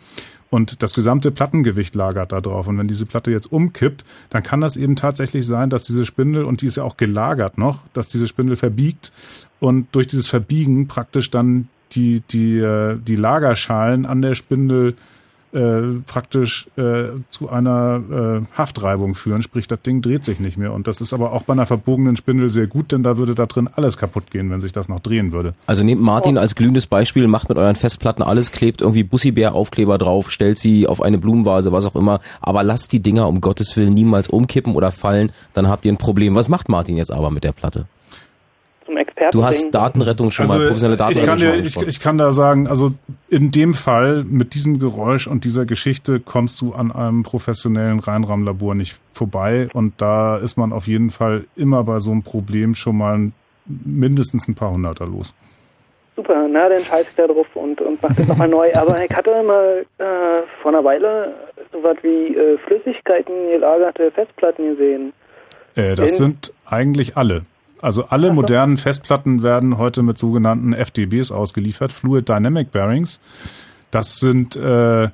Und 0.52 0.84
das 0.84 0.94
gesamte 0.94 1.32
Plattengewicht 1.32 1.96
lagert 1.96 2.32
da 2.32 2.42
drauf. 2.42 2.68
Und 2.68 2.78
wenn 2.78 2.88
diese 2.88 3.08
Platte 3.08 3.32
jetzt 3.32 3.52
umkippt, 3.52 4.06
dann 4.30 4.44
kann 4.44 4.62
das 4.62 4.78
eben 4.78 4.96
tatsächlich 4.96 5.48
sein, 5.48 5.72
dass 5.72 5.82
diese 5.82 6.06
Spindel, 6.06 6.46
und 6.46 6.62
die 6.62 6.68
ist 6.68 6.78
ja 6.78 6.84
auch 6.84 6.96
gelagert 6.96 7.58
noch, 7.58 7.80
dass 7.94 8.08
diese 8.08 8.28
Spindel 8.28 8.56
verbiegt 8.56 9.12
und 9.60 9.88
durch 9.94 10.06
dieses 10.06 10.28
Verbiegen 10.28 10.88
praktisch 10.88 11.32
dann 11.32 11.70
die, 11.96 12.22
die, 12.22 12.60
äh, 12.60 12.98
die 13.00 13.16
Lagerschalen 13.16 14.06
an 14.06 14.22
der 14.22 14.36
Spindel 14.36 14.96
äh, 15.54 16.02
praktisch 16.08 16.68
äh, 16.78 17.10
zu 17.30 17.48
einer 17.48 18.02
äh, 18.12 18.58
Haftreibung 18.58 19.14
führen, 19.14 19.44
sprich 19.44 19.68
das 19.68 19.84
Ding 19.84 20.02
dreht 20.02 20.26
sich 20.26 20.40
nicht 20.40 20.58
mehr. 20.58 20.74
Und 20.74 20.88
das 20.88 21.00
ist 21.00 21.14
aber 21.14 21.32
auch 21.32 21.44
bei 21.44 21.54
einer 21.54 21.68
verbogenen 21.68 22.16
Spindel 22.16 22.50
sehr 22.50 22.66
gut, 22.66 22.92
denn 22.92 23.04
da 23.04 23.18
würde 23.18 23.36
da 23.36 23.46
drin 23.46 23.70
alles 23.76 23.98
kaputt 23.98 24.32
gehen, 24.32 24.50
wenn 24.50 24.62
sich 24.62 24.72
das 24.72 24.90
noch 24.90 25.00
drehen 25.00 25.32
würde. 25.32 25.54
Also 25.68 25.84
nehmt 25.84 26.02
Martin 26.02 26.40
als 26.40 26.56
glühendes 26.56 26.88
Beispiel, 26.88 27.28
macht 27.28 27.50
mit 27.50 27.60
euren 27.60 27.76
Festplatten 27.76 28.24
alles, 28.24 28.52
klebt 28.52 28.82
irgendwie 28.82 29.04
Bussibär-Aufkleber 29.04 30.00
drauf, 30.00 30.32
stellt 30.32 30.58
sie 30.58 30.88
auf 30.88 31.04
eine 31.04 31.20
Blumenvase, 31.20 31.72
was 31.72 31.86
auch 31.86 31.96
immer, 31.96 32.20
aber 32.42 32.64
lasst 32.64 32.92
die 32.92 33.02
Dinger 33.02 33.28
um 33.28 33.40
Gottes 33.40 33.78
Willen 33.78 33.94
niemals 33.94 34.30
umkippen 34.30 34.74
oder 34.74 34.92
fallen, 34.92 35.32
dann 35.54 35.68
habt 35.68 35.86
ihr 35.86 35.94
ein 35.94 35.98
Problem. 35.98 36.34
Was 36.34 36.50
macht 36.50 36.68
Martin 36.68 36.98
jetzt 36.98 37.12
aber 37.12 37.30
mit 37.30 37.44
der 37.44 37.52
Platte? 37.52 37.86
Zum 38.94 38.98
Experten 38.98 39.32
Du 39.38 39.44
hast. 39.44 39.72
Datenrettung 39.72 40.32
schon 40.32 40.48
mal, 40.48 40.68
professionelle 40.68 41.04
Also, 41.04 41.20
ich 41.20 41.26
Datenrettung 41.26 41.26
kann, 41.26 41.40
schon 41.40 41.74
dir, 41.76 41.82
mal 41.82 41.88
ich, 41.90 41.96
ich 41.96 42.00
kann 42.00 42.18
da 42.18 42.32
sagen, 42.32 42.68
also 42.68 42.92
in 43.30 43.52
dem 43.52 43.74
Fall 43.74 44.24
mit 44.24 44.54
diesem 44.54 44.80
Geräusch 44.80 45.28
und 45.28 45.44
dieser 45.46 45.66
Geschichte 45.66 46.20
kommst 46.20 46.62
du 46.62 46.74
an 46.74 46.92
einem 46.92 47.24
professionellen 47.24 48.00
Reinraumlabor 48.00 48.76
nicht 48.76 49.00
vorbei 49.14 49.68
und 49.74 49.94
da 50.02 50.38
ist 50.38 50.58
man 50.58 50.72
auf 50.72 50.88
jeden 50.88 51.10
Fall 51.10 51.46
immer 51.56 51.84
bei 51.84 52.00
so 52.00 52.12
einem 52.12 52.24
Problem 52.24 52.76
schon 52.76 52.98
mal 52.98 53.32
mindestens 53.66 54.48
ein 54.48 54.56
paar 54.56 54.72
Hunderter 54.72 55.06
los. 55.08 55.34
Super, 56.16 56.48
na 56.48 56.70
dann 56.70 56.84
scheiß 56.84 57.08
ich 57.10 57.16
da 57.16 57.26
drauf 57.26 57.48
und, 57.56 57.82
und 57.82 58.00
mach 58.04 58.14
das 58.16 58.28
nochmal 58.28 58.48
neu. 58.48 58.72
Aber 58.76 59.04
ich 59.04 59.10
hatte 59.10 59.32
mal 59.42 59.84
äh, 59.98 60.04
vor 60.62 60.72
einer 60.72 60.84
Weile 60.84 61.34
sowas 61.72 61.98
wie 62.04 62.36
äh, 62.36 62.58
Flüssigkeiten 62.68 63.34
gelagerte 63.52 64.12
Festplatten 64.12 64.76
gesehen. 64.76 65.14
Äh, 65.76 65.96
das 65.96 66.12
In- 66.12 66.18
sind 66.18 66.54
eigentlich 66.68 67.18
alle. 67.18 67.42
Also 67.84 68.06
alle 68.06 68.32
modernen 68.32 68.78
Festplatten 68.78 69.44
werden 69.44 69.78
heute 69.78 70.04
mit 70.04 70.18
sogenannten 70.18 70.72
FDBs 70.72 71.32
ausgeliefert, 71.32 71.92
Fluid 71.92 72.30
Dynamic 72.30 72.72
Bearings. 72.72 73.20
Das 73.92 74.20
sind 74.20 74.56
äh, 74.56 75.10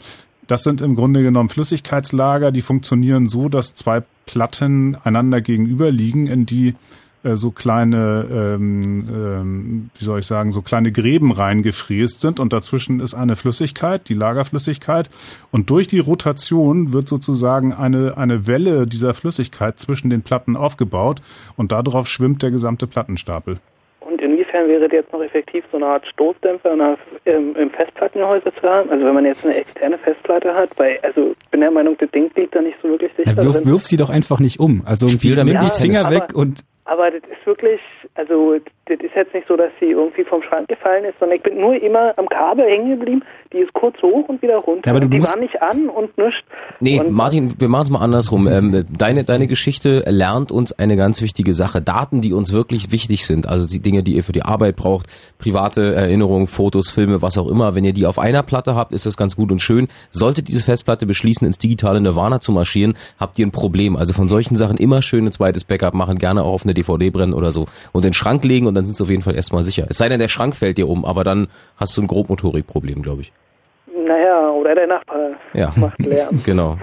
das 0.46 0.64
sind 0.64 0.82
im 0.82 0.96
Grunde 0.96 1.24
genommen 1.24 1.50
Flüssigkeitslager, 1.50 2.52
die 2.52 2.62
funktionieren 2.62 3.28
so, 3.28 3.50
dass 3.50 3.74
zwei 3.74 4.04
Platten 4.28 4.96
einander 5.04 5.42
gegenüber 5.42 5.90
liegen, 5.90 6.28
in 6.28 6.46
die 6.46 6.76
äh, 7.24 7.36
so 7.36 7.52
kleine, 7.52 8.26
ähm, 8.32 9.08
ähm, 9.10 9.90
wie 9.98 10.04
soll 10.04 10.20
ich 10.20 10.26
sagen, 10.26 10.52
so 10.52 10.62
kleine 10.62 10.92
Gräben 10.92 11.32
reingefräst 11.32 12.22
sind 12.22 12.40
und 12.40 12.54
dazwischen 12.54 13.02
ist 13.02 13.14
eine 13.14 13.36
Flüssigkeit, 13.36 14.08
die 14.08 14.14
Lagerflüssigkeit 14.14 15.10
und 15.52 15.70
durch 15.70 15.88
die 15.88 16.00
Rotation 16.00 16.94
wird 16.94 17.10
sozusagen 17.10 17.74
eine, 17.74 18.18
eine 18.18 18.48
Welle 18.48 18.86
dieser 18.86 19.14
Flüssigkeit 19.14 19.80
zwischen 19.80 20.10
den 20.10 20.22
Platten 20.22 20.56
aufgebaut 20.56 21.22
und 21.58 21.72
darauf 21.74 22.08
schwimmt 22.08 22.42
der 22.42 22.52
gesamte 22.52 22.88
Plattenstapel. 22.88 23.58
Und 24.00 24.22
inwiefern 24.22 24.68
wäre 24.68 24.82
das 24.82 24.92
jetzt 24.92 25.14
noch 25.14 25.22
effektiv, 25.22 25.64
so 25.72 25.78
eine 25.78 25.88
Art 25.88 26.08
Stoßdämpfer 26.08 26.76
der, 26.76 26.98
im, 27.26 27.56
im 27.56 27.70
Festplattengehäuse 27.70 28.52
zu 28.60 28.68
haben? 28.68 28.90
Also 28.90 29.06
wenn 29.06 29.14
man 29.14 29.26
jetzt 29.26 29.46
eine 29.46 29.56
externe 29.56 29.98
Festplatte 29.98 30.54
hat, 30.54 30.70
weil, 30.78 30.98
also 31.04 31.36
ich 31.44 31.50
bin 31.50 31.62
der 31.62 31.72
Meinung, 31.72 31.96
das 32.00 32.10
Ding 32.12 32.32
liegt 32.36 32.56
da 32.56 32.62
nicht 32.62 32.78
so 32.82 32.90
wirklich 32.90 33.12
sicher 33.18 33.36
ja, 33.36 33.44
wirf, 33.44 33.66
wirf 33.66 33.86
sie 33.86 33.98
doch 33.98 34.10
einfach 34.10 34.40
nicht 34.40 34.60
um. 34.60 34.82
Also 34.86 35.10
Spiel 35.10 35.36
nimm 35.36 35.48
damit 35.48 35.64
die 35.64 35.82
Finger 35.82 36.10
weg 36.10 36.34
und 36.34 36.62
aber 36.90 37.12
das 37.12 37.22
ist 37.30 37.46
wirklich, 37.46 37.80
also 38.16 38.56
das 38.86 39.00
ist 39.00 39.16
jetzt 39.16 39.34
nicht 39.36 39.48
so, 39.48 39.56
dass 39.56 39.72
sie 39.80 39.92
irgendwie 39.92 40.24
vom 40.24 40.42
Schrank 40.42 40.68
gefallen 40.68 41.06
ist, 41.06 41.20
sondern 41.20 41.38
ich 41.38 41.44
bin 41.44 41.62
nur 41.62 41.80
immer 41.80 42.18
am 42.18 42.28
Kabel 42.28 42.66
hängen 42.66 42.98
geblieben. 42.98 43.24
Die 43.54 43.60
ist 43.60 43.72
kurz 43.74 44.02
hoch 44.02 44.28
und 44.28 44.42
wieder 44.42 44.58
runter. 44.58 44.88
Ja, 44.88 44.94
aber 44.94 45.00
du 45.00 45.08
die 45.08 45.22
war 45.22 45.38
nicht 45.38 45.62
an 45.62 45.88
und 45.88 46.18
nichts. 46.18 46.42
Nee, 46.80 47.00
und 47.00 47.12
Martin, 47.12 47.54
wir 47.60 47.68
machen 47.68 47.84
es 47.84 47.90
mal 47.92 48.00
andersrum. 48.00 48.48
Ähm, 48.48 48.86
deine, 48.90 49.24
deine 49.24 49.46
Geschichte 49.46 50.04
lernt 50.08 50.52
uns 50.52 50.72
eine 50.72 50.98
ganz 50.98 51.22
wichtige 51.22 51.54
Sache. 51.54 51.80
Daten, 51.80 52.22
die 52.22 52.34
uns 52.34 52.54
wirklich 52.54 52.92
wichtig 52.92 53.28
sind, 53.28 53.48
also 53.48 53.68
die 53.68 53.82
Dinge, 53.82 54.02
die 54.02 54.16
ihr 54.16 54.24
für 54.24 54.32
die 54.32 54.44
Arbeit 54.44 54.76
braucht, 54.76 55.06
private 55.38 55.94
Erinnerungen, 55.94 56.48
Fotos, 56.48 56.90
Filme, 56.90 57.22
was 57.22 57.38
auch 57.38 57.48
immer. 57.48 57.76
Wenn 57.76 57.84
ihr 57.84 57.94
die 57.94 58.08
auf 58.08 58.18
einer 58.18 58.42
Platte 58.42 58.74
habt, 58.74 58.94
ist 58.94 59.06
das 59.06 59.16
ganz 59.16 59.36
gut 59.36 59.52
und 59.52 59.62
schön. 59.62 59.88
Solltet 60.10 60.48
diese 60.48 60.64
Festplatte 60.64 61.06
beschließen, 61.06 61.46
ins 61.46 61.60
digitale 61.60 62.02
Nirvana 62.02 62.40
zu 62.40 62.52
marschieren, 62.52 62.96
habt 63.20 63.38
ihr 63.38 63.46
ein 63.46 63.52
Problem. 63.52 63.96
Also 63.96 64.14
von 64.14 64.28
solchen 64.28 64.56
Sachen 64.56 64.78
immer 64.78 65.04
schön 65.04 65.28
ein 65.28 65.32
zweites 65.32 65.64
Backup 65.64 65.94
machen, 65.94 66.18
gerne 66.18 66.44
auch 66.44 66.54
auf 66.54 66.64
eine 66.64 66.79
DVD 66.82 67.10
brennen 67.10 67.34
oder 67.34 67.52
so. 67.52 67.68
Und 67.92 68.04
in 68.06 68.10
den 68.10 68.14
Schrank 68.14 68.44
legen 68.44 68.68
und 68.68 68.76
dann 68.76 68.86
sind 68.86 68.96
sie 68.98 69.04
auf 69.04 69.10
jeden 69.10 69.22
Fall 69.22 69.36
erstmal 69.36 69.64
sicher. 69.64 69.86
Es 69.90 69.98
sei 69.98 70.10
denn, 70.10 70.20
der 70.20 70.28
Schrank 70.28 70.56
fällt 70.56 70.78
dir 70.78 70.88
um, 70.90 71.06
aber 71.06 71.24
dann 71.24 71.48
hast 71.78 71.96
du 71.98 72.02
ein 72.02 72.08
Grobmotorikproblem, 72.08 73.02
glaube 73.02 73.22
ich. 73.24 73.32
naja, 74.08 74.50
oder 74.52 74.76
der 74.76 74.88
Nachbar 74.88 75.32
Ja, 75.54 75.72
macht 75.76 76.00
Lärm. 76.00 76.42
genau. 76.46 76.78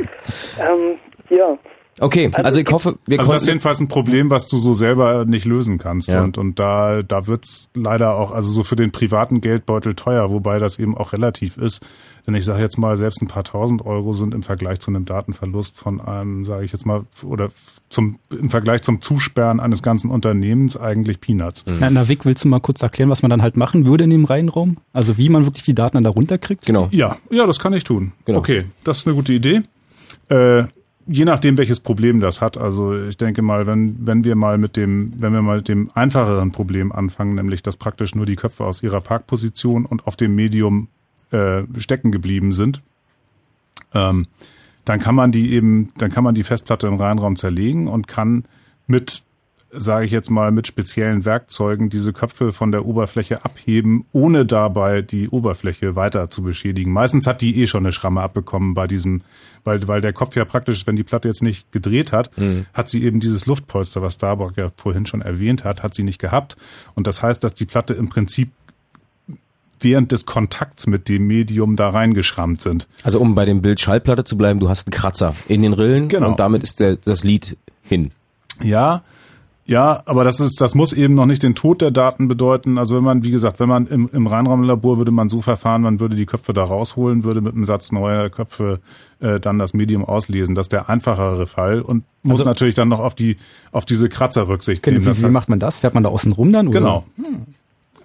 ähm, 0.58 0.96
ja. 1.30 1.56
Okay, 1.98 2.26
Also 2.34 2.44
also 2.44 2.60
ich 2.60 2.68
hoffe, 2.70 2.98
wir 3.06 3.18
Also 3.20 3.32
das 3.32 3.42
ist 3.42 3.48
jedenfalls 3.48 3.80
ein 3.80 3.88
Problem, 3.88 4.30
was 4.30 4.48
du 4.48 4.58
so 4.58 4.74
selber 4.74 5.24
nicht 5.24 5.46
lösen 5.46 5.78
kannst. 5.78 6.08
Ja. 6.08 6.22
Und, 6.22 6.36
und 6.36 6.58
da, 6.58 7.00
da 7.02 7.26
wird's 7.26 7.70
leider 7.74 8.16
auch, 8.16 8.32
also 8.32 8.50
so 8.50 8.64
für 8.64 8.76
den 8.76 8.92
privaten 8.92 9.40
Geldbeutel 9.40 9.94
teuer, 9.94 10.30
wobei 10.30 10.58
das 10.58 10.78
eben 10.78 10.94
auch 10.94 11.14
relativ 11.14 11.56
ist. 11.56 11.80
Denn 12.26 12.34
ich 12.34 12.44
sage 12.44 12.60
jetzt 12.60 12.76
mal, 12.76 12.96
selbst 12.96 13.22
ein 13.22 13.28
paar 13.28 13.44
tausend 13.44 13.86
Euro 13.86 14.12
sind 14.12 14.34
im 14.34 14.42
Vergleich 14.42 14.80
zu 14.80 14.90
einem 14.90 15.04
Datenverlust 15.04 15.76
von 15.76 16.00
einem, 16.00 16.44
sage 16.44 16.64
ich 16.64 16.72
jetzt 16.72 16.84
mal, 16.84 17.04
oder 17.24 17.50
zum 17.88 18.18
im 18.30 18.50
Vergleich 18.50 18.82
zum 18.82 19.00
Zusperren 19.00 19.60
eines 19.60 19.82
ganzen 19.82 20.10
Unternehmens 20.10 20.76
eigentlich 20.76 21.20
Peanuts. 21.20 21.64
Na, 21.66 21.88
na, 21.88 22.08
Vic, 22.08 22.24
willst 22.24 22.42
du 22.42 22.48
mal 22.48 22.60
kurz 22.60 22.82
erklären, 22.82 23.10
was 23.10 23.22
man 23.22 23.30
dann 23.30 23.42
halt 23.42 23.56
machen 23.56 23.86
würde 23.86 24.04
in 24.04 24.10
dem 24.10 24.24
Reihenraum? 24.24 24.78
Also 24.92 25.18
wie 25.18 25.28
man 25.28 25.44
wirklich 25.46 25.62
die 25.62 25.74
Daten 25.74 25.96
dann 25.96 26.04
da 26.04 26.10
runterkriegt? 26.10 26.66
Genau. 26.66 26.88
Ja, 26.90 27.16
ja, 27.30 27.46
das 27.46 27.60
kann 27.60 27.72
ich 27.72 27.84
tun. 27.84 28.12
Genau. 28.24 28.38
Okay, 28.38 28.64
das 28.82 28.98
ist 28.98 29.06
eine 29.06 29.14
gute 29.14 29.32
Idee. 29.32 29.62
Äh, 30.28 30.64
je 31.06 31.24
nachdem, 31.24 31.56
welches 31.58 31.80
Problem 31.80 32.20
das 32.20 32.40
hat. 32.40 32.58
Also 32.58 33.00
ich 33.04 33.16
denke 33.16 33.42
mal, 33.42 33.66
wenn, 33.66 33.96
wenn 34.06 34.24
wir 34.24 34.34
mal 34.34 34.58
mit 34.58 34.76
dem, 34.76 35.12
wenn 35.18 35.32
wir 35.32 35.42
mal 35.42 35.58
mit 35.58 35.68
dem 35.68 35.90
einfacheren 35.94 36.52
Problem 36.52 36.92
anfangen, 36.92 37.36
nämlich 37.36 37.62
dass 37.62 37.76
praktisch 37.76 38.14
nur 38.14 38.26
die 38.26 38.36
Köpfe 38.36 38.64
aus 38.64 38.82
ihrer 38.82 39.00
Parkposition 39.00 39.86
und 39.86 40.06
auf 40.06 40.16
dem 40.16 40.34
Medium 40.34 40.88
äh, 41.30 41.62
stecken 41.78 42.12
geblieben 42.12 42.52
sind, 42.52 42.80
ähm, 43.94 44.26
dann 44.84 45.00
kann 45.00 45.14
man 45.14 45.32
die 45.32 45.52
eben, 45.52 45.88
dann 45.98 46.10
kann 46.10 46.24
man 46.24 46.34
die 46.34 46.44
Festplatte 46.44 46.86
im 46.86 46.94
Reihenraum 46.94 47.36
zerlegen 47.36 47.88
und 47.88 48.06
kann 48.06 48.44
mit, 48.86 49.24
sage 49.72 50.06
ich 50.06 50.12
jetzt 50.12 50.30
mal, 50.30 50.52
mit 50.52 50.68
speziellen 50.68 51.24
Werkzeugen 51.24 51.90
diese 51.90 52.12
Köpfe 52.12 52.52
von 52.52 52.70
der 52.70 52.86
Oberfläche 52.86 53.44
abheben, 53.44 54.04
ohne 54.12 54.46
dabei 54.46 55.02
die 55.02 55.28
Oberfläche 55.28 55.96
weiter 55.96 56.30
zu 56.30 56.42
beschädigen. 56.42 56.92
Meistens 56.92 57.26
hat 57.26 57.42
die 57.42 57.60
eh 57.60 57.66
schon 57.66 57.84
eine 57.84 57.92
Schramme 57.92 58.20
abbekommen 58.20 58.74
bei 58.74 58.86
diesem, 58.86 59.22
weil, 59.64 59.88
weil 59.88 60.00
der 60.00 60.12
Kopf 60.12 60.36
ja 60.36 60.44
praktisch, 60.44 60.86
wenn 60.86 60.94
die 60.94 61.02
Platte 61.02 61.26
jetzt 61.26 61.42
nicht 61.42 61.72
gedreht 61.72 62.12
hat, 62.12 62.30
hat 62.72 62.88
sie 62.88 63.02
eben 63.02 63.18
dieses 63.18 63.46
Luftpolster, 63.46 64.02
was 64.02 64.14
Starbuck 64.14 64.56
ja 64.56 64.68
vorhin 64.76 65.04
schon 65.04 65.20
erwähnt 65.20 65.64
hat, 65.64 65.82
hat 65.82 65.94
sie 65.94 66.04
nicht 66.04 66.20
gehabt. 66.20 66.56
Und 66.94 67.08
das 67.08 67.22
heißt, 67.22 67.42
dass 67.42 67.54
die 67.54 67.66
Platte 67.66 67.94
im 67.94 68.08
Prinzip 68.08 68.52
während 69.80 70.12
des 70.12 70.26
Kontakts 70.26 70.86
mit 70.86 71.08
dem 71.08 71.26
Medium 71.26 71.76
da 71.76 71.90
reingeschrammt 71.90 72.60
sind. 72.62 72.88
Also 73.02 73.20
um 73.20 73.34
bei 73.34 73.44
dem 73.44 73.62
Bild 73.62 73.80
Schallplatte 73.80 74.24
zu 74.24 74.36
bleiben, 74.36 74.60
du 74.60 74.68
hast 74.68 74.86
einen 74.88 74.92
Kratzer 74.92 75.34
in 75.48 75.62
den 75.62 75.72
Rillen 75.72 76.08
Genau. 76.08 76.28
und 76.28 76.40
damit 76.40 76.62
ist 76.62 76.80
der, 76.80 76.96
das 76.96 77.24
Lied 77.24 77.56
hin. 77.82 78.10
Ja, 78.62 79.02
ja, 79.68 80.00
aber 80.06 80.22
das 80.22 80.38
ist, 80.38 80.60
das 80.60 80.76
muss 80.76 80.92
eben 80.92 81.14
noch 81.16 81.26
nicht 81.26 81.42
den 81.42 81.56
Tod 81.56 81.82
der 81.82 81.90
Daten 81.90 82.28
bedeuten. 82.28 82.78
Also 82.78 82.94
wenn 82.96 83.02
man, 83.02 83.24
wie 83.24 83.32
gesagt, 83.32 83.58
wenn 83.58 83.68
man 83.68 83.88
im, 83.88 84.08
im 84.12 84.28
Reinraumlabor 84.28 84.96
würde 84.98 85.10
man 85.10 85.28
so 85.28 85.40
verfahren, 85.42 85.82
man 85.82 85.98
würde 85.98 86.14
die 86.14 86.24
Köpfe 86.24 86.52
da 86.52 86.62
rausholen, 86.62 87.24
würde 87.24 87.40
mit 87.40 87.52
einem 87.54 87.64
Satz 87.64 87.90
neuer 87.90 88.30
Köpfe 88.30 88.78
äh, 89.18 89.40
dann 89.40 89.58
das 89.58 89.74
Medium 89.74 90.04
auslesen. 90.04 90.54
Das 90.54 90.66
ist 90.66 90.72
der 90.72 90.88
einfachere 90.88 91.48
Fall 91.48 91.80
und 91.80 92.04
muss 92.22 92.38
Also- 92.38 92.44
natürlich 92.48 92.76
dann 92.76 92.86
noch 92.86 93.00
auf 93.00 93.16
die 93.16 93.38
auf 93.72 93.84
diese 93.84 94.08
Kratzer 94.08 94.46
Rücksicht 94.46 94.84
Genau, 94.84 95.00
nehmen. 95.00 95.16
wie, 95.16 95.22
wie 95.24 95.30
macht 95.30 95.48
man 95.48 95.58
das? 95.58 95.78
Fährt 95.78 95.94
man 95.94 96.04
da 96.04 96.10
außen 96.10 96.30
rum 96.30 96.52
dann? 96.52 96.68
Oder? 96.68 96.78
Genau. 96.78 97.04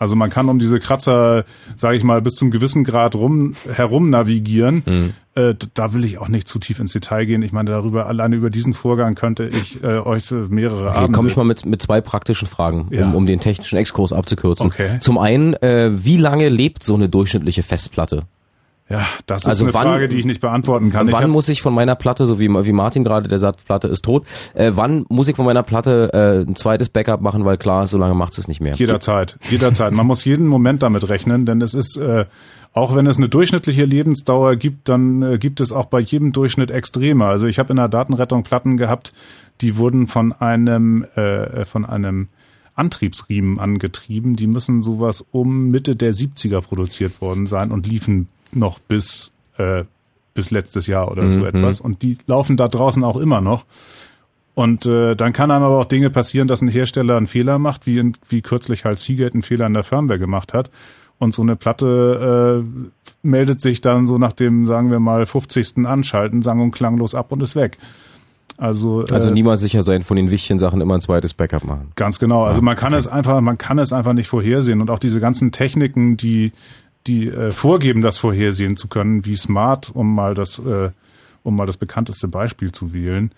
Also 0.01 0.15
man 0.15 0.31
kann 0.31 0.49
um 0.49 0.57
diese 0.57 0.79
Kratzer, 0.79 1.45
sage 1.75 1.95
ich 1.95 2.03
mal, 2.03 2.21
bis 2.23 2.33
zum 2.33 2.49
gewissen 2.49 2.83
Grad 2.83 3.13
rum 3.13 3.53
herum 3.71 4.09
navigieren. 4.09 4.81
Mhm. 4.83 5.13
Äh, 5.35 5.53
da 5.75 5.93
will 5.93 6.03
ich 6.03 6.17
auch 6.17 6.27
nicht 6.27 6.47
zu 6.47 6.57
tief 6.57 6.79
ins 6.79 6.91
Detail 6.91 7.25
gehen. 7.25 7.43
Ich 7.43 7.51
meine, 7.51 7.69
darüber 7.69 8.07
alleine 8.07 8.35
über 8.35 8.49
diesen 8.49 8.73
Vorgang 8.73 9.13
könnte 9.13 9.47
ich 9.47 9.83
äh, 9.83 9.99
euch 9.99 10.31
mehrere 10.31 10.89
Okay, 10.89 10.97
Abende. 10.97 11.15
komme 11.15 11.29
ich 11.29 11.35
mal 11.35 11.43
mit, 11.45 11.67
mit 11.67 11.83
zwei 11.83 12.01
praktischen 12.01 12.47
Fragen, 12.47 12.87
Ja. 12.89 13.05
um, 13.05 13.13
um 13.13 13.25
den 13.27 13.39
technischen 13.39 13.77
Exkurs 13.77 14.11
abzukürzen. 14.11 14.65
Okay. 14.65 14.97
Zum 14.99 15.19
einen, 15.19 15.53
äh, 15.61 15.91
wie 16.03 16.17
lange 16.17 16.49
lebt 16.49 16.83
so 16.83 16.95
eine 16.95 17.07
durchschnittliche 17.07 17.61
Festplatte? 17.61 18.23
Ja, 18.91 19.05
das 19.25 19.43
ist 19.43 19.47
Also 19.49 19.65
eine 19.65 19.73
wann- 19.73 19.83
Frage, 19.87 20.07
die 20.09 20.17
ich 20.17 20.25
nicht 20.25 20.41
beantworten 20.41 20.91
kann. 20.91 21.07
Ich 21.07 21.13
wann 21.13 21.23
hab- 21.23 21.29
muss 21.29 21.49
ich 21.49 21.61
von 21.61 21.73
meiner 21.73 21.95
Platte, 21.95 22.25
so 22.25 22.39
wie, 22.39 22.47
wie 22.49 22.71
Martin 22.73 23.03
gerade, 23.03 23.27
der 23.29 23.37
sagt, 23.39 23.65
Platte 23.65 23.87
ist 23.87 24.03
tot, 24.03 24.25
äh, 24.53 24.71
wann 24.75 25.05
muss 25.09 25.27
ich 25.27 25.35
von 25.35 25.45
meiner 25.45 25.63
Platte 25.63 26.09
äh, 26.13 26.47
ein 26.49 26.55
zweites 26.55 26.89
Backup 26.89 27.21
machen, 27.21 27.45
weil 27.45 27.57
klar, 27.57 27.87
so 27.87 27.97
lange 27.97 28.13
macht 28.15 28.37
es 28.37 28.47
nicht 28.47 28.61
mehr. 28.61 28.75
Jederzeit, 28.75 29.37
jederzeit. 29.49 29.93
Man 29.93 30.05
muss 30.07 30.25
jeden 30.25 30.47
Moment 30.47 30.83
damit 30.83 31.07
rechnen, 31.09 31.45
denn 31.45 31.61
es 31.61 31.73
ist, 31.73 31.97
äh, 31.97 32.25
auch 32.73 32.95
wenn 32.95 33.05
es 33.07 33.17
eine 33.17 33.27
durchschnittliche 33.29 33.83
Lebensdauer 33.85 34.55
gibt, 34.55 34.87
dann 34.89 35.21
äh, 35.23 35.37
gibt 35.37 35.59
es 35.59 35.71
auch 35.71 35.85
bei 35.85 35.99
jedem 35.99 36.31
Durchschnitt 36.31 36.71
Extreme. 36.71 37.25
Also 37.25 37.47
ich 37.47 37.59
habe 37.59 37.71
in 37.71 37.75
der 37.77 37.89
Datenrettung 37.89 38.43
Platten 38.43 38.77
gehabt, 38.77 39.11
die 39.61 39.77
wurden 39.77 40.07
von 40.07 40.31
einem, 40.33 41.05
äh, 41.15 41.65
von 41.65 41.85
einem 41.85 42.29
Antriebsriemen 42.75 43.59
angetrieben. 43.59 44.35
Die 44.35 44.47
müssen 44.47 44.81
sowas 44.81 45.25
um 45.31 45.67
Mitte 45.67 45.95
der 45.95 46.13
70er 46.13 46.61
produziert 46.61 47.21
worden 47.21 47.45
sein 47.45 47.71
und 47.71 47.85
liefen 47.85 48.27
noch 48.55 48.79
bis, 48.79 49.31
äh, 49.57 49.83
bis 50.33 50.51
letztes 50.51 50.87
Jahr 50.87 51.11
oder 51.11 51.29
so 51.31 51.45
etwas. 51.45 51.81
Und 51.81 52.01
die 52.03 52.17
laufen 52.27 52.57
da 52.57 52.67
draußen 52.67 53.03
auch 53.03 53.17
immer 53.17 53.41
noch. 53.41 53.65
Und 54.53 54.85
äh, 54.85 55.15
dann 55.15 55.33
kann 55.33 55.49
einem 55.49 55.63
aber 55.63 55.79
auch 55.79 55.85
Dinge 55.85 56.09
passieren, 56.09 56.47
dass 56.47 56.61
ein 56.61 56.67
Hersteller 56.67 57.17
einen 57.17 57.27
Fehler 57.27 57.57
macht, 57.57 57.85
wie, 57.87 57.97
in, 57.99 58.13
wie 58.27 58.41
kürzlich 58.41 58.85
halt 58.85 58.99
Seagate 58.99 59.33
einen 59.33 59.43
Fehler 59.43 59.65
in 59.65 59.73
der 59.73 59.83
Firmware 59.83 60.19
gemacht 60.19 60.53
hat. 60.53 60.69
Und 61.19 61.33
so 61.33 61.41
eine 61.41 61.55
Platte 61.55 62.63
äh, 62.65 62.89
meldet 63.23 63.61
sich 63.61 63.81
dann 63.81 64.07
so 64.07 64.17
nach 64.17 64.33
dem, 64.33 64.65
sagen 64.65 64.91
wir 64.91 64.99
mal, 64.99 65.25
50. 65.25 65.85
Anschalten, 65.85 66.41
sang- 66.41 66.59
und 66.59 66.71
klanglos 66.71 67.15
ab 67.15 67.31
und 67.31 67.43
ist 67.43 67.55
weg. 67.55 67.77
Also, 68.57 69.05
Also 69.09 69.29
äh, 69.29 69.33
niemals 69.33 69.61
sicher 69.61 69.83
sein, 69.83 70.03
von 70.03 70.17
den 70.17 70.29
wichtigen 70.29 70.59
Sachen 70.59 70.81
immer 70.81 70.95
ein 70.95 71.01
zweites 71.01 71.33
Backup 71.33 71.63
machen. 71.63 71.91
Ganz 71.95 72.19
genau. 72.19 72.43
Also 72.43 72.61
man 72.61 72.75
kann 72.75 72.93
es 72.93 73.07
einfach, 73.07 73.39
man 73.41 73.57
kann 73.57 73.79
es 73.79 73.93
einfach 73.93 74.13
nicht 74.13 74.27
vorhersehen. 74.27 74.81
Und 74.81 74.89
auch 74.89 74.99
diese 74.99 75.19
ganzen 75.19 75.51
Techniken, 75.51 76.17
die, 76.17 76.51
die 77.07 77.27
äh, 77.27 77.51
vorgeben, 77.51 78.01
das 78.01 78.17
vorhersehen 78.17 78.77
zu 78.77 78.87
können, 78.87 79.25
wie 79.25 79.35
Smart, 79.35 79.91
um 79.93 80.13
mal 80.13 80.33
das, 80.35 80.59
äh, 80.59 80.89
um 81.43 81.55
mal 81.55 81.65
das 81.65 81.77
bekannteste 81.77 82.27
Beispiel 82.27 82.71
zu 82.71 82.93
wählen, 82.93 83.31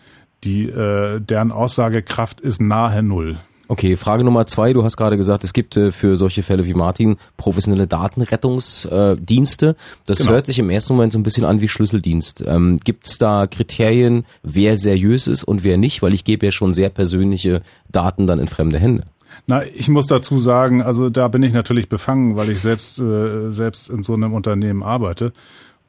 die, 0.44 0.66
äh, 0.68 1.20
deren 1.22 1.52
Aussagekraft 1.52 2.42
ist 2.42 2.62
nahe 2.62 3.02
null. 3.02 3.38
Okay, 3.70 3.96
Frage 3.96 4.26
Nummer 4.26 4.46
zwei. 4.46 4.74
Du 4.74 4.84
hast 4.84 4.98
gerade 4.98 5.16
gesagt, 5.16 5.46
es 5.46 5.54
gibt 5.54 5.78
äh, 5.78 5.92
für 5.94 6.18
solche 6.18 6.44
Fälle 6.44 6.66
wie 6.66 6.74
Martin 6.74 7.16
professionelle 7.38 7.88
Datenrettungsdienste. 7.88 9.70
Äh, 9.70 9.74
das 10.06 10.18
Genau. 10.20 10.32
hört 10.32 10.46
sich 10.46 10.60
im 10.60 10.70
ersten 10.70 10.94
Moment 10.94 11.14
so 11.14 11.20
ein 11.20 11.24
bisschen 11.24 11.46
an 11.46 11.62
wie 11.62 11.70
Schlüsseldienst. 11.70 12.44
Ähm, 12.46 12.78
gibt 12.84 13.08
es 13.08 13.18
da 13.18 13.48
Kriterien, 13.48 14.26
wer 14.44 14.76
seriös 14.76 15.28
ist 15.28 15.46
und 15.46 15.64
wer 15.64 15.78
nicht? 15.78 16.02
Weil 16.02 16.14
ich 16.14 16.26
gebe 16.26 16.46
ja 16.46 16.52
schon 16.52 16.74
sehr 16.74 16.90
persönliche 16.90 17.62
Daten 17.90 18.28
dann 18.28 18.40
in 18.40 18.48
fremde 18.48 18.80
Hände. 18.80 19.06
Na, 19.48 19.64
ich 19.66 19.90
muss 19.90 20.08
dazu 20.08 20.38
sagen, 20.40 20.82
also 20.82 21.10
da 21.10 21.28
bin 21.28 21.44
ich 21.44 21.54
natürlich 21.54 21.90
befangen, 21.90 22.36
weil 22.36 22.50
ich 22.50 22.62
selbst 22.62 23.00
äh, 23.00 23.50
selbst 23.50 23.90
in 23.90 24.04
so 24.04 24.14
einem 24.14 24.34
Unternehmen 24.34 24.84
arbeite. 24.84 25.34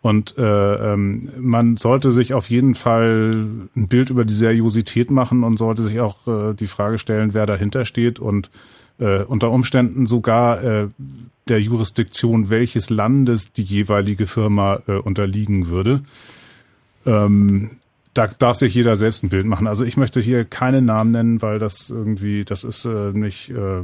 Und 0.03 0.37
äh, 0.37 0.93
ähm, 0.93 1.31
man 1.39 1.79
sollte 1.79 2.13
sich 2.13 2.35
auf 2.35 2.51
jeden 2.51 2.75
Fall 2.75 3.31
ein 3.75 3.89
Bild 3.89 4.11
über 4.11 4.27
die 4.27 4.35
Seriosität 4.35 5.11
machen 5.11 5.45
und 5.45 5.57
sollte 5.57 5.83
sich 5.83 5.99
auch 6.01 6.27
äh, 6.27 6.55
die 6.55 6.67
Frage 6.67 6.99
stellen, 6.99 7.33
wer 7.33 7.47
dahinter 7.47 7.87
steht 7.87 8.19
und 8.19 8.51
äh, 8.99 9.23
unter 9.23 9.51
Umständen 9.51 10.05
sogar 10.05 10.63
äh, 10.63 10.89
der 11.49 11.61
Jurisdiktion 11.61 12.51
welches 12.51 12.91
Landes 12.91 13.53
die 13.53 13.63
jeweilige 13.63 14.27
Firma 14.27 14.81
äh, 14.87 14.93
unterliegen 14.93 15.69
würde. 15.69 16.03
Ähm, 17.07 17.71
da 18.15 18.29
darf 18.29 18.57
sich 18.57 18.75
jeder 18.75 18.97
selbst 18.97 19.23
ein 19.25 19.29
Bild 19.29 19.47
machen. 19.47 19.67
Also 19.67 19.85
ich 19.85 19.97
möchte 19.97 20.21
hier 20.21 20.45
keine 20.45 20.81
Namen 20.81 21.11
nennen, 21.11 21.43
weil 21.43 21.59
das 21.59 21.91
irgendwie, 21.91 22.45
das 22.45 22.65
ist 22.65 22.85
äh, 22.85 23.11
nicht, 23.13 23.51
äh, 23.51 23.83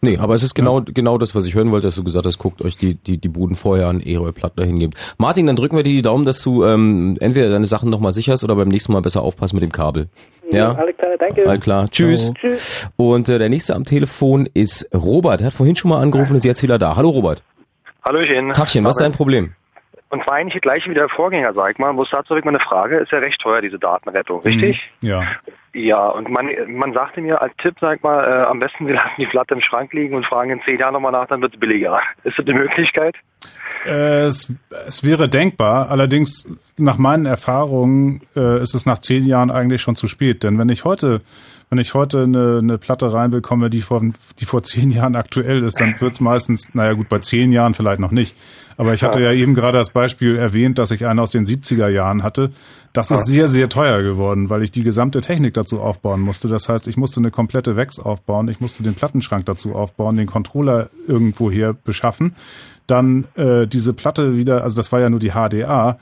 Nee, 0.00 0.16
aber 0.18 0.36
es 0.36 0.44
ist 0.44 0.54
genau, 0.54 0.78
ja. 0.78 0.84
genau 0.94 1.18
das, 1.18 1.34
was 1.34 1.44
ich 1.46 1.54
hören 1.54 1.72
wollte, 1.72 1.88
dass 1.88 1.96
du 1.96 2.04
gesagt 2.04 2.24
hast, 2.24 2.38
guckt 2.38 2.64
euch 2.64 2.76
die, 2.76 2.94
die, 2.94 3.18
die 3.18 3.28
Buden 3.28 3.56
vorher 3.56 3.88
an, 3.88 3.98
ehe 3.98 4.20
ihr 4.20 4.32
Platten 4.32 4.60
dahin 4.60 4.78
gebt. 4.78 4.96
Martin, 5.18 5.48
dann 5.48 5.56
drücken 5.56 5.76
wir 5.76 5.82
dir 5.82 5.92
die 5.92 6.02
Daumen, 6.02 6.24
dass 6.24 6.40
du 6.40 6.64
ähm, 6.64 7.16
entweder 7.18 7.50
deine 7.50 7.66
Sachen 7.66 7.90
nochmal 7.90 8.12
sicherst 8.12 8.44
oder 8.44 8.54
beim 8.54 8.68
nächsten 8.68 8.92
Mal 8.92 9.02
besser 9.02 9.22
aufpasst 9.22 9.54
mit 9.54 9.62
dem 9.64 9.72
Kabel. 9.72 10.08
Ja, 10.52 10.58
ja? 10.58 10.72
alles 10.74 10.96
klar, 10.96 11.10
danke. 11.18 11.48
Alles 11.48 11.62
klar, 11.64 11.90
tschüss. 11.90 12.32
tschüss. 12.34 12.88
Und 12.96 13.28
äh, 13.28 13.40
der 13.40 13.48
nächste 13.48 13.74
am 13.74 13.84
Telefon 13.84 14.48
ist 14.54 14.88
Robert. 14.94 15.40
Er 15.40 15.48
hat 15.48 15.54
vorhin 15.54 15.74
schon 15.74 15.88
mal 15.88 16.00
angerufen, 16.00 16.36
ist 16.36 16.44
jetzt 16.44 16.62
wieder 16.62 16.78
da. 16.78 16.94
Hallo 16.94 17.08
Robert. 17.08 17.42
Hallöchen. 18.04 18.52
Tachchen, 18.52 18.84
was 18.84 18.96
ist 18.96 19.02
dein 19.02 19.12
Problem? 19.12 19.54
Und 20.10 20.24
zwar 20.24 20.34
eigentlich 20.34 20.62
gleich 20.62 20.88
wie 20.88 20.94
der 20.94 21.08
Vorgänger, 21.08 21.52
sag 21.52 21.72
ich 21.72 21.78
mal, 21.78 21.92
muss 21.92 22.08
dazu 22.10 22.30
wirklich 22.30 22.46
mal 22.46 22.50
eine 22.50 22.60
Frage, 22.60 22.96
ist 22.98 23.12
ja 23.12 23.18
recht 23.18 23.40
teuer, 23.40 23.60
diese 23.60 23.78
Datenrettung, 23.78 24.40
richtig? 24.40 24.90
Mhm. 25.02 25.08
Ja. 25.08 25.22
Ja, 25.74 26.08
und 26.08 26.30
man, 26.30 26.48
man 26.66 26.94
sagte 26.94 27.20
mir 27.20 27.42
als 27.42 27.52
Tipp, 27.58 27.76
sag 27.80 27.98
ich 27.98 28.02
mal, 28.02 28.24
äh, 28.24 28.46
am 28.46 28.58
besten 28.58 28.86
wir 28.86 28.94
lassen 28.94 29.10
die 29.18 29.26
Platte 29.26 29.54
im 29.54 29.60
Schrank 29.60 29.92
liegen 29.92 30.16
und 30.16 30.24
fragen 30.24 30.50
in 30.50 30.62
zehn 30.62 30.78
Jahren 30.78 30.94
nochmal 30.94 31.12
nach, 31.12 31.28
dann 31.28 31.42
wird 31.42 31.54
es 31.54 31.60
billiger. 31.60 32.00
Ist 32.24 32.38
das 32.38 32.46
eine 32.46 32.58
Möglichkeit? 32.58 33.16
Äh, 33.84 34.24
es, 34.26 34.52
es 34.86 35.04
wäre 35.04 35.28
denkbar, 35.28 35.90
allerdings 35.90 36.48
nach 36.78 36.98
meinen 36.98 37.26
Erfahrungen 37.26 38.22
äh, 38.34 38.62
ist 38.62 38.74
es 38.74 38.86
nach 38.86 38.98
zehn 38.98 39.24
Jahren 39.24 39.50
eigentlich 39.50 39.82
schon 39.82 39.94
zu 39.94 40.08
spät. 40.08 40.42
Denn 40.42 40.58
wenn 40.58 40.70
ich 40.70 40.84
heute 40.84 41.20
wenn 41.70 41.78
ich 41.78 41.94
heute 41.94 42.22
eine, 42.22 42.58
eine 42.58 42.78
Platte 42.78 43.12
reinbekomme, 43.12 43.68
die 43.68 43.82
vor, 43.82 44.02
die 44.38 44.44
vor 44.44 44.62
zehn 44.62 44.90
Jahren 44.90 45.16
aktuell 45.16 45.62
ist, 45.62 45.80
dann 45.80 46.00
wird's 46.00 46.20
meistens, 46.20 46.74
naja 46.74 46.94
gut, 46.94 47.08
bei 47.08 47.18
zehn 47.18 47.52
Jahren 47.52 47.74
vielleicht 47.74 48.00
noch 48.00 48.10
nicht. 48.10 48.34
Aber 48.78 48.94
ich 48.94 49.02
hatte 49.02 49.20
ja 49.20 49.32
eben 49.32 49.54
gerade 49.54 49.76
das 49.76 49.90
Beispiel 49.90 50.36
erwähnt, 50.36 50.78
dass 50.78 50.90
ich 50.92 51.04
einen 51.04 51.18
aus 51.18 51.30
den 51.30 51.44
70er 51.44 51.88
Jahren 51.88 52.22
hatte. 52.22 52.52
Das 52.92 53.10
ist 53.10 53.26
sehr, 53.26 53.48
sehr 53.48 53.68
teuer 53.68 54.02
geworden, 54.02 54.50
weil 54.50 54.62
ich 54.62 54.70
die 54.70 54.82
gesamte 54.82 55.20
Technik 55.20 55.54
dazu 55.54 55.80
aufbauen 55.80 56.20
musste. 56.20 56.48
Das 56.48 56.68
heißt, 56.68 56.88
ich 56.88 56.96
musste 56.96 57.20
eine 57.20 57.30
komplette 57.30 57.76
Wex 57.76 57.98
aufbauen, 57.98 58.48
ich 58.48 58.60
musste 58.60 58.82
den 58.82 58.94
Plattenschrank 58.94 59.44
dazu 59.46 59.74
aufbauen, 59.74 60.16
den 60.16 60.26
Controller 60.26 60.88
irgendwoher 61.06 61.74
beschaffen. 61.74 62.34
Dann 62.86 63.26
äh, 63.34 63.66
diese 63.66 63.92
Platte 63.92 64.36
wieder, 64.36 64.64
also 64.64 64.76
das 64.76 64.90
war 64.90 65.00
ja 65.00 65.10
nur 65.10 65.20
die 65.20 65.32
HDA, 65.32 65.98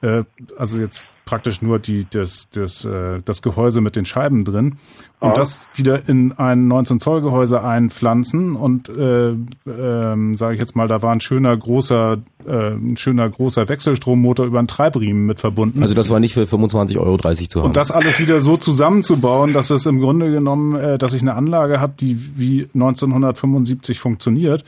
äh, 0.00 0.24
also 0.56 0.78
jetzt 0.78 1.04
praktisch 1.30 1.62
nur 1.62 1.78
die, 1.78 2.06
das, 2.10 2.48
das, 2.50 2.84
äh, 2.84 3.20
das 3.24 3.40
Gehäuse 3.40 3.80
mit 3.80 3.94
den 3.94 4.04
Scheiben 4.04 4.44
drin 4.44 4.74
und 5.20 5.28
ja. 5.28 5.34
das 5.34 5.68
wieder 5.74 6.08
in 6.08 6.32
ein 6.32 6.66
19 6.66 6.98
Zoll 6.98 7.22
Gehäuse 7.22 7.62
einpflanzen 7.62 8.56
und 8.56 8.88
äh, 8.98 9.36
ähm, 9.64 10.36
sage 10.36 10.54
ich 10.54 10.60
jetzt 10.60 10.74
mal, 10.74 10.88
da 10.88 11.02
war 11.02 11.12
ein 11.12 11.20
schöner 11.20 11.56
großer, 11.56 12.18
äh, 12.48 12.70
ein 12.70 12.96
schöner 12.96 13.30
großer 13.30 13.68
Wechselstrommotor 13.68 14.44
über 14.44 14.58
einen 14.58 14.66
Treibriemen 14.66 15.24
mit 15.24 15.38
verbunden. 15.38 15.84
Also 15.84 15.94
das 15.94 16.10
war 16.10 16.18
nicht 16.18 16.34
für 16.34 16.42
25,30 16.42 16.98
Euro 16.98 17.18
zu 17.18 17.60
haben. 17.60 17.66
Und 17.68 17.76
das 17.76 17.92
alles 17.92 18.18
wieder 18.18 18.40
so 18.40 18.56
zusammenzubauen, 18.56 19.52
dass 19.52 19.70
es 19.70 19.86
im 19.86 20.00
Grunde 20.00 20.32
genommen, 20.32 20.74
äh, 20.74 20.98
dass 20.98 21.12
ich 21.12 21.22
eine 21.22 21.36
Anlage 21.36 21.80
habe, 21.80 21.92
die 22.00 22.18
wie 22.36 22.68
1975 22.74 24.00
funktioniert 24.00 24.64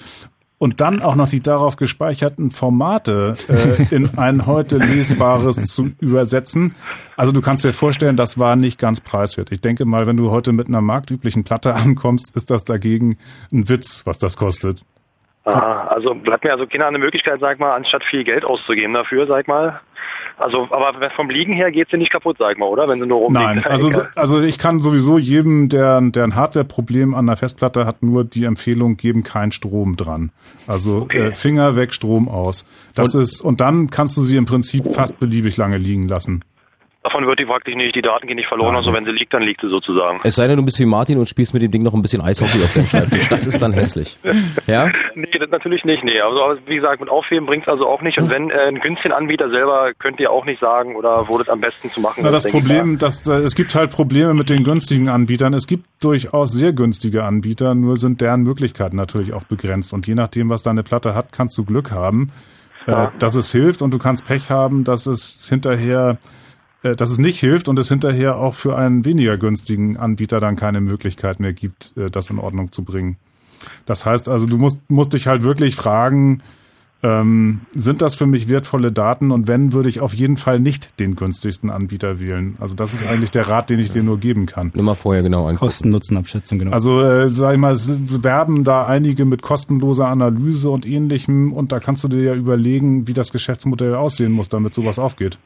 und 0.63 0.81
dann 0.81 1.03
auch 1.03 1.17
noch 1.17 1.29
die 1.29 1.41
darauf 1.41 1.75
gespeicherten 1.75 2.53
Formate 2.53 3.37
äh, 3.49 3.93
in 3.93 4.17
ein 4.17 4.47
heute 4.47 4.79
lesbares 4.79 5.57
zu 5.65 5.91
übersetzen. 5.99 6.77
Also 7.17 7.33
du 7.33 7.41
kannst 7.41 7.65
dir 7.65 7.73
vorstellen, 7.73 8.17
das 8.17 8.39
war 8.39 8.55
nicht 8.55 8.79
ganz 8.79 9.01
preiswert. 9.01 9.51
Ich 9.51 9.61
denke 9.61 9.87
mal, 9.87 10.07
wenn 10.07 10.17
du 10.17 10.31
heute 10.31 10.53
mit 10.53 10.69
einer 10.69 10.81
marktüblichen 10.81 11.43
Platte 11.43 11.75
ankommst, 11.75 12.37
ist 12.37 12.49
das 12.53 12.63
dagegen 12.63 13.17
ein 13.53 13.69
Witz, 13.69 14.03
was 14.07 14.21
das 14.21 14.37
kostet. 14.37 14.85
Aha, 15.45 15.89
also 15.89 16.15
bleibt 16.15 16.45
mir 16.45 16.53
also 16.53 16.67
Kinder 16.67 16.87
eine 16.87 16.99
Möglichkeit, 16.99 17.41
sag 17.41 17.59
mal, 17.59 17.75
anstatt 17.75 18.05
viel 18.05 18.23
Geld 18.23 18.45
auszugeben 18.45 18.95
dafür, 18.95 19.27
sag 19.27 19.49
mal. 19.49 19.81
Also, 20.39 20.69
aber 20.71 21.11
vom 21.11 21.31
Liegen 21.31 21.53
her 21.53 21.71
geht 21.71 21.91
sie 21.91 21.97
nicht 21.97 22.13
kaputt, 22.13 22.37
sag 22.39 22.59
mal, 22.59 22.67
oder? 22.67 22.89
Wenn 22.89 23.01
sie 23.01 23.07
nur 23.07 23.19
rumliegt. 23.19 23.45
Nein, 23.45 23.65
also, 23.69 24.03
also 24.15 24.41
ich 24.41 24.59
kann 24.59 24.81
sowieso 24.81 25.19
jedem, 25.19 25.69
der, 25.69 26.01
der 26.01 26.25
ein 26.25 26.35
Hardware-Problem 26.35 27.15
an 27.15 27.27
der 27.27 27.37
Festplatte 27.37 27.87
hat, 27.87 28.03
nur 28.03 28.25
die 28.25 28.45
Empfehlung 28.45 28.97
geben, 28.97 29.25
kein 29.25 29.53
Strom 29.53 29.97
dran. 29.97 30.31
Also 30.67 31.03
okay. 31.03 31.29
äh, 31.29 31.33
Finger 31.33 31.77
weg, 31.77 31.93
Strom 31.93 32.29
aus. 32.29 32.65
Das 32.95 33.15
und, 33.15 33.23
ist, 33.23 33.41
und 33.41 33.61
dann 33.61 33.91
kannst 33.91 34.17
du 34.17 34.23
sie 34.23 34.37
im 34.37 34.47
Prinzip 34.47 34.93
fast 34.95 35.21
beliebig 35.21 35.57
lange 35.57 35.79
liegen 35.79 36.09
lassen. 36.09 36.45
Davon 37.03 37.27
wird 37.27 37.41
die 37.41 37.47
praktisch 37.47 37.75
nicht, 37.75 37.97
die 37.97 38.03
Daten 38.03 38.29
gehen 38.29 38.37
nicht 38.37 38.47
verloren, 38.47 38.77
also 38.77 38.93
wenn 38.93 39.05
sie 39.05 39.11
liegt, 39.11 39.35
dann 39.35 39.43
liegt 39.43 39.61
sie 39.61 39.69
sozusagen. 39.69 40.21
Es 40.23 40.37
sei 40.37 40.47
denn, 40.47 40.57
du 40.57 40.65
bist 40.65 40.79
wie 40.79 40.85
Martin 40.87 41.19
und 41.19 41.29
spielst 41.29 41.53
mit 41.53 41.61
dem 41.61 41.73
Ding 41.73 41.83
noch 41.83 41.95
ein 41.95 42.03
bisschen 42.03 42.23
Eishockey 42.23 42.63
auf 42.63 42.75
deinem 42.75 42.87
Schreibtisch. 42.87 43.29
Das 43.29 43.47
ist 43.49 43.61
dann 43.61 43.73
hässlich. 43.73 44.19
Ja? 44.67 44.91
Nee, 45.15 45.39
das 45.39 45.51
natürlich 45.51 45.85
nicht, 45.85 46.05
nee. 46.05 46.21
Also 46.21 46.59
wie 46.67 46.77
gesagt, 46.77 47.01
mit 47.01 47.11
Aufheben 47.11 47.47
bringt's 47.47 47.69
also 47.69 47.87
auch 47.87 48.01
nicht. 48.03 48.19
Und 48.19 48.31
wenn 48.31 48.51
äh, 48.51 48.69
ein 48.69 48.81
günstigen 48.81 49.13
Anbieter 49.13 49.51
selber 49.51 49.93
könnt 49.99 50.21
ihr 50.21 50.31
auch 50.31 50.45
nicht 50.45 50.61
sagen 50.61 50.97
oder 50.97 51.29
wo 51.29 51.37
das 51.39 51.49
am 51.49 51.61
besten 51.61 51.91
zu 51.91 52.01
machen 52.01 52.21
Na, 52.23 52.31
das 52.31 52.49
Problem, 52.49 52.99
dass 52.99 53.27
äh, 53.27 53.33
es 53.35 53.55
gibt 53.55 53.75
halt 53.75 53.91
Probleme 53.91 54.33
mit 54.33 54.49
den 54.49 54.65
günstigen 54.65 55.09
Anbietern. 55.09 55.53
Es 55.55 55.67
gibt 55.67 55.85
durchaus 56.03 56.53
sehr 56.53 56.73
günstige 56.73 57.25
Anbieter, 57.25 57.75
nur 57.75 57.97
sind 57.97 58.21
deren 58.21 58.43
Möglichkeiten 58.43 58.97
natürlich 58.97 59.33
auch 59.33 59.45
begrenzt. 59.45 59.93
Und 59.93 60.07
je 60.07 60.15
nachdem, 60.15 60.49
was 60.49 60.63
deine 60.63 60.83
Platte 60.83 61.15
hat, 61.15 61.33
kannst 61.33 61.59
du 61.59 61.65
Glück 61.65 61.91
haben, 61.91 62.29
äh, 62.87 62.93
ja. 62.93 63.13
dass 63.19 63.35
es 63.35 63.53
hilft 63.53 63.83
und 63.83 63.93
du 63.93 63.99
kannst 63.99 64.27
Pech 64.27 64.51
haben, 64.51 64.85
dass 64.85 65.07
es 65.07 65.47
hinterher 65.49 66.19
äh, 66.83 66.97
dass 66.97 67.11
es 67.11 67.19
nicht 67.19 67.39
hilft 67.41 67.69
und 67.69 67.79
es 67.79 67.89
hinterher 67.89 68.37
auch 68.37 68.55
für 68.55 68.77
einen 68.77 69.05
weniger 69.05 69.39
günstigen 69.39 69.97
Anbieter 69.97 70.41
dann 70.41 70.57
keine 70.57 70.81
Möglichkeit 70.81 71.41
mehr 71.41 71.53
gibt, 71.53 71.93
äh, 71.97 72.11
das 72.11 72.31
in 72.31 72.39
Ordnung 72.39 72.73
zu 72.73 72.85
bringen. 72.85 73.17
Das 73.87 74.07
heißt 74.07 74.29
also, 74.29 74.47
du 74.47 74.59
musst, 74.59 74.81
musst 74.91 75.13
dich 75.13 75.27
halt 75.27 75.43
wirklich 75.43 75.77
fragen, 75.77 76.43
ähm, 77.05 77.63
sind 77.75 78.01
das 78.01 78.15
für 78.15 78.27
mich 78.27 78.49
wertvolle 78.49 78.93
Daten 78.93 79.33
und 79.33 79.49
wenn, 79.49 79.73
würde 79.73 79.89
ich 79.89 80.01
auf 80.01 80.15
jeden 80.15 80.37
Fall 80.37 80.61
nicht 80.61 81.01
den 81.01 81.17
günstigsten 81.17 81.69
Anbieter 81.69 82.21
wählen. 82.21 82.57
Also 82.61 82.77
das 82.77 82.95
ist 82.95 83.03
eigentlich 83.03 83.33
der 83.33 83.49
Rat, 83.49 83.71
den 83.71 83.81
ich 83.81 83.91
dir 83.91 84.05
nur 84.05 84.19
geben 84.19 84.47
kann. 84.47 84.71
Nur 84.75 84.85
mal 84.85 84.95
vorher 84.95 85.23
genau 85.23 85.49
an. 85.49 85.57
Kosten-Nutzen-Abschätzung, 85.57 86.61
genau. 86.61 86.71
Also 86.71 87.03
äh, 87.03 87.29
sag 87.29 87.55
ich 87.55 87.59
mal, 87.59 87.73
es 87.73 87.91
werben 88.23 88.63
da 88.63 88.87
einige 88.87 89.25
mit 89.25 89.43
kostenloser 89.43 90.07
Analyse 90.07 90.71
und 90.71 90.87
ähnlichem 90.87 91.53
und 91.53 91.73
da 91.73 91.81
kannst 91.81 92.05
du 92.05 92.09
dir 92.09 92.23
ja 92.23 92.35
überlegen, 92.35 93.09
wie 93.09 93.15
das 93.15 93.33
Geschäftsmodell 93.33 93.97
aussehen 93.97 94.31
muss, 94.31 94.49
damit 94.49 94.75
sowas 94.75 95.01
aufgeht. 95.01 95.39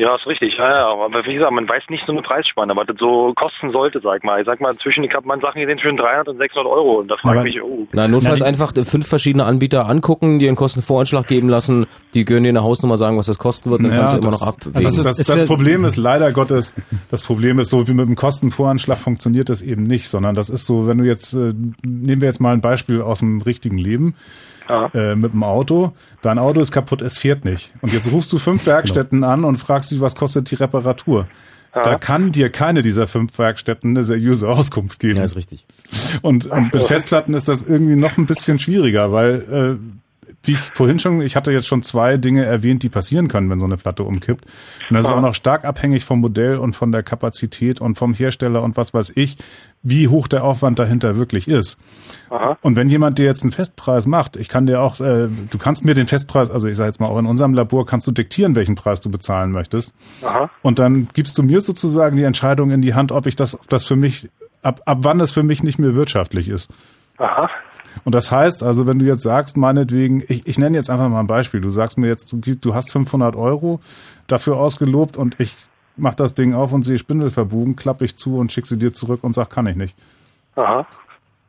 Ja, 0.00 0.16
ist 0.16 0.26
richtig. 0.26 0.56
Ja, 0.56 0.70
ja. 0.70 0.86
Aber 0.86 1.26
wie 1.26 1.34
gesagt, 1.34 1.52
man 1.52 1.68
weiß 1.68 1.84
nicht 1.90 2.06
so 2.06 2.12
eine 2.12 2.22
Preisspanne, 2.22 2.74
was 2.74 2.86
das 2.86 2.96
so 2.98 3.34
kosten 3.36 3.70
sollte, 3.70 4.00
sag 4.02 4.24
mal. 4.24 4.40
Ich 4.40 4.46
sag 4.46 4.58
mal, 4.58 4.74
zwischen, 4.78 5.04
ich 5.04 5.12
habe 5.14 5.28
man 5.28 5.42
Sachen 5.42 5.60
gesehen 5.60 5.78
zwischen 5.78 5.98
300 5.98 6.28
und 6.28 6.38
600 6.38 6.72
Euro 6.72 7.00
und 7.00 7.08
da 7.08 7.18
frage 7.18 7.40
ich 7.40 7.56
mich, 7.56 7.62
oh. 7.62 7.86
Na, 7.92 8.08
notfalls 8.08 8.40
Na, 8.40 8.46
einfach 8.46 8.72
fünf 8.84 9.06
verschiedene 9.06 9.44
Anbieter 9.44 9.86
angucken, 9.86 10.38
dir 10.38 10.48
einen 10.48 10.56
Kostenvoranschlag 10.56 11.26
geben 11.26 11.50
lassen, 11.50 11.84
die 12.14 12.24
können 12.24 12.44
dir 12.44 12.48
eine 12.48 12.62
Hausnummer 12.62 12.96
sagen, 12.96 13.18
was 13.18 13.26
das 13.26 13.36
kosten 13.36 13.70
wird, 13.70 13.82
dann 13.84 13.90
ja, 13.90 13.98
kannst 13.98 14.14
du 14.14 14.18
immer 14.18 14.30
noch 14.30 14.46
abwägen. 14.46 14.74
Also 14.74 15.02
das, 15.02 15.18
das, 15.18 15.26
das 15.26 15.44
Problem 15.44 15.84
ist 15.84 15.98
leider 15.98 16.32
Gottes, 16.32 16.74
das 17.10 17.22
Problem 17.22 17.58
ist 17.58 17.68
so, 17.68 17.86
wie 17.86 17.92
mit 17.92 18.06
dem 18.06 18.16
Kostenvoranschlag 18.16 18.96
funktioniert 18.96 19.50
das 19.50 19.60
eben 19.60 19.82
nicht, 19.82 20.08
sondern 20.08 20.34
das 20.34 20.48
ist 20.48 20.64
so, 20.64 20.88
wenn 20.88 20.96
du 20.96 21.04
jetzt, 21.04 21.34
äh, 21.34 21.52
nehmen 21.84 22.22
wir 22.22 22.28
jetzt 22.28 22.40
mal 22.40 22.54
ein 22.54 22.62
Beispiel 22.62 23.02
aus 23.02 23.18
dem 23.18 23.42
richtigen 23.42 23.76
Leben 23.76 24.14
äh, 24.94 25.14
mit 25.14 25.32
dem 25.32 25.42
Auto. 25.42 25.92
Dein 26.22 26.38
Auto 26.38 26.60
ist 26.60 26.72
kaputt, 26.72 27.02
es 27.02 27.18
fährt 27.18 27.44
nicht. 27.44 27.72
Und 27.80 27.92
jetzt 27.92 28.10
rufst 28.10 28.32
du 28.32 28.38
fünf 28.38 28.64
genau. 28.64 28.76
Werkstätten 28.76 29.24
an 29.24 29.44
und 29.44 29.56
fragst 29.56 29.90
dich, 29.90 30.00
was 30.00 30.16
kostet 30.16 30.50
die 30.50 30.54
Reparatur. 30.56 31.26
Ja. 31.74 31.82
Da 31.82 31.98
kann 31.98 32.32
dir 32.32 32.48
keine 32.48 32.82
dieser 32.82 33.06
fünf 33.06 33.38
Werkstätten 33.38 33.90
eine 33.90 34.02
seriöse 34.02 34.48
Auskunft 34.48 34.98
geben. 34.98 35.18
Ja, 35.18 35.24
ist 35.24 35.36
richtig. 35.36 35.66
Und, 36.22 36.46
und 36.46 36.74
mit 36.74 36.82
Festplatten 36.82 37.34
ist 37.34 37.48
das 37.48 37.62
irgendwie 37.62 37.96
noch 37.96 38.18
ein 38.18 38.26
bisschen 38.26 38.58
schwieriger, 38.58 39.12
weil 39.12 39.78
äh, 39.80 39.99
wie 40.42 40.52
ich 40.52 40.58
vorhin 40.58 40.98
schon, 40.98 41.20
ich 41.20 41.36
hatte 41.36 41.52
jetzt 41.52 41.66
schon 41.66 41.82
zwei 41.82 42.16
Dinge 42.16 42.44
erwähnt, 42.44 42.82
die 42.82 42.88
passieren 42.88 43.28
können, 43.28 43.50
wenn 43.50 43.58
so 43.58 43.66
eine 43.66 43.76
Platte 43.76 44.04
umkippt. 44.04 44.46
Und 44.88 44.96
das 44.96 45.06
ist 45.06 45.12
auch 45.12 45.20
noch 45.20 45.34
stark 45.34 45.64
abhängig 45.64 46.04
vom 46.04 46.20
Modell 46.20 46.56
und 46.56 46.72
von 46.72 46.92
der 46.92 47.02
Kapazität 47.02 47.80
und 47.80 47.96
vom 47.96 48.14
Hersteller 48.14 48.62
und 48.62 48.76
was 48.76 48.94
weiß 48.94 49.12
ich, 49.16 49.36
wie 49.82 50.08
hoch 50.08 50.28
der 50.28 50.44
Aufwand 50.44 50.78
dahinter 50.78 51.18
wirklich 51.18 51.46
ist. 51.46 51.78
Aha. 52.30 52.56
Und 52.62 52.76
wenn 52.76 52.88
jemand 52.88 53.18
dir 53.18 53.26
jetzt 53.26 53.42
einen 53.42 53.52
Festpreis 53.52 54.06
macht, 54.06 54.36
ich 54.36 54.48
kann 54.48 54.66
dir 54.66 54.80
auch, 54.80 55.00
äh, 55.00 55.28
du 55.28 55.58
kannst 55.58 55.84
mir 55.84 55.94
den 55.94 56.06
Festpreis, 56.06 56.50
also 56.50 56.68
ich 56.68 56.76
sage 56.76 56.88
jetzt 56.88 57.00
mal 57.00 57.08
auch 57.08 57.18
in 57.18 57.26
unserem 57.26 57.52
Labor, 57.52 57.84
kannst 57.84 58.06
du 58.06 58.12
diktieren, 58.12 58.56
welchen 58.56 58.76
Preis 58.76 59.00
du 59.02 59.10
bezahlen 59.10 59.50
möchtest. 59.52 59.92
Aha. 60.22 60.50
Und 60.62 60.78
dann 60.78 61.08
gibst 61.12 61.36
du 61.36 61.42
mir 61.42 61.60
sozusagen 61.60 62.16
die 62.16 62.24
Entscheidung 62.24 62.70
in 62.70 62.80
die 62.80 62.94
Hand, 62.94 63.12
ob 63.12 63.26
ich 63.26 63.36
das, 63.36 63.54
ob 63.54 63.68
das 63.68 63.84
für 63.84 63.96
mich, 63.96 64.30
ab, 64.62 64.80
ab 64.86 64.98
wann 65.02 65.20
es 65.20 65.32
für 65.32 65.42
mich 65.42 65.62
nicht 65.62 65.78
mehr 65.78 65.94
wirtschaftlich 65.94 66.48
ist. 66.48 66.70
Aha. 67.20 67.50
Und 68.04 68.14
das 68.14 68.32
heißt 68.32 68.62
also, 68.62 68.86
wenn 68.86 68.98
du 68.98 69.04
jetzt 69.04 69.22
sagst, 69.22 69.56
meinetwegen, 69.56 70.24
ich, 70.28 70.46
ich 70.46 70.58
nenne 70.58 70.76
jetzt 70.76 70.88
einfach 70.88 71.08
mal 71.08 71.20
ein 71.20 71.26
Beispiel. 71.26 71.60
Du 71.60 71.68
sagst 71.68 71.98
mir 71.98 72.08
jetzt, 72.08 72.32
du, 72.32 72.38
du 72.38 72.74
hast 72.74 72.90
500 72.90 73.36
Euro 73.36 73.80
dafür 74.26 74.56
ausgelobt 74.56 75.18
und 75.18 75.38
ich 75.38 75.54
mach 75.96 76.14
das 76.14 76.34
Ding 76.34 76.54
auf 76.54 76.72
und 76.72 76.82
sehe 76.82 76.98
Spindel 76.98 77.30
verbugen, 77.30 77.76
klappe 77.76 78.06
ich 78.06 78.16
zu 78.16 78.38
und 78.38 78.52
schicke 78.52 78.68
sie 78.68 78.78
dir 78.78 78.94
zurück 78.94 79.20
und 79.22 79.34
sag, 79.34 79.50
kann 79.50 79.66
ich 79.66 79.76
nicht. 79.76 79.94
Aha. 80.56 80.86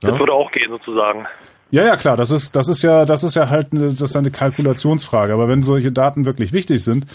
Das 0.01 0.13
ja? 0.13 0.19
würde 0.19 0.33
auch 0.33 0.51
gehen 0.51 0.69
sozusagen. 0.69 1.25
Ja, 1.69 1.85
ja, 1.85 1.95
klar, 1.95 2.17
das 2.17 2.31
ist, 2.31 2.53
das 2.57 2.67
ist 2.67 2.81
ja, 2.81 3.05
das 3.05 3.23
ist 3.23 3.35
ja 3.35 3.49
halt, 3.49 3.71
eine, 3.71 3.85
das 3.85 4.01
ist 4.01 4.17
eine 4.17 4.29
Kalkulationsfrage. 4.29 5.31
Aber 5.31 5.47
wenn 5.47 5.63
solche 5.63 5.93
Daten 5.93 6.25
wirklich 6.25 6.51
wichtig 6.51 6.83
sind, 6.83 7.05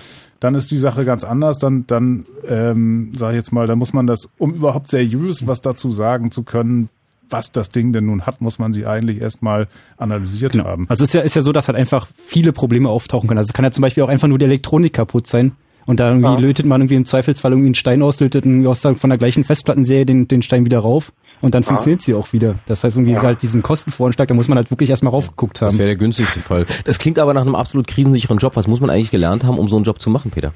dann 0.41 0.55
ist 0.55 0.71
die 0.71 0.79
Sache 0.79 1.05
ganz 1.05 1.25
anders. 1.25 1.59
Dann, 1.59 1.87
dann, 1.87 2.25
ähm, 2.49 3.13
sage 3.15 3.33
ich 3.33 3.37
jetzt 3.37 3.53
mal, 3.53 3.67
da 3.67 3.77
muss 3.77 3.93
man 3.93 4.07
das, 4.07 4.33
um 4.39 4.55
überhaupt 4.55 4.89
seriös 4.89 5.47
was 5.47 5.61
dazu 5.61 5.93
sagen 5.93 6.31
zu 6.31 6.43
können, 6.43 6.89
was 7.31 7.53
das 7.53 7.71
Ding 7.71 7.93
denn 7.93 8.07
nun 8.07 8.27
hat, 8.27 8.41
muss 8.41 8.59
man 8.59 8.73
sie 8.73 8.87
eigentlich 8.87 9.21
erstmal 9.21 9.69
analysiert 9.97 10.53
genau. 10.53 10.65
haben. 10.65 10.87
Also 10.89 11.05
es 11.05 11.11
ist 11.11 11.15
ja, 11.15 11.21
ist 11.23 11.37
ja 11.37 11.43
so, 11.43 11.53
dass 11.53 11.69
halt 11.69 11.77
einfach 11.77 12.09
viele 12.27 12.53
Probleme 12.53 12.89
auftauchen 12.89 13.29
können. 13.29 13.39
Also 13.39 13.49
es 13.49 13.53
kann 13.55 13.65
ja 13.65 13.71
zum 13.71 13.83
Beispiel 13.83 14.03
auch 14.03 14.09
einfach 14.09 14.29
nur 14.29 14.39
die 14.39 14.45
Elektronik 14.45 14.93
kaputt 14.93 15.27
sein 15.27 15.53
Und 15.87 16.01
da 16.01 16.09
irgendwie 16.09 16.29
ja. 16.29 16.39
lötet 16.39 16.67
man 16.67 16.81
irgendwie 16.81 16.97
im 16.97 17.05
Zweifelsfall 17.05 17.53
irgendwie 17.53 17.69
einen 17.69 17.75
Stein 17.75 18.03
aus, 18.03 18.21
lötet 18.21 18.45
aus 18.67 18.81
von 18.81 19.11
der 19.11 19.19
gleichen 19.19 19.45
Festplattenserie 19.45 20.05
den, 20.05 20.29
den 20.29 20.43
Stein 20.43 20.65
wieder 20.65 20.81
rauf 20.81 21.13
und 21.41 21.55
dann 21.55 21.63
ja. 21.63 21.69
funktioniert 21.69 22.03
sie 22.03 22.15
auch 22.15 22.33
wieder. 22.33 22.57
Das 22.67 22.83
heißt 22.83 22.97
irgendwie 22.97 23.13
ja. 23.13 23.23
halt 23.23 23.43
diesen 23.43 23.63
Kostenvoranschlag, 23.63 24.29
da 24.29 24.35
muss 24.35 24.49
man 24.49 24.59
halt 24.59 24.71
wirklich 24.71 24.91
erstmal 24.91 25.13
raufgeguckt 25.13 25.61
haben. 25.61 25.69
Das 25.69 25.79
wäre 25.79 25.89
der 25.89 25.97
günstigste 25.97 26.41
Fall. 26.41 26.67
Das 26.85 26.99
klingt 26.99 27.19
aber 27.19 27.35
nach 27.35 27.43
einem 27.43 27.55
absolut 27.55 27.87
krisensicheren 27.87 28.39
Job. 28.39 28.57
Was 28.57 28.67
muss 28.67 28.81
man 28.81 28.91
eigentlich 28.91 29.11
gelernt 29.11 29.45
haben, 29.45 29.59
um 29.59 29.69
so 29.69 29.77
einen 29.77 29.85
Job 29.85 30.01
zu 30.01 30.11
machen, 30.11 30.31
Peter? 30.31 30.53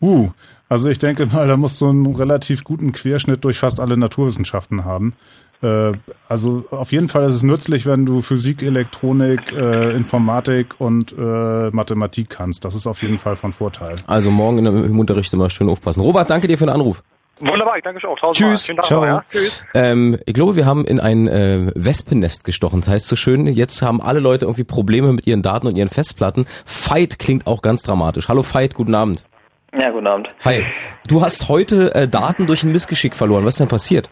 Uh, 0.00 0.30
also 0.68 0.90
ich 0.90 0.98
denke 0.98 1.26
mal, 1.26 1.46
da 1.46 1.56
musst 1.56 1.80
du 1.80 1.88
einen 1.88 2.06
relativ 2.14 2.62
guten 2.62 2.92
Querschnitt 2.92 3.44
durch 3.44 3.58
fast 3.58 3.80
alle 3.80 3.96
Naturwissenschaften 3.96 4.84
haben. 4.84 5.14
Äh, 5.62 5.92
also 6.28 6.64
auf 6.70 6.92
jeden 6.92 7.08
Fall 7.08 7.24
ist 7.28 7.34
es 7.34 7.42
nützlich, 7.42 7.86
wenn 7.86 8.06
du 8.06 8.22
Physik, 8.22 8.62
Elektronik, 8.62 9.52
äh, 9.52 9.96
Informatik 9.96 10.74
und 10.78 11.12
äh, 11.12 11.70
Mathematik 11.70 12.30
kannst. 12.30 12.64
Das 12.64 12.74
ist 12.74 12.86
auf 12.86 13.02
jeden 13.02 13.18
Fall 13.18 13.36
von 13.36 13.52
Vorteil. 13.52 13.96
Also 14.06 14.30
morgen 14.30 14.64
im 14.64 14.98
Unterricht 14.98 15.32
immer 15.32 15.50
schön 15.50 15.68
aufpassen. 15.68 16.00
Robert, 16.00 16.30
danke 16.30 16.46
dir 16.46 16.58
für 16.58 16.66
den 16.66 16.74
Anruf. 16.74 17.02
Wunderbar, 17.40 17.76
ich 17.76 17.84
danke 17.84 18.06
auch. 18.08 18.32
Tschüss. 18.32 18.68
Ciao. 18.82 19.04
ja? 19.04 19.24
Tschüss. 19.30 19.64
Ähm, 19.74 20.18
ich 20.26 20.34
glaube, 20.34 20.56
wir 20.56 20.66
haben 20.66 20.84
in 20.84 20.98
ein 20.98 21.28
äh, 21.28 21.70
Wespennest 21.74 22.44
gestochen. 22.44 22.80
Das 22.80 22.90
heißt 22.90 23.06
so 23.06 23.16
schön, 23.16 23.46
jetzt 23.46 23.80
haben 23.82 24.00
alle 24.00 24.18
Leute 24.18 24.44
irgendwie 24.44 24.64
Probleme 24.64 25.12
mit 25.12 25.26
ihren 25.26 25.42
Daten 25.42 25.66
und 25.68 25.76
ihren 25.76 25.88
Festplatten. 25.88 26.46
Fight 26.66 27.18
klingt 27.18 27.46
auch 27.46 27.62
ganz 27.62 27.82
dramatisch. 27.82 28.28
Hallo 28.28 28.42
Fight, 28.42 28.74
guten 28.74 28.94
Abend. 28.94 29.24
Ja, 29.72 29.90
guten 29.90 30.06
Abend. 30.06 30.30
Hi. 30.44 30.64
Du 31.06 31.22
hast 31.22 31.48
heute 31.48 31.94
äh, 31.94 32.08
Daten 32.08 32.46
durch 32.46 32.64
ein 32.64 32.72
Missgeschick 32.72 33.14
verloren. 33.14 33.44
Was 33.44 33.54
ist 33.54 33.60
denn 33.60 33.68
passiert? 33.68 34.10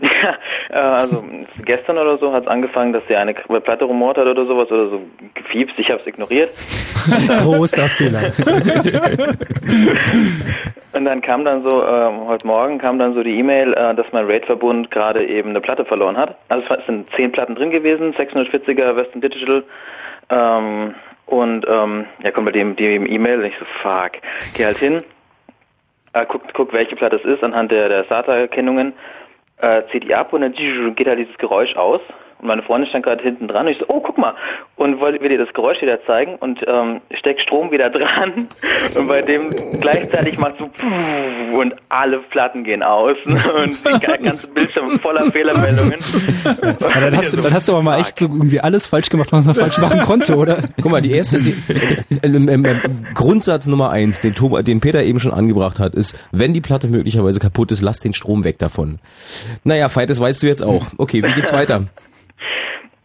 Ja, 0.00 0.08
äh, 0.70 0.74
also 0.74 1.24
gestern 1.64 1.98
oder 1.98 2.18
so 2.18 2.32
hat 2.32 2.44
es 2.44 2.48
angefangen, 2.48 2.92
dass 2.92 3.02
sie 3.08 3.16
eine 3.16 3.34
Platte 3.34 3.84
rumort 3.84 4.18
hat 4.18 4.26
oder 4.26 4.46
sowas 4.46 4.70
oder 4.70 4.88
so 4.90 5.00
gefiebst. 5.34 5.78
Ich 5.78 5.90
habe 5.90 6.00
es 6.00 6.06
ignoriert. 6.06 6.50
Großer 7.42 7.88
Fehler. 7.88 8.32
Und 10.92 11.04
dann 11.04 11.20
kam 11.20 11.44
dann 11.44 11.68
so, 11.68 11.82
äh, 11.82 12.10
heute 12.26 12.46
Morgen 12.46 12.78
kam 12.78 12.98
dann 12.98 13.14
so 13.14 13.22
die 13.22 13.38
E-Mail, 13.38 13.72
äh, 13.74 13.94
dass 13.94 14.06
mein 14.12 14.26
RAID-Verbund 14.26 14.90
gerade 14.90 15.24
eben 15.26 15.50
eine 15.50 15.60
Platte 15.60 15.84
verloren 15.84 16.16
hat. 16.16 16.36
Also 16.48 16.66
es 16.74 16.86
sind 16.86 17.08
zehn 17.14 17.30
Platten 17.30 17.54
drin 17.54 17.70
gewesen, 17.70 18.14
640er 18.14 18.96
Western 18.96 19.20
Digital. 19.20 19.62
Ähm, 20.30 20.94
und 21.26 21.66
ähm, 21.68 22.06
ja, 22.22 22.30
kommt 22.30 22.46
bei 22.46 22.52
dem 22.52 22.74
die 22.74 22.86
E-Mail, 22.86 23.44
ich 23.44 23.54
so, 23.58 23.66
fuck, 23.82 24.12
geh 24.54 24.64
halt 24.64 24.78
hin, 24.78 25.02
äh, 26.14 26.24
guck, 26.26 26.42
guck, 26.54 26.72
welche 26.72 26.96
Platte 26.96 27.16
es 27.16 27.24
ist 27.24 27.44
anhand 27.44 27.70
der, 27.70 27.88
der 27.88 28.04
SATA-Erkennungen 28.04 28.94
äh, 29.60 29.82
die 30.00 30.14
ab 30.14 30.32
und 30.32 30.42
dann 30.42 30.52
geht 30.52 31.06
halt 31.06 31.18
dieses 31.18 31.36
Geräusch 31.38 31.76
aus. 31.76 32.00
Und 32.40 32.48
meine 32.48 32.62
Freundin 32.62 32.88
stand 32.88 33.04
gerade 33.04 33.22
hinten 33.22 33.48
dran 33.48 33.66
und 33.66 33.72
ich 33.72 33.78
so, 33.78 33.86
oh, 33.88 34.00
guck 34.00 34.16
mal. 34.16 34.34
Und 34.76 35.00
wollte 35.00 35.20
mir 35.20 35.36
das 35.36 35.52
Geräusch 35.54 35.82
wieder 35.82 36.04
zeigen 36.04 36.36
und 36.36 36.64
ähm, 36.66 37.00
steckt 37.14 37.40
Strom 37.40 37.70
wieder 37.70 37.90
dran. 37.90 38.46
Und 38.94 39.08
bei 39.08 39.22
dem 39.22 39.54
gleichzeitig 39.80 40.38
macht 40.38 40.54
so 40.58 40.70
und 41.52 41.74
alle 41.88 42.18
Platten 42.18 42.64
gehen 42.64 42.82
aus. 42.82 43.16
Und 43.26 43.76
die 43.84 44.22
ganze 44.22 44.46
Bildschirm 44.48 44.98
voller 45.00 45.30
Fehlermeldungen. 45.30 45.98
Dann, 46.80 47.16
hast 47.16 47.32
du, 47.32 47.38
dann 47.38 47.52
hast 47.52 47.68
du 47.68 47.72
aber 47.72 47.82
mal 47.82 47.98
echt 47.98 48.18
so 48.18 48.26
irgendwie 48.26 48.60
alles 48.60 48.86
falsch 48.86 49.08
gemacht, 49.08 49.32
was 49.32 49.46
man 49.46 49.54
falsch 49.54 49.78
machen 49.78 50.00
konnte, 50.00 50.36
oder? 50.36 50.58
Guck 50.80 50.90
mal, 50.90 51.00
die 51.00 51.12
erste, 51.12 51.38
die, 51.38 51.54
äh, 51.72 52.04
äh, 52.22 52.54
äh, 52.54 52.76
Grundsatz 53.14 53.66
Nummer 53.66 53.90
eins, 53.90 54.20
den, 54.20 54.34
Tom, 54.34 54.62
den 54.62 54.80
Peter 54.80 55.02
eben 55.02 55.20
schon 55.20 55.32
angebracht 55.32 55.78
hat, 55.78 55.94
ist, 55.94 56.18
wenn 56.30 56.52
die 56.52 56.60
Platte 56.60 56.88
möglicherweise 56.88 57.40
kaputt 57.40 57.70
ist, 57.70 57.82
lass 57.82 58.00
den 58.00 58.12
Strom 58.12 58.44
weg 58.44 58.58
davon. 58.58 58.98
Naja, 59.64 59.88
Veit, 59.94 60.10
das 60.10 60.20
weißt 60.20 60.42
du 60.42 60.46
jetzt 60.46 60.62
auch. 60.62 60.86
Okay, 60.98 61.22
wie 61.22 61.32
geht's 61.32 61.52
weiter? 61.52 61.84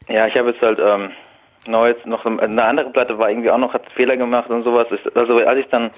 Ja, 0.07 0.27
ich 0.27 0.37
habe 0.37 0.49
jetzt 0.51 0.61
halt 0.61 0.79
ähm, 0.79 1.11
noch 1.67 1.85
jetzt 1.85 2.05
noch 2.05 2.25
eine 2.25 2.63
andere 2.63 2.89
Platte 2.89 3.17
war 3.17 3.29
irgendwie 3.29 3.49
auch 3.49 3.57
noch 3.57 3.73
hat 3.73 3.83
Fehler 3.95 4.17
gemacht 4.17 4.49
und 4.49 4.61
sowas. 4.61 4.87
Also 5.15 5.37
als 5.37 5.59
ich 5.59 5.67
dann 5.67 5.91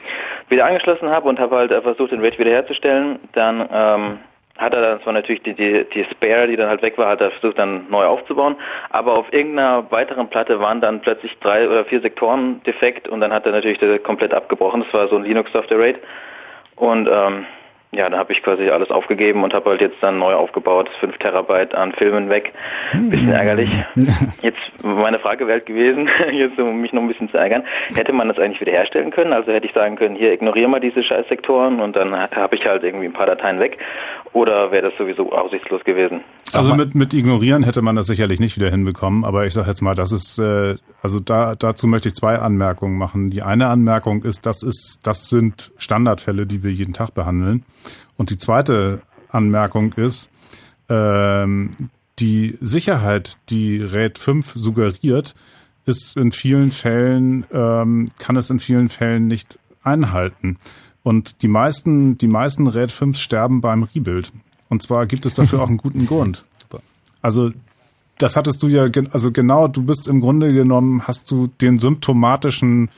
wieder 0.50 0.66
angeschlossen 0.66 1.10
habe 1.10 1.28
und 1.28 1.40
habe 1.40 1.56
halt 1.56 1.72
äh, 1.72 1.82
versucht 1.82 2.12
den 2.12 2.22
RAID 2.22 2.38
wiederherzustellen, 2.38 3.20
dann 3.34 3.68
ähm, 3.72 4.20
hat 4.58 4.74
er 4.76 4.82
dann 4.82 5.02
zwar 5.02 5.14
natürlich 5.14 5.44
die, 5.44 5.54
die, 5.54 5.86
die 5.94 6.06
Spare, 6.06 6.48
die 6.48 6.56
dann 6.56 6.70
halt 6.70 6.82
weg 6.82 6.98
war, 6.98 7.10
hat 7.10 7.22
er 7.22 7.32
versucht 7.32 7.60
dann 7.60 7.90
neu 7.90 8.06
aufzubauen, 8.06 8.56
aber 8.90 9.18
auf 9.18 9.32
irgendeiner 9.34 9.90
weiteren 9.92 10.30
Platte 10.30 10.60
waren 10.60 10.80
dann 10.80 11.02
plötzlich 11.02 11.38
drei 11.40 11.68
oder 11.68 11.84
vier 11.84 12.00
Sektoren 12.00 12.62
defekt 12.64 13.10
und 13.10 13.20
dann 13.20 13.34
hat 13.34 13.46
er 13.46 13.52
natürlich 13.52 13.80
komplett 14.04 14.34
abgebrochen. 14.34 14.84
Das 14.84 14.94
war 14.94 15.08
so 15.08 15.18
ein 15.18 15.24
Linux 15.24 15.52
Software 15.52 15.80
RAID 15.80 15.98
und 16.76 17.10
ähm, 17.12 17.46
ja, 17.96 18.10
da 18.10 18.18
habe 18.18 18.34
ich 18.34 18.44
quasi 18.44 18.70
alles 18.70 18.92
aufgegeben 18.92 19.44
und 19.44 19.54
habe 19.54 19.70
halt 19.72 19.82
jetzt 19.82 19.98
dann 20.02 20.20
neu 20.20 20.34
aufgebaut, 20.34 20.90
5 21.00 21.18
Terabyte 21.18 21.74
an 21.74 21.94
Filmen 21.94 22.30
weg. 22.30 22.54
Bisschen 22.94 23.32
ärgerlich. 23.32 23.70
Jetzt 24.42 24.60
meine 24.84 25.20
Frage 25.20 25.48
wäre 25.48 25.60
halt 25.60 25.66
gewesen, 25.66 26.10
jetzt 26.32 26.60
um 26.60 26.82
mich 26.82 26.94
noch 26.94 27.02
ein 27.02 27.08
bisschen 27.08 27.30
zu 27.30 27.38
ärgern, 27.38 27.64
hätte 27.94 28.14
man 28.14 28.28
das 28.28 28.38
eigentlich 28.38 28.62
wiederherstellen 28.62 29.12
können? 29.12 29.34
Also 29.34 29.52
hätte 29.52 29.66
ich 29.66 29.74
sagen 29.74 29.96
können, 29.96 30.16
hier 30.16 30.34
ignoriere 30.34 30.68
mal 30.68 30.80
diese 30.80 31.04
Scheißsektoren 31.04 31.80
und 31.80 31.96
dann 31.96 32.16
habe 32.16 32.56
ich 32.56 32.66
halt 32.66 32.84
irgendwie 32.84 33.06
ein 33.06 33.14
paar 33.14 33.26
Dateien 33.26 33.60
weg. 33.60 33.78
Oder 34.34 34.72
wäre 34.72 34.90
das 34.90 34.98
sowieso 34.98 35.32
aussichtslos 35.32 35.84
gewesen? 35.86 36.22
Also 36.54 36.76
mit, 36.76 36.94
mit 36.94 37.14
ignorieren 37.14 37.64
hätte 37.64 37.82
man 37.82 37.96
das 37.96 38.08
sicherlich 38.08 38.40
nicht 38.40 38.58
wieder 38.58 38.70
hinbekommen, 38.70 39.24
aber 39.24 39.46
ich 39.46 39.54
sage 39.54 39.70
jetzt 39.70 39.82
mal, 39.82 39.96
das 39.96 40.12
ist, 40.12 40.38
äh, 40.40 40.76
also 41.02 41.20
da, 41.20 41.56
dazu 41.56 41.88
möchte 41.88 42.10
ich 42.10 42.16
zwei 42.16 42.38
Anmerkungen 42.38 42.98
machen. 42.98 43.30
Die 43.30 43.44
eine 43.44 43.68
Anmerkung 43.68 44.24
ist, 44.24 44.46
das 44.46 44.62
ist, 44.62 45.00
das 45.04 45.30
sind 45.30 45.72
Standardfälle, 45.78 46.46
die 46.46 46.64
wir 46.64 46.72
jeden 46.72 46.94
Tag 46.94 47.14
behandeln. 47.14 47.64
Und 48.18 48.30
die 48.30 48.38
zweite 48.38 49.02
Anmerkung 49.30 49.94
ist, 49.94 50.30
ähm, 50.90 51.72
die 52.20 52.58
Sicherheit, 52.62 53.38
die 53.50 53.82
RAID 53.82 54.18
5 54.18 54.54
suggeriert, 54.56 55.36
ist 55.86 56.18
in 56.18 56.32
vielen 56.32 56.72
Fällen, 56.72 57.46
ähm, 57.52 58.08
kann 58.18 58.38
es 58.38 58.50
in 58.50 58.60
vielen 58.60 58.90
Fällen 58.90 59.28
nicht 59.28 59.60
einhalten. 59.84 60.58
Und 61.04 61.42
die 61.42 61.48
meisten, 61.48 62.18
die 62.18 62.28
meisten 62.28 62.68
RAID 62.68 62.92
5 62.92 63.18
sterben 63.18 63.62
beim 63.62 63.84
Rebuild. 63.84 64.32
Und 64.70 64.82
zwar 64.82 65.06
gibt 65.06 65.26
es 65.26 65.34
dafür 65.34 65.62
auch 65.62 65.68
einen 65.68 65.78
guten 65.78 66.06
Grund. 66.08 66.46
Also 67.22 67.52
das 68.18 68.38
hattest 68.38 68.64
du 68.64 68.68
ja, 68.68 68.90
also 69.12 69.32
genau, 69.32 69.68
du 69.68 69.84
bist 69.84 70.08
im 70.08 70.22
Grunde 70.22 70.54
genommen, 70.54 71.08
hast 71.08 71.30
du 71.32 71.48
den 71.48 71.80
symptomatischen 71.80 72.90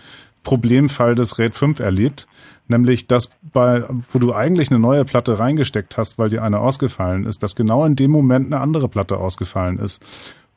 Problemfall 0.47 1.13
des 1.13 1.37
RAID 1.37 1.55
5 1.55 1.79
erlebt. 1.81 2.25
Nämlich, 2.69 3.05
dass 3.05 3.29
bei, 3.51 3.83
wo 4.13 4.17
du 4.17 4.33
eigentlich 4.33 4.71
eine 4.71 4.79
neue 4.79 5.03
Platte 5.03 5.39
reingesteckt 5.39 5.97
hast, 5.97 6.17
weil 6.17 6.29
dir 6.29 6.41
eine 6.41 6.61
ausgefallen 6.61 7.25
ist, 7.25 7.43
dass 7.43 7.53
genau 7.53 7.83
in 7.83 7.97
dem 7.97 8.11
Moment 8.11 8.45
eine 8.45 8.61
andere 8.61 8.87
Platte 8.87 9.17
ausgefallen 9.17 9.77
ist. 9.77 10.01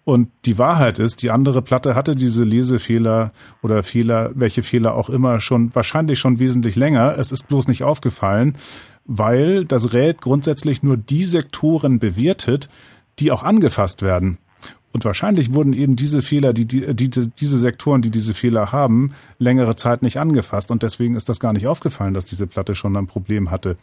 Und 0.04 0.28
die 0.44 0.58
Wahrheit 0.58 1.00
ist, 1.00 1.22
die 1.22 1.32
andere 1.32 1.60
Platte 1.60 1.96
hatte 1.96 2.14
diese 2.14 2.44
Lesefehler 2.44 3.32
oder 3.62 3.82
Fehler, 3.82 4.30
welche 4.34 4.62
Fehler 4.62 4.94
auch 4.94 5.10
immer, 5.10 5.40
schon 5.40 5.74
wahrscheinlich 5.74 6.20
schon 6.20 6.38
wesentlich 6.38 6.76
länger. 6.76 7.16
Es 7.18 7.32
ist 7.32 7.48
bloß 7.48 7.66
nicht 7.66 7.82
aufgefallen, 7.82 8.58
weil 9.06 9.64
das 9.64 9.92
RAID 9.92 10.20
grundsätzlich 10.20 10.84
nur 10.84 10.98
die 10.98 11.24
Sektoren 11.24 11.98
bewertet, 11.98 12.68
die 13.18 13.32
auch 13.32 13.42
angefasst 13.42 14.02
werden. 14.02 14.38
Und 14.92 15.04
wahrscheinlich 15.04 15.52
wurden 15.52 15.72
eben 15.72 15.94
diese 15.94 16.20
Fehler, 16.20 16.52
die, 16.52 16.64
die, 16.64 16.94
die, 16.94 17.08
diese 17.08 17.58
Sektoren, 17.58 18.02
die 18.02 18.10
diese 18.10 18.34
Fehler 18.34 18.72
haben, 18.72 19.14
längere 19.38 19.76
Zeit 19.76 20.02
nicht 20.02 20.18
angefasst. 20.18 20.70
Und 20.72 20.82
deswegen 20.82 21.14
ist 21.14 21.28
das 21.28 21.38
gar 21.38 21.52
nicht 21.52 21.68
aufgefallen, 21.68 22.12
dass 22.12 22.26
diese 22.26 22.48
Platte 22.48 22.74
schon 22.74 22.96
ein 22.96 23.06
Problem 23.06 23.52
hatte. 23.52 23.76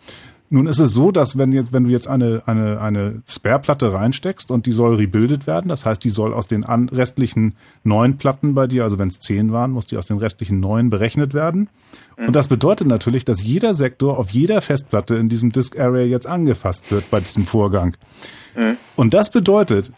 Nun 0.49 0.67
ist 0.67 0.79
es 0.79 0.93
so, 0.93 1.11
dass 1.11 1.37
wenn, 1.37 1.51
jetzt, 1.51 1.73
wenn 1.73 1.83
du 1.83 1.89
jetzt 1.89 2.07
eine, 2.07 2.41
eine, 2.45 2.79
eine 2.79 3.21
Spare-Platte 3.27 3.93
reinsteckst 3.93 4.49
und 4.49 4.65
die 4.65 4.71
soll 4.71 4.95
rebildet 4.95 5.45
werden, 5.45 5.67
das 5.67 5.85
heißt, 5.85 6.01
die 6.03 6.09
soll 6.09 6.33
aus 6.33 6.47
den 6.47 6.63
an, 6.63 6.87
restlichen 6.87 7.55
neun 7.83 8.17
Platten 8.17 8.53
bei 8.53 8.65
dir, 8.65 8.83
also 8.83 8.97
wenn 8.97 9.09
es 9.09 9.19
zehn 9.19 9.51
waren, 9.51 9.71
muss 9.71 9.87
die 9.87 9.97
aus 9.97 10.07
den 10.07 10.17
restlichen 10.17 10.61
neun 10.61 10.89
berechnet 10.89 11.33
werden. 11.33 11.69
Und 12.15 12.35
das 12.35 12.47
bedeutet 12.47 12.87
natürlich, 12.87 13.25
dass 13.25 13.43
jeder 13.43 13.73
Sektor 13.73 14.17
auf 14.17 14.31
jeder 14.31 14.61
Festplatte 14.61 15.15
in 15.15 15.27
diesem 15.29 15.51
Disk 15.51 15.77
Array 15.77 16.07
jetzt 16.07 16.27
angefasst 16.27 16.91
wird 16.91 17.11
bei 17.11 17.19
diesem 17.19 17.45
Vorgang. 17.45 17.95
Mhm. 18.55 18.77
Und 18.95 19.13
das 19.13 19.31
bedeutet, 19.31 19.91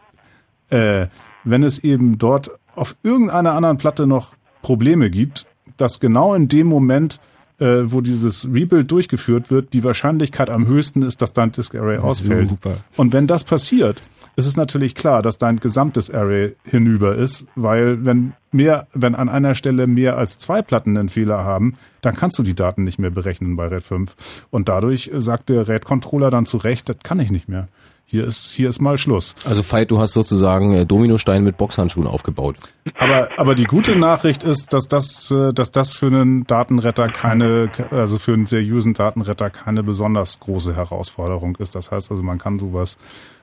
äh, 0.70 1.08
wenn 1.44 1.64
es 1.64 1.80
eben 1.80 2.18
dort 2.18 2.52
auf 2.76 2.96
irgendeiner 3.04 3.54
anderen 3.54 3.78
Platte 3.78 4.08
noch 4.08 4.36
Probleme 4.62 5.10
gibt, 5.10 5.48
dass 5.78 6.00
genau 6.00 6.34
in 6.34 6.48
dem 6.48 6.68
Moment, 6.68 7.20
äh, 7.60 7.84
wo 7.86 8.02
dieses 8.02 8.48
Rebuild 8.54 8.92
durchgeführt 8.92 9.52
wird, 9.52 9.74
die 9.74 9.84
Wahrscheinlichkeit 9.84 10.50
am 10.50 10.68
höchsten 10.68 11.02
ist, 11.02 11.22
dass 11.22 11.34
dein 11.34 11.52
Disk 11.52 11.76
Array 11.76 11.98
ausfällt. 11.98 12.50
Super. 12.50 12.78
Und 12.98 13.14
wenn 13.14 13.28
das 13.28 13.44
passiert, 13.44 14.02
ist 14.36 14.46
es 14.46 14.56
natürlich 14.56 14.96
klar, 14.96 15.22
dass 15.22 15.38
dein 15.38 15.60
gesamtes 15.60 16.10
Array 16.10 16.56
hinüber 16.64 17.16
ist, 17.16 17.46
weil 17.56 18.06
wenn 18.06 18.34
mehr, 18.52 18.88
wenn 18.94 19.16
an 19.16 19.30
einer 19.30 19.56
Stelle 19.56 19.88
mehr 19.88 20.18
als 20.18 20.38
zwei 20.38 20.62
Platten 20.62 20.98
einen 20.98 21.10
Fehler 21.10 21.44
haben, 21.44 21.76
dann 22.02 22.16
kannst 22.16 22.40
du 22.40 22.44
die 22.44 22.56
Daten 22.56 22.84
nicht 22.84 23.00
mehr 23.00 23.12
berechnen 23.12 23.56
bei 23.58 23.68
RAID 23.68 23.84
5. 23.84 24.46
Und 24.50 24.70
dadurch 24.70 25.12
sagt 25.16 25.50
der 25.50 25.68
RAID-Controller 25.68 26.30
dann 26.30 26.46
zu 26.46 26.58
Recht, 26.58 26.88
das 26.88 26.98
kann 27.04 27.20
ich 27.20 27.32
nicht 27.32 27.50
mehr 27.50 27.68
hier 28.12 28.26
ist, 28.26 28.54
hier 28.54 28.70
ist 28.70 28.82
mal 28.82 28.98
Schluss. 28.98 29.36
Also 29.46 29.62
Veit, 29.62 29.92
du 29.92 30.00
hast 30.00 30.14
sozusagen 30.14 30.74
äh, 30.74 30.84
Dominostein 30.84 31.44
mit 31.44 31.58
Boxhandschuhen 31.58 32.08
aufgebaut. 32.08 32.56
Aber, 32.98 33.30
aber 33.38 33.54
die 33.54 33.66
gute 33.66 33.96
Nachricht 33.96 34.44
ist, 34.44 34.74
dass 34.74 34.88
das, 34.88 35.30
äh, 35.30 35.54
dass 35.54 35.72
das 35.72 35.94
für 35.94 36.08
einen 36.08 36.48
Datenretter 36.48 37.10
keine, 37.10 37.70
also 37.92 38.18
für 38.18 38.34
einen 38.34 38.48
seriösen 38.48 38.96
Datenretter 38.96 39.52
keine 39.52 39.84
besonders 39.84 40.40
große 40.40 40.76
Herausforderung 40.76 41.56
ist. 41.58 41.76
Das 41.76 41.92
heißt 41.92 42.10
also, 42.10 42.24
man 42.24 42.40
kann 42.40 42.58
sowas, 42.58 42.98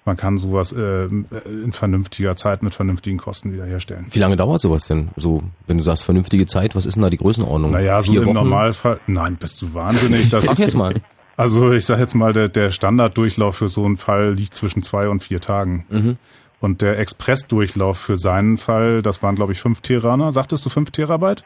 man 0.04 0.16
kann 0.16 0.36
sowas 0.36 0.72
äh, 0.72 1.04
in 1.04 1.70
vernünftiger 1.72 2.34
Zeit 2.34 2.64
mit 2.64 2.74
vernünftigen 2.74 3.18
Kosten 3.18 3.52
wiederherstellen. 3.52 4.06
Wie 4.10 4.18
lange 4.18 4.36
dauert 4.36 4.62
sowas 4.62 4.86
denn? 4.88 5.10
So, 5.14 5.44
wenn 5.68 5.78
du 5.78 5.84
sagst 5.84 6.02
vernünftige 6.02 6.46
Zeit, 6.46 6.74
was 6.74 6.86
ist 6.86 6.94
denn 6.94 7.04
da 7.04 7.10
die 7.10 7.18
Größenordnung? 7.18 7.70
Naja, 7.70 8.02
so 8.02 8.10
Vier 8.10 8.22
im 8.22 8.26
Wochen? 8.26 8.34
Normalfall. 8.34 8.98
Nein, 9.06 9.36
bist 9.36 9.62
du 9.62 9.72
wahnsinnig. 9.74 10.28
Das 10.36 10.44
Sag 10.44 10.58
jetzt 10.58 10.76
mal. 10.76 10.94
Also 11.36 11.72
ich 11.72 11.84
sage 11.84 12.00
jetzt 12.00 12.14
mal, 12.14 12.32
der, 12.32 12.48
der 12.48 12.70
Standarddurchlauf 12.70 13.56
für 13.56 13.68
so 13.68 13.84
einen 13.84 13.96
Fall 13.96 14.32
liegt 14.32 14.54
zwischen 14.54 14.82
zwei 14.82 15.08
und 15.08 15.22
vier 15.22 15.40
Tagen. 15.40 15.84
Mhm. 15.90 16.16
Und 16.60 16.80
der 16.80 16.98
Expressdurchlauf 16.98 17.98
für 17.98 18.16
seinen 18.16 18.56
Fall, 18.56 19.02
das 19.02 19.22
waren 19.22 19.36
glaube 19.36 19.52
ich 19.52 19.60
fünf 19.60 19.82
Teraner. 19.82 20.32
Sagtest 20.32 20.64
du 20.64 20.70
fünf 20.70 20.90
Terabyte? 20.90 21.44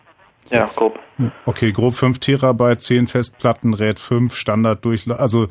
Ja, 0.49 0.64
grob. 0.64 0.99
Okay, 1.45 1.72
grob 1.72 1.95
fünf 1.95 2.18
Terabyte, 2.18 2.80
zehn 2.80 3.07
Festplatten, 3.07 3.74
RAID 3.74 3.99
5, 3.99 4.34
Standarddurchlauf, 4.34 5.20
also 5.20 5.49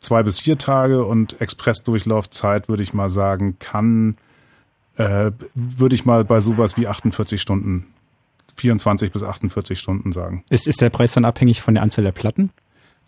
zwei 0.00 0.22
bis 0.22 0.38
vier 0.38 0.58
Tage 0.58 1.04
und 1.04 1.40
Expressdurchlaufzeit 1.40 2.68
würde 2.68 2.82
ich 2.82 2.94
mal 2.94 3.10
sagen, 3.10 3.58
kann, 3.58 4.16
äh, 4.96 5.32
würde 5.54 5.94
ich 5.94 6.04
mal 6.04 6.24
bei 6.24 6.40
sowas 6.40 6.76
wie 6.76 6.86
48 6.86 7.40
Stunden, 7.40 7.86
24 8.56 9.12
bis 9.12 9.22
48 9.22 9.78
Stunden 9.78 10.12
sagen. 10.12 10.44
Ist, 10.50 10.68
ist 10.68 10.80
der 10.80 10.90
Preis 10.90 11.12
dann 11.12 11.24
abhängig 11.24 11.60
von 11.60 11.74
der 11.74 11.82
Anzahl 11.82 12.04
der 12.04 12.12
Platten? 12.12 12.50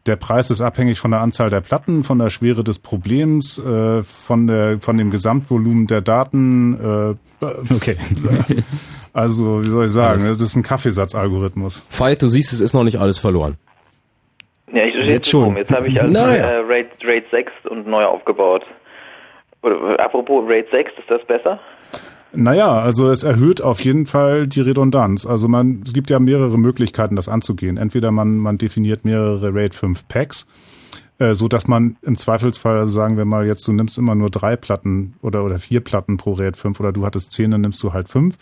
Der 0.07 0.17
Preis 0.17 0.51
ist 0.51 0.61
abhängig 0.63 0.99
von 0.99 1.11
der 1.11 1.21
Anzahl 1.21 1.51
der 1.51 1.61
Platten, 1.61 2.03
von 2.05 2.19
der 2.19 2.31
Schwere 2.31 2.65
des 2.65 2.79
Problems, 2.79 3.59
äh, 3.59 4.03
von, 4.03 4.47
der, 4.47 4.81
von 4.81 4.97
dem 4.97 5.11
Gesamtvolumen 5.11 5.87
der 5.87 6.01
Daten. 6.01 7.17
Äh, 7.43 7.45
okay. 7.75 7.97
Also, 9.13 9.65
wie 9.65 9.69
soll 9.69 9.87
ich 9.87 9.91
sagen, 9.91 10.23
Alles. 10.23 10.39
das 10.39 10.41
ist 10.41 10.55
ein 10.55 10.63
Kaffeesatzalgorithmus. 10.63 11.85
Veit, 11.91 12.23
du 12.23 12.29
siehst, 12.29 12.53
es 12.53 12.61
ist 12.61 12.75
noch 12.75 12.85
nicht 12.85 13.01
alles 13.01 13.19
verloren. 13.19 13.57
Ja, 14.73 14.85
ich 14.85 14.95
stehe 14.95 15.11
Jetzt 15.11 15.29
schon. 15.29 15.43
rum. 15.43 15.57
Jetzt 15.57 15.73
habe 15.73 15.89
ich 15.89 16.01
also 16.01 16.13
Naja. 16.13 16.45
äh, 16.49 16.61
RAID, 16.61 16.87
RAID 17.03 17.25
6 17.33 17.53
und 17.71 17.89
neu 17.89 18.05
aufgebaut. 18.05 18.65
Oder, 19.63 19.95
äh, 19.95 19.97
apropos 20.01 20.49
RAID 20.49 20.67
6, 20.71 20.93
ist 20.97 21.11
das 21.11 21.25
besser? 21.27 21.59
Naja, 22.33 22.79
also 22.81 23.11
es 23.11 23.25
erhöht 23.25 23.61
auf 23.61 23.81
jeden 23.81 24.07
Fall 24.07 24.47
die 24.47 24.61
Redundanz. 24.61 25.27
Also 25.27 25.49
man, 25.49 25.83
es 25.85 25.93
gibt 25.93 26.11
ja 26.11 26.21
mehrere 26.21 26.59
Möglichkeiten, 26.59 27.17
das 27.17 27.29
anzugehen. 27.29 27.77
Entweder 27.77 28.13
man, 28.13 28.37
man 28.37 28.59
definiert 28.59 29.05
mehrere 29.05 29.53
RAID 29.53 29.75
5 29.75 30.07
Packs, 30.07 30.47
äh, 31.19 31.35
so 31.35 31.49
dass 31.49 31.67
man 31.67 31.97
im 32.03 32.17
Zweifelsfall, 32.17 32.79
also 32.79 32.93
sagen 32.93 33.17
wir 33.17 33.25
mal 33.25 33.47
jetzt, 33.47 33.67
du 33.67 33.73
nimmst 33.73 33.99
immer 33.99 34.15
nur 34.15 34.31
drei 34.31 34.57
Platten 34.57 35.15
oder, 35.23 35.45
oder 35.45 35.59
vier 35.59 35.81
Platten 35.81 36.19
pro 36.19 36.35
RAID 36.35 36.57
5 36.57 36.79
oder 36.79 36.93
du 36.93 37.05
hattest 37.05 37.33
zehn, 37.33 37.51
dann 37.51 37.63
nimmst 37.63 37.83
du 37.83 37.93
halt 37.93 38.09
fünf. 38.09 38.37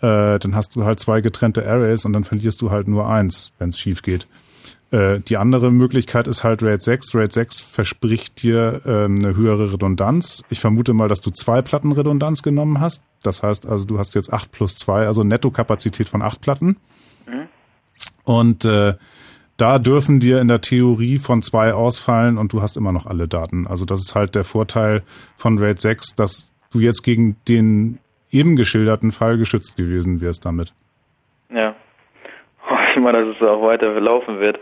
Äh, 0.00 0.38
dann 0.38 0.54
hast 0.54 0.74
du 0.74 0.84
halt 0.84 0.98
zwei 0.98 1.20
getrennte 1.20 1.66
Arrays 1.66 2.04
und 2.06 2.14
dann 2.14 2.24
verlierst 2.24 2.62
du 2.62 2.70
halt 2.70 2.88
nur 2.88 3.08
eins, 3.08 3.52
wenn 3.58 3.68
es 3.70 3.78
schief 3.78 4.02
geht. 4.02 4.26
Äh, 4.92 5.20
die 5.20 5.36
andere 5.38 5.72
Möglichkeit 5.72 6.28
ist 6.28 6.44
halt 6.44 6.62
RAID 6.62 6.82
6. 6.82 7.14
RAID 7.16 7.32
6 7.32 7.60
verspricht 7.60 8.42
dir 8.42 8.82
ähm, 8.86 9.16
eine 9.18 9.34
höhere 9.34 9.72
Redundanz. 9.72 10.44
Ich 10.50 10.60
vermute 10.60 10.92
mal, 10.92 11.08
dass 11.08 11.20
du 11.20 11.30
zwei 11.30 11.62
Platten 11.62 11.90
Redundanz 11.90 12.42
genommen 12.42 12.78
hast. 12.78 13.02
Das 13.22 13.42
heißt 13.42 13.66
also, 13.66 13.86
du 13.86 13.98
hast 13.98 14.14
jetzt 14.14 14.32
8 14.32 14.52
plus 14.52 14.76
2, 14.76 15.06
also 15.06 15.24
Nettokapazität 15.24 16.08
von 16.08 16.22
8 16.22 16.40
Platten. 16.40 16.76
Und 18.24 18.64
äh, 18.64 18.94
da 19.56 19.78
dürfen 19.78 20.20
dir 20.20 20.40
in 20.40 20.48
der 20.48 20.60
Theorie 20.60 21.18
von 21.18 21.42
zwei 21.42 21.72
ausfallen 21.72 22.38
und 22.38 22.52
du 22.52 22.62
hast 22.62 22.76
immer 22.76 22.92
noch 22.92 23.06
alle 23.06 23.28
Daten. 23.28 23.66
Also 23.66 23.84
das 23.84 24.00
ist 24.00 24.14
halt 24.14 24.34
der 24.34 24.44
Vorteil 24.44 25.02
von 25.36 25.58
RAID 25.58 25.80
6, 25.80 26.16
dass 26.16 26.52
du 26.70 26.80
jetzt 26.80 27.02
gegen 27.02 27.36
den 27.48 27.98
eben 28.30 28.56
geschilderten 28.56 29.12
Fall 29.12 29.36
geschützt 29.36 29.76
gewesen 29.76 30.20
wärst 30.20 30.44
damit. 30.44 30.72
Ja. 31.50 31.74
Ich 32.94 33.00
mal, 33.00 33.12
dass 33.12 33.34
es 33.34 33.42
auch 33.42 33.62
weiter 33.62 33.98
laufen 34.00 34.40
wird. 34.40 34.58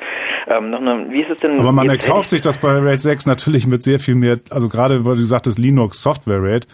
Ähm, 0.47 0.71
noch 0.71 0.81
eine, 0.81 1.11
wie 1.11 1.23
ist 1.23 1.31
es 1.31 1.39
denn? 1.39 1.59
Aber 1.59 1.73
man 1.73 1.89
erkauft 1.89 2.31
sich 2.31 2.41
das 2.41 2.59
bei 2.59 2.79
RAID 2.79 3.01
6 3.01 3.27
natürlich 3.27 3.67
mit 3.67 3.83
sehr 3.83 3.99
viel 3.99 4.15
mehr, 4.15 4.39
also 4.51 4.69
gerade 4.69 5.05
weil 5.05 5.17
du 5.17 5.25
sagtest 5.25 5.59
Linux 5.59 6.03
Software 6.03 6.43
RAID, 6.43 6.67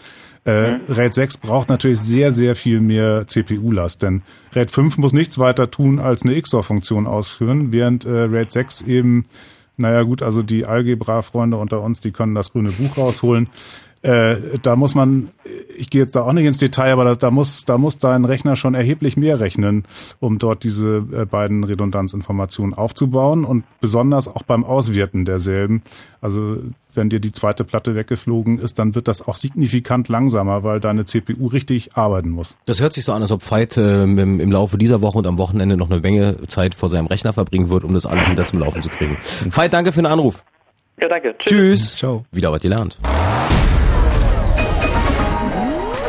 äh, 0.45 0.77
RAID 0.87 1.13
6 1.13 1.37
braucht 1.37 1.69
natürlich 1.69 1.99
sehr, 1.99 2.31
sehr 2.31 2.55
viel 2.55 2.79
mehr 2.79 3.25
CPU-Last, 3.27 4.03
denn 4.03 4.21
RAID 4.53 4.71
5 4.71 4.97
muss 4.97 5.13
nichts 5.13 5.39
weiter 5.39 5.69
tun, 5.71 5.99
als 5.99 6.23
eine 6.23 6.39
XOR-Funktion 6.41 7.07
ausführen, 7.07 7.71
während 7.71 8.05
äh, 8.05 8.09
RAID 8.09 8.51
6 8.51 8.81
eben, 8.83 9.25
naja 9.75 10.03
gut, 10.03 10.21
also 10.21 10.43
die 10.43 10.65
Algebra-Freunde 10.65 11.57
unter 11.57 11.81
uns, 11.81 12.01
die 12.01 12.11
können 12.11 12.35
das 12.35 12.51
grüne 12.53 12.69
Buch 12.71 12.97
rausholen. 12.97 13.49
Äh, 14.07 14.57
da 14.61 14.77
muss 14.77 14.95
man, 14.95 15.31
ich 15.77 15.89
gehe 15.89 16.01
jetzt 16.01 16.15
da 16.15 16.21
auch 16.21 16.31
nicht 16.31 16.45
ins 16.45 16.57
Detail, 16.57 16.93
aber 16.93 17.03
da, 17.03 17.15
da 17.15 17.29
muss, 17.29 17.65
da 17.65 17.77
muss 17.77 17.97
dein 17.97 18.23
Rechner 18.23 18.55
schon 18.55 18.73
erheblich 18.73 19.17
mehr 19.17 19.41
rechnen, 19.41 19.83
um 20.21 20.39
dort 20.39 20.63
diese 20.63 21.05
äh, 21.11 21.25
beiden 21.25 21.65
Redundanzinformationen 21.65 22.73
aufzubauen 22.73 23.43
und 23.43 23.65
besonders 23.81 24.29
auch 24.29 24.43
beim 24.43 24.63
Auswerten 24.63 25.25
derselben. 25.25 25.81
Also 26.21 26.57
wenn 26.93 27.09
dir 27.09 27.19
die 27.19 27.33
zweite 27.33 27.65
Platte 27.65 27.95
weggeflogen 27.95 28.59
ist, 28.59 28.79
dann 28.79 28.95
wird 28.95 29.09
das 29.09 29.27
auch 29.27 29.35
signifikant 29.35 30.07
langsamer, 30.07 30.63
weil 30.63 30.79
deine 30.79 31.03
CPU 31.03 31.47
richtig 31.47 31.97
arbeiten 31.97 32.29
muss. 32.29 32.55
Das 32.65 32.79
hört 32.79 32.93
sich 32.93 33.03
so 33.03 33.11
an, 33.11 33.21
als 33.21 33.31
ob 33.31 33.49
Veit 33.51 33.77
ähm, 33.77 34.17
im, 34.17 34.39
im 34.39 34.51
Laufe 34.53 34.77
dieser 34.77 35.01
Woche 35.01 35.17
und 35.17 35.27
am 35.27 35.37
Wochenende 35.37 35.75
noch 35.75 35.91
eine 35.91 35.99
Menge 35.99 36.47
Zeit 36.47 36.75
vor 36.75 36.87
seinem 36.87 37.07
Rechner 37.07 37.33
verbringen 37.33 37.69
wird, 37.69 37.83
um 37.83 37.93
das 37.93 38.05
alles 38.05 38.29
wieder 38.29 38.45
zum 38.45 38.59
Laufen 38.59 38.81
zu 38.81 38.89
kriegen. 38.89 39.17
Veit, 39.49 39.73
danke 39.73 39.91
für 39.91 39.99
den 39.99 40.05
Anruf. 40.05 40.45
Ja, 40.99 41.09
danke. 41.09 41.35
Tschüss. 41.39 41.95
Ciao. 41.95 42.23
Wieder 42.31 42.53
was 42.53 42.61
gelernt. 42.61 42.97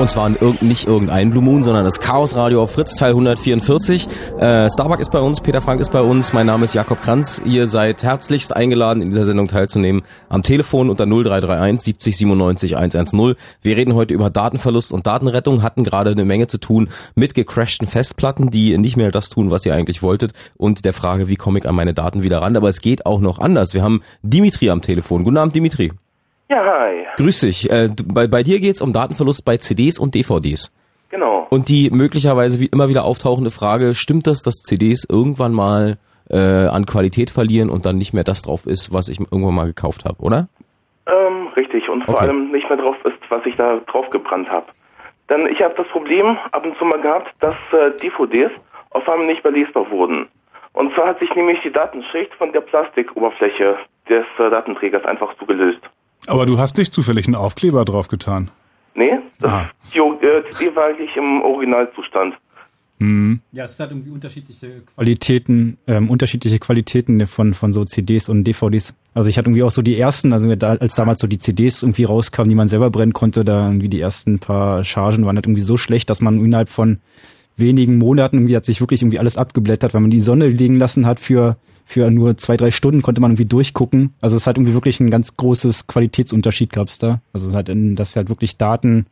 Und 0.00 0.08
zwar 0.08 0.30
irg 0.30 0.62
nicht 0.62 0.86
irgendein 0.86 1.28
Blue 1.28 1.44
Moon, 1.44 1.62
sondern 1.62 1.84
das 1.84 2.00
Chaos 2.00 2.34
Radio 2.34 2.62
auf 2.62 2.70
Fritz 2.70 2.94
Teil 2.94 3.10
144. 3.10 4.08
Äh, 4.38 4.70
Starbuck 4.70 4.98
ist 4.98 5.10
bei 5.10 5.18
uns, 5.18 5.42
Peter 5.42 5.60
Frank 5.60 5.78
ist 5.78 5.92
bei 5.92 6.00
uns, 6.00 6.32
mein 6.32 6.46
Name 6.46 6.64
ist 6.64 6.74
Jakob 6.74 7.02
Kranz. 7.02 7.42
Ihr 7.44 7.66
seid 7.66 8.02
herzlichst 8.02 8.56
eingeladen, 8.56 9.02
in 9.02 9.10
dieser 9.10 9.26
Sendung 9.26 9.46
teilzunehmen. 9.46 10.00
Am 10.30 10.40
Telefon 10.40 10.88
unter 10.88 11.04
0331 11.04 11.82
70 11.82 12.16
97 12.16 12.76
110. 12.78 13.34
Wir 13.60 13.76
reden 13.76 13.94
heute 13.94 14.14
über 14.14 14.30
Datenverlust 14.30 14.94
und 14.94 15.06
Datenrettung, 15.06 15.62
hatten 15.62 15.84
gerade 15.84 16.12
eine 16.12 16.24
Menge 16.24 16.46
zu 16.46 16.56
tun 16.56 16.88
mit 17.14 17.34
gecrashten 17.34 17.86
Festplatten, 17.86 18.48
die 18.48 18.78
nicht 18.78 18.96
mehr 18.96 19.10
das 19.10 19.28
tun, 19.28 19.50
was 19.50 19.66
ihr 19.66 19.74
eigentlich 19.74 20.02
wolltet 20.02 20.32
und 20.56 20.86
der 20.86 20.94
Frage, 20.94 21.28
wie 21.28 21.36
komme 21.36 21.58
ich 21.58 21.68
an 21.68 21.74
meine 21.74 21.92
Daten 21.92 22.22
wieder 22.22 22.40
ran. 22.40 22.56
Aber 22.56 22.70
es 22.70 22.80
geht 22.80 23.04
auch 23.04 23.20
noch 23.20 23.38
anders. 23.38 23.74
Wir 23.74 23.82
haben 23.82 24.00
Dimitri 24.22 24.70
am 24.70 24.80
Telefon. 24.80 25.24
Guten 25.24 25.36
Abend, 25.36 25.54
Dimitri. 25.54 25.92
Ja, 26.50 26.64
hi. 26.80 27.06
Grüß 27.16 27.40
dich. 27.40 27.70
Äh, 27.70 27.88
du- 27.90 28.02
bei, 28.12 28.26
bei 28.26 28.42
dir 28.42 28.58
geht's 28.58 28.82
um 28.82 28.92
Datenverlust 28.92 29.44
bei 29.44 29.56
CDs 29.56 29.98
und 30.00 30.14
DVDs. 30.16 30.72
Genau. 31.08 31.46
Und 31.48 31.68
die 31.68 31.90
möglicherweise 31.90 32.58
wie 32.60 32.66
immer 32.66 32.88
wieder 32.88 33.04
auftauchende 33.04 33.50
Frage, 33.52 33.94
stimmt 33.94 34.26
das, 34.26 34.42
dass 34.42 34.56
CDs 34.56 35.06
irgendwann 35.08 35.52
mal 35.52 35.96
äh, 36.28 36.36
an 36.38 36.86
Qualität 36.86 37.30
verlieren 37.30 37.70
und 37.70 37.86
dann 37.86 37.96
nicht 37.98 38.12
mehr 38.12 38.24
das 38.24 38.42
drauf 38.42 38.66
ist, 38.66 38.92
was 38.92 39.08
ich 39.08 39.20
irgendwann 39.20 39.54
mal 39.54 39.66
gekauft 39.66 40.04
habe, 40.04 40.20
oder? 40.22 40.48
Ähm, 41.06 41.48
richtig. 41.56 41.88
Und 41.88 42.04
vor 42.04 42.14
Okay. 42.14 42.24
allem 42.26 42.50
nicht 42.50 42.68
mehr 42.68 42.78
drauf 42.78 42.96
ist, 43.04 43.16
was 43.28 43.46
ich 43.46 43.54
da 43.56 43.78
drauf 43.86 44.10
gebrannt 44.10 44.48
habe. 44.50 44.66
Denn 45.28 45.46
ich 45.46 45.62
habe 45.62 45.74
das 45.76 45.86
Problem 45.88 46.36
ab 46.50 46.64
und 46.66 46.76
zu 46.78 46.84
mal 46.84 47.00
gehabt, 47.00 47.32
dass 47.38 47.54
äh, 47.72 47.96
DVDs 47.96 48.50
auf 48.90 49.08
einmal 49.08 49.26
nicht 49.28 49.44
mehr 49.44 49.52
lesbar 49.52 49.88
wurden. 49.90 50.26
Und 50.72 50.92
zwar 50.94 51.06
hat 51.08 51.20
sich 51.20 51.32
nämlich 51.36 51.60
die 51.62 51.70
Datenschicht 51.72 52.34
von 52.34 52.52
der 52.52 52.60
Plastikoberfläche 52.60 53.76
des 54.08 54.24
äh, 54.38 54.50
Datenträgers 54.50 55.04
einfach 55.04 55.32
so 55.38 55.46
gelöst. 55.46 55.80
Aber 56.26 56.46
du 56.46 56.58
hast 56.58 56.76
nicht 56.78 56.92
zufällig 56.92 57.26
einen 57.26 57.34
Aufkleber 57.34 57.84
drauf 57.84 58.08
getan. 58.08 58.50
Nee, 58.94 59.18
das, 59.40 59.50
Ah. 59.50 59.70
die, 59.94 59.98
äh, 59.98 60.42
die 60.60 60.74
war 60.76 60.86
eigentlich 60.86 61.16
im 61.16 61.42
Originalzustand. 61.42 62.34
Hm. 62.98 63.40
Ja, 63.52 63.64
es 63.64 63.80
hat 63.80 63.90
irgendwie 63.92 64.10
unterschiedliche 64.10 64.82
Qualitäten, 64.94 65.78
ähm, 65.86 66.10
unterschiedliche 66.10 66.58
Qualitäten 66.58 67.26
von, 67.26 67.54
von 67.54 67.72
so 67.72 67.82
CDs 67.84 68.28
und 68.28 68.44
DVDs. 68.44 68.94
Also 69.14 69.30
ich 69.30 69.38
hatte 69.38 69.46
irgendwie 69.48 69.62
auch 69.62 69.70
so 69.70 69.80
die 69.80 69.98
ersten, 69.98 70.34
also 70.34 70.54
da, 70.54 70.72
als 70.74 70.96
damals 70.96 71.20
so 71.20 71.26
die 71.26 71.38
CDs 71.38 71.82
irgendwie 71.82 72.04
rauskamen, 72.04 72.50
die 72.50 72.54
man 72.54 72.68
selber 72.68 72.90
brennen 72.90 73.14
konnte, 73.14 73.42
da 73.42 73.68
irgendwie 73.68 73.88
die 73.88 74.00
ersten 74.00 74.38
paar 74.38 74.84
Chargen 74.84 75.24
waren 75.24 75.36
halt 75.36 75.46
irgendwie 75.46 75.62
so 75.62 75.78
schlecht, 75.78 76.10
dass 76.10 76.20
man 76.20 76.44
innerhalb 76.44 76.68
von 76.68 76.98
wenigen 77.56 77.96
Monaten 77.96 78.36
irgendwie 78.36 78.56
hat 78.56 78.66
sich 78.66 78.80
wirklich 78.82 79.00
irgendwie 79.00 79.18
alles 79.18 79.38
abgeblättert, 79.38 79.94
weil 79.94 80.02
man 80.02 80.10
die 80.10 80.20
Sonne 80.20 80.48
liegen 80.48 80.76
lassen 80.76 81.06
hat 81.06 81.20
für 81.20 81.56
für 81.90 82.08
nur 82.08 82.36
zwei, 82.36 82.56
drei 82.56 82.70
Stunden 82.70 83.02
konnte 83.02 83.20
man 83.20 83.32
irgendwie 83.32 83.46
durchgucken. 83.46 84.14
Also 84.20 84.36
es 84.36 84.46
hat 84.46 84.56
irgendwie 84.56 84.74
wirklich 84.74 85.00
ein 85.00 85.10
ganz 85.10 85.36
großes 85.36 85.88
Qualitätsunterschied 85.88 86.72
gab's 86.72 87.00
da. 87.00 87.20
Also 87.32 87.48
es 87.48 87.54
hat, 87.56 87.68
in, 87.68 87.96
dass 87.96 88.14
halt 88.14 88.28
wirklich 88.28 88.56
Daten 88.56 89.06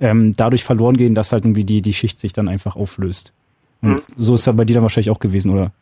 ähm, 0.00 0.34
dadurch 0.34 0.64
verloren 0.64 0.96
gehen, 0.96 1.14
dass 1.14 1.32
halt 1.32 1.44
irgendwie 1.44 1.64
die, 1.64 1.82
die 1.82 1.92
Schicht 1.92 2.18
sich 2.18 2.32
dann 2.32 2.48
einfach 2.48 2.76
auflöst. 2.76 3.34
Und 3.82 3.90
Mhm. 3.96 4.00
so 4.16 4.34
ist 4.36 4.46
ja 4.46 4.52
bei 4.54 4.64
dir 4.64 4.72
dann 4.72 4.82
wahrscheinlich 4.82 5.10
auch 5.10 5.18
gewesen, 5.18 5.52
oder? 5.52 5.72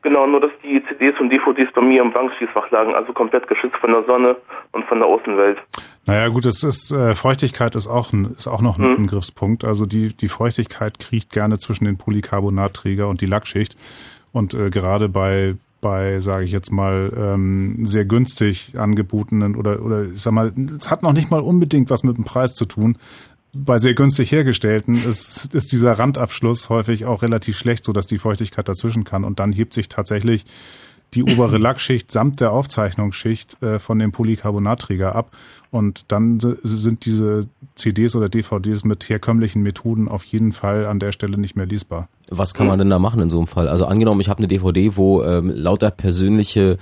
Genau, 0.00 0.26
nur 0.26 0.40
dass 0.40 0.50
die 0.64 0.82
CDs 0.88 1.20
und 1.20 1.28
DVDs 1.28 1.70
bei 1.74 1.82
mir 1.82 2.00
im 2.00 2.10
Bankschließfach 2.14 2.70
lagen, 2.70 2.94
also 2.94 3.12
komplett 3.12 3.46
geschützt 3.46 3.76
von 3.76 3.90
der 3.90 4.02
Sonne 4.04 4.36
und 4.72 4.86
von 4.86 5.00
der 5.00 5.06
Außenwelt. 5.06 5.58
Naja 6.06 6.28
gut, 6.28 6.46
es 6.46 6.62
ist 6.62 6.92
äh, 6.92 7.14
Feuchtigkeit 7.14 7.74
ist 7.74 7.86
auch 7.86 8.14
ein, 8.14 8.34
ist 8.38 8.48
auch 8.48 8.62
noch 8.62 8.78
ein. 8.78 8.96
Angriffspunkt. 8.96 9.64
Also 9.64 9.84
die 9.84 10.16
die 10.16 10.28
Feuchtigkeit 10.28 10.98
kriecht 10.98 11.30
gerne 11.30 11.58
zwischen 11.58 11.84
den 11.84 11.98
Polycarbonatträger 11.98 13.06
und 13.06 13.20
die 13.20 13.26
Lackschicht 13.26 13.76
und 14.32 14.54
äh, 14.54 14.70
gerade 14.70 15.10
bei 15.10 15.56
bei, 15.80 16.20
sage 16.20 16.44
ich 16.44 16.52
jetzt 16.52 16.70
mal, 16.70 17.12
ähm, 17.16 17.86
sehr 17.86 18.04
günstig 18.04 18.74
angebotenen 18.76 19.56
oder 19.56 19.82
oder 19.82 20.04
ich 20.04 20.20
sag 20.20 20.32
mal, 20.32 20.52
es 20.76 20.90
hat 20.90 21.02
noch 21.02 21.12
nicht 21.12 21.30
mal 21.30 21.40
unbedingt 21.40 21.90
was 21.90 22.02
mit 22.02 22.16
dem 22.16 22.24
Preis 22.24 22.54
zu 22.54 22.64
tun. 22.64 22.96
Bei 23.52 23.78
sehr 23.78 23.94
günstig 23.94 24.30
hergestellten 24.30 24.94
ist, 24.94 25.54
ist 25.54 25.72
dieser 25.72 25.98
Randabschluss 25.98 26.68
häufig 26.68 27.04
auch 27.04 27.22
relativ 27.22 27.58
schlecht, 27.58 27.84
so 27.84 27.92
dass 27.92 28.06
die 28.06 28.18
Feuchtigkeit 28.18 28.68
dazwischen 28.68 29.04
kann 29.04 29.24
und 29.24 29.40
dann 29.40 29.52
hebt 29.52 29.74
sich 29.74 29.88
tatsächlich 29.88 30.44
die 31.14 31.24
obere 31.24 31.58
Lackschicht 31.58 32.10
samt 32.10 32.40
der 32.40 32.52
Aufzeichnungsschicht 32.52 33.60
äh, 33.62 33.78
von 33.78 33.98
dem 33.98 34.12
Polycarbonatträger 34.12 35.14
ab. 35.14 35.32
Und 35.72 36.06
dann 36.08 36.40
sind 36.40 37.04
diese 37.04 37.46
CDs 37.76 38.16
oder 38.16 38.28
DVDs 38.28 38.84
mit 38.84 39.08
herkömmlichen 39.08 39.62
Methoden 39.62 40.08
auf 40.08 40.24
jeden 40.24 40.50
Fall 40.50 40.84
an 40.84 40.98
der 40.98 41.12
Stelle 41.12 41.38
nicht 41.38 41.54
mehr 41.54 41.66
lesbar. 41.66 42.08
Was 42.28 42.54
kann 42.54 42.66
man 42.66 42.78
denn 42.80 42.90
da 42.90 42.98
machen 42.98 43.20
in 43.20 43.30
so 43.30 43.38
einem 43.38 43.46
Fall? 43.46 43.68
Also 43.68 43.86
angenommen, 43.86 44.20
ich 44.20 44.28
habe 44.28 44.38
eine 44.38 44.48
DVD, 44.48 44.96
wo 44.96 45.22
ähm, 45.22 45.48
lauter 45.54 45.92
persönliche 45.92 46.78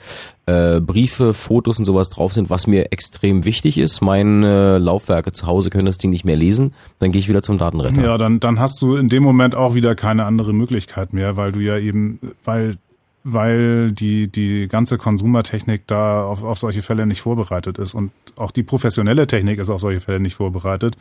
äh, 0.46 0.80
Briefe, 0.80 1.34
Fotos 1.34 1.78
und 1.78 1.84
sowas 1.84 2.08
drauf 2.08 2.32
sind, 2.32 2.48
was 2.48 2.66
mir 2.66 2.90
extrem 2.92 3.44
wichtig 3.44 3.76
ist. 3.76 4.00
Meine 4.00 4.78
Laufwerke 4.78 5.32
zu 5.32 5.46
Hause 5.46 5.68
können 5.68 5.86
das 5.86 5.98
Ding 5.98 6.10
nicht 6.10 6.24
mehr 6.24 6.36
lesen. 6.36 6.72
Dann 6.98 7.12
gehe 7.12 7.20
ich 7.20 7.28
wieder 7.28 7.42
zum 7.42 7.58
Datenretter. 7.58 8.02
Ja, 8.02 8.16
dann, 8.16 8.40
dann 8.40 8.58
hast 8.58 8.80
du 8.80 8.96
in 8.96 9.10
dem 9.10 9.22
Moment 9.22 9.54
auch 9.54 9.74
wieder 9.74 9.94
keine 9.94 10.24
andere 10.24 10.54
Möglichkeit 10.54 11.12
mehr, 11.12 11.36
weil 11.36 11.52
du 11.52 11.60
ja 11.60 11.76
eben, 11.76 12.20
weil 12.42 12.78
weil 13.24 13.92
die, 13.92 14.28
die 14.28 14.68
ganze 14.68 14.98
Konsumertechnik 14.98 15.86
da 15.86 16.24
auf, 16.24 16.44
auf 16.44 16.58
solche 16.58 16.82
Fälle 16.82 17.06
nicht 17.06 17.20
vorbereitet 17.20 17.78
ist 17.78 17.94
und 17.94 18.12
auch 18.36 18.50
die 18.50 18.62
professionelle 18.62 19.26
Technik 19.26 19.58
ist 19.58 19.70
auf 19.70 19.80
solche 19.80 20.00
Fälle 20.00 20.20
nicht 20.20 20.36
vorbereitet. 20.36 20.96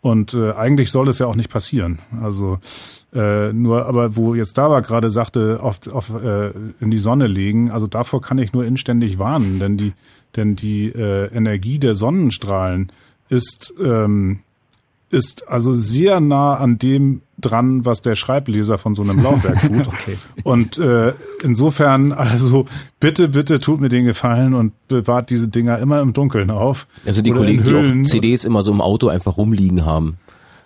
Und 0.00 0.34
äh, 0.34 0.52
eigentlich 0.52 0.92
soll 0.92 1.08
es 1.08 1.18
ja 1.18 1.26
auch 1.26 1.34
nicht 1.34 1.50
passieren. 1.50 1.98
Also 2.22 2.58
äh, 3.12 3.52
nur, 3.52 3.86
aber 3.86 4.14
wo 4.14 4.34
jetzt 4.34 4.56
Dava 4.58 4.80
gerade 4.80 5.10
sagte, 5.10 5.58
auf, 5.60 5.80
auf, 5.88 6.10
äh, 6.14 6.52
in 6.80 6.90
die 6.90 6.98
Sonne 6.98 7.26
legen, 7.26 7.70
also 7.70 7.86
davor 7.86 8.20
kann 8.20 8.38
ich 8.38 8.52
nur 8.52 8.64
inständig 8.64 9.18
warnen, 9.18 9.58
denn 9.58 9.76
die, 9.76 9.94
denn 10.36 10.54
die 10.54 10.88
äh, 10.88 11.26
Energie 11.34 11.78
der 11.78 11.94
Sonnenstrahlen 11.94 12.92
ist 13.28 13.74
ähm, 13.82 14.40
ist 15.10 15.48
also 15.48 15.74
sehr 15.74 16.20
nah 16.20 16.56
an 16.56 16.78
dem 16.78 17.22
dran, 17.38 17.84
was 17.84 18.02
der 18.02 18.14
Schreibleser 18.14 18.78
von 18.78 18.94
so 18.94 19.02
einem 19.02 19.22
Laufwerk 19.22 19.60
tut. 19.60 19.86
okay. 19.88 20.16
Und 20.42 20.78
äh, 20.78 21.12
insofern, 21.42 22.12
also 22.12 22.66
bitte, 22.98 23.28
bitte 23.28 23.60
tut 23.60 23.80
mir 23.80 23.88
den 23.88 24.06
Gefallen 24.06 24.54
und 24.54 24.72
bewahrt 24.88 25.30
diese 25.30 25.48
Dinger 25.48 25.78
immer 25.78 26.00
im 26.00 26.12
Dunkeln 26.12 26.50
auf. 26.50 26.86
Also 27.04 27.22
die 27.22 27.30
Kollegen, 27.30 27.62
die 27.62 28.04
auch 28.04 28.08
CDs 28.10 28.44
immer 28.44 28.62
so 28.62 28.72
im 28.72 28.80
Auto 28.80 29.08
einfach 29.08 29.36
rumliegen 29.36 29.84
haben. 29.84 30.16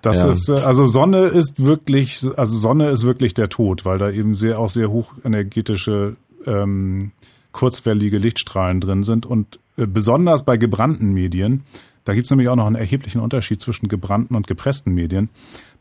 Das 0.03 0.19
ja. 0.19 0.31
ist 0.31 0.49
äh, 0.49 0.55
also 0.55 0.87
Sonne 0.87 1.27
ist 1.27 1.63
wirklich, 1.63 2.27
also 2.37 2.57
Sonne 2.57 2.91
ist 2.91 3.05
wirklich 3.05 3.35
der 3.35 3.49
Tod, 3.49 3.85
weil 3.85 3.99
da 3.99 4.11
eben 4.11 4.35
sehr 4.35 4.59
auch 4.59 4.71
sehr 4.71 4.91
hochenergetische 4.91 6.15
ähm, 6.47 7.13
kurzwellige 7.53 8.19
Lichtstrahlen 8.19 8.81
drin 8.81 9.03
sind 9.03 9.27
und 9.27 9.59
äh, 9.77 9.87
besonders 9.87 10.45
bei 10.45 10.57
gebrannten 10.57 11.13
Medien 11.13 11.65
da 12.05 12.15
gibt 12.15 12.27
es 12.27 12.31
nämlich 12.31 12.49
auch 12.49 12.57
noch 12.57 12.67
einen 12.67 12.77
erheblichen 12.77 13.21
Unterschied 13.21 13.61
zwischen 13.61 13.89
gebrannten 13.89 14.35
und 14.35 14.47
gepressten 14.47 14.95
Medien. 14.95 15.29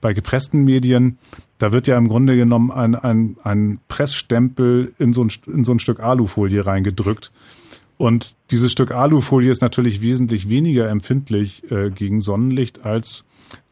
Bei 0.01 0.13
gepressten 0.13 0.63
Medien, 0.63 1.17
da 1.57 1.71
wird 1.71 1.87
ja 1.87 1.97
im 1.97 2.07
Grunde 2.07 2.35
genommen 2.35 2.71
ein, 2.71 2.95
ein, 2.95 3.37
ein 3.43 3.79
Pressstempel 3.87 4.93
in 4.99 5.13
so 5.13 5.23
ein, 5.23 5.31
in 5.47 5.63
so 5.63 5.71
ein 5.71 5.79
Stück 5.79 5.99
Alufolie 5.99 6.65
reingedrückt. 6.65 7.31
Und 7.97 8.35
dieses 8.51 8.71
Stück 8.71 8.91
Alufolie 8.91 9.51
ist 9.51 9.61
natürlich 9.61 10.01
wesentlich 10.01 10.47
weniger 10.47 10.89
empfindlich 10.89 11.69
äh, 11.69 11.89
gegen 11.89 12.21
Sonnenlicht 12.21 12.85
als 12.85 13.25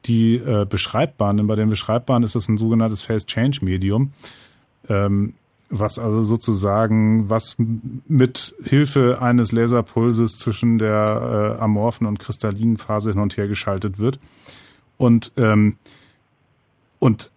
die 0.05 0.35
äh, 0.35 0.65
beschreibbaren. 0.65 1.37
Denn 1.37 1.47
bei 1.47 1.55
den 1.55 1.69
beschreibbaren 1.69 2.23
ist 2.23 2.35
es 2.35 2.49
ein 2.49 2.57
sogenanntes 2.57 3.03
Phase-Change-Medium. 3.03 4.11
Ähm, 4.89 5.33
was 5.69 5.99
also 5.99 6.23
sozusagen, 6.23 7.29
was 7.29 7.57
mit 7.57 8.55
Hilfe 8.63 9.21
eines 9.21 9.51
Laserpulses 9.51 10.37
zwischen 10.37 10.77
der 10.77 11.57
äh, 11.59 11.61
amorphen 11.61 12.07
und 12.07 12.19
kristallinen 12.19 12.77
Phase 12.77 13.11
hin 13.11 13.19
und 13.19 13.37
her 13.37 13.47
geschaltet 13.47 13.99
wird. 13.99 14.19
Und, 14.97 15.31
ähm, 15.37 15.75
und 16.99 17.31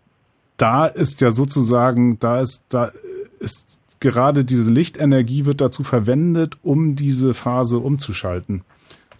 da 0.57 0.87
ist 0.87 1.21
ja 1.21 1.31
sozusagen, 1.31 2.19
da 2.19 2.41
ist, 2.41 2.63
da 2.69 2.93
ist 3.41 3.79
gerade 4.01 4.45
diese 4.45 4.71
Lichtenergie 4.71 5.45
wird 5.45 5.61
dazu 5.61 5.85
verwendet, 5.85 6.57
um 6.63 6.97
diese 6.97 7.35
Phase 7.35 7.79
umzuschalten. 7.79 8.63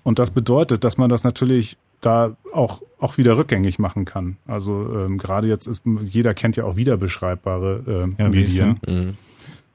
Und 0.03 0.19
das 0.19 0.31
bedeutet, 0.31 0.85
dass 0.85 0.97
man 0.99 1.11
das 1.11 1.25
natürlich 1.25 1.77
da 2.01 2.37
auch, 2.53 2.83
auch 2.99 3.19
wieder 3.19 3.37
rückgängig 3.37 3.79
machen 3.79 4.05
kann. 4.05 4.37
Also 4.47 4.89
ähm, 4.95 5.19
gerade 5.19 5.49
jetzt 5.49 5.67
ist, 5.67 5.85
jeder 6.03 6.35
kennt 6.35 6.57
ja 6.57 6.65
auch 6.65 6.77
wiederbeschreibbare 6.77 8.09
äh, 8.19 8.23
ja, 8.23 8.29
Medien. 8.29 8.81
Mhm. 8.87 9.17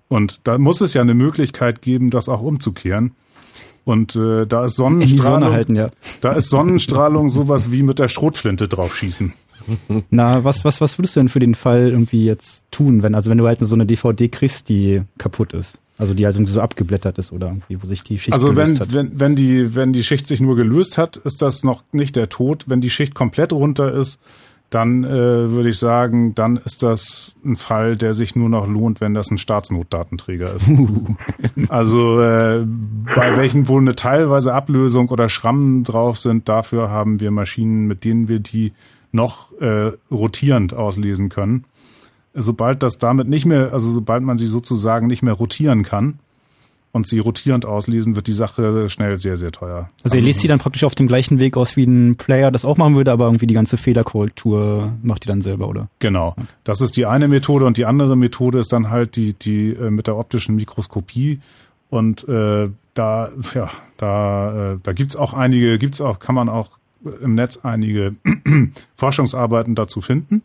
Und 0.07 0.47
da 0.47 0.57
muss 0.57 0.81
es 0.81 0.93
ja 0.93 1.01
eine 1.01 1.13
Möglichkeit 1.13 1.81
geben, 1.81 2.09
das 2.09 2.29
auch 2.29 2.41
umzukehren. 2.41 3.11
Und 3.83 4.15
äh, 4.15 4.47
da 4.47 4.65
ist 4.65 4.75
Sonnenstrahlung, 4.75 5.51
halten, 5.51 5.75
ja. 5.75 5.89
da 6.21 6.33
ist 6.33 6.49
Sonnenstrahlung 6.49 7.29
sowas 7.29 7.71
wie 7.71 7.83
mit 7.83 7.99
der 7.99 8.07
Schrotflinte 8.07 8.67
draufschießen. 8.67 9.33
Na, 10.09 10.43
was, 10.43 10.65
was, 10.65 10.81
was 10.81 10.97
würdest 10.97 11.15
du 11.15 11.19
denn 11.19 11.29
für 11.29 11.39
den 11.39 11.55
Fall 11.55 11.89
irgendwie 11.89 12.25
jetzt 12.25 12.63
tun, 12.71 13.03
wenn, 13.03 13.15
also 13.15 13.29
wenn 13.29 13.37
du 13.37 13.47
halt 13.47 13.59
so 13.61 13.75
eine 13.75 13.85
DVD 13.85 14.27
kriegst, 14.27 14.69
die 14.69 15.03
kaputt 15.17 15.53
ist? 15.53 15.79
Also 15.97 16.13
die 16.13 16.25
also 16.25 16.45
so 16.45 16.59
abgeblättert 16.59 17.17
ist 17.17 17.31
oder 17.31 17.47
irgendwie, 17.47 17.81
wo 17.81 17.85
sich 17.85 18.03
die 18.03 18.19
Schicht 18.19 18.33
also 18.33 18.49
gelöst 18.49 18.79
wenn, 18.79 18.79
hat. 18.79 18.93
wenn, 18.93 19.19
wenn 19.19 19.35
die, 19.35 19.75
wenn 19.75 19.93
die 19.93 20.03
Schicht 20.03 20.27
sich 20.27 20.41
nur 20.41 20.55
gelöst 20.55 20.97
hat, 20.97 21.17
ist 21.17 21.41
das 21.41 21.63
noch 21.63 21.83
nicht 21.93 22.15
der 22.15 22.27
Tod. 22.27 22.65
Wenn 22.67 22.81
die 22.81 22.89
Schicht 22.89 23.15
komplett 23.15 23.53
runter 23.53 23.93
ist, 23.93 24.19
dann 24.69 25.05
äh, 25.05 25.09
würde 25.51 25.69
ich 25.69 25.77
sagen, 25.77 26.35
dann 26.35 26.57
ist 26.57 26.83
das 26.83 27.37
ein 27.45 27.55
Fall, 27.55 27.95
der 27.95 28.13
sich 28.13 28.35
nur 28.35 28.49
noch 28.49 28.67
lohnt, 28.67 28.99
wenn 28.99 29.13
das 29.13 29.31
ein 29.31 29.37
Staatsnotdatenträger 29.37 30.55
ist. 30.55 30.69
also 31.69 32.19
äh, 32.19 32.65
bei 33.15 33.37
welchen 33.37 33.69
wohl 33.69 33.81
eine 33.81 33.95
teilweise 33.95 34.53
Ablösung 34.53 35.07
oder 35.09 35.29
Schrammen 35.29 35.85
drauf 35.85 36.17
sind, 36.17 36.49
dafür 36.49 36.89
haben 36.89 37.21
wir 37.21 37.31
Maschinen, 37.31 37.87
mit 37.87 38.03
denen 38.03 38.27
wir 38.27 38.39
die 38.39 38.73
noch 39.13 39.53
äh, 39.61 39.93
rotierend 40.11 40.73
auslesen 40.73 41.29
können 41.29 41.63
sobald 42.35 42.83
das 42.83 42.97
damit 42.97 43.27
nicht 43.27 43.45
mehr, 43.45 43.73
also 43.73 43.91
sobald 43.91 44.23
man 44.23 44.37
sie 44.37 44.47
sozusagen 44.47 45.07
nicht 45.07 45.23
mehr 45.23 45.33
rotieren 45.33 45.83
kann 45.83 46.19
und 46.91 47.07
sie 47.07 47.19
rotierend 47.19 47.65
auslesen, 47.65 48.15
wird 48.15 48.27
die 48.27 48.33
Sache 48.33 48.87
schnell 48.89 49.17
sehr, 49.17 49.37
sehr 49.37 49.51
teuer. 49.51 49.89
Also 50.03 50.17
ihr 50.17 50.23
lest 50.23 50.39
sie 50.39 50.47
dann 50.47 50.59
praktisch 50.59 50.83
auf 50.83 50.95
dem 50.95 51.07
gleichen 51.07 51.39
Weg 51.39 51.57
aus, 51.57 51.75
wie 51.75 51.83
ein 51.83 52.15
Player 52.15 52.51
das 52.51 52.63
auch 52.63 52.77
machen 52.77 52.95
würde, 52.95 53.11
aber 53.11 53.25
irgendwie 53.25 53.47
die 53.47 53.53
ganze 53.53 53.77
Fehlerkorrektur 53.77 54.93
macht 55.01 55.25
ihr 55.25 55.29
dann 55.29 55.41
selber, 55.41 55.67
oder? 55.67 55.89
Genau. 55.99 56.35
Das 56.63 56.81
ist 56.81 56.95
die 56.95 57.05
eine 57.05 57.27
Methode 57.27 57.65
und 57.65 57.77
die 57.77 57.85
andere 57.85 58.15
Methode 58.15 58.59
ist 58.59 58.71
dann 58.71 58.89
halt 58.89 59.15
die, 59.15 59.33
die 59.33 59.71
äh, 59.71 59.89
mit 59.89 60.07
der 60.07 60.15
optischen 60.15 60.55
Mikroskopie. 60.55 61.39
Und 61.89 62.27
äh, 62.27 62.69
da, 62.93 63.29
ja, 63.53 63.69
da, 63.97 64.73
äh, 64.73 64.77
da 64.81 64.93
gibt's 64.93 65.15
auch 65.15 65.33
einige, 65.33 65.77
gibt's 65.77 66.01
auch, 66.01 66.19
kann 66.19 66.35
man 66.35 66.49
auch 66.49 66.77
im 67.21 67.35
Netz 67.35 67.59
einige 67.63 68.15
Forschungsarbeiten 68.95 69.75
dazu 69.75 70.01
finden. 70.01 70.43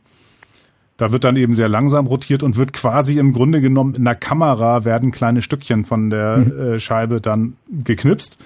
Da 1.01 1.12
wird 1.12 1.24
dann 1.24 1.36
eben 1.36 1.55
sehr 1.55 1.70
langsam 1.70 2.07
rotiert 2.07 2.42
und 2.42 2.59
wird 2.59 2.74
quasi 2.74 3.18
im 3.18 3.32
Grunde 3.32 3.62
genommen 3.62 3.94
in 3.94 4.05
der 4.05 4.14
Kamera 4.14 4.84
werden 4.84 5.12
kleine 5.12 5.40
Stückchen 5.40 5.86
von 5.86 6.11
der 6.11 6.36
mhm. 6.36 6.61
äh, 6.61 6.78
Scheibe 6.78 7.22
dann 7.22 7.55
geknipst. 7.70 8.36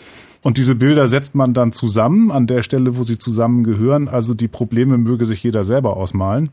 Und 0.41 0.57
diese 0.57 0.77
Bilder 0.77 1.09
setzt 1.09 1.35
man 1.35 1.53
dann 1.53 1.73
zusammen 1.73 2.31
an 2.31 2.47
der 2.47 2.63
Stelle, 2.63 2.97
wo 2.97 3.03
sie 3.03 3.19
zusammengehören. 3.19 4.07
Also 4.07 4.35
die 4.35 4.47
Probleme 4.47 4.99
möge 4.99 5.25
sich 5.25 5.43
jeder 5.43 5.65
selber 5.65 5.97
ausmalen. 5.97 6.51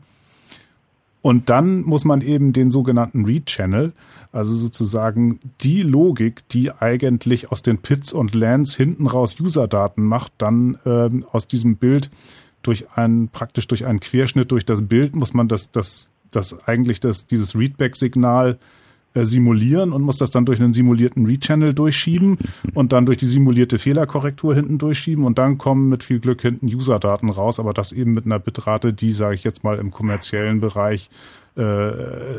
Und 1.20 1.50
dann 1.50 1.82
muss 1.82 2.04
man 2.04 2.20
eben 2.20 2.52
den 2.52 2.72
sogenannten 2.72 3.24
Read-Channel, 3.24 3.92
also 4.32 4.56
sozusagen 4.56 5.38
die 5.60 5.82
Logik, 5.82 6.48
die 6.48 6.72
eigentlich 6.72 7.52
aus 7.52 7.62
den 7.62 7.78
Pits 7.78 8.12
und 8.12 8.34
Lands 8.34 8.74
hinten 8.74 9.06
raus 9.06 9.36
User-Daten 9.40 10.02
macht, 10.02 10.32
dann 10.38 10.78
ähm, 10.84 11.24
aus 11.30 11.46
diesem 11.46 11.76
Bild 11.76 12.10
durch 12.62 12.90
einen, 12.94 13.28
praktisch 13.28 13.66
durch 13.68 13.86
einen 13.86 14.00
Querschnitt 14.00 14.50
durch 14.50 14.64
das 14.64 14.86
Bild 14.86 15.16
muss 15.16 15.34
man 15.34 15.48
das, 15.48 15.70
das, 15.70 16.10
das 16.30 16.66
eigentlich 16.66 17.00
das, 17.00 17.26
dieses 17.26 17.56
Readback-Signal 17.58 18.58
äh, 19.14 19.24
simulieren 19.24 19.92
und 19.92 20.00
muss 20.00 20.16
das 20.16 20.30
dann 20.30 20.46
durch 20.46 20.58
einen 20.58 20.72
simulierten 20.72 21.26
Read-Channel 21.26 21.74
durchschieben 21.74 22.38
und 22.72 22.92
dann 22.92 23.04
durch 23.04 23.18
die 23.18 23.26
simulierte 23.26 23.78
Fehlerkorrektur 23.78 24.54
hinten 24.54 24.78
durchschieben 24.78 25.24
und 25.24 25.36
dann 25.36 25.58
kommen 25.58 25.90
mit 25.90 26.02
viel 26.02 26.18
Glück 26.18 26.40
hinten 26.40 26.66
User-Daten 26.66 27.28
raus, 27.28 27.60
aber 27.60 27.74
das 27.74 27.92
eben 27.92 28.12
mit 28.12 28.24
einer 28.24 28.38
Bitrate, 28.38 28.94
die, 28.94 29.12
sage 29.12 29.34
ich 29.34 29.44
jetzt 29.44 29.64
mal, 29.64 29.78
im 29.78 29.90
kommerziellen 29.90 30.60
Bereich 30.60 31.10
äh, 31.58 31.62
äh, 31.62 32.38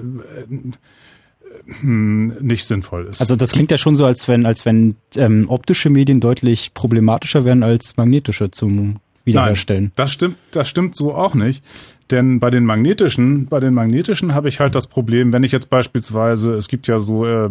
nicht 1.84 2.66
sinnvoll 2.66 3.06
ist. 3.06 3.22
Also 3.22 3.36
das 3.36 3.52
klingt 3.52 3.70
ja 3.70 3.78
schon 3.78 3.96
so, 3.96 4.06
als 4.06 4.28
wenn, 4.28 4.46
als 4.48 4.66
wenn 4.66 4.96
ähm, 5.16 5.46
optische 5.50 5.92
Medien 5.92 6.20
deutlich 6.20 6.74
problematischer 6.74 7.46
wären 7.46 7.62
als 7.62 7.98
magnetische 7.98 8.50
zum 8.50 8.98
wiederherstellen. 9.26 9.86
Nein, 9.86 9.92
das 9.96 10.12
stimmt, 10.12 10.38
das 10.52 10.68
stimmt 10.68 10.96
so 10.96 11.14
auch 11.14 11.36
nicht. 11.36 11.64
Denn 12.12 12.40
bei 12.40 12.50
den 12.50 12.66
magnetischen, 12.66 13.48
bei 13.48 13.60
den 13.60 13.74
magnetischen 13.74 14.34
habe 14.34 14.50
ich 14.50 14.60
halt 14.60 14.76
das 14.76 14.88
Problem, 14.88 15.34
wenn 15.34 15.44
ich 15.44 15.52
jetzt 15.52 15.70
beispielsweise, 15.70 16.54
es 16.54 16.68
gibt 16.68 16.88
ja 16.88 17.00
so, 17.00 17.26
äh, 17.26 17.50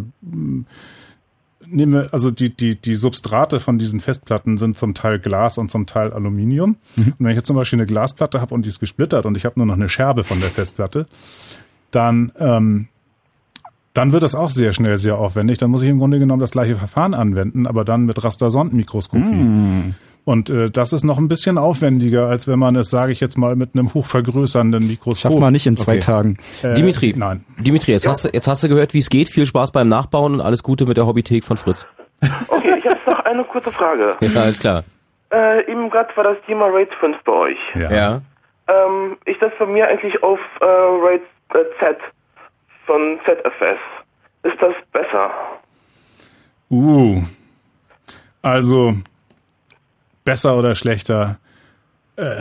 nehme, 1.67 2.09
also 2.13 2.31
die, 2.31 2.55
die, 2.55 2.77
die 2.77 2.95
Substrate 2.95 3.61
von 3.61 3.79
diesen 3.79 4.01
Festplatten 4.01 4.59
sind 4.59 4.77
zum 4.77 4.95
Teil 4.95 5.19
Glas 5.19 5.59
und 5.59 5.71
zum 5.71 5.87
Teil 5.87 6.13
Aluminium. 6.13 6.77
Mhm. 6.97 7.05
Und 7.05 7.15
wenn 7.19 7.31
ich 7.31 7.37
jetzt 7.37 7.47
zum 7.47 7.57
Beispiel 7.57 7.79
eine 7.79 7.87
Glasplatte 7.87 8.41
habe 8.41 8.55
und 8.55 8.65
die 8.65 8.69
ist 8.69 8.81
gesplittert 8.81 9.27
und 9.27 9.37
ich 9.37 9.45
habe 9.45 9.59
nur 9.59 9.67
noch 9.67 9.75
eine 9.75 9.89
Scherbe 9.89 10.23
von 10.23 10.41
der 10.41 10.51
Festplatte, 10.51 11.07
dann 11.91 12.33
ähm, 12.39 12.89
dann 13.95 14.13
wird 14.13 14.23
das 14.23 14.35
auch 14.35 14.51
sehr 14.51 14.73
schnell 14.73 14.97
sehr 14.97 15.19
aufwendig. 15.19 15.59
Dann 15.59 15.71
muss 15.71 15.83
ich 15.83 15.89
im 15.89 15.99
Grunde 15.99 16.19
genommen 16.19 16.41
das 16.41 16.53
gleiche 16.53 16.77
Verfahren 16.77 17.15
anwenden, 17.15 17.67
aber 17.67 17.85
dann 17.85 18.07
mit 18.07 18.23
Rastersondenmikroskopie. 18.23 19.23
Mm. 19.23 19.95
Und 20.25 20.51
äh, 20.51 20.71
das 20.71 20.93
ist 20.93 21.05
noch 21.05 21.19
ein 21.19 21.29
bisschen 21.29 21.59
aufwendiger, 21.59 22.29
als 22.29 22.47
wenn 22.47 22.59
man 22.59 22.77
es, 22.77 22.91
sage 22.91 23.13
ich 23.13 23.21
jetzt 23.21 23.37
mal, 23.37 23.57
mit 23.57 23.71
einem 23.75 23.93
hochvergrößernden 23.93 24.87
Mikroskop. 24.87 25.33
Schafft 25.33 25.41
man 25.41 25.53
nicht 25.53 25.67
in 25.67 25.77
zwei 25.77 25.93
okay. 25.93 26.01
Tagen. 26.01 26.37
Äh, 26.63 26.75
Dimitri, 26.75 27.13
nein. 27.17 27.45
Dimitri, 27.59 27.93
jetzt, 27.93 28.05
ja. 28.05 28.13
hast 28.13 28.27
du, 28.27 28.29
jetzt 28.33 28.47
hast 28.47 28.63
du 28.63 28.69
gehört, 28.69 28.95
wie 28.95 28.99
es 28.99 29.11
geht. 29.11 29.29
Viel 29.29 29.47
Spaß 29.47 29.73
beim 29.73 29.89
Nachbauen 29.89 30.35
und 30.35 30.41
alles 30.41 30.63
Gute 30.63 30.87
mit 30.87 30.97
der 30.97 31.07
Hobbythek 31.07 31.45
von 31.45 31.57
Fritz. 31.57 31.87
Okay, 32.47 32.75
ich 32.79 32.87
habe 32.87 33.01
noch 33.11 33.21
eine 33.25 33.45
kurze 33.45 33.73
Frage. 33.73 34.17
Ja, 34.21 34.43
alles 34.43 34.61
klar. 34.61 34.85
Äh, 35.33 35.71
eben 35.71 35.91
gerade 35.91 36.15
war 36.17 36.25
das 36.25 36.37
Thema 36.47 36.67
RAID 36.67 36.91
5 37.01 37.17
bei 37.25 37.33
euch. 37.33 37.59
Ja. 37.75 37.91
ja. 37.91 38.21
Ähm, 38.69 39.17
ich 39.25 39.39
das 39.39 39.51
bei 39.59 39.67
mir 39.67 39.89
eigentlich 39.89 40.23
auf 40.23 40.39
äh, 40.61 40.65
RAID 40.65 41.23
äh, 41.55 41.65
Z 41.81 41.99
von 42.87 43.19
ZFS. 43.25 43.79
Ist 44.45 44.61
das 44.61 44.75
besser? 44.93 45.31
Uh. 46.71 47.23
Also, 48.43 48.93
besser 50.25 50.57
oder 50.59 50.75
schlechter? 50.75 51.39
Äh. 52.17 52.37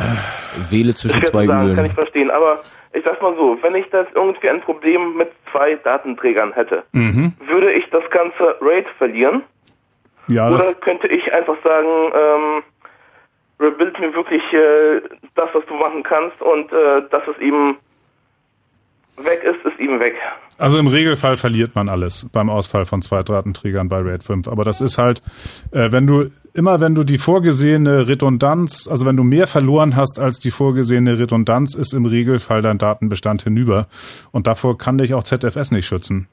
Wähle 0.70 0.94
zwischen 0.94 1.24
zwei 1.24 1.46
sagen, 1.46 1.62
Übeln. 1.62 1.76
Kann 1.76 1.86
ich 1.86 1.94
verstehen, 1.94 2.30
aber 2.30 2.60
ich 2.94 3.04
sag's 3.04 3.22
mal 3.22 3.36
so, 3.36 3.58
wenn 3.62 3.76
ich 3.76 3.90
das 3.90 4.08
irgendwie 4.14 4.50
ein 4.50 4.60
Problem 4.60 5.16
mit 5.16 5.32
zwei 5.52 5.76
Datenträgern 5.76 6.54
hätte, 6.54 6.84
mhm. 6.92 7.34
würde 7.46 7.72
ich 7.72 7.90
das 7.90 8.04
ganze 8.10 8.58
RAID 8.60 8.88
verlieren? 8.98 9.44
Ja, 10.28 10.50
Oder 10.50 10.74
könnte 10.76 11.08
ich 11.08 11.34
einfach 11.34 11.56
sagen, 11.64 11.88
ähm, 12.14 12.64
rebuild 13.60 14.00
mir 14.00 14.14
wirklich 14.14 14.42
äh, 14.54 15.02
das, 15.36 15.50
was 15.54 15.66
du 15.68 15.76
machen 15.76 16.04
kannst 16.04 16.42
und 16.42 16.72
äh, 16.72 17.04
das 17.10 17.28
ist 17.28 17.40
eben 17.40 17.78
weg 19.18 19.44
ist, 19.44 19.66
ist 19.66 19.80
ihm 19.80 20.00
weg. 20.00 20.16
Also 20.58 20.78
im 20.78 20.88
Regelfall 20.88 21.38
verliert 21.38 21.76
man 21.76 21.90
alles 21.90 22.28
beim 22.32 22.50
Ausfall 22.50 22.86
von 22.86 23.02
zwei 23.02 23.24
Datenträgern 23.24 23.90
bei 23.90 24.00
RAID 24.00 24.24
5. 24.24 24.48
Aber 24.48 24.64
das 24.64 24.82
ist 24.82 24.98
halt, 24.98 25.22
äh, 25.72 25.92
wenn 25.92 26.08
du 26.08 26.30
immer 26.54 26.80
wenn 26.80 26.96
du 26.96 27.04
die 27.04 27.18
vorgesehene 27.18 28.08
Redundanz, 28.08 28.88
also 28.88 29.06
wenn 29.06 29.18
du 29.18 29.24
mehr 29.24 29.48
verloren 29.48 29.96
hast 29.96 30.20
als 30.20 30.40
die 30.40 30.52
vorgesehene 30.52 31.18
Redundanz, 31.18 31.76
ist 31.76 31.94
im 31.94 32.06
Regelfall 32.06 32.62
dein 32.62 32.78
Datenbestand 32.78 33.44
hinüber. 33.44 33.88
Und 34.32 34.48
davor 34.48 34.78
kann 34.78 34.98
dich 34.98 35.14
auch 35.14 35.24
ZFS 35.24 35.72
nicht 35.72 35.86
schützen. 35.86 36.28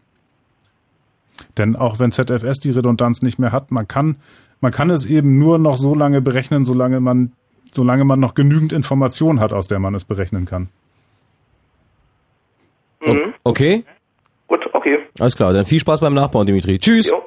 Denn 1.56 1.76
auch 1.76 1.98
wenn 1.98 2.12
ZFS 2.12 2.58
die 2.58 2.70
Redundanz 2.70 3.22
nicht 3.22 3.38
mehr 3.38 3.52
hat, 3.52 3.70
man 3.70 3.86
kann, 3.86 4.16
man 4.60 4.72
kann 4.72 4.90
es 4.90 5.04
eben 5.04 5.38
nur 5.38 5.58
noch 5.58 5.76
so 5.76 5.94
lange 5.94 6.20
berechnen, 6.20 6.64
solange 6.64 7.00
man, 7.00 7.32
solange 7.70 8.04
man 8.04 8.20
noch 8.20 8.34
genügend 8.34 8.72
Information 8.72 9.40
hat, 9.40 9.52
aus 9.52 9.68
der 9.68 9.78
man 9.78 9.94
es 9.94 10.04
berechnen 10.04 10.46
kann. 10.46 10.68
Mhm. 13.00 13.34
Okay? 13.44 13.84
Gut, 14.46 14.68
okay. 14.72 14.98
Alles 15.20 15.36
klar, 15.36 15.52
dann 15.52 15.66
viel 15.66 15.80
Spaß 15.80 16.00
beim 16.00 16.14
Nachbauen, 16.14 16.46
Dimitri. 16.46 16.78
Tschüss. 16.78 17.06
Jo, 17.08 17.22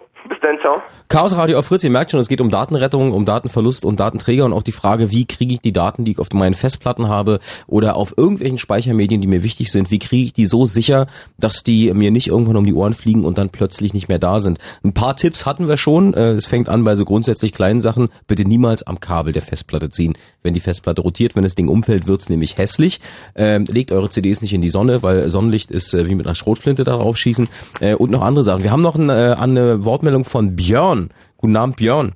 ciao. 0.61 0.81
Chaos 1.07 1.35
Radio 1.35 1.59
auf 1.59 1.65
Fritz, 1.65 1.83
ihr 1.83 1.89
merkt 1.89 2.11
schon, 2.11 2.19
es 2.19 2.29
geht 2.29 2.39
um 2.39 2.49
Datenrettung, 2.49 3.11
um 3.11 3.25
Datenverlust 3.25 3.83
und 3.83 3.99
Datenträger 3.99 4.45
und 4.45 4.53
auch 4.53 4.63
die 4.63 4.71
Frage, 4.71 5.11
wie 5.11 5.25
kriege 5.25 5.55
ich 5.55 5.59
die 5.59 5.73
Daten, 5.73 6.05
die 6.05 6.11
ich 6.11 6.19
auf 6.19 6.31
meinen 6.31 6.53
Festplatten 6.53 7.09
habe 7.09 7.39
oder 7.67 7.95
auf 7.95 8.17
irgendwelchen 8.17 8.57
Speichermedien, 8.57 9.21
die 9.21 9.27
mir 9.27 9.43
wichtig 9.43 9.71
sind, 9.71 9.91
wie 9.91 9.99
kriege 9.99 10.23
ich 10.23 10.33
die 10.33 10.45
so 10.45 10.65
sicher, 10.65 11.07
dass 11.37 11.63
die 11.63 11.93
mir 11.93 12.11
nicht 12.11 12.27
irgendwann 12.27 12.55
um 12.55 12.65
die 12.65 12.73
Ohren 12.73 12.93
fliegen 12.93 13.25
und 13.25 13.37
dann 13.37 13.49
plötzlich 13.49 13.93
nicht 13.93 14.07
mehr 14.07 14.19
da 14.19 14.39
sind. 14.39 14.57
Ein 14.83 14.93
paar 14.93 15.17
Tipps 15.17 15.45
hatten 15.45 15.67
wir 15.67 15.77
schon. 15.77 16.13
Äh, 16.13 16.31
es 16.31 16.45
fängt 16.45 16.69
an 16.69 16.83
bei 16.85 16.95
so 16.95 17.03
grundsätzlich 17.05 17.51
kleinen 17.51 17.81
Sachen. 17.81 18.09
Bitte 18.25 18.45
niemals 18.45 18.83
am 18.83 18.99
Kabel 18.99 19.33
der 19.33 19.41
Festplatte 19.41 19.89
ziehen. 19.89 20.13
Wenn 20.43 20.53
die 20.53 20.59
Festplatte 20.59 21.01
rotiert, 21.01 21.35
wenn 21.35 21.43
das 21.43 21.55
Ding 21.55 21.67
umfällt, 21.67 22.07
wird's 22.07 22.29
nämlich 22.29 22.57
hässlich. 22.57 23.01
Ähm, 23.35 23.65
legt 23.67 23.91
eure 23.91 24.09
CDs 24.09 24.41
nicht 24.41 24.53
in 24.53 24.61
die 24.61 24.69
Sonne, 24.69 25.03
weil 25.03 25.29
Sonnenlicht 25.29 25.71
ist 25.71 25.93
äh, 25.93 26.07
wie 26.07 26.15
mit 26.15 26.25
einer 26.25 26.35
Schrotflinte 26.35 26.85
darauf 26.85 27.17
schießen. 27.17 27.49
Äh, 27.81 27.95
und 27.95 28.11
noch 28.11 28.21
andere 28.21 28.43
Sachen. 28.43 28.63
Wir 28.63 28.71
haben 28.71 28.81
noch 28.81 28.95
eine, 28.95 29.37
eine 29.37 29.83
Wortmeldung 29.83 30.23
von 30.31 30.55
Björn 30.55 31.09
Guten 31.41 31.57
Abend, 31.57 31.75
Björn. 31.75 32.13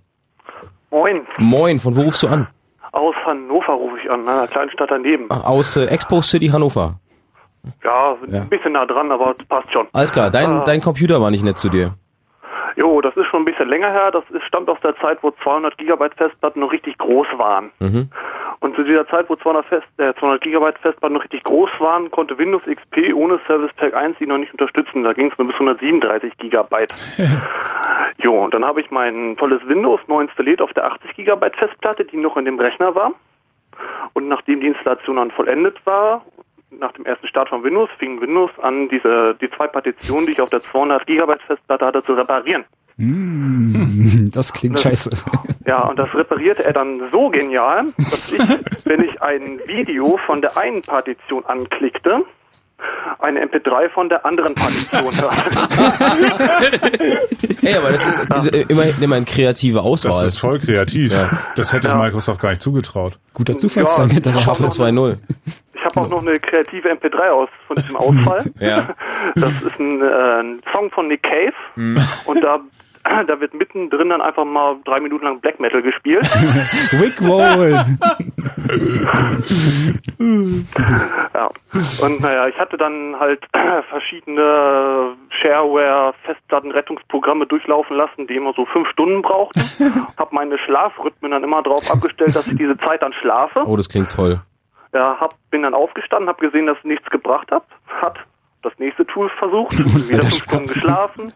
Moin. 0.92 1.26
Moin, 1.40 1.80
von 1.80 1.96
wo 1.96 2.04
rufst 2.04 2.22
du 2.22 2.28
an? 2.28 2.48
Aus 2.92 3.16
Hannover 3.26 3.74
rufe 3.74 3.98
ich 4.04 4.10
an, 4.10 4.28
einer 4.30 4.48
kleinen 4.48 4.70
Stadt 4.70 4.92
daneben. 4.92 5.26
Ach, 5.30 5.44
aus 5.44 5.76
äh, 5.76 5.86
Expo 5.86 6.22
City 6.22 6.48
Hannover. 6.48 7.00
Ja, 7.84 8.16
ja, 8.28 8.42
ein 8.42 8.50
bisschen 8.50 8.74
nah 8.74 8.86
dran, 8.86 9.12
aber 9.12 9.34
passt 9.50 9.74
schon. 9.74 9.88
Alles 9.92 10.12
klar, 10.12 10.30
dein, 10.30 10.62
äh, 10.62 10.64
dein 10.64 10.82
Computer 10.82 11.20
war 11.20 11.32
nicht 11.32 11.44
nett 11.44 11.58
zu 11.58 11.70
dir. 11.70 11.96
Jo, 12.76 13.00
das 13.00 13.16
ist 13.16 13.28
schon 13.28 13.44
ein 13.44 13.46
bisschen 13.46 13.70
länger 13.70 13.92
her. 13.92 14.12
Das 14.12 14.24
ist, 14.32 14.44
stammt 14.44 14.70
aus 14.70 14.80
der 14.82 14.96
Zeit, 14.98 15.20
wo 15.22 15.32
200 15.32 15.78
Gigabyte 15.78 16.16
Festplatten 16.16 16.60
noch 16.60 16.72
richtig 16.72 16.98
groß 16.98 17.28
waren. 17.38 17.72
Mhm. 17.80 18.10
Und 18.60 18.76
zu 18.76 18.84
dieser 18.84 19.08
Zeit, 19.08 19.30
wo 19.30 19.36
200, 19.36 19.66
Fest, 19.66 19.88
äh, 19.98 20.14
200 20.16 20.42
Gigabyte 20.42 20.78
Festplatten 20.80 21.14
noch 21.14 21.24
richtig 21.24 21.44
groß 21.44 21.70
waren, 21.80 22.12
konnte 22.12 22.38
Windows 22.38 22.64
XP 22.64 23.14
ohne 23.14 23.40
Service 23.48 23.72
Pack 23.78 23.94
1 23.94 24.18
die 24.18 24.28
noch 24.28 24.38
nicht 24.38 24.52
unterstützen. 24.52 25.04
Da 25.04 25.14
ging 25.14 25.32
es 25.32 25.38
nur 25.38 25.48
bis 25.48 25.56
137 25.56 26.38
Gigabyte. 26.38 26.92
jo, 28.18 28.44
und 28.44 28.54
dann 28.54 28.66
habe 28.66 28.82
ich 28.82 28.92
mein 28.92 29.36
tolles 29.38 29.66
Windows 29.68 30.02
neu 30.08 30.22
installiert 30.22 30.62
auf 30.62 30.74
der 30.74 30.86
80 30.86 31.16
Gigabyte 31.16 31.56
Festplatte, 31.56 32.06
die 32.06 32.18
noch 32.18 32.36
in 32.38 32.46
dem 32.46 32.60
Rechner 32.60 32.94
war. 32.96 33.14
Und 34.14 34.28
nachdem 34.28 34.62
die 34.62 34.68
Installation 34.68 35.18
dann 35.18 35.32
vollendet 35.32 35.78
war 35.86 36.24
nach 36.72 36.92
dem 36.94 37.06
ersten 37.06 37.28
Start 37.28 37.50
von 37.50 37.64
Windows 37.64 37.90
fing 37.98 38.20
Windows 38.22 38.52
an, 38.62 38.90
diese, 38.90 39.36
die 39.40 39.50
zwei 39.50 39.68
Partitionen, 39.68 40.26
die 40.26 40.34
ich 40.34 40.42
auf 40.42 40.50
der 40.50 40.62
200 40.62 41.06
Gigabyte 41.06 41.42
Festplatte 41.44 41.86
hatte, 41.86 42.04
zu 42.04 42.14
reparieren. 42.14 42.66
Mm, 42.98 44.30
das 44.32 44.54
klingt 44.54 44.76
das, 44.76 44.84
scheiße. 44.84 45.10
Ja, 45.66 45.88
und 45.88 45.98
das 45.98 46.14
reparierte 46.14 46.64
er 46.64 46.74
dann 46.74 47.02
so 47.12 47.30
genial, 47.30 47.88
dass 47.98 48.32
ich, 48.32 48.40
wenn 48.86 49.04
ich 49.04 49.22
ein 49.22 49.60
Video 49.66 50.18
von 50.26 50.42
der 50.42 50.56
einen 50.58 50.82
Partition 50.82 51.46
anklickte, 51.46 52.24
eine 53.20 53.46
MP3 53.46 53.90
von 53.90 54.10
der 54.10 54.26
anderen 54.26 54.54
Partition 54.56 55.14
Hey, 57.62 57.76
aber 57.76 57.92
das 57.92 58.06
ist 58.06 58.22
ja. 58.30 58.44
immerhin 58.68 58.94
immer 59.02 59.16
eine 59.16 59.26
kreative 59.26 59.82
Auswahl. 59.82 60.12
Das 60.12 60.24
ist 60.24 60.38
voll 60.38 60.60
kreativ. 60.60 61.12
Ja. 61.12 61.32
Das 61.56 61.74
hätte 61.74 61.88
ja. 61.88 61.96
Microsoft 61.96 62.40
gar 62.40 62.50
nicht 62.50 62.62
zugetraut. 62.62 63.18
Guter 63.34 63.58
Zufallsdank. 63.58 64.26
Ja, 64.26 64.36
Schaffen 64.36 64.68
2.0 64.68 65.18
habe 65.86 66.02
auch 66.02 66.10
noch 66.10 66.22
eine 66.22 66.40
kreative 66.40 66.92
MP3 66.92 67.30
aus 67.30 67.50
von 67.68 67.78
diesem 67.78 67.96
Ausfall. 67.96 68.52
ja. 68.60 68.96
Das 69.36 69.62
ist 69.62 69.80
ein, 69.80 70.02
äh, 70.02 70.42
ein 70.42 70.62
Song 70.72 70.92
von 70.92 71.08
Nick 71.08 71.24
Cave 71.24 71.54
mhm. 71.76 71.98
und 72.26 72.44
da 72.44 72.60
da 73.28 73.40
wird 73.40 73.54
mittendrin 73.54 74.10
dann 74.10 74.22
einfach 74.22 74.46
mal 74.46 74.78
drei 74.84 75.00
Minuten 75.00 75.26
lang 75.26 75.40
Black 75.40 75.60
Metal 75.60 75.82
gespielt. 75.82 76.26
Wickroll! 76.92 77.86
ja. 81.34 81.50
Und 82.02 82.22
naja, 82.22 82.48
ich 82.48 82.58
hatte 82.58 82.78
dann 82.78 83.20
halt 83.20 83.46
verschiedene 83.90 85.14
Shareware-Festplattenrettungsprogramme 85.30 87.46
durchlaufen 87.46 87.96
lassen, 87.96 88.26
die 88.28 88.36
immer 88.36 88.54
so 88.56 88.66
fünf 88.66 88.90
Stunden 88.90 89.22
brauchten. 89.22 89.62
Hab 90.18 90.34
meine 90.34 90.58
Schlafrhythmen 90.58 91.32
dann 91.32 91.44
immer 91.44 91.62
darauf 91.62 91.92
abgestellt, 91.92 92.36
dass 92.36 92.48
ich 92.48 92.58
diese 92.58 92.78
Zeit 92.78 93.02
dann 93.02 93.14
schlafe. 93.14 93.64
Oh, 93.66 93.78
das 93.78 93.90
klingt 93.90 94.12
toll. 94.12 94.42
Ja, 94.96 95.18
hab, 95.20 95.36
bin 95.52 95.64
dann 95.64 95.74
aufgestanden, 95.74 96.30
habe 96.30 96.40
gesehen, 96.40 96.68
dass 96.68 96.82
nichts 96.86 97.10
gebracht 97.10 97.52
hat. 97.52 97.66
Hat 98.02 98.18
das 98.62 98.72
nächste 98.80 99.06
Tool 99.06 99.30
versucht, 99.38 99.78
wieder 100.10 100.22
fünf 100.22 100.36
Stunden 100.36 100.68
geschlafen. 100.68 101.34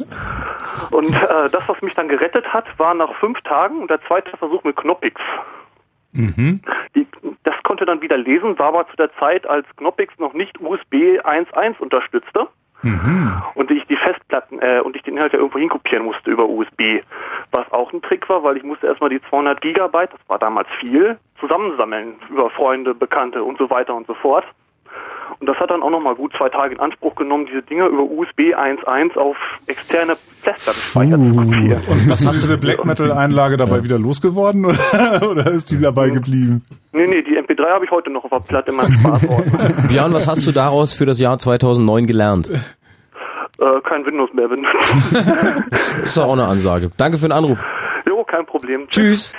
Und 0.92 1.14
äh, 1.14 1.50
das, 1.50 1.68
was 1.68 1.82
mich 1.82 1.94
dann 1.94 2.08
gerettet 2.08 2.54
hat, 2.54 2.66
war 2.80 2.94
nach 2.94 3.14
fünf 3.20 3.42
Tagen 3.42 3.86
der 3.90 3.98
zweite 4.08 4.36
Versuch 4.38 4.64
mit 4.64 4.78
Knoppix. 4.78 5.20
Mhm. 6.14 6.62
Die, 6.96 7.06
das 7.44 7.56
konnte 7.64 7.86
dann 7.86 8.02
wieder 8.02 8.18
lesen, 8.18 8.58
war 8.58 8.70
aber 8.70 8.88
zu 8.88 8.96
der 8.96 9.14
Zeit, 9.20 9.46
als 9.46 9.68
Knoppix 9.76 10.18
noch 10.20 10.34
nicht 10.34 10.58
USB 10.62 11.20
1.1 11.20 11.80
unterstützte. 11.80 12.48
Mhm. 12.82 13.42
Und 13.56 13.72
ich 13.72 13.86
die 13.88 13.96
Festplatten 13.96 14.60
äh, 14.60 14.80
und 14.80 14.96
ich 14.96 15.04
den 15.04 15.16
Inhalt 15.16 15.34
ja 15.34 15.40
irgendwo 15.40 15.60
hinkopieren 15.60 16.06
musste 16.06 16.32
über 16.32 16.48
USB. 16.48 17.02
Was 17.52 17.70
auch 17.72 17.92
ein 17.92 18.02
Trick 18.02 18.30
war, 18.30 18.44
weil 18.44 18.58
ich 18.58 18.64
musste 18.64 18.88
erstmal 18.88 19.10
die 19.10 19.22
200 19.22 19.60
Gigabyte, 19.62 20.14
das 20.14 20.22
war 20.28 20.40
damals 20.40 20.68
viel, 20.80 21.18
zusammensammeln 21.40 22.16
über 22.30 22.50
Freunde, 22.50 22.94
Bekannte 22.94 23.44
und 23.44 23.58
so 23.58 23.70
weiter 23.70 23.96
und 23.96 24.08
so 24.08 24.14
fort. 24.14 24.46
Und 25.40 25.48
das 25.48 25.58
hat 25.58 25.70
dann 25.70 25.82
auch 25.82 25.90
nochmal 25.90 26.16
gut 26.16 26.34
zwei 26.38 26.50
Tage 26.50 26.76
in 26.76 26.80
Anspruch 26.80 27.16
genommen, 27.16 27.46
diese 27.46 27.62
Dinger 27.62 27.88
über 27.88 28.04
USB 28.04 28.54
1.1 28.56 29.18
auf 29.18 29.38
externe 29.68 30.16
Festplattenspeicher 30.16 31.18
uh, 31.18 31.30
zu 31.30 31.36
kopieren. 31.36 31.82
Und 31.88 32.10
was 32.10 32.28
hast 32.28 32.44
du 32.44 32.48
diese 32.48 32.58
Black 32.58 32.84
Metal 32.86 33.12
Einlage 33.12 33.58
dabei 33.58 33.84
wieder 33.84 34.00
losgeworden 34.00 34.66
oder, 34.66 35.30
oder 35.30 35.52
ist 35.52 35.72
die 35.72 35.80
dabei 35.80 36.10
geblieben? 36.10 36.66
Nee, 36.92 37.08
nee, 37.08 37.22
die 37.22 37.38
MP3 37.38 37.70
habe 37.70 37.86
ich 37.86 37.92
heute 37.92 38.10
noch 38.10 38.24
auf 38.24 38.32
der 38.32 38.40
Platte 38.40 38.72
in 38.72 38.78
meinem 38.78 38.94
Spaßort. 38.94 39.46
Björn, 39.88 40.14
was 40.14 40.28
hast 40.28 40.46
du 40.48 40.52
daraus 40.52 40.94
für 40.94 41.06
das 41.06 41.20
Jahr 41.20 41.38
2009 41.38 42.08
gelernt? 42.08 42.50
Äh, 42.50 43.82
kein 43.84 44.06
Windows 44.06 44.34
mehr 44.34 44.48
benutzen. 44.48 44.78
das 45.70 45.94
ist 46.04 46.18
auch 46.18 46.34
eine 46.34 46.46
Ansage. 46.46 46.92
Danke 46.98 47.18
für 47.18 47.28
den 47.28 47.34
Anruf. 47.34 47.62
Jo, 48.08 48.24
kein 48.24 48.46
Problem. 48.46 48.88
Tschüss. 48.90 49.34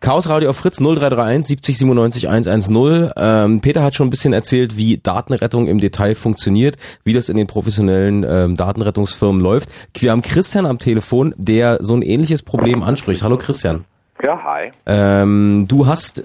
Chaos 0.00 0.28
Radio 0.28 0.50
auf 0.50 0.56
Fritz 0.56 0.78
0331 0.78 1.46
70 1.46 1.78
97 1.78 2.28
110. 2.28 3.10
Ähm, 3.16 3.60
Peter 3.60 3.82
hat 3.82 3.94
schon 3.94 4.08
ein 4.08 4.10
bisschen 4.10 4.32
erzählt, 4.32 4.76
wie 4.76 4.98
Datenrettung 4.98 5.66
im 5.66 5.78
Detail 5.78 6.14
funktioniert, 6.14 6.76
wie 7.04 7.12
das 7.12 7.28
in 7.28 7.36
den 7.36 7.46
professionellen 7.46 8.24
ähm, 8.28 8.56
Datenrettungsfirmen 8.56 9.40
läuft. 9.40 9.68
Wir 9.98 10.12
haben 10.12 10.22
Christian 10.22 10.66
am 10.66 10.78
Telefon, 10.78 11.34
der 11.36 11.78
so 11.82 11.94
ein 11.94 12.02
ähnliches 12.02 12.42
Problem 12.42 12.82
anspricht. 12.82 13.22
Hallo 13.22 13.36
Christian. 13.36 13.84
Ja, 14.22 14.42
hi. 14.42 14.72
Ähm, 14.86 15.66
du 15.68 15.86
hast 15.86 16.24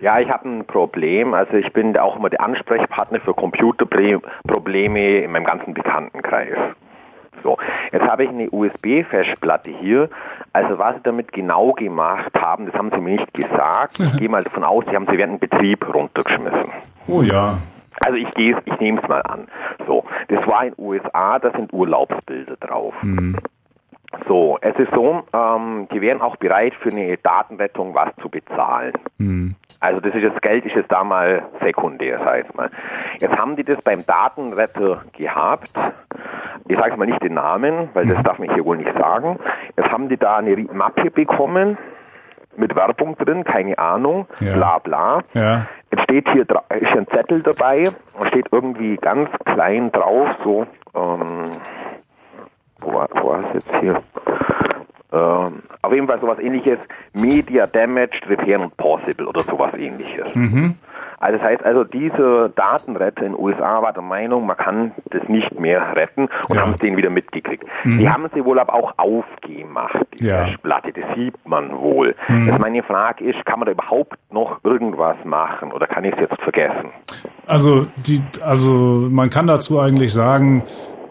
ja, 0.00 0.20
ich 0.20 0.28
habe 0.28 0.48
ein 0.48 0.66
Problem. 0.66 1.32
Also 1.32 1.54
ich 1.54 1.72
bin 1.72 1.96
auch 1.96 2.16
immer 2.16 2.28
der 2.28 2.42
Ansprechpartner 2.42 3.20
für 3.20 3.32
Computerprobleme 3.32 5.20
in 5.20 5.30
meinem 5.32 5.44
ganzen 5.44 5.72
Bekanntenkreis. 5.72 6.56
So, 7.42 7.56
jetzt 7.92 8.04
habe 8.04 8.24
ich 8.24 8.30
eine 8.30 8.50
USB-Festplatte 8.50 9.70
hier. 9.70 10.10
Also 10.56 10.78
was 10.78 10.94
sie 10.94 11.02
damit 11.02 11.32
genau 11.32 11.72
gemacht 11.72 12.32
haben, 12.40 12.64
das 12.64 12.74
haben 12.74 12.90
sie 12.90 12.96
mir 12.96 13.20
nicht 13.20 13.34
gesagt. 13.34 14.00
Ich 14.00 14.16
gehe 14.16 14.30
mal 14.30 14.42
davon 14.42 14.64
aus, 14.64 14.84
sie 14.88 14.96
haben 14.96 15.06
sie 15.06 15.18
während 15.18 15.34
dem 15.34 15.50
Betrieb 15.50 15.86
runtergeschmissen. 15.94 16.72
Oh 17.08 17.20
ja. 17.20 17.58
Also 18.02 18.16
ich 18.16 18.30
gehe, 18.30 18.56
ich 18.64 18.80
nehme 18.80 19.02
es 19.02 19.06
mal 19.06 19.20
an. 19.20 19.48
So, 19.86 20.04
das 20.28 20.46
war 20.46 20.64
in 20.64 20.72
USA, 20.78 21.38
da 21.38 21.50
sind 21.50 21.74
Urlaubsbilder 21.74 22.56
drauf. 22.56 22.94
Mhm. 23.02 23.36
So, 24.26 24.56
es 24.62 24.74
ist 24.76 24.94
so, 24.94 25.24
ähm, 25.34 25.88
die 25.92 26.00
wären 26.00 26.22
auch 26.22 26.36
bereit 26.36 26.72
für 26.80 26.88
eine 26.88 27.18
Datenrettung 27.18 27.94
was 27.94 28.08
zu 28.22 28.30
bezahlen. 28.30 28.94
Mhm. 29.18 29.56
Also 29.86 30.00
das 30.00 30.12
ist 30.14 30.24
das 30.24 30.40
Geld 30.40 30.66
ist 30.66 30.74
jetzt 30.74 30.90
da 30.90 31.04
mal 31.04 31.44
sekundär, 31.62 32.18
sag 32.24 32.44
ich 32.44 32.54
mal. 32.54 32.70
Jetzt 33.20 33.36
haben 33.38 33.54
die 33.54 33.62
das 33.62 33.80
beim 33.82 34.04
Datenretter 34.04 35.02
gehabt. 35.16 35.70
Ich 36.66 36.76
sage 36.76 36.96
mal 36.96 37.06
nicht 37.06 37.22
den 37.22 37.34
Namen, 37.34 37.88
weil 37.94 38.06
das 38.08 38.20
darf 38.24 38.40
man 38.40 38.52
hier 38.52 38.64
wohl 38.64 38.78
nicht 38.78 38.92
sagen. 38.98 39.38
Jetzt 39.76 39.92
haben 39.92 40.08
die 40.08 40.16
da 40.16 40.38
eine 40.38 40.56
Mappe 40.72 41.10
bekommen 41.12 41.78
mit 42.56 42.74
Werbung 42.74 43.16
drin, 43.16 43.44
keine 43.44 43.78
Ahnung, 43.78 44.26
Ja. 44.40 44.54
bla 44.54 44.78
bla. 44.80 45.20
Ja. 45.34 45.66
Jetzt 45.92 46.02
steht 46.02 46.28
hier 46.30 46.42
ist 46.42 46.96
ein 46.96 47.06
Zettel 47.08 47.42
dabei 47.42 47.90
und 48.18 48.26
steht 48.26 48.46
irgendwie 48.50 48.96
ganz 48.96 49.30
klein 49.44 49.92
drauf, 49.92 50.28
so, 50.42 50.66
ähm, 50.96 51.44
wo 52.80 52.92
war 52.94 53.08
es 53.54 53.54
jetzt 53.54 53.70
hier? 53.80 54.02
Ähm, 55.12 55.62
auf 55.82 55.92
jeden 55.92 56.06
Fall 56.08 56.20
sowas 56.20 56.38
ähnliches, 56.40 56.78
Media 57.12 57.66
Damaged, 57.66 58.28
Repair 58.28 58.60
and 58.60 58.76
Possible 58.76 59.26
oder 59.28 59.42
sowas 59.42 59.72
ähnliches. 59.74 60.26
Mhm. 60.34 60.74
Also 61.18 61.38
das 61.38 61.46
heißt 61.46 61.64
also, 61.64 61.84
diese 61.84 62.50
Datenretter 62.56 63.22
in 63.24 63.32
den 63.32 63.40
USA 63.40 63.80
war 63.80 63.92
der 63.94 64.02
Meinung, 64.02 64.44
man 64.44 64.56
kann 64.56 64.92
das 65.10 65.26
nicht 65.28 65.58
mehr 65.58 65.96
retten 65.96 66.28
und 66.48 66.56
Ja. 66.56 66.60
haben 66.62 66.72
es 66.72 66.78
denen 66.78 66.96
wieder 66.98 67.08
mitgekriegt. 67.08 67.64
Mhm. 67.84 67.98
Die 67.98 68.08
haben 68.08 68.26
sie 68.34 68.44
wohl 68.44 68.58
aber 68.58 68.74
auch 68.74 68.92
aufgemacht, 68.98 69.96
die 70.18 70.26
Ja. 70.26 70.44
Festplatte, 70.44 70.92
das 70.92 71.04
sieht 71.14 71.34
man 71.48 71.70
wohl. 71.78 72.14
Mhm. 72.28 72.48
Jetzt 72.48 72.58
meine 72.58 72.82
Frage 72.82 73.24
ist, 73.24 73.46
kann 73.46 73.60
man 73.60 73.66
da 73.66 73.72
überhaupt 73.72 74.18
noch 74.30 74.58
irgendwas 74.64 75.16
machen 75.24 75.72
oder 75.72 75.86
kann 75.86 76.04
ich 76.04 76.12
es 76.14 76.20
jetzt 76.20 76.40
vergessen? 76.42 76.90
Also 77.46 77.86
die, 77.96 78.20
also 78.44 79.06
man 79.10 79.30
kann 79.30 79.46
dazu 79.46 79.80
eigentlich 79.80 80.12
sagen, 80.12 80.64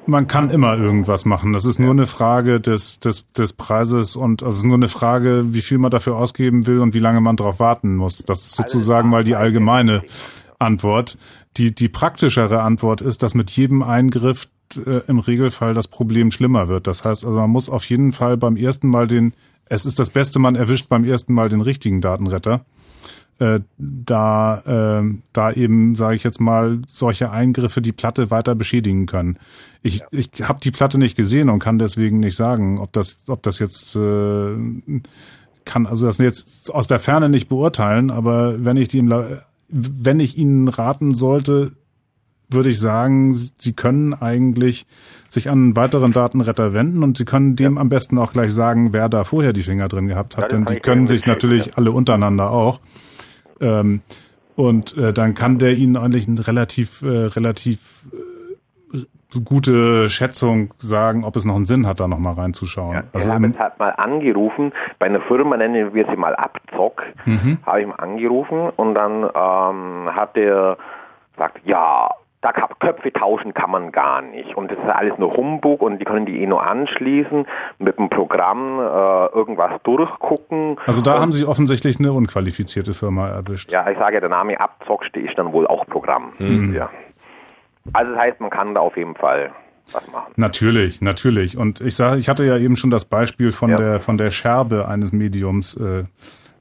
man 0.07 0.27
kann 0.27 0.49
immer 0.49 0.77
irgendwas 0.77 1.25
machen. 1.25 1.53
Das 1.53 1.65
ist 1.65 1.79
nur 1.79 1.91
eine 1.91 2.05
Frage 2.05 2.59
des, 2.59 2.99
des, 2.99 3.25
des 3.33 3.53
Preises 3.53 4.15
und 4.15 4.43
also 4.43 4.51
es 4.51 4.57
ist 4.59 4.65
nur 4.65 4.75
eine 4.75 4.87
Frage, 4.87 5.45
wie 5.53 5.61
viel 5.61 5.77
man 5.77 5.91
dafür 5.91 6.15
ausgeben 6.17 6.67
will 6.67 6.79
und 6.79 6.93
wie 6.93 6.99
lange 6.99 7.21
man 7.21 7.35
darauf 7.35 7.59
warten 7.59 7.95
muss. 7.95 8.19
Das 8.19 8.45
ist 8.45 8.55
sozusagen 8.55 9.09
mal 9.09 9.23
die 9.23 9.35
allgemeine 9.35 10.03
Antwort. 10.59 11.17
Die, 11.57 11.73
die 11.73 11.89
praktischere 11.89 12.61
Antwort 12.61 13.01
ist, 13.01 13.23
dass 13.23 13.33
mit 13.33 13.51
jedem 13.51 13.83
Eingriff 13.83 14.47
äh, 14.77 15.01
im 15.07 15.19
Regelfall 15.19 15.73
das 15.73 15.87
Problem 15.87 16.31
schlimmer 16.31 16.67
wird. 16.67 16.87
Das 16.87 17.03
heißt 17.03 17.25
also, 17.25 17.37
man 17.37 17.49
muss 17.49 17.69
auf 17.69 17.85
jeden 17.85 18.11
Fall 18.11 18.37
beim 18.37 18.57
ersten 18.57 18.89
Mal 18.89 19.07
den, 19.07 19.33
es 19.65 19.85
ist 19.85 19.99
das 19.99 20.09
Beste, 20.09 20.39
man 20.39 20.55
erwischt 20.55 20.89
beim 20.89 21.03
ersten 21.03 21.33
Mal 21.33 21.49
den 21.49 21.61
richtigen 21.61 22.01
Datenretter 22.01 22.65
äh, 23.39 23.59
da, 23.77 25.01
äh, 25.01 25.13
da 25.33 25.51
eben, 25.51 25.95
sage 25.95 26.15
ich 26.15 26.23
jetzt 26.23 26.39
mal, 26.39 26.79
solche 26.87 27.31
Eingriffe 27.31 27.81
die 27.81 27.91
Platte 27.91 28.31
weiter 28.31 28.55
beschädigen 28.55 29.05
können. 29.07 29.37
Ich, 29.83 30.03
ich 30.11 30.29
habe 30.41 30.59
die 30.63 30.71
Platte 30.71 30.97
nicht 30.97 31.17
gesehen 31.17 31.49
und 31.49 31.59
kann 31.59 31.77
deswegen 31.77 32.19
nicht 32.19 32.35
sagen, 32.35 32.79
ob 32.79 32.93
das, 32.93 33.17
ob 33.27 33.43
das 33.43 33.59
jetzt 33.59 33.95
äh, 33.95 34.55
kann 35.65 35.87
also 35.87 36.05
das 36.05 36.19
jetzt 36.19 36.73
aus 36.73 36.87
der 36.87 36.99
Ferne 36.99 37.27
nicht 37.27 37.49
beurteilen, 37.49 38.11
aber 38.11 38.63
wenn 38.63 38.77
ich 38.77 38.87
die 38.87 38.99
im, 38.99 39.07
La- 39.07 39.43
wenn 39.67 40.19
ich 40.19 40.37
Ihnen 40.37 40.67
raten 40.67 41.15
sollte, 41.15 41.71
würde 42.49 42.69
ich 42.69 42.79
sagen, 42.79 43.33
Sie 43.33 43.73
können 43.73 44.13
eigentlich 44.13 44.85
sich 45.29 45.49
an 45.49 45.53
einen 45.59 45.75
weiteren 45.75 46.11
Datenretter 46.11 46.73
wenden 46.73 47.01
und 47.03 47.17
Sie 47.17 47.25
können 47.25 47.55
dem 47.55 47.79
am 47.79 47.89
besten 47.89 48.19
auch 48.19 48.31
gleich 48.31 48.53
sagen, 48.53 48.93
wer 48.93 49.09
da 49.09 49.23
vorher 49.23 49.51
die 49.53 49.63
Finger 49.63 49.87
drin 49.87 50.07
gehabt 50.07 50.35
Ja, 50.35 50.43
hat, 50.43 50.51
denn 50.51 50.65
die 50.65 50.79
können 50.79 51.07
sich 51.07 51.25
natürlich 51.25 51.75
alle 51.77 51.91
untereinander 51.91 52.51
auch. 52.51 52.79
Ähm, 53.61 54.01
und 54.55 54.95
äh, 54.97 55.11
dann 55.13 55.33
kann 55.33 55.57
der 55.59 55.73
Ihnen 55.75 55.97
eigentlich 55.97 56.27
eine 56.27 56.45
relativ, 56.47 57.01
äh, 57.01 57.07
relativ 57.07 58.05
äh, 58.13 59.39
gute 59.43 60.07
Schätzung 60.07 60.73
sagen, 60.77 61.25
ob 61.25 61.35
es 61.35 61.43
noch 61.43 61.55
einen 61.55 61.65
Sinn 61.65 61.85
hat, 61.87 61.99
da 61.99 62.07
nochmal 62.07 62.35
reinzuschauen. 62.35 62.95
Also 62.95 63.07
also 63.13 63.27
ich 63.29 63.33
habe 63.35 63.45
im, 63.45 63.51
jetzt 63.51 63.59
halt 63.59 63.79
mal 63.79 63.89
angerufen, 63.89 64.71
bei 64.97 65.07
einer 65.07 65.19
Firma 65.21 65.57
nennen 65.57 65.93
wir 65.93 66.05
sie 66.09 66.15
mal 66.15 66.35
Abzock, 66.35 67.03
Mhm. 67.25 67.57
habe 67.65 67.81
ich 67.81 67.87
mal 67.87 67.95
angerufen 67.95 68.69
und 68.75 68.95
dann 68.95 69.23
ähm, 69.23 70.09
hat 70.15 70.35
der 70.37 70.77
gesagt, 71.33 71.59
ja, 71.65 72.09
da 72.45 72.51
Köpfe 72.51 73.11
tauschen 73.11 73.53
kann 73.55 73.71
man 73.71 73.91
gar 73.91 74.21
nicht. 74.21 74.55
Und 74.55 74.69
das 74.69 74.77
ist 74.77 74.85
alles 74.85 75.17
nur 75.17 75.35
Humbug 75.35 75.81
und 75.81 75.97
die 75.97 76.05
können 76.05 76.27
die 76.27 76.41
eh 76.41 76.45
nur 76.45 76.63
anschließen, 76.65 77.47
mit 77.79 77.97
dem 77.97 78.09
Programm 78.09 78.79
äh, 78.79 79.25
irgendwas 79.35 79.81
durchgucken. 79.83 80.77
also 80.85 81.01
da 81.01 81.15
und, 81.15 81.21
haben 81.21 81.31
Sie 81.31 81.45
offensichtlich 81.45 81.97
eine 81.99 82.13
unqualifizierte 82.13 82.93
Firma 82.93 83.29
erwischt. 83.29 83.71
Ja, 83.71 83.89
ich 83.89 83.97
sage 83.97 84.15
ja, 84.15 84.19
der 84.19 84.29
Name 84.29 84.59
Abzock 84.59 85.05
ist 85.15 85.37
dann 85.37 85.53
wohl 85.53 85.65
auch 85.65 85.87
Programm. 85.87 86.33
Mhm. 86.37 86.73
Ja. 86.75 86.89
Also 87.93 88.11
das 88.11 88.19
heißt, 88.21 88.39
man 88.39 88.51
kann 88.51 88.75
da 88.75 88.81
auf 88.81 88.95
jeden 88.95 89.15
Fall 89.15 89.51
was 89.91 90.07
machen. 90.11 90.31
Natürlich, 90.35 91.01
natürlich. 91.01 91.57
Und 91.57 91.81
ich 91.81 91.95
sage, 91.95 92.19
ich 92.19 92.29
hatte 92.29 92.45
ja 92.45 92.57
eben 92.57 92.75
schon 92.75 92.91
das 92.91 93.05
Beispiel 93.05 93.51
von 93.51 93.71
Ja. 93.71 93.77
der 93.77 93.99
von 93.99 94.17
der 94.17 94.29
Scherbe 94.29 94.87
eines 94.87 95.11
Mediums 95.11 95.75
äh, 95.77 96.03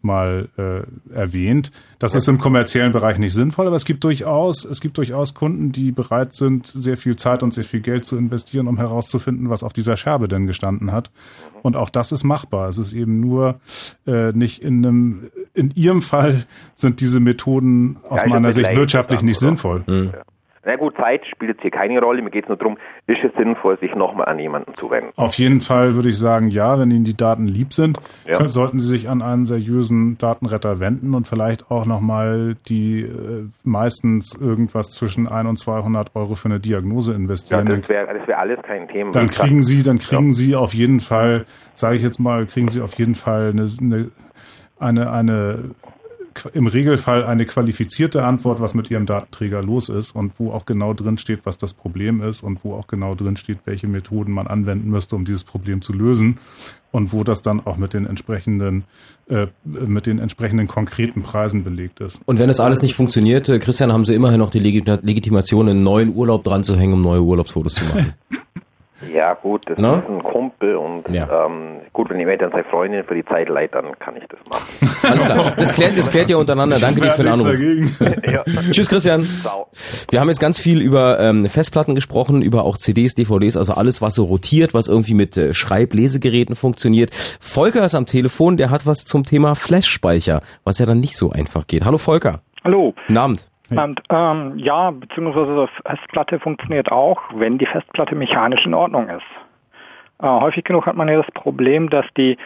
mal 0.05 0.49
äh, 0.57 0.83
erwähnt. 1.15 1.73
Das 1.99 2.15
ist 2.15 2.29
im 2.29 2.39
kommerziellen 2.39 2.93
Bereich 2.93 3.19
nicht 3.19 3.35
sinnvoll, 3.35 3.67
aber 3.67 3.77
es 3.77 3.85
gibt 3.85 4.05
durchaus 4.05 4.65
es 4.65 4.81
gibt 4.81 4.99
durchaus 4.99 5.35
Kunden, 5.35 5.73
die 5.73 5.93
bereit 5.93 6.35
sind, 6.35 6.67
sehr 6.67 6.97
viel 6.97 7.17
Zeit 7.17 7.43
und 7.43 7.53
sehr 7.53 7.65
viel 7.65 7.81
Geld 7.81 8.05
zu 8.05 8.17
investieren, 8.17 8.69
um 8.69 8.77
herauszufinden, 8.77 9.51
was 9.51 9.63
auf 9.63 9.73
dieser 9.73 9.97
Scherbe 9.97 10.29
denn 10.29 10.47
gestanden 10.47 10.93
hat. 10.93 11.11
Und 11.63 11.77
auch 11.77 11.91
das 11.91 12.13
ist 12.13 12.25
machbar. 12.25 12.69
Es 12.69 12.79
ist 12.79 12.93
eben 12.93 13.21
nur 13.21 13.61
äh, 14.07 14.33
nicht 14.33 14.63
in 14.63 14.85
einem 14.85 15.31
in 15.55 15.71
Ihrem 15.75 16.03
Fall 16.03 16.45
sind 16.75 17.01
diese 17.01 17.21
Methoden 17.21 17.97
aus 18.09 18.23
Ja, 18.23 18.29
meiner 18.29 18.53
Sicht 18.53 18.59
mitleid 18.67 18.77
wirtschaftlich 18.77 19.21
dann, 19.21 19.27
nicht 19.27 19.39
oder? 19.39 19.47
sinnvoll. 19.49 19.85
Na 20.67 20.77
gut, 20.77 20.97
Zeit 20.97 21.27
spielt 21.27 21.51
jetzt 21.53 21.63
hier 21.63 21.71
keine 21.71 22.01
Rolle. 22.01 22.23
Mir 22.23 22.31
geht 22.31 22.45
es 22.45 22.49
nur 22.49 22.57
darum, 22.57 22.79
ist 23.07 23.23
es 23.23 23.33
sinnvoll, 23.37 23.79
sich 23.79 23.95
nochmal 23.95 24.27
an 24.29 24.39
jemanden 24.39 24.75
zu 24.75 24.91
wenden? 24.91 25.11
Auf 25.17 25.35
jeden 25.35 25.61
Fall 25.61 25.95
würde 25.95 26.09
ich 26.09 26.19
sagen, 26.19 26.49
ja, 26.49 26.79
wenn 26.79 26.91
Ihnen 26.91 27.05
die 27.05 27.17
Daten 27.17 27.47
lieb 27.47 27.73
sind, 27.73 27.99
Ja. 28.27 28.37
können, 28.37 28.49
sollten 28.49 28.79
Sie 28.79 28.89
sich 28.89 29.09
an 29.09 29.21
einen 29.23 29.45
seriösen 29.45 30.17
Datenretter 30.19 30.81
wenden 30.81 31.15
und 31.15 31.27
vielleicht 31.27 31.71
auch 31.71 31.85
nochmal 31.87 32.57
die 32.69 33.03
äh, 33.03 33.47
meistens 33.63 34.35
irgendwas 34.35 34.91
zwischen 34.93 35.29
1 35.29 35.49
und 35.49 35.59
200 35.59 36.15
Euro 36.15 36.35
für 36.35 36.47
eine 36.49 36.61
Diagnose 36.61 37.13
Ja, 37.13 37.19
investieren. 37.19 37.67
das 37.81 37.89
wäre 37.89 38.09
wär 38.27 38.39
alles 38.39 38.59
kein 38.63 38.89
Thema. 38.89 39.11
dann 39.13 39.29
kriegen 39.29 39.63
Sie, 39.63 39.83
dann 39.83 39.99
kriegen 39.99 40.33
Sie 40.33 40.57
auf 40.57 40.73
jeden 40.75 41.01
Fall, 41.01 41.45
sage 41.75 41.97
ich 41.97 42.03
jetzt 42.03 42.19
mal, 42.19 42.47
kriegen 42.47 42.69
Sie 42.69 42.81
auf 42.81 42.95
jeden 42.95 43.15
Fall 43.15 43.51
eine, 43.51 43.67
eine, 43.81 44.11
eine, 44.79 45.11
eine 45.13 45.59
im 46.53 46.67
Regelfall 46.67 47.25
eine 47.25 47.45
qualifizierte 47.45 48.25
Antwort, 48.25 48.61
was 48.61 48.75
mit 48.75 48.91
Ihrem 48.91 49.07
Datenträger 49.07 49.63
los 49.63 49.89
ist 49.89 50.15
und 50.15 50.33
wo 50.39 50.53
auch 50.53 50.67
genau 50.67 50.95
drin 50.95 51.19
steht, 51.19 51.47
was 51.47 51.59
das 51.59 51.75
Problem 51.75 52.23
ist 52.23 52.43
und 52.43 52.65
wo 52.65 52.75
auch 52.75 52.87
genau 52.87 53.15
drin 53.15 53.37
steht, 53.37 53.59
welche 53.65 53.87
Methoden 53.87 54.33
man 54.33 54.47
anwenden 54.47 54.91
müsste, 54.91 55.17
um 55.17 55.25
dieses 55.25 55.45
Problem 55.45 55.83
zu 55.83 55.93
lösen 55.93 56.37
und 56.91 57.13
wo 57.13 57.25
das 57.25 57.43
dann 57.43 57.65
auch 57.67 57.77
mit 57.77 57.93
den 57.93 58.07
entsprechenden, 58.07 58.85
äh, 59.29 59.47
mit 59.65 60.07
den 60.07 60.19
entsprechenden 60.19 60.69
konkreten 60.69 61.23
Preisen 61.23 61.65
belegt 61.65 62.01
ist. 62.01 62.21
Und 62.27 62.39
wenn 62.39 62.49
das 62.49 62.61
alles 62.61 62.83
nicht 62.83 62.95
funktioniert, 62.95 63.49
äh, 63.49 63.59
Christian, 63.59 63.93
haben 63.93 64.05
Sie 64.05 64.15
immerhin 64.15 64.39
noch 64.39 64.51
die 64.51 64.61
Legit- 64.61 65.01
Legitimation, 65.03 65.69
einen 65.69 65.83
neuen 65.83 66.15
Urlaub 66.15 66.45
dran 66.45 66.65
zu 66.65 66.77
hängen, 66.77 66.95
um 66.95 67.03
neue 67.03 67.23
Urlaubsfotos 67.23 67.75
zu 67.75 67.85
machen. 67.87 68.15
Ja, 69.13 69.35
gut, 69.35 69.63
das 69.67 69.79
Na? 69.79 69.97
ist 69.99 70.09
ein 70.09 70.23
Kumpel 70.23 70.77
und 70.77 71.05
Ja. 71.09 71.47
ähm, 71.47 71.81
gut, 71.93 72.11
wenn 72.11 72.21
ihr 72.21 72.37
dann 72.39 72.53
seine 72.53 72.65
Freundin 72.65 73.05
für 73.05 73.15
die 73.15 73.25
Zeit 73.25 73.49
leiht, 73.49 73.75
dann 73.75 73.99
kann 73.99 74.17
ich 74.17 74.23
das 74.29 74.39
machen. 74.49 74.65
Alles 75.11 75.25
klar. 75.25 75.53
Das 75.57 75.73
klärt, 75.75 75.99
das 75.99 76.11
klärt 76.11 76.31
ihr 76.31 76.39
untereinander. 76.39 76.77
Danke 76.79 77.01
dir 77.01 77.11
für 77.13 77.25
den 77.25 77.33
Anruf. 77.33 77.49
Tschüss, 78.73 78.89
Christian. 78.89 79.25
Ciao. 79.25 79.67
Wir 80.11 80.21
haben 80.21 80.29
jetzt 80.29 80.41
ganz 80.41 80.59
viel 80.59 80.81
über 80.81 81.19
ähm, 81.21 81.47
Festplatten 81.49 81.95
gesprochen, 81.95 82.41
über 82.41 82.65
auch 82.65 82.79
CDs, 82.79 83.15
DVDs, 83.15 83.57
also 83.57 83.75
alles, 83.75 84.01
was 84.01 84.15
so 84.15 84.25
rotiert, 84.25 84.75
was 84.75 84.87
irgendwie 84.89 85.15
mit 85.15 85.37
äh, 85.37 85.53
Schreiblesegeräten 85.55 86.55
funktioniert. 86.57 87.11
Volker 87.41 87.85
ist 87.85 87.95
am 87.95 88.07
Telefon, 88.07 88.57
der 88.57 88.71
hat 88.71 88.87
was 88.87 89.05
zum 89.05 89.25
Thema 89.25 89.55
Flash-Speicher, 89.57 90.41
was 90.63 90.79
ja 90.79 90.87
dann 90.87 91.01
nicht 91.01 91.17
so 91.17 91.31
einfach 91.31 91.67
geht. 91.67 91.85
Hallo 91.85 91.99
Volker. 91.99 92.41
Hallo. 92.63 92.95
Guten 93.07 93.19
Abend. 93.19 93.51
Und, 93.79 94.03
ähm, 94.11 94.53
ja, 94.57 94.91
beziehungsweise 94.91 95.69
Festplatte 95.85 96.39
funktioniert 96.39 96.91
auch, 96.91 97.21
wenn 97.35 97.59
die 97.59 97.67
Festplatte 97.67 98.15
mechanisch 98.15 98.67
in 98.67 98.75
Ordnung 98.75 99.09
ist. 99.09 99.27
Äh, 100.21 100.27
häufig 100.27 100.65
genug 100.65 100.87
hat 100.87 100.97
man 100.97 101.09
ja 101.09 101.17
das 101.17 101.31
Problem, 101.33 101.91
dass 101.91 102.05
die 102.17 102.37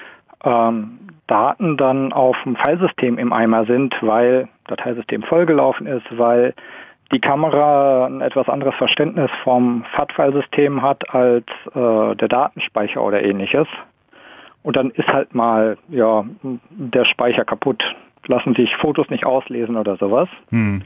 ähm, 0.44 0.98
Daten 1.26 1.76
dann 1.76 2.12
auf 2.12 2.36
dem 2.44 2.56
Filesystem 2.56 3.18
im 3.18 3.32
Eimer 3.32 3.66
sind, 3.66 3.94
weil 4.00 4.48
Dateisystem 4.66 5.22
vollgelaufen 5.22 5.86
ist, 5.86 6.06
weil 6.16 6.54
die 7.12 7.20
Kamera 7.20 8.06
ein 8.06 8.20
etwas 8.20 8.48
anderes 8.48 8.74
Verständnis 8.74 9.30
vom 9.42 9.84
FAT-Filesystem 9.92 10.82
hat 10.82 11.14
als 11.14 11.46
äh, 11.74 12.16
der 12.16 12.28
Datenspeicher 12.28 13.02
oder 13.02 13.22
ähnliches. 13.22 13.66
Und 14.62 14.76
dann 14.76 14.90
ist 14.90 15.08
halt 15.08 15.34
mal 15.34 15.78
ja 15.88 16.24
der 16.70 17.04
Speicher 17.04 17.44
kaputt. 17.44 17.82
Lassen 18.26 18.54
sich 18.54 18.76
Fotos 18.76 19.08
nicht 19.08 19.24
auslesen 19.24 19.76
oder 19.76 19.96
sowas. 19.96 20.28
Hm. 20.50 20.82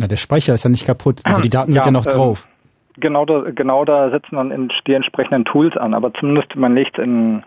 Na, 0.00 0.06
der 0.06 0.16
Speicher 0.16 0.54
ist 0.54 0.64
ja 0.64 0.70
nicht 0.70 0.86
kaputt. 0.86 1.20
Also 1.24 1.40
die 1.40 1.50
Daten 1.50 1.72
ja, 1.72 1.82
sind 1.82 1.94
ja 1.94 2.00
noch 2.00 2.06
ähm, 2.06 2.16
drauf. 2.16 2.48
Genau 2.96 3.24
da, 3.24 3.50
genau 3.50 3.84
da 3.84 4.10
setzen 4.10 4.36
dann 4.36 4.70
die 4.86 4.94
entsprechenden 4.94 5.44
Tools 5.44 5.76
an. 5.76 5.94
Aber 5.94 6.12
zumindest 6.14 6.56
man 6.56 6.74
legt 6.74 6.98
in, 6.98 7.42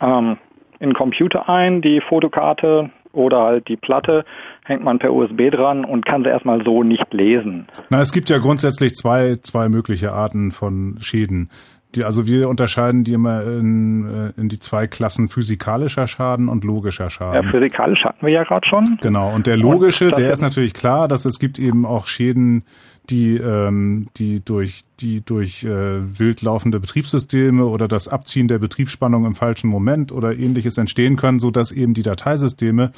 ähm, 0.00 0.38
in 0.78 0.94
Computer 0.94 1.48
ein, 1.48 1.82
die 1.82 2.00
Fotokarte 2.00 2.90
oder 3.12 3.40
halt 3.42 3.68
die 3.68 3.76
Platte 3.76 4.24
hängt 4.64 4.84
man 4.84 4.98
per 4.98 5.12
USB 5.12 5.50
dran 5.50 5.84
und 5.84 6.06
kann 6.06 6.22
sie 6.22 6.30
erstmal 6.30 6.64
so 6.64 6.82
nicht 6.82 7.12
lesen. 7.12 7.66
Na, 7.90 8.00
es 8.00 8.12
gibt 8.12 8.30
ja 8.30 8.38
grundsätzlich 8.38 8.94
zwei, 8.94 9.34
zwei 9.34 9.68
mögliche 9.68 10.12
Arten 10.12 10.52
von 10.52 10.96
Schäden. 11.00 11.50
Die, 11.94 12.04
also 12.04 12.26
wir 12.26 12.48
unterscheiden 12.48 13.02
die 13.02 13.12
immer 13.12 13.42
in, 13.42 14.32
äh, 14.36 14.40
in 14.40 14.48
die 14.48 14.58
zwei 14.60 14.86
Klassen 14.86 15.28
physikalischer 15.28 16.06
Schaden 16.06 16.48
und 16.48 16.64
logischer 16.64 17.10
Schaden. 17.10 17.44
Ja, 17.44 17.50
physikalisch 17.50 18.04
hatten 18.04 18.24
wir 18.24 18.32
ja 18.32 18.44
gerade 18.44 18.66
schon. 18.66 18.98
Genau, 19.02 19.32
und 19.34 19.46
der 19.46 19.56
logische, 19.56 20.06
und 20.06 20.18
der 20.18 20.32
ist 20.32 20.40
natürlich 20.40 20.72
klar, 20.72 21.08
dass 21.08 21.24
es 21.24 21.40
gibt 21.40 21.58
eben 21.58 21.84
auch 21.84 22.06
Schäden, 22.06 22.64
die, 23.10 23.36
ähm, 23.36 24.08
die 24.16 24.44
durch, 24.44 24.84
die 25.00 25.20
durch 25.20 25.64
äh, 25.64 26.18
wild 26.18 26.42
laufende 26.42 26.80
Betriebssysteme 26.80 27.66
oder 27.66 27.88
das 27.88 28.08
Abziehen 28.08 28.48
der 28.48 28.58
Betriebsspannung 28.58 29.24
im 29.24 29.34
falschen 29.34 29.68
Moment 29.68 30.12
oder 30.12 30.36
ähnliches 30.38 30.78
entstehen 30.78 31.16
können, 31.16 31.38
so 31.38 31.50
dass 31.50 31.72
eben 31.72 31.94
die 31.94 32.02
Dateisysteme 32.02 32.92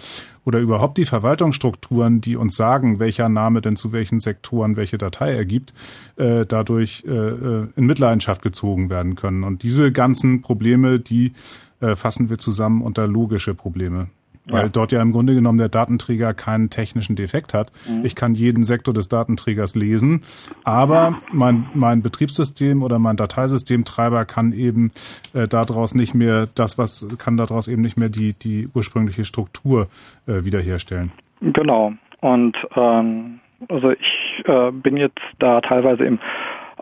oder 0.44 0.58
überhaupt 0.60 0.98
die 0.98 1.04
Verwaltungsstrukturen, 1.04 2.20
die 2.20 2.36
uns 2.36 2.56
sagen, 2.56 3.00
welcher 3.00 3.28
Name 3.28 3.60
denn 3.60 3.76
zu 3.76 3.92
welchen 3.92 4.20
Sektoren 4.20 4.76
welche 4.76 4.98
Datei 4.98 5.32
ergibt, 5.32 5.72
äh, 6.16 6.44
dadurch 6.46 7.04
äh, 7.06 7.10
äh 7.10 7.66
in 7.76 7.86
Mitleidenschaft 7.86 8.42
gezogen 8.42 8.90
werden 8.90 9.14
können. 9.14 9.44
Und 9.44 9.62
diese 9.62 9.92
ganzen 9.92 10.42
Probleme, 10.42 10.98
die 10.98 11.32
äh, 11.80 11.96
fassen 11.96 12.28
wir 12.28 12.38
zusammen 12.38 12.82
unter 12.82 13.06
logische 13.06 13.54
Probleme 13.54 14.08
weil 14.46 14.64
ja. 14.64 14.68
dort 14.68 14.92
ja 14.92 15.00
im 15.00 15.12
Grunde 15.12 15.34
genommen 15.34 15.58
der 15.58 15.68
Datenträger 15.68 16.34
keinen 16.34 16.70
technischen 16.70 17.16
Defekt 17.16 17.54
hat. 17.54 17.72
Mhm. 17.88 18.04
Ich 18.04 18.14
kann 18.14 18.34
jeden 18.34 18.64
Sektor 18.64 18.92
des 18.92 19.08
Datenträgers 19.08 19.74
lesen, 19.74 20.22
aber 20.64 21.18
mein, 21.32 21.66
mein 21.74 22.02
Betriebssystem 22.02 22.82
oder 22.82 22.98
mein 22.98 23.16
Dateisystemtreiber 23.16 24.24
kann 24.24 24.52
eben 24.52 24.90
äh, 25.34 25.46
daraus 25.46 25.94
nicht 25.94 26.14
mehr 26.14 26.46
das, 26.54 26.78
was 26.78 27.06
kann 27.18 27.36
daraus 27.36 27.68
eben 27.68 27.82
nicht 27.82 27.98
mehr 27.98 28.08
die, 28.08 28.32
die 28.32 28.68
ursprüngliche 28.74 29.24
Struktur 29.24 29.88
äh, 30.26 30.44
wiederherstellen. 30.44 31.12
Genau. 31.40 31.92
Und 32.20 32.56
ähm, 32.76 33.40
also 33.68 33.90
ich 33.90 34.44
äh, 34.46 34.70
bin 34.70 34.96
jetzt 34.96 35.20
da 35.38 35.60
teilweise 35.60 36.04
im 36.04 36.18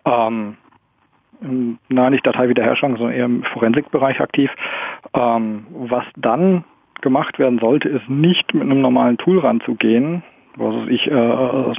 ähm, 0.05 0.57
na 1.89 2.11
nicht 2.11 2.27
Dateiwiederherstellung, 2.27 2.97
sondern 2.97 3.17
eher 3.17 3.25
im 3.25 3.43
Forensikbereich 3.45 4.21
aktiv. 4.21 4.51
Ähm, 5.19 5.67
was 5.71 6.05
dann 6.17 6.65
gemacht 7.03 7.39
werden 7.39 7.59
sollte, 7.59 7.89
ist 7.89 8.09
nicht 8.09 8.55
mit 8.55 8.63
einem 8.63 8.81
normalen 8.81 9.19
Tool 9.19 9.39
ranzugehen, 9.39 10.23
was 10.57 10.75
weiß 10.75 10.89
ich, 10.89 11.11
äh, 11.11 11.73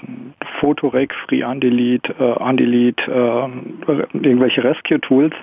Photorec, 0.59 1.13
Free 1.13 1.41
äh, 1.41 1.43
Undelete, 1.43 3.11
äh, 3.87 3.93
irgendwelche 4.13 4.63
Rescue-Tools, 4.63 5.33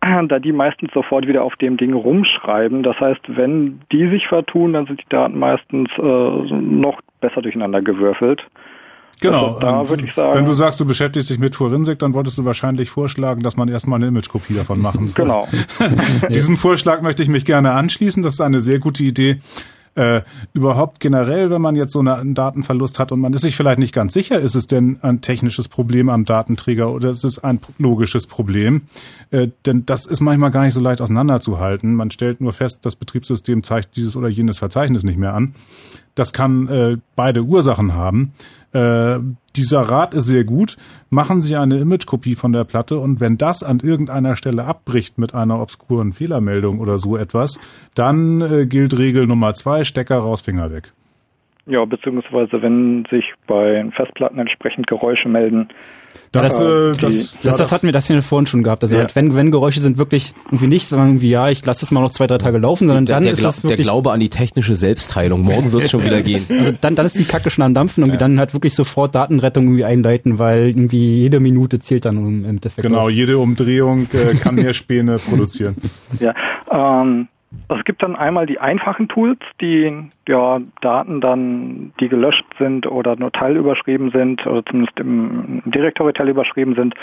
da 0.28 0.38
die 0.38 0.52
meistens 0.52 0.92
sofort 0.92 1.26
wieder 1.26 1.42
auf 1.42 1.56
dem 1.56 1.76
Ding 1.76 1.92
rumschreiben. 1.92 2.82
Das 2.82 2.98
heißt, 3.00 3.36
wenn 3.36 3.80
die 3.92 4.08
sich 4.08 4.28
vertun, 4.28 4.72
dann 4.72 4.86
sind 4.86 5.00
die 5.00 5.08
Daten 5.08 5.38
meistens 5.38 5.90
äh, 5.98 6.02
noch 6.02 7.00
besser 7.20 7.42
durcheinander 7.42 7.82
gewürfelt. 7.82 8.46
Genau. 9.20 9.54
Also 9.54 9.60
da 9.60 9.88
würde 9.88 10.04
ich 10.04 10.14
sagen, 10.14 10.38
wenn 10.38 10.44
du 10.44 10.52
sagst, 10.52 10.80
du 10.80 10.84
beschäftigst 10.84 11.30
dich 11.30 11.38
mit 11.38 11.54
Forensik, 11.54 11.98
dann 11.98 12.14
wolltest 12.14 12.38
du 12.38 12.44
wahrscheinlich 12.44 12.90
vorschlagen, 12.90 13.42
dass 13.42 13.56
man 13.56 13.68
erstmal 13.68 13.98
eine 13.98 14.08
Imagekopie 14.08 14.54
davon 14.54 14.80
machen 14.80 15.08
soll. 15.08 15.24
genau. 15.24 15.48
Diesem 16.30 16.56
Vorschlag 16.56 17.02
möchte 17.02 17.22
ich 17.22 17.28
mich 17.28 17.44
gerne 17.44 17.72
anschließen. 17.72 18.22
Das 18.22 18.34
ist 18.34 18.40
eine 18.40 18.60
sehr 18.60 18.78
gute 18.78 19.02
Idee. 19.02 19.40
Äh, 19.96 20.22
überhaupt 20.54 20.98
generell, 20.98 21.50
wenn 21.50 21.62
man 21.62 21.76
jetzt 21.76 21.92
so 21.92 22.00
einen 22.00 22.34
Datenverlust 22.34 22.98
hat 22.98 23.12
und 23.12 23.20
man 23.20 23.32
ist 23.32 23.42
sich 23.42 23.54
vielleicht 23.54 23.78
nicht 23.78 23.94
ganz 23.94 24.12
sicher, 24.12 24.40
ist 24.40 24.56
es 24.56 24.66
denn 24.66 24.98
ein 25.02 25.20
technisches 25.20 25.68
Problem 25.68 26.08
am 26.08 26.24
Datenträger 26.24 26.92
oder 26.92 27.10
ist 27.10 27.24
es 27.24 27.38
ein 27.38 27.60
logisches 27.78 28.26
Problem? 28.26 28.82
Äh, 29.30 29.48
denn 29.66 29.86
das 29.86 30.06
ist 30.06 30.20
manchmal 30.20 30.50
gar 30.50 30.64
nicht 30.64 30.74
so 30.74 30.80
leicht 30.80 31.00
auseinanderzuhalten. 31.00 31.94
Man 31.94 32.10
stellt 32.10 32.40
nur 32.40 32.52
fest, 32.52 32.80
das 32.82 32.96
Betriebssystem 32.96 33.62
zeigt 33.62 33.94
dieses 33.94 34.16
oder 34.16 34.28
jenes 34.28 34.58
Verzeichnis 34.58 35.04
nicht 35.04 35.18
mehr 35.18 35.32
an. 35.32 35.54
Das 36.16 36.32
kann 36.32 36.66
äh, 36.68 36.96
beide 37.14 37.44
Ursachen 37.44 37.94
haben. 37.94 38.32
Äh, 38.74 39.20
dieser 39.56 39.82
Rat 39.82 40.14
ist 40.14 40.26
sehr 40.26 40.44
gut. 40.44 40.76
Machen 41.08 41.40
Sie 41.40 41.54
eine 41.54 41.78
Imagekopie 41.78 42.34
von 42.34 42.52
der 42.52 42.64
Platte 42.64 42.98
und 42.98 43.20
wenn 43.20 43.38
das 43.38 43.62
an 43.62 43.78
irgendeiner 43.80 44.36
Stelle 44.36 44.64
abbricht 44.64 45.16
mit 45.16 45.32
einer 45.32 45.60
obskuren 45.60 46.12
Fehlermeldung 46.12 46.80
oder 46.80 46.98
so 46.98 47.16
etwas, 47.16 47.60
dann 47.94 48.40
äh, 48.40 48.66
gilt 48.66 48.98
Regel 48.98 49.26
Nummer 49.26 49.54
zwei, 49.54 49.84
Stecker 49.84 50.18
raus, 50.18 50.40
Finger 50.40 50.72
weg. 50.72 50.92
Ja, 51.66 51.84
beziehungsweise 51.84 52.60
wenn 52.60 53.06
sich 53.10 53.32
bei 53.46 53.88
Festplatten 53.92 54.38
entsprechend 54.38 54.86
Geräusche 54.86 55.28
melden. 55.28 55.68
Das, 56.42 56.60
äh, 56.60 56.92
die, 56.92 57.00
das, 57.00 57.38
das, 57.42 57.56
das, 57.56 57.72
hatten 57.72 57.86
wir 57.86 57.92
das 57.92 58.06
hier 58.06 58.20
vorhin 58.22 58.46
schon 58.46 58.62
gehabt. 58.62 58.82
Also 58.82 58.96
ja. 58.96 59.02
halt, 59.02 59.14
wenn, 59.16 59.36
wenn 59.36 59.50
Geräusche 59.50 59.80
sind 59.80 59.98
wirklich 59.98 60.34
irgendwie 60.46 60.66
nicht, 60.66 60.86
sondern 60.86 61.08
irgendwie, 61.08 61.30
ja, 61.30 61.48
ich 61.48 61.64
lasse 61.64 61.80
das 61.80 61.90
mal 61.90 62.00
noch 62.00 62.10
zwei, 62.10 62.26
drei 62.26 62.38
Tage 62.38 62.58
laufen, 62.58 62.86
sondern 62.86 63.06
der, 63.06 63.16
dann 63.16 63.24
der, 63.24 63.32
ist 63.32 63.38
Gla 63.38 63.50
wirklich... 63.50 63.76
Der 63.76 63.92
Glaube 63.92 64.12
an 64.12 64.20
die 64.20 64.28
technische 64.28 64.74
Selbstheilung. 64.74 65.42
Morgen 65.42 65.72
wird 65.72 65.84
es 65.84 65.90
schon 65.90 66.04
wieder 66.04 66.22
gehen. 66.22 66.46
Also 66.48 66.72
dann, 66.80 66.94
dann 66.94 67.06
ist 67.06 67.18
die 67.18 67.24
Kacke 67.24 67.50
schon 67.50 67.64
am 67.64 67.74
Dampfen 67.74 68.04
und 68.04 68.10
ja. 68.10 68.16
dann 68.16 68.38
halt 68.38 68.54
wirklich 68.54 68.74
sofort 68.74 69.14
Datenrettung 69.14 69.64
irgendwie 69.64 69.84
einleiten, 69.84 70.38
weil 70.38 70.68
irgendwie 70.68 71.18
jede 71.18 71.40
Minute 71.40 71.78
zählt 71.78 72.04
dann 72.04 72.16
im 72.16 72.44
Endeffekt. 72.44 72.86
Genau, 72.86 73.08
jede 73.08 73.38
Umdrehung 73.38 74.08
äh, 74.12 74.34
kann 74.36 74.56
mehr 74.56 74.74
Späne 74.74 75.18
produzieren. 75.18 75.76
Ja, 76.20 76.34
ähm, 76.70 77.28
es 77.68 77.84
gibt 77.84 78.02
dann 78.02 78.16
einmal 78.16 78.46
die 78.46 78.60
einfachen 78.60 79.08
Tools, 79.08 79.38
die 79.60 80.08
ja 80.28 80.60
Daten 80.80 81.20
dann, 81.20 81.92
die 82.00 82.08
gelöscht 82.08 82.44
sind 82.58 82.86
oder 82.86 83.16
nur 83.16 83.32
teilüberschrieben 83.32 84.10
sind 84.10 84.46
oder 84.46 84.64
zumindest 84.64 85.00
im 85.00 85.62
Direktory 85.64 86.12
teilüberschrieben 86.12 86.74
sind, 86.74 86.94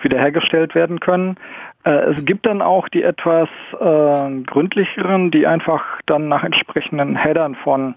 wiederhergestellt 0.00 0.74
werden 0.74 1.00
können. 1.00 1.36
Äh, 1.84 2.12
es 2.12 2.24
gibt 2.24 2.46
dann 2.46 2.62
auch 2.62 2.88
die 2.88 3.02
etwas 3.02 3.48
äh, 3.78 4.42
gründlicheren, 4.42 5.30
die 5.30 5.46
einfach 5.46 5.82
dann 6.06 6.28
nach 6.28 6.44
entsprechenden 6.44 7.16
Headern 7.16 7.54
von 7.54 7.94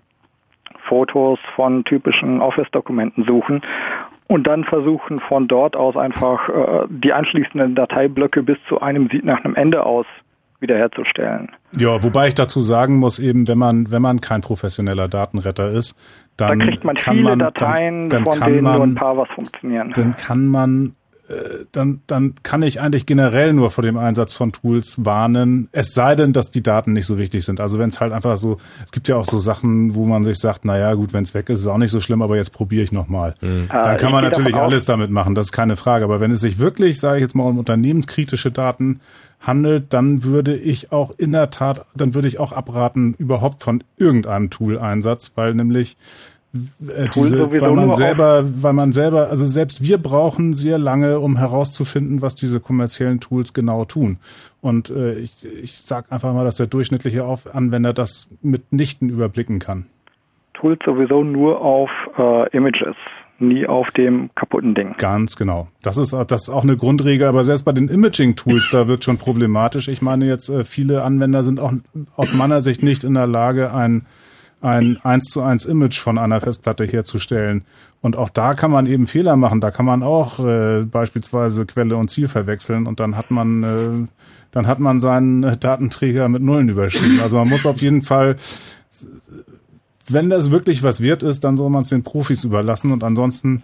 Fotos, 0.87 1.39
von 1.55 1.83
typischen 1.83 2.41
Office-Dokumenten 2.41 3.23
suchen 3.23 3.61
und 4.27 4.45
dann 4.45 4.63
versuchen 4.63 5.19
von 5.19 5.47
dort 5.47 5.75
aus 5.75 5.97
einfach 5.97 6.49
äh, 6.49 6.87
die 6.89 7.13
anschließenden 7.13 7.75
Dateiblöcke 7.75 8.43
bis 8.43 8.57
zu 8.67 8.81
einem 8.81 9.09
Sieht 9.09 9.25
nach 9.25 9.43
einem 9.43 9.55
Ende 9.55 9.85
aus 9.85 10.05
wiederherzustellen. 10.59 11.49
Ja, 11.77 12.03
wobei 12.03 12.27
ich 12.27 12.35
dazu 12.35 12.61
sagen 12.61 12.97
muss, 12.97 13.19
eben 13.19 13.47
wenn 13.47 13.57
man 13.57 13.91
wenn 13.91 14.01
man 14.01 14.21
kein 14.21 14.41
professioneller 14.41 15.07
Datenretter 15.07 15.71
ist, 15.71 15.95
dann 16.37 16.59
da 16.59 16.65
kriegt 16.65 16.83
man 16.83 16.97
viele 16.97 17.21
man, 17.21 17.39
Dateien, 17.39 18.09
dann, 18.09 18.23
dann 18.23 18.37
von 18.37 18.47
denen 18.47 18.63
man, 18.63 18.75
nur 18.75 18.87
ein 18.87 18.95
paar 18.95 19.17
was 19.17 19.29
funktionieren. 19.29 19.91
Dann 19.93 20.15
kann 20.15 20.47
man 20.47 20.95
äh, 21.29 21.65
dann, 21.71 22.01
dann 22.07 22.33
kann 22.41 22.63
ich 22.63 22.81
eigentlich 22.81 23.05
generell 23.05 23.53
nur 23.53 23.69
vor 23.69 23.83
dem 23.83 23.97
Einsatz 23.97 24.33
von 24.33 24.51
Tools 24.51 25.05
warnen, 25.05 25.69
es 25.71 25.93
sei 25.93 26.15
denn, 26.15 26.33
dass 26.33 26.49
die 26.49 26.63
Daten 26.63 26.93
nicht 26.93 27.05
so 27.05 27.19
wichtig 27.19 27.45
sind. 27.45 27.59
Also 27.59 27.77
wenn 27.77 27.89
es 27.89 28.01
halt 28.01 28.13
einfach 28.13 28.35
so, 28.37 28.57
es 28.83 28.91
gibt 28.91 29.07
ja 29.07 29.15
auch 29.15 29.25
so 29.25 29.37
Sachen, 29.37 29.93
wo 29.93 30.07
man 30.07 30.23
sich 30.23 30.39
sagt, 30.39 30.65
naja 30.65 30.91
gut, 30.95 31.13
wenn 31.13 31.21
es 31.21 31.35
weg 31.35 31.49
ist, 31.49 31.61
ist 31.61 31.67
auch 31.67 31.77
nicht 31.77 31.91
so 31.91 31.99
schlimm, 31.99 32.23
aber 32.23 32.35
jetzt 32.35 32.51
probiere 32.51 32.83
ich 32.83 32.91
nochmal. 32.91 33.35
Mhm. 33.41 33.69
Dann 33.69 33.97
kann 33.97 34.11
man 34.11 34.23
natürlich 34.23 34.55
alles 34.55 34.85
damit 34.85 35.11
machen, 35.11 35.35
das 35.35 35.47
ist 35.47 35.51
keine 35.51 35.75
Frage. 35.75 36.03
Aber 36.03 36.19
wenn 36.19 36.31
es 36.31 36.41
sich 36.41 36.57
wirklich, 36.57 36.99
sage 36.99 37.17
ich 37.17 37.21
jetzt 37.21 37.35
mal, 37.35 37.43
um 37.43 37.59
unternehmenskritische 37.59 38.51
Daten 38.51 38.99
handelt, 39.39 39.93
dann 39.93 40.23
würde 40.23 40.55
ich 40.55 40.91
auch 40.91 41.13
in 41.17 41.31
der 41.31 41.49
Tat, 41.49 41.85
dann 41.95 42.13
würde 42.13 42.27
ich 42.27 42.39
auch 42.39 42.51
abraten 42.51 43.15
überhaupt 43.17 43.63
von 43.63 43.83
irgendeinem 43.97 44.49
Tool-Einsatz, 44.49 45.31
weil 45.35 45.53
nämlich 45.53 45.95
äh, 46.53 47.09
diese, 47.13 47.51
weil 47.51 47.73
man 47.73 47.93
selber, 47.93 48.43
weil 48.63 48.73
man 48.73 48.91
selber, 48.91 49.29
also 49.29 49.45
selbst 49.45 49.83
wir 49.83 49.97
brauchen 49.99 50.53
sehr 50.53 50.77
lange, 50.77 51.19
um 51.19 51.37
herauszufinden, 51.37 52.21
was 52.21 52.35
diese 52.35 52.59
kommerziellen 52.59 53.19
Tools 53.19 53.53
genau 53.53 53.85
tun. 53.85 54.17
Und 54.61 54.89
äh, 54.89 55.13
ich, 55.13 55.45
ich 55.45 55.77
sage 55.77 56.11
einfach 56.11 56.33
mal, 56.33 56.43
dass 56.43 56.57
der 56.57 56.67
durchschnittliche 56.67 57.23
Anwender 57.53 57.93
das 57.93 58.29
mitnichten 58.41 59.09
überblicken 59.09 59.59
kann. 59.59 59.85
Tools 60.53 60.79
sowieso 60.83 61.23
nur 61.23 61.61
auf 61.61 61.89
äh, 62.17 62.49
Images 62.49 62.95
nie 63.41 63.65
auf 63.65 63.91
dem 63.91 64.29
kaputten 64.35 64.75
Ding. 64.75 64.95
Ganz 64.97 65.35
genau. 65.35 65.67
Das 65.81 65.97
ist, 65.97 66.13
das 66.13 66.43
ist 66.43 66.49
auch 66.49 66.63
eine 66.63 66.77
Grundregel, 66.77 67.27
aber 67.27 67.43
selbst 67.43 67.63
bei 67.63 67.71
den 67.71 67.87
Imaging-Tools, 67.87 68.69
da 68.71 68.87
wird 68.87 69.03
schon 69.03 69.17
problematisch. 69.17 69.87
Ich 69.87 70.01
meine 70.01 70.25
jetzt, 70.25 70.49
äh, 70.49 70.63
viele 70.63 71.03
Anwender 71.03 71.43
sind 71.43 71.59
auch 71.59 71.73
aus 72.15 72.33
meiner 72.33 72.61
Sicht 72.61 72.83
nicht 72.83 73.03
in 73.03 73.13
der 73.13 73.27
Lage, 73.27 73.73
ein 73.73 74.05
ein 74.61 74.97
1 75.01 75.29
zu 75.29 75.41
1 75.41 75.65
Image 75.65 75.99
von 75.99 76.17
einer 76.17 76.41
Festplatte 76.41 76.83
herzustellen. 76.83 77.63
Und 78.01 78.17
auch 78.17 78.29
da 78.29 78.53
kann 78.53 78.71
man 78.71 78.85
eben 78.87 79.07
Fehler 79.07 79.35
machen. 79.35 79.61
Da 79.61 79.71
kann 79.71 79.85
man 79.85 80.03
auch 80.03 80.39
äh, 80.39 80.83
beispielsweise 80.83 81.65
Quelle 81.65 81.95
und 81.95 82.09
Ziel 82.09 82.27
verwechseln 82.27 82.87
und 82.87 82.99
dann 82.99 83.15
hat 83.15 83.31
man 83.31 83.63
äh, 83.63 84.07
dann 84.51 84.67
hat 84.67 84.79
man 84.79 84.99
seinen 84.99 85.59
Datenträger 85.59 86.27
mit 86.27 86.41
Nullen 86.41 86.69
überschrieben. 86.69 87.19
Also 87.21 87.37
man 87.37 87.49
muss 87.49 87.65
auf 87.65 87.81
jeden 87.81 88.01
Fall 88.01 88.35
wenn 90.11 90.29
das 90.29 90.51
wirklich 90.51 90.83
was 90.83 91.01
wert 91.01 91.23
ist, 91.23 91.43
dann 91.43 91.57
soll 91.57 91.69
man 91.69 91.81
es 91.81 91.89
den 91.89 92.03
Profis 92.03 92.43
überlassen 92.43 92.91
und 92.91 93.03
ansonsten 93.03 93.63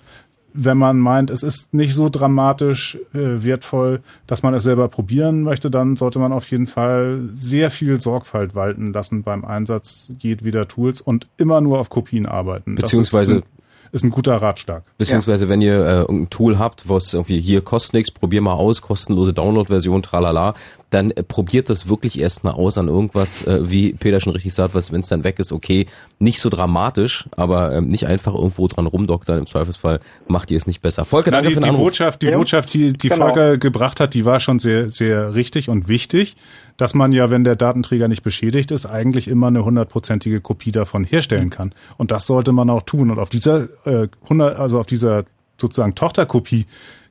wenn 0.58 0.78
man 0.78 1.00
meint, 1.00 1.30
es 1.30 1.44
ist 1.44 1.74
nicht 1.74 1.94
so 1.94 2.08
dramatisch 2.08 2.98
äh, 3.14 3.44
wertvoll, 3.44 4.00
dass 4.26 4.42
man 4.42 4.54
es 4.54 4.64
selber 4.64 4.88
probieren 4.88 5.44
möchte, 5.44 5.70
dann 5.70 5.98
sollte 5.98 6.18
man 6.18 6.32
auf 6.32 6.50
jeden 6.50 6.66
Fall 6.66 7.20
sehr 7.32 7.70
viel 7.70 8.00
Sorgfalt 8.00 8.56
walten 8.56 8.94
lassen 8.94 9.24
beim 9.24 9.44
Einsatz 9.44 10.14
jedweder 10.20 10.68
Tools 10.68 11.02
und 11.02 11.28
immer 11.38 11.60
nur 11.60 11.80
auf 11.80 11.90
Kopien 11.90 12.26
arbeiten. 12.26 12.76
Beziehungsweise 12.76 13.44
ist 13.92 14.04
ein 14.04 14.10
guter 14.10 14.36
Ratschlag. 14.36 14.84
Beziehungsweise, 14.98 15.46
ja. 15.46 15.50
wenn 15.50 15.62
ihr 15.62 15.86
äh, 15.86 16.12
ein 16.12 16.30
Tool 16.30 16.58
habt, 16.58 16.90
was 16.90 17.14
irgendwie 17.14 17.40
hier 17.40 17.62
kostet 17.62 17.94
nichts, 17.94 18.12
probier 18.12 18.42
mal 18.42 18.54
aus, 18.54 18.82
kostenlose 18.82 19.34
Download-Version, 19.34 20.04
tralala, 20.04 20.54
dann 20.90 21.12
äh, 21.12 21.24
probiert 21.24 21.70
das 21.70 21.90
wirklich 21.90 22.20
erst 22.20 22.44
mal 22.44 22.52
aus 22.52 22.78
an 22.78 22.88
irgendwas, 22.88 23.46
äh, 23.46 23.70
wie 23.70 23.94
Peter 23.94 24.20
schon 24.20 24.34
richtig 24.34 24.54
sagt, 24.54 24.76
was, 24.76 24.92
wenn 24.92 25.02
es 25.02 25.08
dann 25.08 25.24
weg 25.24 25.40
ist, 25.40 25.52
okay, 25.52 25.88
nicht 26.20 26.40
so 26.40 26.50
dramatisch, 26.50 27.26
aber 27.36 27.74
ähm, 27.74 27.88
nicht 27.88 28.08
einfach 28.08 28.34
irgendwo 28.34 28.68
dran 28.68 28.86
rumdoktern, 28.86 29.40
im 29.40 29.48
Zweifelsfall 29.48 30.00
macht 30.28 30.52
ihr 30.52 30.58
es 30.58 30.68
nicht 30.68 30.82
besser. 30.82 31.06
Volker, 31.06 31.32
danke 31.32 31.50
die, 31.50 31.56
für 31.56 31.62
den 31.62 31.76
die 31.76 31.82
Botschaft, 31.82 32.22
die 32.22 32.28
ja. 32.28 32.38
Botschaft, 32.38 32.74
die, 32.74 32.94
die 32.94 33.10
genau. 33.10 33.26
Volker 33.26 33.58
gebracht 33.58 34.00
hat, 34.00 34.14
die 34.14 34.26
war 34.26 34.40
schon 34.40 34.60
sehr, 34.60 34.90
sehr 34.90 35.34
richtig 35.34 35.70
und 35.70 35.88
wichtig, 35.88 36.36
dass 36.78 36.94
man 36.94 37.12
ja, 37.12 37.30
wenn 37.30 37.44
der 37.44 37.56
Datenträger 37.56 38.08
nicht 38.08 38.24
beschädigt 38.24 38.72
ist, 38.72 38.86
eigentlich 38.86 39.28
immer 39.28 39.48
eine 39.48 39.66
hundertprozentige 39.66 40.42
Kopie 40.42 40.72
davon 40.72 41.04
herstellen 41.04 41.50
kann. 41.50 41.74
Und 41.98 42.12
das 42.12 42.28
sollte 42.28 42.52
man 42.52 42.70
auch 42.70 42.82
tun. 42.82 43.12
Und 43.12 43.20
auf 43.20 43.30
dieser 43.30 43.68
äh, 43.86 44.08
100, 44.24 44.60
also 44.60 44.80
auf 44.80 44.86
dieser 44.86 45.24
sozusagen 45.58 45.96
Tochterkopie 45.96 46.66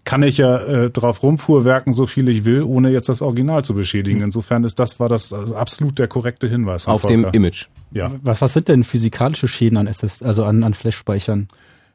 kann 0.04 0.22
ich 0.22 0.38
ja 0.38 0.58
äh, 0.58 0.90
drauf 0.90 1.22
rumfuhrwerken, 1.22 1.92
so 1.92 2.06
viel 2.06 2.28
ich 2.28 2.44
will, 2.44 2.62
ohne 2.62 2.90
jetzt 2.90 3.08
das 3.08 3.22
Original 3.22 3.64
zu 3.64 3.74
beschädigen. 3.74 4.18
Hm. 4.18 4.26
Insofern 4.26 4.64
ist 4.64 4.78
das 4.78 5.00
war 5.00 5.08
das 5.08 5.32
also 5.32 5.56
absolut 5.56 5.98
der 5.98 6.08
korrekte 6.08 6.48
Hinweis. 6.48 6.86
Auf 6.86 7.02
dem 7.02 7.24
Image. 7.32 7.66
Ja. 7.90 8.12
Was, 8.22 8.40
was 8.40 8.52
sind 8.52 8.68
denn 8.68 8.84
physikalische 8.84 9.48
Schäden 9.48 9.78
an 9.78 9.86
SS, 9.86 10.22
also 10.22 10.44
an, 10.44 10.62
an 10.64 10.74
Flash-Speichern? 10.74 11.48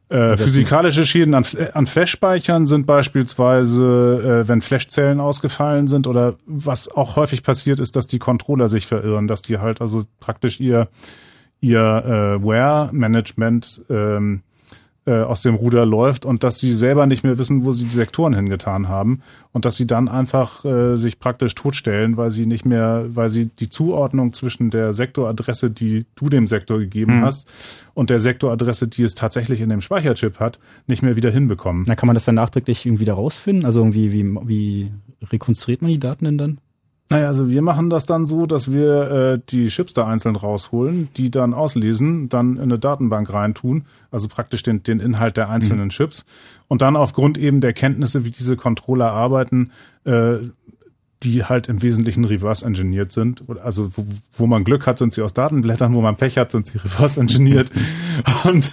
Äh, 0.10 0.36
physikalische 0.38 1.06
Schäden 1.06 1.36
an, 1.36 1.46
an 1.74 1.86
Flash-Speichern 1.86 2.66
sind 2.66 2.88
beispielsweise, 2.88 4.44
äh, 4.44 4.48
wenn 4.48 4.62
Flashzellen 4.62 5.20
ausgefallen 5.20 5.88
sind 5.88 6.08
oder 6.08 6.36
was 6.48 6.90
auch 6.90 7.16
häufig 7.16 7.44
passiert 7.44 7.80
ist, 7.80 7.96
dass 7.96 8.08
die 8.08 8.18
Controller 8.18 8.68
sich 8.68 8.88
verirren, 8.88 9.28
dass 9.28 9.44
die 9.44 9.60
halt 9.60 9.82
also 9.82 10.04
praktisch 10.20 10.60
ihr 10.60 10.88
ihr 11.62 11.80
äh, 11.80 12.44
Ware-Management 12.44 13.82
ähm, 13.90 14.42
äh, 15.10 15.24
aus 15.24 15.42
dem 15.42 15.56
Ruder 15.56 15.88
läuft 15.88 16.24
und 16.24 16.44
dass 16.44 16.60
sie 16.60 16.72
selber 16.72 17.08
nicht 17.08 17.24
mehr 17.24 17.40
wissen, 17.40 17.66
wo 17.66 17.72
sie 17.72 17.86
die 17.86 17.96
Sektoren 17.96 18.36
hingetan 18.36 18.90
haben 18.90 19.22
und 19.52 19.66
dass 19.66 19.76
sie 19.76 19.88
dann 19.88 20.08
einfach 20.08 20.64
äh, 20.66 20.98
sich 20.98 21.20
praktisch 21.20 21.56
totstellen, 21.56 22.16
weil 22.16 22.30
sie 22.30 22.46
nicht 22.46 22.64
mehr, 22.64 23.06
weil 23.08 23.30
sie 23.30 23.48
die 23.48 23.70
Zuordnung 23.70 24.34
zwischen 24.34 24.70
der 24.70 24.94
Sektoradresse, 24.94 25.72
die 25.72 26.06
du 26.14 26.30
dem 26.30 26.46
Sektor 26.46 26.78
gegeben 26.78 27.18
mhm. 27.18 27.24
hast, 27.24 27.48
und 27.96 28.12
der 28.12 28.20
Sektoradresse, 28.20 28.88
die 28.88 29.02
es 29.02 29.16
tatsächlich 29.16 29.62
in 29.62 29.70
dem 29.70 29.82
Speicherchip 29.82 30.40
hat, 30.40 30.60
nicht 30.86 31.02
mehr 31.02 31.16
wieder 31.16 31.32
hinbekommen. 31.32 31.86
Na, 31.88 31.96
kann 31.96 32.08
man 32.08 32.14
das 32.14 32.26
dann 32.26 32.36
nachträglich 32.36 32.86
irgendwie 32.86 33.02
wieder 33.02 33.16
rausfinden? 33.16 33.66
Also 33.66 33.80
irgendwie, 33.80 34.12
wie, 34.12 34.24
wie 34.48 34.92
rekonstruiert 35.32 35.82
man 35.82 35.90
die 35.90 36.00
Daten 36.00 36.26
denn 36.26 36.38
dann? 36.38 36.58
Naja, 37.12 37.26
also 37.26 37.50
wir 37.50 37.64
machen 37.64 37.90
das 37.90 38.06
dann 38.06 38.28
so, 38.28 38.46
dass 38.46 38.72
wir 38.72 39.12
äh, 39.12 39.40
die 39.50 39.68
Chips 39.68 39.94
da 39.94 40.06
einzeln 40.06 40.36
rausholen, 40.36 41.10
die 41.18 41.32
dann 41.32 41.56
auslesen, 41.56 42.30
dann 42.30 42.58
in 42.58 42.64
eine 42.64 42.78
Datenbank 42.78 43.34
reintun, 43.34 43.86
also 44.12 44.28
praktisch 44.28 44.62
den, 44.62 44.84
den 44.84 45.00
Inhalt 45.00 45.36
der 45.36 45.50
einzelnen 45.50 45.86
mhm. 45.86 45.90
Chips 45.90 46.26
und 46.68 46.84
dann 46.84 46.96
aufgrund 46.96 47.40
eben 47.40 47.62
der 47.62 47.74
Kenntnisse, 47.74 48.26
wie 48.26 48.32
diese 48.32 48.56
Controller 48.56 49.12
arbeiten, 49.12 49.72
äh, 50.04 50.38
die 51.24 51.44
halt 51.44 51.68
im 51.68 51.82
Wesentlichen 51.82 52.24
reverse 52.24 52.66
engineert 52.66 53.12
sind. 53.12 53.44
Also 53.62 53.92
wo, 53.98 54.06
wo 54.34 54.48
man 54.48 54.64
Glück 54.64 54.88
hat, 54.88 55.00
sind 55.00 55.12
sie 55.12 55.22
aus 55.22 55.34
Datenblättern, 55.34 55.94
wo 55.94 56.02
man 56.02 56.16
Pech 56.16 56.38
hat, 56.38 56.52
sind 56.52 56.68
sie 56.68 56.78
reverse 56.84 57.20
engineert 57.20 57.72
und, 58.44 58.72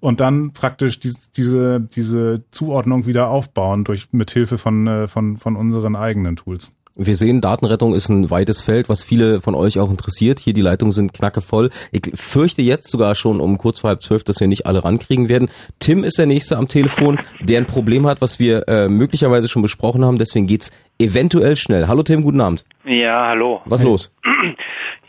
und 0.00 0.20
dann 0.20 0.52
praktisch 0.52 0.98
diese, 1.00 1.18
diese, 1.36 1.80
diese 1.80 2.44
Zuordnung 2.50 3.06
wieder 3.06 3.28
aufbauen 3.28 3.84
durch 3.84 4.08
mithilfe 4.12 4.56
von, 4.56 4.86
äh, 4.86 5.06
von, 5.06 5.36
von 5.36 5.54
unseren 5.54 5.96
eigenen 5.96 6.36
Tools. 6.36 6.72
Wir 7.00 7.14
sehen, 7.14 7.40
Datenrettung 7.40 7.94
ist 7.94 8.08
ein 8.08 8.28
weites 8.28 8.60
Feld, 8.60 8.88
was 8.88 9.04
viele 9.04 9.40
von 9.40 9.54
euch 9.54 9.78
auch 9.78 9.88
interessiert. 9.88 10.40
Hier 10.40 10.52
die 10.52 10.62
Leitungen 10.62 10.90
sind 10.90 11.14
knackevoll. 11.14 11.70
Ich 11.92 12.10
fürchte 12.16 12.60
jetzt 12.60 12.90
sogar 12.90 13.14
schon 13.14 13.40
um 13.40 13.56
kurz 13.56 13.78
vor 13.78 13.90
halb 13.90 14.02
zwölf, 14.02 14.24
dass 14.24 14.40
wir 14.40 14.48
nicht 14.48 14.66
alle 14.66 14.82
rankriegen 14.82 15.28
werden. 15.28 15.48
Tim 15.78 16.02
ist 16.02 16.18
der 16.18 16.26
Nächste 16.26 16.56
am 16.56 16.66
Telefon, 16.66 17.20
der 17.38 17.60
ein 17.60 17.66
Problem 17.66 18.04
hat, 18.08 18.20
was 18.20 18.40
wir 18.40 18.66
äh, 18.66 18.88
möglicherweise 18.88 19.46
schon 19.46 19.62
besprochen 19.62 20.04
haben. 20.04 20.18
Deswegen 20.18 20.48
geht's 20.48 20.72
eventuell 20.98 21.54
schnell. 21.54 21.86
Hallo 21.86 22.02
Tim, 22.02 22.24
guten 22.24 22.40
Abend. 22.40 22.64
Ja, 22.84 23.28
hallo. 23.28 23.62
Was 23.64 23.84
los? 23.84 24.10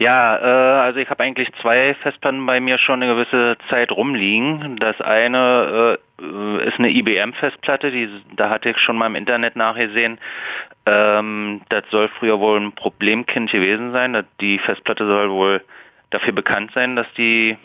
Ja, 0.01 0.37
äh, 0.37 0.79
also 0.85 0.99
ich 0.99 1.09
habe 1.09 1.21
eigentlich 1.23 1.49
zwei 1.61 1.93
Festplatten 2.01 2.45
bei 2.45 2.61
mir 2.61 2.77
schon 2.77 3.03
eine 3.03 3.13
gewisse 3.13 3.57
Zeit 3.69 3.91
rumliegen. 3.91 4.77
Das 4.79 5.01
eine 5.01 5.97
äh, 5.97 6.08
ist 6.65 6.79
eine 6.79 6.89
IBM-Festplatte, 6.89 7.91
die 7.91 8.09
da 8.35 8.49
hatte 8.49 8.69
ich 8.69 8.77
schon 8.77 8.97
mal 8.97 9.07
im 9.07 9.15
Internet 9.15 9.55
nachgesehen. 9.55 10.19
Ähm, 10.85 11.61
das 11.69 11.83
soll 11.91 12.09
früher 12.19 12.39
wohl 12.39 12.59
ein 12.59 12.71
Problemkind 12.73 13.51
gewesen 13.51 13.91
sein. 13.91 14.25
Die 14.41 14.59
Festplatte 14.59 15.05
soll 15.05 15.29
wohl 15.29 15.61
dafür 16.09 16.33
bekannt 16.33 16.71
sein, 16.73 16.95
dass 16.95 17.07
die 17.17 17.57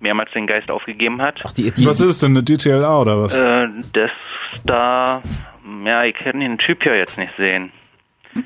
mehrmals 0.00 0.30
den 0.32 0.46
Geist 0.46 0.70
aufgegeben 0.70 1.20
hat. 1.20 1.42
Ach, 1.44 1.52
die, 1.52 1.70
die, 1.70 1.86
was 1.86 2.00
ist 2.00 2.08
es 2.08 2.18
denn, 2.18 2.36
eine 2.36 2.42
DTLA 2.42 3.00
oder 3.00 3.22
was? 3.22 3.34
Äh, 3.34 3.68
das 3.92 4.10
da, 4.64 5.22
ja, 5.84 6.04
ich 6.04 6.14
kann 6.14 6.40
den 6.40 6.58
Typ 6.58 6.84
ja 6.84 6.94
jetzt 6.94 7.18
nicht 7.18 7.32
sehen. 7.36 7.72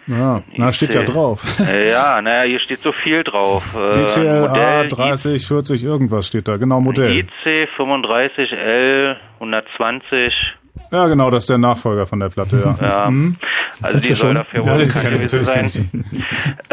Ja, 0.06 0.42
na, 0.56 0.72
steht 0.72 0.94
ja 0.94 1.02
drauf. 1.02 1.44
Ja, 1.58 2.20
naja, 2.22 2.42
hier 2.42 2.60
steht 2.60 2.80
so 2.80 2.92
viel 2.92 3.22
drauf. 3.22 3.62
DTLA 3.92 4.84
30, 4.84 5.46
40, 5.46 5.84
irgendwas 5.84 6.26
steht 6.26 6.48
da, 6.48 6.56
genau 6.56 6.80
Modell. 6.80 7.18
IC 7.18 7.68
35L 7.76 9.16
120 9.40 10.54
ja, 10.90 11.06
genau, 11.06 11.30
das 11.30 11.44
ist 11.44 11.50
der 11.50 11.58
Nachfolger 11.58 12.04
von 12.06 12.18
der 12.18 12.30
Platte, 12.30 12.60
ja. 12.64 12.86
ja 12.86 13.10
mhm. 13.10 13.36
Also 13.80 13.98
die 13.98 14.14
soll 14.14 14.34
dafür 14.34 14.66
wohl 14.66 14.82
ja, 14.82 15.10
gewesen 15.10 15.44
sein. 15.44 15.70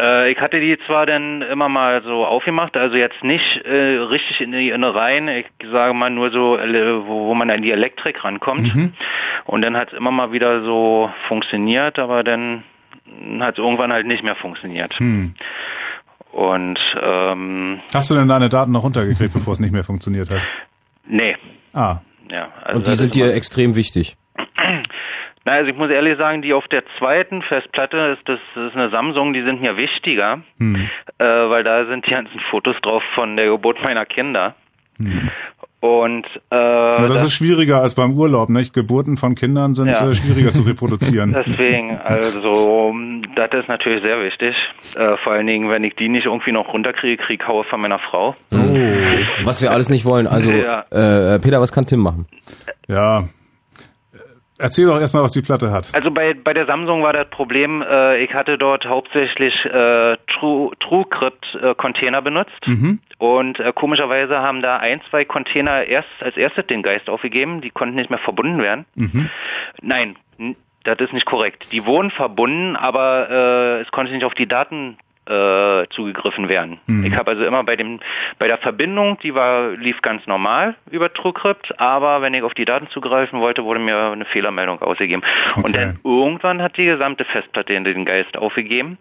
Äh, 0.00 0.32
ich 0.32 0.40
hatte 0.40 0.58
die 0.58 0.78
zwar 0.86 1.06
dann 1.06 1.42
immer 1.42 1.68
mal 1.68 2.02
so 2.02 2.24
aufgemacht, 2.24 2.76
also 2.76 2.96
jetzt 2.96 3.22
nicht 3.22 3.64
äh, 3.64 3.98
richtig 3.98 4.40
in 4.40 4.52
die 4.52 4.70
Innereien, 4.70 5.28
ich 5.28 5.46
sage 5.70 5.94
mal 5.94 6.10
nur 6.10 6.30
so, 6.30 6.58
äh, 6.58 7.06
wo, 7.06 7.26
wo 7.26 7.34
man 7.34 7.50
an 7.50 7.62
die 7.62 7.70
Elektrik 7.70 8.24
rankommt. 8.24 8.74
Mhm. 8.74 8.92
Und 9.44 9.62
dann 9.62 9.76
hat 9.76 9.92
es 9.92 9.98
immer 9.98 10.10
mal 10.10 10.32
wieder 10.32 10.64
so 10.64 11.10
funktioniert, 11.28 11.98
aber 11.98 12.24
dann 12.24 12.64
hat 13.40 13.58
es 13.58 13.64
irgendwann 13.64 13.92
halt 13.92 14.06
nicht 14.06 14.22
mehr 14.22 14.36
funktioniert. 14.36 14.98
Mhm. 15.00 15.34
Und 16.32 16.78
ähm, 17.00 17.80
Hast 17.94 18.10
du 18.10 18.14
denn 18.14 18.28
deine 18.28 18.48
Daten 18.48 18.72
noch 18.72 18.84
runtergekriegt, 18.84 19.34
bevor 19.34 19.52
es 19.52 19.60
nicht 19.60 19.72
mehr 19.72 19.84
funktioniert 19.84 20.30
hat? 20.30 20.40
Nee. 21.06 21.36
Ah, 21.74 21.98
ja, 22.30 22.48
also 22.62 22.78
Und 22.78 22.86
die 22.86 22.94
sind 22.94 23.14
dir 23.14 23.34
extrem 23.34 23.74
wichtig. 23.74 24.16
Na, 25.44 25.52
also 25.52 25.70
ich 25.70 25.76
muss 25.76 25.90
ehrlich 25.90 26.16
sagen, 26.18 26.40
die 26.40 26.54
auf 26.54 26.68
der 26.68 26.84
zweiten 26.98 27.42
Festplatte 27.42 28.16
ist 28.18 28.28
das, 28.28 28.38
das 28.54 28.68
ist 28.68 28.76
eine 28.76 28.90
Samsung, 28.90 29.32
die 29.32 29.42
sind 29.42 29.60
mir 29.60 29.76
wichtiger, 29.76 30.40
hm. 30.58 30.88
äh, 31.18 31.24
weil 31.24 31.64
da 31.64 31.84
sind 31.86 32.06
die 32.06 32.10
ganzen 32.10 32.38
Fotos 32.38 32.76
drauf 32.80 33.02
von 33.14 33.36
der 33.36 33.46
Geburt 33.46 33.82
meiner 33.82 34.06
Kinder. 34.06 34.54
Hm. 34.98 35.30
Und 35.82 36.26
äh, 36.52 36.54
ja, 36.54 36.92
das, 36.92 37.08
das, 37.08 37.22
ist 37.24 37.32
schwieriger 37.32 37.82
als 37.82 37.96
beim 37.96 38.12
Urlaub, 38.12 38.48
nicht? 38.50 38.72
Geburten 38.72 39.16
von 39.16 39.34
Kindern 39.34 39.74
sind 39.74 39.88
ja. 39.88 40.08
äh, 40.08 40.14
schwieriger 40.14 40.52
zu 40.52 40.62
reproduzieren. 40.62 41.32
Deswegen, 41.46 41.98
also 41.98 42.94
das 43.34 43.50
ist 43.52 43.68
natürlich 43.68 44.00
sehr 44.00 44.22
wichtig. 44.22 44.54
Äh, 44.94 45.16
vor 45.16 45.32
allen 45.32 45.48
Dingen, 45.48 45.68
wenn 45.70 45.82
ich 45.82 45.96
die 45.96 46.08
nicht 46.08 46.26
irgendwie 46.26 46.52
noch 46.52 46.72
runterkriege, 46.72 47.20
kriege 47.20 47.48
haue 47.48 47.64
von 47.64 47.80
meiner 47.80 47.98
Frau. 47.98 48.36
Oh. 48.52 48.56
Was 49.42 49.60
wir 49.60 49.72
alles 49.72 49.88
nicht 49.88 50.04
wollen. 50.04 50.28
Also 50.28 50.52
ja. 50.52 50.82
äh, 50.90 51.40
Peter, 51.40 51.60
was 51.60 51.72
kann 51.72 51.84
Tim 51.84 51.98
machen? 51.98 52.26
Ja, 52.86 53.24
Erzähl 54.62 54.86
doch 54.86 55.00
erstmal, 55.00 55.24
was 55.24 55.32
die 55.32 55.42
Platte 55.42 55.72
hat. 55.72 55.92
Also 55.92 56.12
bei, 56.12 56.34
bei 56.34 56.54
der 56.54 56.66
Samsung 56.66 57.02
war 57.02 57.12
das 57.12 57.28
Problem, 57.30 57.82
äh, 57.82 58.22
ich 58.22 58.32
hatte 58.32 58.58
dort 58.58 58.86
hauptsächlich 58.86 59.64
äh, 59.64 60.16
True, 60.28 60.70
TrueCrypt 60.78 61.58
äh, 61.60 61.74
Container 61.74 62.22
benutzt 62.22 62.64
mhm. 62.66 63.00
und 63.18 63.58
äh, 63.58 63.72
komischerweise 63.74 64.38
haben 64.38 64.62
da 64.62 64.76
ein, 64.76 65.00
zwei 65.10 65.24
Container 65.24 65.84
erst 65.84 66.08
als 66.20 66.36
erstes 66.36 66.64
den 66.68 66.84
Geist 66.84 67.10
aufgegeben, 67.10 67.60
die 67.60 67.70
konnten 67.70 67.96
nicht 67.96 68.08
mehr 68.08 68.20
verbunden 68.20 68.62
werden. 68.62 68.84
Mhm. 68.94 69.30
Nein, 69.80 70.14
das 70.84 71.00
ist 71.00 71.12
nicht 71.12 71.26
korrekt. 71.26 71.72
Die 71.72 71.84
wurden 71.84 72.12
verbunden, 72.12 72.76
aber 72.76 73.30
äh, 73.30 73.80
es 73.80 73.90
konnte 73.90 74.12
nicht 74.12 74.24
auf 74.24 74.34
die 74.34 74.46
Daten 74.46 74.96
äh, 75.26 75.86
zugegriffen 75.90 76.48
werden. 76.48 76.80
Mhm. 76.86 77.04
Ich 77.04 77.14
habe 77.14 77.32
also 77.32 77.44
immer 77.44 77.62
bei 77.64 77.76
dem 77.76 78.00
bei 78.38 78.48
der 78.48 78.58
Verbindung, 78.58 79.18
die 79.22 79.34
war 79.34 79.70
lief 79.70 80.02
ganz 80.02 80.26
normal 80.26 80.74
über 80.90 81.12
TrueCrypt, 81.12 81.78
aber 81.80 82.22
wenn 82.22 82.34
ich 82.34 82.42
auf 82.42 82.54
die 82.54 82.64
Daten 82.64 82.88
zugreifen 82.88 83.40
wollte, 83.40 83.64
wurde 83.64 83.80
mir 83.80 84.10
eine 84.10 84.24
Fehlermeldung 84.24 84.82
ausgegeben. 84.82 85.22
Okay. 85.50 85.62
Und 85.62 85.76
dann 85.76 85.98
irgendwann 86.04 86.62
hat 86.62 86.76
die 86.76 86.86
gesamte 86.86 87.24
Festplatte 87.24 87.72
in 87.72 87.84
den 87.84 88.04
Geist 88.04 88.36
aufgegeben. 88.36 88.98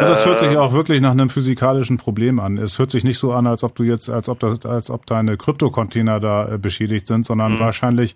Ja, 0.00 0.06
das 0.06 0.24
hört 0.24 0.38
sich 0.38 0.52
äh, 0.52 0.56
auch 0.56 0.72
wirklich 0.72 1.00
nach 1.00 1.10
einem 1.10 1.28
physikalischen 1.28 1.96
Problem 1.96 2.38
an. 2.38 2.56
Es 2.56 2.78
hört 2.78 2.90
sich 2.90 3.02
nicht 3.02 3.18
so 3.18 3.32
an, 3.32 3.48
als 3.48 3.64
ob 3.64 3.74
du 3.74 3.82
jetzt, 3.82 4.08
als 4.08 4.28
ob 4.28 4.38
das, 4.38 4.64
als 4.64 4.90
ob 4.90 5.06
deine 5.06 5.36
Kryptocontainer 5.36 6.20
da 6.20 6.52
äh, 6.52 6.58
beschädigt 6.58 7.08
sind, 7.08 7.26
sondern 7.26 7.54
mhm. 7.54 7.58
wahrscheinlich 7.58 8.14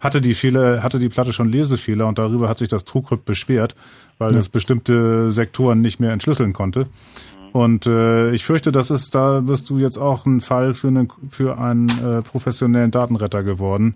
hatte 0.00 0.20
die 0.20 0.34
Fehler, 0.34 0.84
hatte 0.84 1.00
die 1.00 1.08
Platte 1.08 1.32
schon 1.32 1.48
Lesefehler 1.48 2.06
und 2.06 2.20
darüber 2.20 2.48
hat 2.48 2.58
sich 2.58 2.68
das 2.68 2.84
TrueCrypt 2.84 3.24
beschwert, 3.24 3.74
weil 4.18 4.32
mhm. 4.32 4.38
es 4.38 4.48
bestimmte 4.48 5.32
Sektoren 5.32 5.80
nicht 5.80 5.98
mehr 5.98 6.12
entschlüsseln 6.12 6.52
konnte. 6.52 6.86
Und 7.50 7.86
äh, 7.86 8.32
ich 8.32 8.44
fürchte, 8.44 8.70
das 8.70 8.90
ist 8.90 9.14
da 9.14 9.40
bist 9.40 9.70
du 9.70 9.78
jetzt 9.78 9.98
auch 9.98 10.26
ein 10.26 10.40
Fall 10.40 10.74
für 10.74 10.88
einen 10.88 11.08
für 11.30 11.58
einen 11.58 11.88
äh, 11.88 12.22
professionellen 12.22 12.90
Datenretter 12.90 13.42
geworden. 13.42 13.94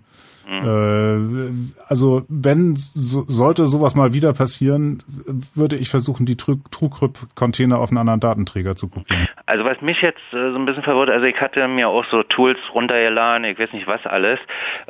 Mhm. 0.49 1.59
Äh, 1.79 1.83
also 1.87 2.23
wenn 2.27 2.75
so, 2.75 3.23
sollte 3.27 3.67
sowas 3.67 3.95
mal 3.95 4.13
wieder 4.13 4.33
passieren, 4.33 5.03
würde 5.53 5.75
ich 5.75 5.89
versuchen, 5.89 6.25
die 6.25 6.35
TrueCrypt-Container 6.37 7.77
auf 7.79 7.89
einen 7.89 7.99
anderen 7.99 8.19
Datenträger 8.19 8.75
zu 8.75 8.89
kopieren. 8.89 9.27
Also 9.45 9.63
was 9.65 9.81
mich 9.81 10.01
jetzt 10.01 10.21
äh, 10.31 10.51
so 10.51 10.57
ein 10.57 10.65
bisschen 10.65 10.83
verwirrt, 10.83 11.09
also 11.09 11.25
ich 11.25 11.39
hatte 11.39 11.67
mir 11.67 11.89
auch 11.89 12.05
so 12.05 12.23
Tools 12.23 12.57
runtergeladen, 12.73 13.45
ich 13.45 13.59
weiß 13.59 13.73
nicht 13.73 13.87
was 13.87 14.05
alles, 14.05 14.39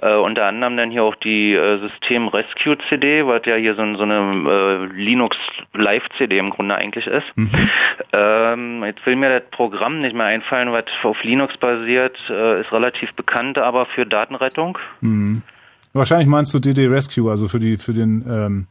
äh, 0.01 0.15
unter 0.15 0.45
anderem 0.45 0.77
dann 0.77 0.91
hier 0.91 1.03
auch 1.03 1.15
die 1.15 1.53
äh, 1.53 1.79
System 1.79 2.29
Rescue 2.29 2.77
CD, 2.87 3.25
was 3.25 3.41
ja 3.45 3.55
hier 3.55 3.75
so, 3.75 3.95
so 3.95 4.03
eine 4.03 4.19
äh, 4.49 4.85
Linux 4.95 5.37
Live 5.73 6.03
CD 6.17 6.37
im 6.37 6.51
Grunde 6.51 6.75
eigentlich 6.75 7.07
ist. 7.07 7.25
Mhm. 7.35 7.69
Ähm, 8.13 8.83
jetzt 8.85 9.05
will 9.05 9.15
mir 9.17 9.39
das 9.39 9.49
Programm 9.51 9.99
nicht 10.01 10.15
mehr 10.15 10.25
einfallen, 10.25 10.71
was 10.71 10.85
auf 11.03 11.23
Linux 11.23 11.57
basiert, 11.57 12.29
äh, 12.29 12.61
ist 12.61 12.71
relativ 12.71 13.13
bekannt, 13.13 13.57
aber 13.57 13.85
für 13.85 14.05
Datenrettung. 14.05 14.77
Mhm. 15.01 15.41
Wahrscheinlich 15.93 16.27
meinst 16.27 16.53
du 16.53 16.59
DD 16.59 16.87
Rescue, 16.87 17.29
also 17.29 17.47
für 17.47 17.59
die, 17.59 17.77
für 17.77 17.93
den, 17.93 18.25
ähm, 18.33 18.67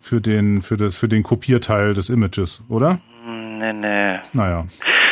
für 0.00 0.20
den, 0.20 0.62
für 0.62 0.76
das, 0.76 0.96
für 0.96 1.08
den 1.08 1.22
Kopierteil 1.22 1.94
des 1.94 2.10
Images, 2.10 2.62
oder? 2.68 3.00
Nee, 3.26 3.72
nee. 3.72 4.18
Naja. 4.34 4.66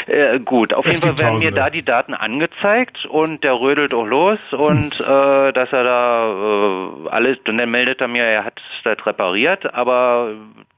Äh, 0.07 0.41
gut, 0.41 0.75
auf 0.75 0.87
es 0.87 1.01
jeden 1.01 1.17
Fall 1.17 1.27
werden 1.27 1.39
mir 1.41 1.53
da 1.53 1.71
die 1.71 1.83
Daten 1.83 2.15
angezeigt 2.15 3.07
und 3.07 3.43
der 3.43 3.59
rödelt 3.59 3.95
auch 3.95 4.05
los 4.05 4.39
und 4.53 4.95
hm. 4.95 5.05
äh, 5.05 5.53
dass 5.53 5.73
er 5.73 5.85
da 5.85 7.05
äh, 7.07 7.09
alles, 7.09 7.39
und 7.49 7.59
dann 7.59 7.71
meldet 7.71 8.01
er 8.01 8.09
mir, 8.09 8.25
er 8.25 8.45
hat 8.45 8.61
das 8.85 9.07
repariert, 9.07 9.75
aber 9.75 10.35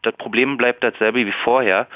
das 0.06 0.14
Problem 0.16 0.56
bleibt 0.56 0.84
dasselbe 0.84 1.26
wie 1.26 1.32
vorher, 1.44 1.88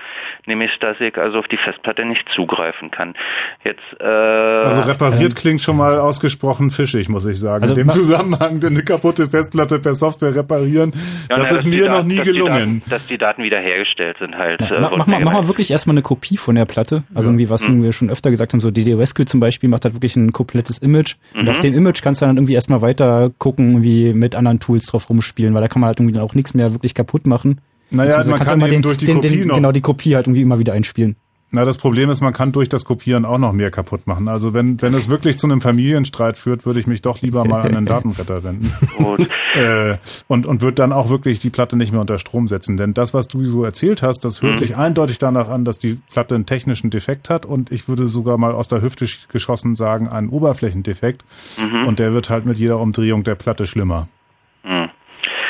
nämlich 0.46 0.76
dass 0.80 1.00
ich 1.00 1.16
also 1.16 1.38
auf 1.38 1.48
die 1.48 1.56
Festplatte 1.56 2.04
nicht 2.04 2.28
zugreifen 2.34 2.90
kann. 2.90 3.14
Jetzt 3.62 3.80
äh, 4.00 4.04
also 4.04 4.82
repariert 4.82 5.30
ähm, 5.30 5.34
klingt 5.34 5.60
schon 5.60 5.76
mal 5.76 5.98
ausgesprochen 5.98 6.72
fischig, 6.72 7.08
muss 7.08 7.26
ich 7.26 7.38
sagen. 7.38 7.62
Also 7.62 7.74
in 7.74 7.86
dem 7.86 7.90
Zusammenhang 7.90 8.58
denn 8.58 8.72
eine 8.72 8.82
kaputte 8.82 9.28
Festplatte 9.28 9.78
per 9.78 9.94
Software 9.94 10.34
reparieren, 10.34 10.92
ja, 11.30 11.36
das 11.36 11.50
ja, 11.50 11.56
ist 11.58 11.66
mir 11.66 11.88
noch 11.88 12.02
nie 12.02 12.16
dass 12.16 12.24
gelungen. 12.24 12.56
Die 12.56 12.80
Daten, 12.80 12.90
dass 12.90 13.06
die 13.06 13.18
Daten 13.18 13.42
wiederhergestellt 13.44 14.16
sind 14.18 14.36
halt. 14.36 14.60
Ja, 14.60 14.76
äh, 14.76 14.80
mach, 14.96 15.06
mal, 15.06 15.20
mach 15.20 15.32
mal 15.32 15.48
wirklich 15.48 15.70
erstmal 15.70 15.94
eine 15.94 16.02
Kopie 16.02 16.36
von 16.36 16.56
der 16.56 16.64
Platte. 16.64 17.04
Also 17.14 17.19
irgendwie 17.26 17.50
was 17.50 17.68
mhm. 17.68 17.82
wir 17.82 17.92
schon 17.92 18.10
öfter 18.10 18.30
gesagt 18.30 18.52
haben, 18.52 18.60
so 18.60 18.70
DD 18.70 18.94
Rescue 18.94 19.26
zum 19.26 19.40
Beispiel 19.40 19.68
macht 19.68 19.84
halt 19.84 19.94
wirklich 19.94 20.16
ein 20.16 20.32
komplettes 20.32 20.78
Image. 20.78 21.16
Mhm. 21.34 21.40
Und 21.40 21.48
auf 21.50 21.60
dem 21.60 21.74
Image 21.74 22.02
kannst 22.02 22.20
du 22.20 22.26
dann 22.26 22.36
irgendwie 22.36 22.54
erstmal 22.54 22.82
weiter 22.82 23.30
gucken, 23.38 23.82
wie 23.82 24.12
mit 24.12 24.34
anderen 24.34 24.60
Tools 24.60 24.86
drauf 24.86 25.08
rumspielen, 25.08 25.54
weil 25.54 25.62
da 25.62 25.68
kann 25.68 25.80
man 25.80 25.88
halt 25.88 25.98
irgendwie 25.98 26.14
dann 26.14 26.22
auch 26.22 26.34
nichts 26.34 26.54
mehr 26.54 26.72
wirklich 26.72 26.94
kaputt 26.94 27.26
machen. 27.26 27.60
Naja, 27.90 28.16
also, 28.16 28.30
man 28.30 28.40
kann 28.40 28.60
eben 28.60 28.70
den, 28.70 28.82
durch 28.82 28.98
die 28.98 29.06
den, 29.06 29.16
Kopie 29.16 29.28
den, 29.28 29.48
noch. 29.48 29.56
Genau, 29.56 29.72
die 29.72 29.80
Kopie 29.80 30.14
halt 30.14 30.26
irgendwie 30.26 30.42
immer 30.42 30.58
wieder 30.58 30.72
einspielen. 30.72 31.16
Na, 31.52 31.64
das 31.64 31.78
Problem 31.78 32.10
ist, 32.10 32.20
man 32.20 32.32
kann 32.32 32.52
durch 32.52 32.68
das 32.68 32.84
Kopieren 32.84 33.24
auch 33.24 33.38
noch 33.38 33.52
mehr 33.52 33.72
kaputt 33.72 34.06
machen. 34.06 34.28
Also 34.28 34.54
wenn, 34.54 34.80
wenn 34.82 34.94
es 34.94 35.08
wirklich 35.08 35.36
zu 35.36 35.48
einem 35.48 35.60
Familienstreit 35.60 36.38
führt, 36.38 36.64
würde 36.64 36.78
ich 36.78 36.86
mich 36.86 37.02
doch 37.02 37.20
lieber 37.22 37.44
mal 37.44 37.62
an 37.62 37.72
den 37.72 37.86
Datenretter 37.86 38.44
wenden. 38.44 38.72
äh, 39.56 39.96
und, 40.28 40.46
und 40.46 40.60
würde 40.62 40.76
dann 40.76 40.92
auch 40.92 41.08
wirklich 41.08 41.40
die 41.40 41.50
Platte 41.50 41.76
nicht 41.76 41.90
mehr 41.90 42.00
unter 42.00 42.18
Strom 42.18 42.46
setzen. 42.46 42.76
Denn 42.76 42.94
das, 42.94 43.14
was 43.14 43.26
du 43.26 43.44
so 43.44 43.64
erzählt 43.64 44.00
hast, 44.00 44.24
das 44.24 44.42
hört 44.42 44.54
mhm. 44.54 44.58
sich 44.58 44.76
eindeutig 44.76 45.18
danach 45.18 45.48
an, 45.48 45.64
dass 45.64 45.78
die 45.78 45.98
Platte 46.12 46.36
einen 46.36 46.46
technischen 46.46 46.90
Defekt 46.90 47.28
hat. 47.28 47.46
Und 47.46 47.72
ich 47.72 47.88
würde 47.88 48.06
sogar 48.06 48.38
mal 48.38 48.52
aus 48.52 48.68
der 48.68 48.80
Hüfte 48.80 49.06
geschossen 49.32 49.74
sagen, 49.74 50.08
einen 50.08 50.28
Oberflächendefekt. 50.28 51.24
Mhm. 51.58 51.88
Und 51.88 51.98
der 51.98 52.12
wird 52.12 52.30
halt 52.30 52.46
mit 52.46 52.58
jeder 52.58 52.78
Umdrehung 52.78 53.24
der 53.24 53.34
Platte 53.34 53.66
schlimmer. 53.66 54.06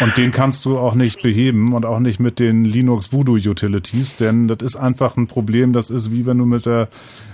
Und 0.01 0.17
den 0.17 0.31
kannst 0.33 0.65
du 0.65 0.79
auch 0.79 0.95
nicht 0.95 1.23
beheben 1.23 1.75
und 1.75 1.85
auch 1.85 1.99
nicht 1.99 2.21
mit 2.21 2.39
den 2.39 2.65
Linux 2.65 3.13
Voodoo 3.13 3.35
Utilities, 3.35 4.17
denn 4.17 4.49
das 4.49 4.59
ist 4.63 4.77
einfach 4.77 5.17
ein 5.17 5.27
Problem. 5.27 5.73
Das 5.73 5.91
ist 5.91 6.11
wie 6.11 6.27
wenn 6.27 6.39
du 6.39 6.47
mit 6.47 6.67
der, 6.67 6.89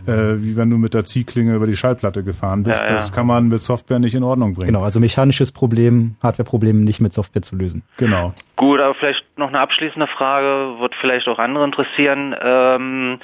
äh, 0.06 0.34
wie 0.36 0.56
wenn 0.56 0.70
du 0.70 0.76
mit 0.76 0.94
der 0.94 1.05
Ziehklinge 1.05 1.55
über 1.55 1.66
die 1.66 1.76
Schallplatte 1.76 2.24
gefahren 2.24 2.64
bist. 2.64 2.80
Ja, 2.80 2.88
ja. 2.88 2.93
Das 2.94 3.12
kann 3.12 3.26
man 3.26 3.48
mit 3.48 3.62
Software 3.62 3.98
nicht 3.98 4.14
in 4.14 4.24
Ordnung 4.24 4.55
bringen. 4.55 4.66
Genau, 4.66 4.82
also 4.82 4.98
mechanisches 5.01 5.52
Problem, 5.52 6.16
Hardware-Problem 6.22 6.82
nicht 6.82 7.01
mit 7.01 7.12
Software 7.12 7.43
zu 7.43 7.56
lösen. 7.56 7.82
Genau. 7.98 8.34
Gut, 8.56 8.80
aber 8.80 8.94
vielleicht 8.94 9.24
noch 9.38 9.48
eine 9.48 9.60
abschließende 9.60 10.06
Frage, 10.06 10.80
wird 10.80 10.94
vielleicht 11.01 11.28
auch 11.28 11.38
andere 11.38 11.64
interessieren. 11.64 12.34
Ähm, 12.40 13.18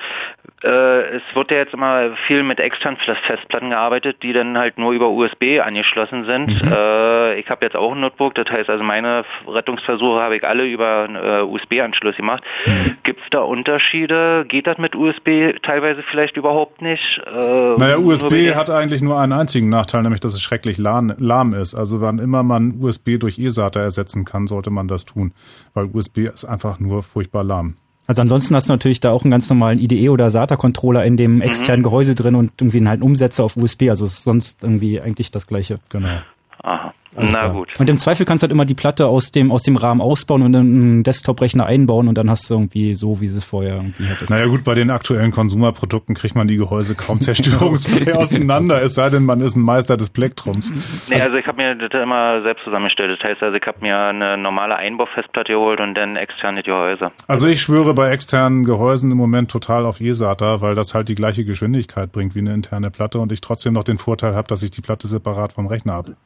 äh, 0.65 1.17
es 1.17 1.23
wird 1.35 1.51
ja 1.51 1.59
jetzt 1.59 1.75
immer 1.75 2.11
viel 2.27 2.43
mit 2.43 2.61
externen 2.61 2.99
Festplatten 2.99 3.71
gearbeitet, 3.71 4.23
die 4.23 4.33
dann 4.33 4.57
halt 4.57 4.79
nur 4.79 4.93
über 4.93 5.11
USB 5.11 5.61
angeschlossen 5.65 6.25
sind. 6.25 6.63
Mhm. 6.63 6.73
Äh, 6.73 7.41
ich 7.41 7.49
habe 7.51 7.65
jetzt 7.65 7.77
auch 7.77 7.93
ein 7.93 8.01
Notebook, 8.01 8.35
das 8.35 8.49
heißt 8.51 8.71
also 8.71 8.85
meine 8.85 9.25
Rettungsversuche 9.47 10.21
habe 10.21 10.37
ich 10.37 10.47
alle 10.47 10.67
über 10.67 11.05
einen 11.05 11.17
äh, 11.17 11.43
USB-Anschluss 11.43 12.17
gemacht. 12.17 12.45
Mhm. 12.67 12.97
Gibt 13.03 13.21
es 13.21 13.27
da 13.31 13.41
Unterschiede? 13.41 14.45
Geht 14.47 14.67
das 14.67 14.79
mit 14.79 14.95
USB 14.95 15.55
teilweise 15.63 16.03
vielleicht 16.03 16.37
überhaupt 16.37 16.81
nicht? 16.81 17.21
Äh, 17.27 17.77
naja, 17.77 17.99
USB 17.99 18.55
hat 18.55 18.71
eigentlich 18.71 19.03
nur 19.03 19.19
einen 19.19 19.33
einzigen 19.33 19.69
Nachteil, 19.69 20.03
nämlich 20.03 20.21
dass 20.21 20.35
es 20.35 20.43
schrecklich 20.43 20.79
lahm, 20.79 21.13
lahm 21.19 21.55
ist. 21.55 21.75
Also 21.75 22.01
wann 22.01 22.19
immer 22.19 22.43
man 22.43 22.75
USB 22.81 23.19
durch 23.19 23.39
eSATA 23.39 23.81
ersetzen 23.81 24.25
kann, 24.25 24.47
sollte 24.47 24.71
man 24.71 24.89
das 24.89 25.05
tun, 25.05 25.33
weil 25.75 25.87
USB 25.93 26.19
ist 26.19 26.45
einfach 26.45 26.79
nur 26.79 27.03
furchtbar 27.03 27.45
lahm. 27.45 27.77
Also 28.07 28.23
ansonsten 28.23 28.55
hast 28.55 28.69
du 28.69 28.73
natürlich 28.73 29.01
da 29.01 29.11
auch 29.11 29.23
einen 29.25 29.31
ganz 29.31 29.49
normalen 29.49 29.79
IDE 29.79 30.09
oder 30.09 30.31
SATA-Controller 30.31 31.05
in 31.05 31.17
dem 31.17 31.37
mhm. 31.37 31.43
externen 31.43 31.81
mhm. 31.81 31.85
Gehäuse 31.85 32.15
drin 32.15 32.35
und 32.35 32.53
irgendwie 32.61 32.79
halt 32.87 33.01
einen 33.01 33.03
Umsetzer 33.03 33.45
auf 33.45 33.57
USB. 33.57 33.89
Also 33.89 34.05
ist 34.05 34.25
sonst 34.25 34.63
irgendwie 34.63 35.01
eigentlich 35.01 35.31
das 35.31 35.47
gleiche. 35.47 35.79
Genau. 35.91 36.19
Aha. 36.63 36.95
Also 37.15 37.31
Na 37.31 37.49
gut. 37.49 37.69
Und 37.79 37.91
im 37.91 37.99
Zweifel 37.99 38.25
kannst 38.25 38.43
du 38.43 38.47
halt 38.47 38.53
immer 38.53 38.65
die 38.65 38.75
Platte 38.75 39.07
aus 39.07 39.33
dem, 39.33 39.53
aus 39.53 39.63
dem 39.63 39.77
Rahmen 39.77 40.01
ausbauen 40.01 40.43
und 40.43 40.57
einen 40.57 41.03
Desktop-Rechner 41.03 41.67
einbauen 41.67 42.09
und 42.09 42.17
dann 42.17 42.31
hast 42.31 42.49
du 42.49 42.55
irgendwie 42.55 42.95
so, 42.95 43.21
wie 43.21 43.27
es 43.27 43.45
vorher 43.45 43.77
irgendwie 43.77 44.09
hattest. 44.09 44.31
Naja 44.31 44.47
gut, 44.47 44.65
bei 44.65 44.75
den 44.75 44.91
aktuellen 44.91 45.31
Konsumerprodukten 45.31 46.15
kriegt 46.15 46.35
man 46.35 46.49
die 46.49 46.57
Gehäuse 46.57 46.95
kaum 46.95 47.21
zerstörungsfrei 47.23 48.15
auseinander, 48.17 48.83
es 48.83 48.95
sei 48.95 49.11
denn, 49.11 49.25
man 49.25 49.41
ist 49.41 49.57
ein 49.57 49.63
Meister 49.63 49.97
des 49.97 50.11
Plektrums. 50.11 50.71
Nee, 51.09 51.17
also, 51.17 51.27
also 51.27 51.39
ich 51.39 51.47
habe 51.47 51.63
mir 51.63 51.75
das 51.75 52.03
immer 52.03 52.43
selbst 52.43 52.65
zusammengestellt. 52.65 53.21
Das 53.21 53.31
heißt 53.31 53.43
also, 53.43 53.57
ich 53.57 53.67
habe 53.67 53.79
mir 53.81 53.99
eine 53.99 54.39
normale 54.39 54.77
Einbaufestplatte 54.77 55.53
geholt 55.53 55.81
und 55.81 55.95
dann 55.95 56.17
externe 56.17 56.63
Gehäuse. 56.63 57.11
Also 57.27 57.47
ich 57.47 57.61
schwöre 57.61 57.95
bei 57.95 58.11
externen 58.11 58.65
Gehäusen 58.65 59.11
im 59.11 59.19
Moment 59.19 59.51
total 59.51 59.85
auf 59.85 60.01
eSATA, 60.01 60.61
weil 60.61 60.75
das 60.75 60.95
halt 60.95 61.09
die 61.09 61.15
gleiche 61.15 61.45
Geschwindigkeit 61.45 62.11
bringt 62.13 62.35
wie 62.35 62.41
eine 62.41 62.55
interne 62.55 62.91
Platte 62.91 63.19
und 63.19 63.33
ich 63.33 63.41
trotzdem 63.41 63.75
noch 63.75 63.85
den 63.85 63.99
Vorteil 63.99 64.35
habe, 64.35 64.49
dass 64.49 64.63
ich 64.63 64.71
die 64.71 64.81
Platte 64.81 65.07
separat 65.07 65.53
vom 65.53 65.67
Rechner 65.67 65.93
habe. 65.93 66.17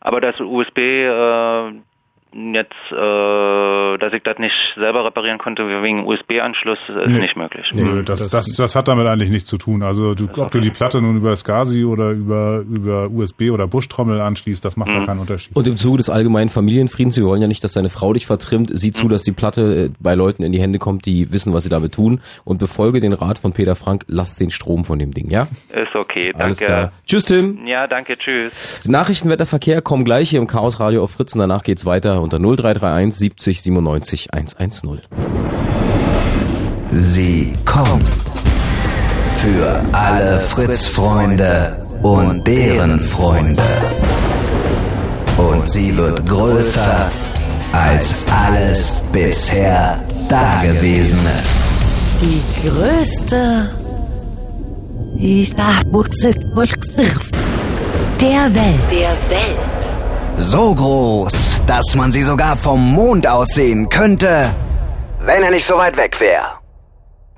Aber 0.00 0.20
das 0.20 0.40
USB 0.40 0.78
äh, 0.78 1.72
jetzt, 2.32 2.72
äh, 2.92 3.98
dass 3.98 4.12
ich 4.12 4.22
das 4.22 4.38
nicht 4.38 4.54
selber 4.76 5.04
reparieren 5.04 5.38
konnte 5.38 5.66
wegen 5.82 6.06
USB-Anschluss, 6.06 6.78
ist 6.88 7.08
nee. 7.08 7.18
nicht 7.18 7.36
möglich. 7.36 7.70
Nee, 7.74 7.82
Nö, 7.82 8.02
das, 8.02 8.28
das, 8.28 8.54
das 8.56 8.76
hat 8.76 8.88
damit 8.88 9.06
eigentlich 9.06 9.30
nichts 9.30 9.48
zu 9.48 9.58
tun. 9.58 9.82
Also 9.82 10.14
du, 10.14 10.28
ob 10.36 10.50
du 10.50 10.60
die 10.60 10.70
Platte 10.70 11.00
nun 11.00 11.16
über 11.16 11.34
SCSI 11.34 11.84
oder 11.84 12.10
über, 12.10 12.64
über 12.70 13.10
USB 13.10 13.50
oder 13.50 13.66
Buschtrommel 13.66 14.20
anschließt, 14.20 14.64
das 14.64 14.76
macht 14.76 14.90
mhm. 14.90 15.00
da 15.00 15.06
keinen 15.06 15.20
Unterschied. 15.20 15.56
Und 15.56 15.66
im 15.66 15.76
Zuge 15.76 15.98
des 15.98 16.08
allgemeinen 16.08 16.50
Familienfriedens, 16.50 17.16
wir 17.16 17.24
wollen 17.24 17.42
ja 17.42 17.48
nicht, 17.48 17.64
dass 17.64 17.72
deine 17.72 17.88
Frau 17.88 18.12
dich 18.12 18.26
vertrimmt, 18.26 18.70
sieh 18.72 18.92
zu, 18.92 19.06
mhm. 19.06 19.10
dass 19.10 19.22
die 19.22 19.32
Platte 19.32 19.86
äh, 19.86 19.90
bei 19.98 20.14
Leuten 20.14 20.42
in 20.42 20.52
die 20.52 20.60
Hände 20.60 20.78
kommt, 20.78 21.06
die 21.06 21.32
wissen, 21.32 21.52
was 21.52 21.64
sie 21.64 21.70
damit 21.70 21.94
tun 21.94 22.20
und 22.44 22.58
befolge 22.58 23.00
den 23.00 23.12
Rat 23.12 23.38
von 23.38 23.52
Peter 23.52 23.74
Frank, 23.74 24.04
lass 24.06 24.36
den 24.36 24.50
Strom 24.50 24.84
von 24.84 24.98
dem 24.98 25.12
Ding, 25.12 25.30
ja? 25.30 25.48
Ist 25.72 25.94
okay, 25.94 26.30
danke. 26.30 26.44
Alles 26.44 26.58
klar. 26.58 26.92
Tschüss, 27.06 27.24
Tim. 27.24 27.66
Ja, 27.66 27.86
danke, 27.86 28.16
tschüss. 28.16 28.86
Nachrichtenwetterverkehr 28.86 29.82
kommen 29.82 30.04
gleich 30.04 30.30
hier 30.30 30.38
im 30.38 30.46
Chaos 30.46 30.78
Radio 30.78 31.02
auf 31.02 31.10
Fritz 31.10 31.34
und 31.34 31.40
danach 31.40 31.62
geht's 31.62 31.86
weiter 31.86 32.19
unter 32.20 32.38
0331 32.38 33.14
70 33.18 33.62
97 33.62 34.32
110. 34.32 35.00
Sie 36.90 37.54
kommt 37.64 38.04
für 39.38 39.80
alle 39.92 40.40
Fritz-Freunde 40.40 41.86
und 42.02 42.46
deren 42.46 43.04
Freunde. 43.04 43.62
Und 45.36 45.70
sie 45.70 45.96
wird 45.96 46.26
größer 46.26 47.10
als 47.72 48.24
alles 48.28 49.02
bisher 49.12 50.02
Dagewesene. 50.28 51.42
Die 52.20 52.68
größte 52.68 53.70
der 58.20 58.54
Welt. 58.54 58.90
Der 58.90 59.16
Welt. 59.30 59.79
So 60.38 60.74
groß, 60.74 61.62
dass 61.66 61.94
man 61.94 62.12
sie 62.12 62.22
sogar 62.22 62.56
vom 62.56 62.92
Mond 62.92 63.26
aussehen 63.26 63.88
könnte, 63.88 64.50
wenn 65.20 65.42
er 65.42 65.50
nicht 65.50 65.66
so 65.66 65.76
weit 65.76 65.96
weg 65.96 66.18
wäre. 66.20 66.58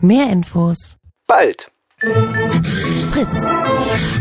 Mehr 0.01 0.31
Infos. 0.31 0.97
Bald. 1.27 1.71
Fritz. 3.11 3.47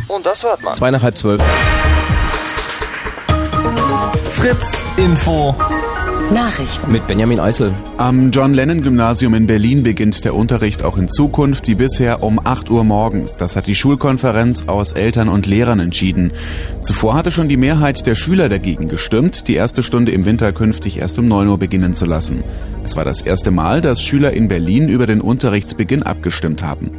Und 0.07 0.25
das 0.25 0.43
hört 0.43 0.61
man. 0.61 0.73
Zwei 0.75 0.91
nach 0.91 1.01
halb 1.01 1.17
zwölf. 1.17 1.41
Fritz 4.31 4.83
Info. 4.97 5.55
Nachrichten. 6.31 6.91
Mit 6.91 7.07
Benjamin 7.07 7.41
Eisel. 7.41 7.73
Am 7.97 8.31
John 8.31 8.53
Lennon 8.53 8.81
Gymnasium 8.81 9.33
in 9.33 9.47
Berlin 9.47 9.83
beginnt 9.83 10.23
der 10.23 10.33
Unterricht 10.33 10.83
auch 10.83 10.97
in 10.97 11.09
Zukunft 11.09 11.67
wie 11.67 11.75
bisher 11.75 12.23
um 12.23 12.39
8 12.41 12.69
Uhr 12.69 12.85
morgens. 12.85 13.35
Das 13.35 13.57
hat 13.57 13.67
die 13.67 13.75
Schulkonferenz 13.75 14.63
aus 14.67 14.93
Eltern 14.93 15.27
und 15.27 15.45
Lehrern 15.45 15.81
entschieden. 15.81 16.31
Zuvor 16.81 17.15
hatte 17.15 17.31
schon 17.31 17.49
die 17.49 17.57
Mehrheit 17.57 18.07
der 18.07 18.15
Schüler 18.15 18.47
dagegen 18.47 18.87
gestimmt, 18.87 19.49
die 19.49 19.55
erste 19.55 19.83
Stunde 19.83 20.13
im 20.13 20.23
Winter 20.23 20.53
künftig 20.53 20.99
erst 20.99 21.19
um 21.19 21.27
9 21.27 21.49
Uhr 21.49 21.59
beginnen 21.59 21.93
zu 21.93 22.05
lassen. 22.05 22.43
Es 22.83 22.95
war 22.95 23.03
das 23.03 23.21
erste 23.21 23.51
Mal, 23.51 23.81
dass 23.81 24.01
Schüler 24.01 24.31
in 24.31 24.47
Berlin 24.47 24.87
über 24.87 25.07
den 25.07 25.19
Unterrichtsbeginn 25.19 26.03
abgestimmt 26.03 26.63
haben. 26.63 26.91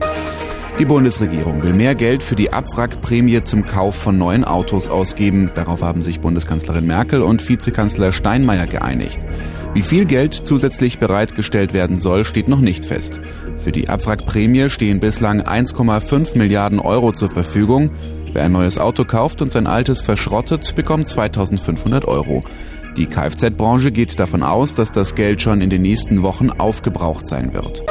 Die 0.82 0.88
Bundesregierung 0.88 1.62
will 1.62 1.74
mehr 1.74 1.94
Geld 1.94 2.24
für 2.24 2.34
die 2.34 2.52
Abwrackprämie 2.52 3.40
zum 3.42 3.64
Kauf 3.64 3.94
von 3.94 4.18
neuen 4.18 4.42
Autos 4.42 4.88
ausgeben. 4.88 5.52
Darauf 5.54 5.80
haben 5.80 6.02
sich 6.02 6.18
Bundeskanzlerin 6.18 6.84
Merkel 6.84 7.22
und 7.22 7.48
Vizekanzler 7.48 8.10
Steinmeier 8.10 8.66
geeinigt. 8.66 9.20
Wie 9.74 9.82
viel 9.82 10.06
Geld 10.06 10.34
zusätzlich 10.34 10.98
bereitgestellt 10.98 11.72
werden 11.72 12.00
soll, 12.00 12.24
steht 12.24 12.48
noch 12.48 12.58
nicht 12.58 12.84
fest. 12.84 13.20
Für 13.58 13.70
die 13.70 13.88
Abwrackprämie 13.88 14.70
stehen 14.70 14.98
bislang 14.98 15.42
1,5 15.42 16.36
Milliarden 16.36 16.80
Euro 16.80 17.12
zur 17.12 17.30
Verfügung. 17.30 17.90
Wer 18.32 18.46
ein 18.46 18.52
neues 18.52 18.78
Auto 18.78 19.04
kauft 19.04 19.40
und 19.40 19.52
sein 19.52 19.68
altes 19.68 20.00
verschrottet, 20.00 20.74
bekommt 20.74 21.06
2500 21.06 22.06
Euro. 22.06 22.42
Die 22.96 23.06
Kfz-Branche 23.06 23.92
geht 23.92 24.18
davon 24.18 24.42
aus, 24.42 24.74
dass 24.74 24.90
das 24.90 25.14
Geld 25.14 25.42
schon 25.42 25.60
in 25.60 25.70
den 25.70 25.82
nächsten 25.82 26.24
Wochen 26.24 26.50
aufgebraucht 26.50 27.28
sein 27.28 27.54
wird. 27.54 27.84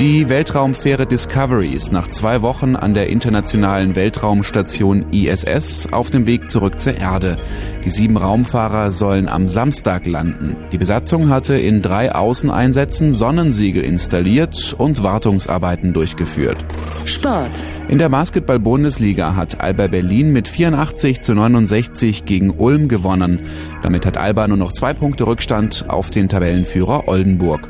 Die 0.00 0.30
Weltraumfähre 0.30 1.04
Discovery 1.04 1.74
ist 1.74 1.92
nach 1.92 2.08
zwei 2.08 2.40
Wochen 2.40 2.74
an 2.74 2.94
der 2.94 3.10
internationalen 3.10 3.96
Weltraumstation 3.96 5.04
ISS 5.12 5.92
auf 5.92 6.08
dem 6.08 6.26
Weg 6.26 6.48
zurück 6.48 6.80
zur 6.80 6.96
Erde. 6.96 7.36
Die 7.84 7.90
sieben 7.90 8.16
Raumfahrer 8.16 8.92
sollen 8.92 9.28
am 9.28 9.46
Samstag 9.46 10.06
landen. 10.06 10.56
Die 10.72 10.78
Besatzung 10.78 11.28
hatte 11.28 11.58
in 11.58 11.82
drei 11.82 12.14
Außeneinsätzen 12.14 13.12
Sonnensiegel 13.12 13.84
installiert 13.84 14.74
und 14.78 15.02
Wartungsarbeiten 15.02 15.92
durchgeführt. 15.92 16.64
Sport. 17.04 17.50
In 17.88 17.98
der 17.98 18.08
Basketball-Bundesliga 18.08 19.36
hat 19.36 19.60
Alba 19.60 19.88
Berlin 19.88 20.32
mit 20.32 20.48
84 20.48 21.20
zu 21.20 21.34
69 21.34 22.24
gegen 22.24 22.48
Ulm 22.48 22.88
gewonnen. 22.88 23.40
Damit 23.82 24.06
hat 24.06 24.16
Alba 24.16 24.48
nur 24.48 24.56
noch 24.56 24.72
zwei 24.72 24.94
Punkte 24.94 25.26
Rückstand 25.26 25.84
auf 25.88 26.08
den 26.08 26.30
Tabellenführer 26.30 27.06
Oldenburg. 27.06 27.68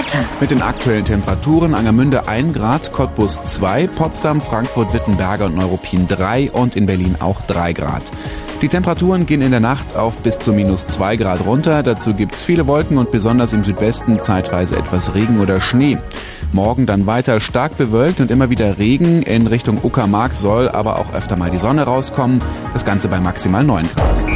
Wetter. 0.00 0.24
Mit 0.40 0.50
den 0.50 0.62
aktuellen 0.62 1.04
Temperaturen 1.04 1.74
Angermünde 1.74 2.26
1 2.26 2.54
Grad, 2.54 2.90
Cottbus 2.90 3.42
2, 3.44 3.86
Potsdam, 3.88 4.40
Frankfurt, 4.40 4.94
Wittenberger 4.94 5.46
und 5.46 5.56
Neuruppin 5.56 6.06
3 6.06 6.52
und 6.52 6.74
in 6.74 6.86
Berlin 6.86 7.16
auch 7.20 7.42
3 7.42 7.74
Grad. 7.74 8.04
Die 8.62 8.68
Temperaturen 8.68 9.26
gehen 9.26 9.42
in 9.42 9.50
der 9.50 9.60
Nacht 9.60 9.96
auf 9.96 10.16
bis 10.18 10.38
zu 10.38 10.54
minus 10.54 10.88
2 10.88 11.16
Grad 11.16 11.44
runter. 11.44 11.82
Dazu 11.82 12.14
gibt's 12.14 12.42
viele 12.42 12.66
Wolken 12.66 12.96
und 12.96 13.10
besonders 13.10 13.52
im 13.52 13.62
Südwesten 13.62 14.18
zeitweise 14.18 14.76
etwas 14.76 15.14
Regen 15.14 15.38
oder 15.40 15.60
Schnee. 15.60 15.98
Morgen 16.52 16.86
dann 16.86 17.06
weiter 17.06 17.38
stark 17.38 17.76
bewölkt 17.76 18.20
und 18.20 18.30
immer 18.30 18.48
wieder 18.48 18.78
Regen. 18.78 19.22
In 19.22 19.46
Richtung 19.46 19.78
Uckermark 19.82 20.34
soll 20.34 20.70
aber 20.70 20.98
auch 20.98 21.12
öfter 21.12 21.36
mal 21.36 21.50
die 21.50 21.58
Sonne 21.58 21.82
rauskommen. 21.82 22.40
Das 22.72 22.86
Ganze 22.86 23.08
bei 23.08 23.20
maximal 23.20 23.64
9 23.64 23.88
Grad. 23.94 24.29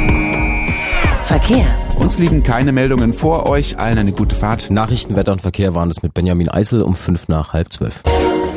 Verkehr. 1.25 1.65
Uns 1.97 2.19
liegen 2.19 2.43
keine 2.43 2.71
Meldungen 2.71 3.13
vor 3.13 3.47
euch. 3.47 3.79
Allen 3.79 3.97
eine 3.97 4.11
gute 4.11 4.35
Fahrt. 4.35 4.69
Nachrichten, 4.69 5.15
Wetter 5.15 5.31
und 5.31 5.41
Verkehr 5.41 5.73
waren 5.73 5.89
es 5.89 6.03
mit 6.03 6.13
Benjamin 6.13 6.49
Eisel 6.49 6.81
um 6.83 6.95
fünf 6.95 7.27
nach 7.27 7.51
halb 7.53 7.73
zwölf. 7.73 8.03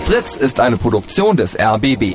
Fritz 0.04 0.36
ist 0.36 0.60
eine 0.60 0.76
Produktion 0.76 1.36
des 1.36 1.58
RBB. 1.58 2.14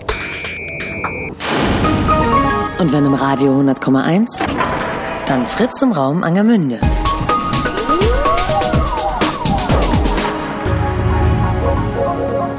Und 2.80 2.92
wenn 2.92 3.06
im 3.06 3.14
Radio 3.14 3.60
100,1, 3.60 4.28
dann 5.28 5.48
Fritz 5.48 5.82
im 5.82 5.92
Raum 5.92 6.24
Angermünde. 6.24 6.80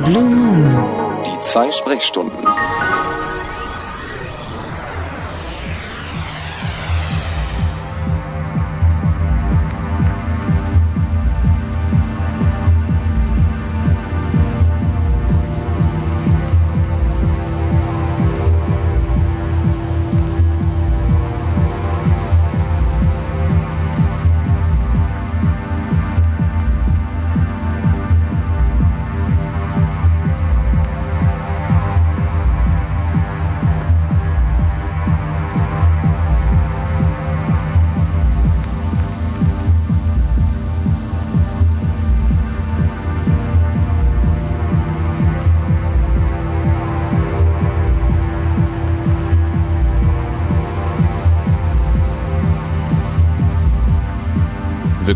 Blue 0.05 0.31
Moon. 0.31 1.23
Die 1.27 1.41
zwei 1.41 1.71
Sprechstunden. 1.71 2.47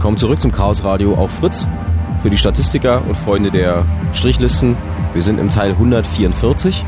Willkommen 0.09 0.21
zurück 0.21 0.41
zum 0.41 0.53
Chaos 0.53 0.85
Radio 0.85 1.13
auf 1.17 1.31
Fritz. 1.31 1.69
Für 2.23 2.31
die 2.31 2.39
Statistiker 2.39 3.03
und 3.07 3.15
Freunde 3.15 3.51
der 3.51 3.85
Strichlisten, 4.15 4.75
wir 5.13 5.21
sind 5.21 5.39
im 5.39 5.51
Teil 5.51 5.73
144. 5.73 6.83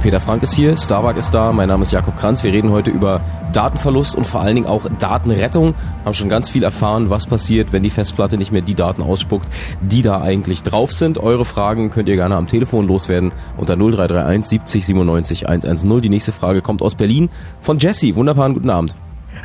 Peter 0.00 0.18
Frank 0.18 0.42
ist 0.42 0.54
hier, 0.54 0.74
Starbuck 0.78 1.18
ist 1.18 1.32
da, 1.32 1.52
mein 1.52 1.68
Name 1.68 1.82
ist 1.82 1.92
Jakob 1.92 2.16
Kranz. 2.16 2.42
Wir 2.42 2.54
reden 2.54 2.70
heute 2.70 2.90
über 2.90 3.20
Datenverlust 3.52 4.16
und 4.16 4.26
vor 4.26 4.40
allen 4.40 4.54
Dingen 4.54 4.66
auch 4.66 4.86
Datenrettung. 4.98 5.74
Haben 6.06 6.14
schon 6.14 6.30
ganz 6.30 6.48
viel 6.48 6.62
erfahren, 6.62 7.10
was 7.10 7.26
passiert, 7.26 7.74
wenn 7.74 7.82
die 7.82 7.90
Festplatte 7.90 8.38
nicht 8.38 8.52
mehr 8.52 8.62
die 8.62 8.74
Daten 8.74 9.02
ausspuckt, 9.02 9.46
die 9.82 10.00
da 10.00 10.22
eigentlich 10.22 10.62
drauf 10.62 10.94
sind. 10.94 11.18
Eure 11.18 11.44
Fragen 11.44 11.90
könnt 11.90 12.08
ihr 12.08 12.16
gerne 12.16 12.36
am 12.36 12.46
Telefon 12.46 12.86
loswerden 12.86 13.34
unter 13.58 13.76
0331 13.76 14.48
70 14.48 14.86
97 14.86 15.46
110. 15.46 16.00
Die 16.00 16.08
nächste 16.08 16.32
Frage 16.32 16.62
kommt 16.62 16.80
aus 16.80 16.94
Berlin 16.94 17.28
von 17.60 17.78
Jesse. 17.78 18.16
Wunderbaren 18.16 18.54
guten 18.54 18.70
Abend. 18.70 18.96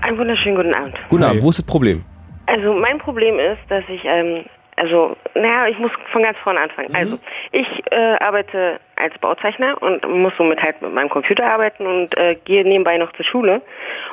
Einen 0.02 0.18
wunderschönen 0.18 0.56
guten 0.56 0.74
Abend. 0.74 0.95
Guten 1.10 1.24
Abend, 1.24 1.41
wo 1.44 1.49
ist 1.49 1.60
das 1.60 1.66
Problem? 1.66 2.06
Also 2.52 2.73
mein 2.73 2.98
Problem 2.98 3.40
ist, 3.40 3.61
dass 3.69 3.86
ich, 3.88 4.03
ähm, 4.03 4.44
also, 4.76 5.15
naja, 5.36 5.68
ich 5.68 5.80
muss 5.80 5.91
von 6.11 6.22
ganz 6.22 6.38
vorne 6.40 6.60
anfangen. 6.60 6.94
Also, 6.94 7.18
ich 7.53 7.68
äh, 7.91 8.15
arbeite 8.19 8.78
als 8.98 9.18
Bauzeichner 9.19 9.82
und 9.82 10.06
muss 10.10 10.34
somit 10.38 10.61
halt 10.61 10.82
mit 10.82 10.94
meinem 10.94 11.07
Computer 11.07 11.45
arbeiten 11.45 11.86
und 11.86 12.18
äh, 12.18 12.36
gehe 12.44 12.65
nebenbei 12.65 12.98
noch 12.98 13.14
zur 13.14 13.23
Schule 13.23 13.61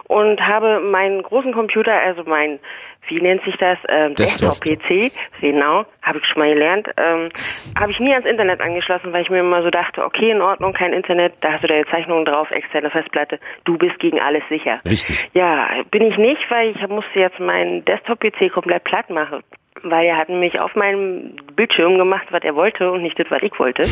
und 0.05 0.41
habe 0.47 0.79
meinen 0.89 1.21
großen 1.21 1.53
Computer, 1.53 1.95
also 2.01 2.23
mein, 2.27 2.61
wie 3.09 3.21
nennt 3.21 3.43
sich 3.45 3.57
das, 3.57 3.79
ähm, 3.89 4.15
Desktop. 4.15 4.51
Desktop-PC, 4.51 5.13
genau, 5.41 5.85
habe 6.03 6.19
ich 6.19 6.25
schon 6.27 6.41
mal 6.41 6.53
gelernt, 6.53 6.89
ähm, 6.97 7.31
habe 7.79 7.91
ich 7.91 8.01
nie 8.01 8.13
ans 8.13 8.27
Internet 8.27 8.61
angeschlossen, 8.61 9.13
weil 9.13 9.23
ich 9.23 9.31
mir 9.31 9.41
immer 9.41 9.63
so 9.63 9.71
dachte, 9.71 10.05
okay, 10.05 10.31
in 10.31 10.41
Ordnung, 10.41 10.73
kein 10.73 10.93
Internet, 10.93 11.35
da 11.41 11.53
hast 11.53 11.65
du 11.65 11.69
deine 11.69 11.87
Zeichnungen 11.87 12.25
drauf, 12.25 12.51
externe 12.51 12.91
Festplatte, 12.91 13.39
du 13.65 13.77
bist 13.77 13.99
gegen 13.99 14.21
alles 14.21 14.43
sicher. 14.49 14.79
Richtig. 14.85 15.31
Ja, 15.35 15.69
bin 15.91 16.03
ich 16.03 16.17
nicht, 16.19 16.51
weil 16.51 16.71
ich 16.71 16.89
musste 16.89 17.19
jetzt 17.19 17.41
meinen 17.41 17.85
Desktop-PC 17.85 18.53
komplett 18.53 18.85
platt 18.85 19.11
machen. 19.11 19.43
Weil 19.85 20.07
er 20.07 20.17
hat 20.17 20.29
nämlich 20.29 20.61
auf 20.61 20.75
meinem 20.75 21.37
Bildschirm 21.55 21.99
gemacht, 21.99 22.27
was 22.31 22.43
er 22.43 22.57
wollte 22.57 22.91
und 22.91 23.03
nicht 23.03 23.17
das, 23.17 23.31
was 23.31 23.43
ich 23.43 23.57
wollte. 23.61 23.85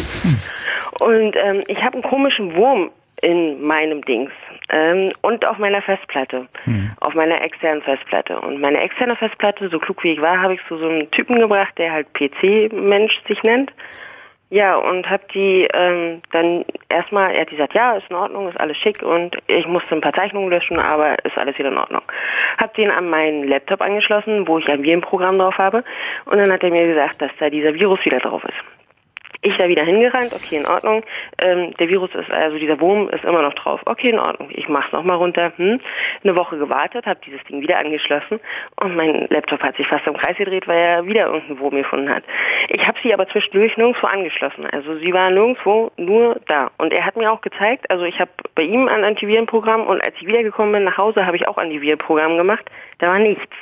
Und 1.00 1.36
ähm, 1.36 1.62
ich 1.68 1.80
habe 1.82 1.94
einen 1.94 2.02
komischen 2.02 2.56
Wurm 2.56 2.90
in 3.22 3.62
meinem 3.62 4.04
Dings 4.04 4.32
ähm, 4.68 5.12
und 5.22 5.44
auf 5.46 5.58
meiner 5.58 5.82
Festplatte, 5.82 6.46
auf 7.00 7.14
meiner 7.14 7.40
externen 7.42 7.82
Festplatte. 7.82 8.40
Und 8.40 8.60
meine 8.60 8.80
externe 8.80 9.16
Festplatte, 9.16 9.68
so 9.68 9.78
klug 9.78 10.02
wie 10.02 10.12
ich 10.12 10.20
war, 10.20 10.40
habe 10.40 10.54
ich 10.54 10.60
zu 10.66 10.76
so 10.76 10.88
einem 10.88 11.10
Typen 11.10 11.38
gebracht, 11.38 11.76
der 11.78 11.92
halt 11.92 12.12
PC-Mensch 12.14 13.22
sich 13.26 13.42
nennt. 13.42 13.72
Ja, 14.48 14.76
und 14.76 15.10
hab 15.10 15.28
die 15.32 15.66
ähm, 15.74 16.20
dann 16.30 16.64
erstmal, 16.88 17.32
er 17.32 17.40
hat 17.40 17.50
gesagt, 17.50 17.74
ja, 17.74 17.96
ist 17.96 18.08
in 18.08 18.14
Ordnung, 18.16 18.48
ist 18.48 18.60
alles 18.60 18.76
schick 18.76 19.02
und 19.02 19.36
ich 19.48 19.66
musste 19.66 19.92
ein 19.92 20.00
paar 20.00 20.12
Zeichnungen 20.12 20.50
löschen, 20.50 20.78
aber 20.78 21.16
ist 21.24 21.36
alles 21.36 21.58
wieder 21.58 21.70
in 21.70 21.78
Ordnung. 21.78 22.02
Hab 22.56 22.72
den 22.74 22.92
an 22.92 23.10
meinen 23.10 23.42
Laptop 23.42 23.80
angeschlossen, 23.80 24.46
wo 24.46 24.58
ich 24.58 24.68
ein 24.68 24.84
Virenprogramm 24.84 25.38
drauf 25.38 25.58
habe 25.58 25.82
und 26.26 26.38
dann 26.38 26.52
hat 26.52 26.62
er 26.62 26.70
mir 26.70 26.86
gesagt, 26.86 27.20
dass 27.20 27.32
da 27.40 27.50
dieser 27.50 27.74
Virus 27.74 28.04
wieder 28.04 28.20
drauf 28.20 28.44
ist. 28.44 28.75
Ich 29.46 29.56
da 29.58 29.68
wieder 29.68 29.84
hingerannt, 29.84 30.32
okay, 30.34 30.56
in 30.56 30.66
Ordnung. 30.66 31.04
Ähm, 31.40 31.72
der 31.78 31.88
Virus 31.88 32.12
ist, 32.16 32.28
also 32.32 32.58
dieser 32.58 32.80
Wurm 32.80 33.08
ist 33.10 33.22
immer 33.22 33.42
noch 33.42 33.54
drauf. 33.54 33.80
Okay, 33.84 34.10
in 34.10 34.18
Ordnung. 34.18 34.48
Ich 34.50 34.68
mach's 34.68 34.90
nochmal 34.90 35.18
runter. 35.18 35.52
Hm. 35.56 35.80
Eine 36.24 36.34
Woche 36.34 36.58
gewartet, 36.58 37.06
habe 37.06 37.20
dieses 37.24 37.44
Ding 37.44 37.60
wieder 37.60 37.78
angeschlossen 37.78 38.40
und 38.80 38.96
mein 38.96 39.28
Laptop 39.28 39.62
hat 39.62 39.76
sich 39.76 39.86
fast 39.86 40.04
im 40.08 40.16
Kreis 40.16 40.36
gedreht, 40.36 40.66
weil 40.66 40.78
er 40.78 41.06
wieder 41.06 41.26
irgendeinen 41.26 41.60
Wurm 41.60 41.76
gefunden 41.76 42.12
hat. 42.12 42.24
Ich 42.70 42.84
habe 42.88 42.98
sie 43.04 43.14
aber 43.14 43.28
zwischendurch 43.28 43.76
nirgendwo 43.76 44.08
angeschlossen. 44.08 44.66
Also 44.66 44.98
sie 44.98 45.12
war 45.12 45.30
nirgendwo, 45.30 45.92
nur 45.96 46.40
da. 46.48 46.72
Und 46.78 46.92
er 46.92 47.06
hat 47.06 47.14
mir 47.14 47.30
auch 47.30 47.40
gezeigt, 47.40 47.88
also 47.88 48.02
ich 48.02 48.18
habe 48.18 48.32
bei 48.56 48.62
ihm 48.62 48.88
ein 48.88 49.04
Antivirenprogramm 49.04 49.86
und 49.86 50.04
als 50.04 50.16
ich 50.16 50.26
wiedergekommen 50.26 50.72
bin 50.72 50.82
nach 50.82 50.98
Hause, 50.98 51.24
habe 51.24 51.36
ich 51.36 51.46
auch 51.46 51.56
Antivirenprogramm 51.56 52.36
gemacht. 52.36 52.68
Da 52.98 53.06
war 53.06 53.20
nichts. 53.20 53.54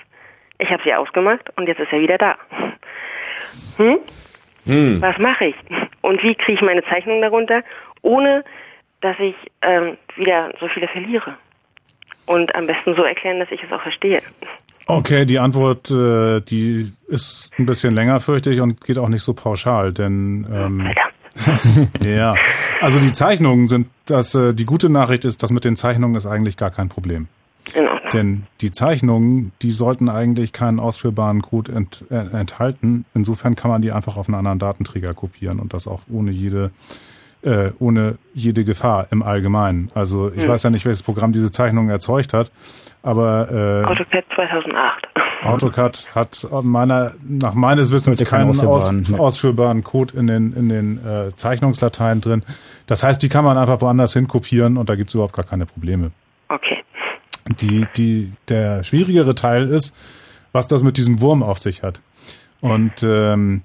Ich 0.56 0.70
habe 0.70 0.82
sie 0.82 0.94
ausgemacht 0.94 1.50
und 1.58 1.68
jetzt 1.68 1.80
ist 1.80 1.92
er 1.92 2.00
wieder 2.00 2.16
da. 2.16 2.36
Hm? 3.76 3.98
Hm. 4.66 5.00
Was 5.00 5.18
mache 5.18 5.46
ich? 5.46 5.54
Und 6.00 6.22
wie 6.22 6.34
kriege 6.34 6.54
ich 6.54 6.62
meine 6.62 6.82
Zeichnung 6.84 7.20
darunter, 7.20 7.62
ohne 8.02 8.44
dass 9.00 9.18
ich 9.18 9.34
ähm, 9.62 9.96
wieder 10.16 10.52
so 10.60 10.68
viele 10.68 10.88
verliere? 10.88 11.34
Und 12.26 12.54
am 12.54 12.66
besten 12.66 12.94
so 12.96 13.02
erklären, 13.02 13.38
dass 13.38 13.50
ich 13.50 13.62
es 13.62 13.70
auch 13.70 13.82
verstehe. 13.82 14.22
Okay, 14.86 15.24
die 15.24 15.38
Antwort, 15.38 15.90
äh, 15.90 16.40
die 16.40 16.92
ist 17.08 17.52
ein 17.58 17.66
bisschen 17.66 17.94
länger, 17.94 18.20
fürchte 18.20 18.50
ich, 18.50 18.60
und 18.60 18.82
geht 18.82 18.98
auch 18.98 19.08
nicht 19.08 19.22
so 19.22 19.32
pauschal, 19.32 19.92
denn 19.92 20.46
ähm, 20.50 20.92
ja, 22.04 22.34
also 22.80 23.00
die 23.00 23.12
Zeichnungen 23.12 23.66
sind, 23.66 23.88
das 24.06 24.34
äh, 24.34 24.52
die 24.52 24.66
gute 24.66 24.90
Nachricht 24.90 25.24
ist, 25.24 25.42
dass 25.42 25.50
mit 25.50 25.64
den 25.64 25.76
Zeichnungen 25.76 26.16
ist 26.16 26.26
eigentlich 26.26 26.56
gar 26.56 26.70
kein 26.70 26.88
Problem. 26.88 27.28
Denn 28.12 28.44
die 28.60 28.72
Zeichnungen, 28.72 29.52
die 29.62 29.70
sollten 29.70 30.08
eigentlich 30.08 30.52
keinen 30.52 30.80
ausführbaren 30.80 31.42
Code 31.42 31.72
ent, 31.72 32.04
äh, 32.10 32.16
enthalten. 32.16 33.04
Insofern 33.14 33.54
kann 33.54 33.70
man 33.70 33.82
die 33.82 33.92
einfach 33.92 34.16
auf 34.16 34.28
einen 34.28 34.36
anderen 34.36 34.58
Datenträger 34.58 35.14
kopieren 35.14 35.58
und 35.58 35.74
das 35.74 35.88
auch 35.88 36.02
ohne 36.10 36.30
jede 36.30 36.70
äh, 37.42 37.72
ohne 37.78 38.16
jede 38.32 38.64
Gefahr 38.64 39.08
im 39.10 39.22
Allgemeinen. 39.22 39.90
Also 39.94 40.32
ich 40.34 40.42
hm. 40.42 40.48
weiß 40.48 40.62
ja 40.62 40.70
nicht, 40.70 40.84
welches 40.86 41.02
Programm 41.02 41.32
diese 41.32 41.50
Zeichnungen 41.50 41.90
erzeugt 41.90 42.32
hat, 42.32 42.50
aber 43.02 43.50
äh, 43.50 43.84
AutoCAD 43.84 44.24
2008. 44.34 45.08
AutoCAD 45.42 46.14
hat 46.14 46.48
meiner 46.62 47.12
nach 47.22 47.54
meines 47.54 47.92
Wissens 47.92 48.22
keinen 48.24 48.48
ausführbaren, 48.48 49.00
aus, 49.00 49.12
ausführbaren 49.12 49.84
Code 49.84 50.16
in 50.16 50.26
den 50.26 50.54
in 50.54 50.68
den 50.70 50.98
äh, 51.04 51.36
Zeichnungsdateien 51.36 52.22
drin. 52.22 52.42
Das 52.86 53.02
heißt, 53.02 53.22
die 53.22 53.28
kann 53.28 53.44
man 53.44 53.58
einfach 53.58 53.80
woanders 53.82 54.14
hin 54.14 54.26
kopieren 54.26 54.78
und 54.78 54.88
da 54.88 54.94
gibt's 54.94 55.12
überhaupt 55.14 55.34
gar 55.34 55.44
keine 55.44 55.66
Probleme. 55.66 56.12
Die, 57.60 57.84
die, 57.96 58.32
der 58.48 58.84
schwierigere 58.84 59.34
Teil 59.34 59.68
ist, 59.68 59.94
was 60.52 60.66
das 60.66 60.82
mit 60.82 60.96
diesem 60.96 61.20
Wurm 61.20 61.42
auf 61.42 61.58
sich 61.58 61.82
hat. 61.82 62.00
Und 62.60 63.02
ähm, 63.02 63.62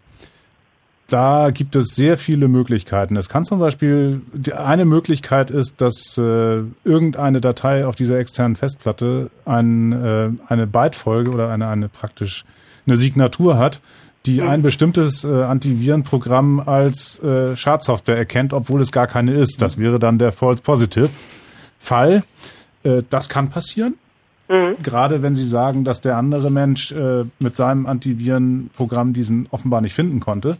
da 1.07 1.49
gibt 1.51 1.75
es 1.75 1.95
sehr 1.95 2.17
viele 2.17 2.47
Möglichkeiten. 2.47 3.15
Es 3.15 3.29
kann 3.29 3.45
zum 3.45 3.59
Beispiel, 3.59 4.21
eine 4.55 4.85
Möglichkeit 4.85 5.49
ist, 5.51 5.81
dass 5.81 6.17
äh, 6.17 6.61
irgendeine 6.83 7.41
Datei 7.41 7.85
auf 7.85 7.95
dieser 7.95 8.19
externen 8.19 8.55
Festplatte 8.55 9.31
ein, 9.45 9.91
äh, 9.91 10.29
eine 10.47 10.67
Bytefolge 10.67 11.31
oder 11.31 11.49
eine, 11.49 11.67
eine 11.67 11.89
praktisch 11.89 12.45
eine 12.85 12.97
Signatur 12.97 13.57
hat, 13.57 13.81
die 14.25 14.41
ein 14.41 14.61
bestimmtes 14.61 15.23
äh, 15.23 15.27
Antivirenprogramm 15.27 16.59
als 16.59 17.19
äh, 17.23 17.55
Schadsoftware 17.55 18.17
erkennt, 18.17 18.53
obwohl 18.53 18.81
es 18.81 18.91
gar 18.91 19.07
keine 19.07 19.33
ist. 19.33 19.61
Das 19.61 19.77
wäre 19.77 19.97
dann 19.97 20.19
der 20.19 20.31
False 20.31 20.61
Positive 20.61 21.09
Fall. 21.79 22.23
Äh, 22.83 23.03
das 23.09 23.29
kann 23.29 23.49
passieren. 23.49 23.95
Mhm. 24.49 24.75
Gerade 24.81 25.21
wenn 25.21 25.35
Sie 25.35 25.45
sagen, 25.45 25.83
dass 25.83 26.01
der 26.01 26.17
andere 26.17 26.49
Mensch 26.49 26.91
äh, 26.91 27.23
mit 27.39 27.55
seinem 27.55 27.85
Antivirenprogramm 27.85 29.13
diesen 29.13 29.47
offenbar 29.51 29.81
nicht 29.81 29.93
finden 29.93 30.19
konnte. 30.19 30.57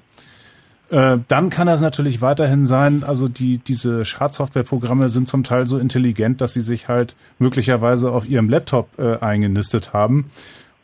Äh, 0.90 1.18
dann 1.28 1.50
kann 1.50 1.68
das 1.68 1.82
natürlich 1.82 2.22
weiterhin 2.22 2.66
sein, 2.66 3.04
also 3.04 3.28
die, 3.28 3.60
diese 3.60 4.06
Schadsoftwareprogramme 4.06 5.10
sind 5.10 5.28
zum 5.28 5.44
Teil 5.44 5.68
so 5.68 5.78
intelligent, 5.78 6.42
dass 6.42 6.54
sie 6.54 6.62
sich 6.62 6.88
halt 6.88 7.16
möglicherweise 7.38 8.12
auf 8.12 8.28
ihrem 8.28 8.50
Laptop 8.50 8.90
äh, 8.98 9.18
eingenistet 9.18 9.94
haben 9.94 10.32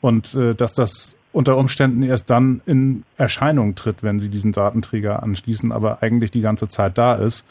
und 0.02 0.36
äh, 0.36 0.54
dass 0.54 0.76
das 0.76 1.16
unter 1.32 1.58
Umständen 1.58 2.04
erst 2.04 2.30
dann 2.30 2.62
in 2.66 3.04
Erscheinung 3.18 3.76
tritt, 3.76 4.04
wenn 4.04 4.20
sie 4.20 4.30
diesen 4.30 4.52
Datenträger 4.52 5.24
anschließen, 5.24 5.72
aber 5.72 6.02
eigentlich 6.02 6.32
die 6.32 6.42
ganze 6.42 6.70
Zeit 6.70 6.98
da 6.98 7.16
ist. 7.16 7.44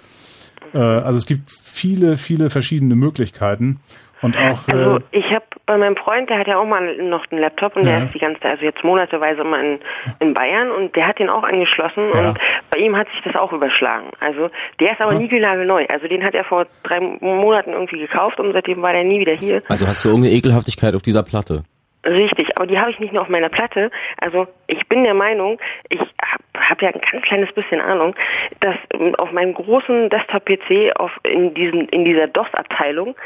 Äh, 0.75 0.79
also 0.79 1.19
es 1.19 1.27
gibt 1.27 1.51
viele, 1.51 2.17
viele 2.17 2.51
verschiedene 2.51 2.95
Möglichkeiten. 2.95 3.81
Und 4.23 4.39
auch, 4.39 4.69
also 4.69 4.97
äh, 4.97 5.01
ich 5.11 5.27
habe 5.35 5.45
bei 5.67 5.77
meinem 5.77 5.97
Freund, 5.97 6.31
der 6.31 6.39
hat 6.39 6.47
ja 6.47 6.57
auch 6.57 6.65
mal 6.65 6.97
noch 6.97 7.27
einen 7.31 7.43
Laptop 7.43 7.77
und 7.77 7.85
ja. 7.85 7.99
der 7.99 8.07
ist 8.07 8.15
die 8.15 8.19
ganze, 8.19 8.43
also 8.43 8.65
jetzt 8.65 8.83
monateweise 8.83 9.43
immer 9.43 9.61
in, 9.61 9.79
in 10.19 10.33
Bayern 10.33 10.71
und 10.71 10.97
der 10.97 11.09
hat 11.09 11.19
den 11.19 11.29
auch 11.29 11.43
angeschlossen 11.43 12.09
ja. 12.15 12.29
und 12.29 12.39
bei 12.71 12.79
ihm 12.79 12.97
hat 12.97 13.07
sich 13.11 13.21
das 13.23 13.37
auch 13.37 13.53
überschlagen. 13.53 14.07
Also 14.21 14.49
der 14.81 14.93
ist 14.93 15.01
aber 15.03 15.13
ja. 15.13 15.19
niegelnagelneu. 15.19 15.85
Also 15.91 16.09
den 16.09 16.25
hat 16.25 16.35
er 16.35 16.45
vor 16.45 16.67
drei 16.85 17.01
Monaten 17.01 17.73
irgendwie 17.73 17.99
gekauft 17.99 18.41
und 18.41 18.55
seitdem 18.55 18.81
war 18.81 18.95
der 18.95 19.05
nie 19.05 19.21
wieder 19.21 19.35
hier. 19.35 19.63
Also 19.69 19.87
hast 19.87 20.03
du 20.05 20.09
irgendeine 20.09 20.35
Ekelhaftigkeit 20.35 20.95
auf 20.95 21.03
dieser 21.03 21.23
Platte? 21.23 21.65
Richtig, 22.05 22.57
aber 22.57 22.67
die 22.67 22.79
habe 22.79 22.91
ich 22.91 22.99
nicht 23.01 23.13
nur 23.13 23.23
auf 23.23 23.29
meiner 23.29 23.49
Platte. 23.49 23.91
Also 24.19 24.47
ich 24.67 24.87
bin 24.89 25.05
der 25.05 25.15
Meinung, 25.15 25.59
ich 25.89 26.01
habe 26.01 26.69
hab 26.69 26.83
ja 26.83 26.91
ein 26.91 27.01
ganz 27.01 27.25
kleines 27.25 27.53
bisschen 27.53 27.81
Ahnung, 27.81 28.15
dass 28.61 28.77
ähm, 28.93 29.15
auf 29.17 29.33
meinem 29.33 29.55
großen 29.55 30.11
Desktop-PC 30.11 30.93
in, 31.25 31.55
in 31.55 32.05
dieser 32.05 32.29
DOS-Abteilung 32.29 33.17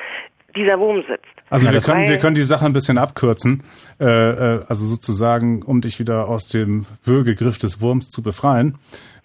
dieser 0.56 0.78
Wurm 0.78 1.02
sitzt. 1.08 1.26
Also 1.50 1.70
wir 1.70 1.80
können, 1.80 2.08
wir 2.08 2.18
können 2.18 2.34
die 2.34 2.42
Sache 2.42 2.66
ein 2.66 2.72
bisschen 2.72 2.98
abkürzen. 2.98 3.62
Äh, 4.00 4.04
äh, 4.04 4.60
also 4.68 4.86
sozusagen, 4.86 5.62
um 5.62 5.80
dich 5.80 5.98
wieder 5.98 6.28
aus 6.28 6.48
dem 6.48 6.86
Würgegriff 7.04 7.58
des 7.58 7.80
Wurms 7.80 8.10
zu 8.10 8.22
befreien. 8.22 8.78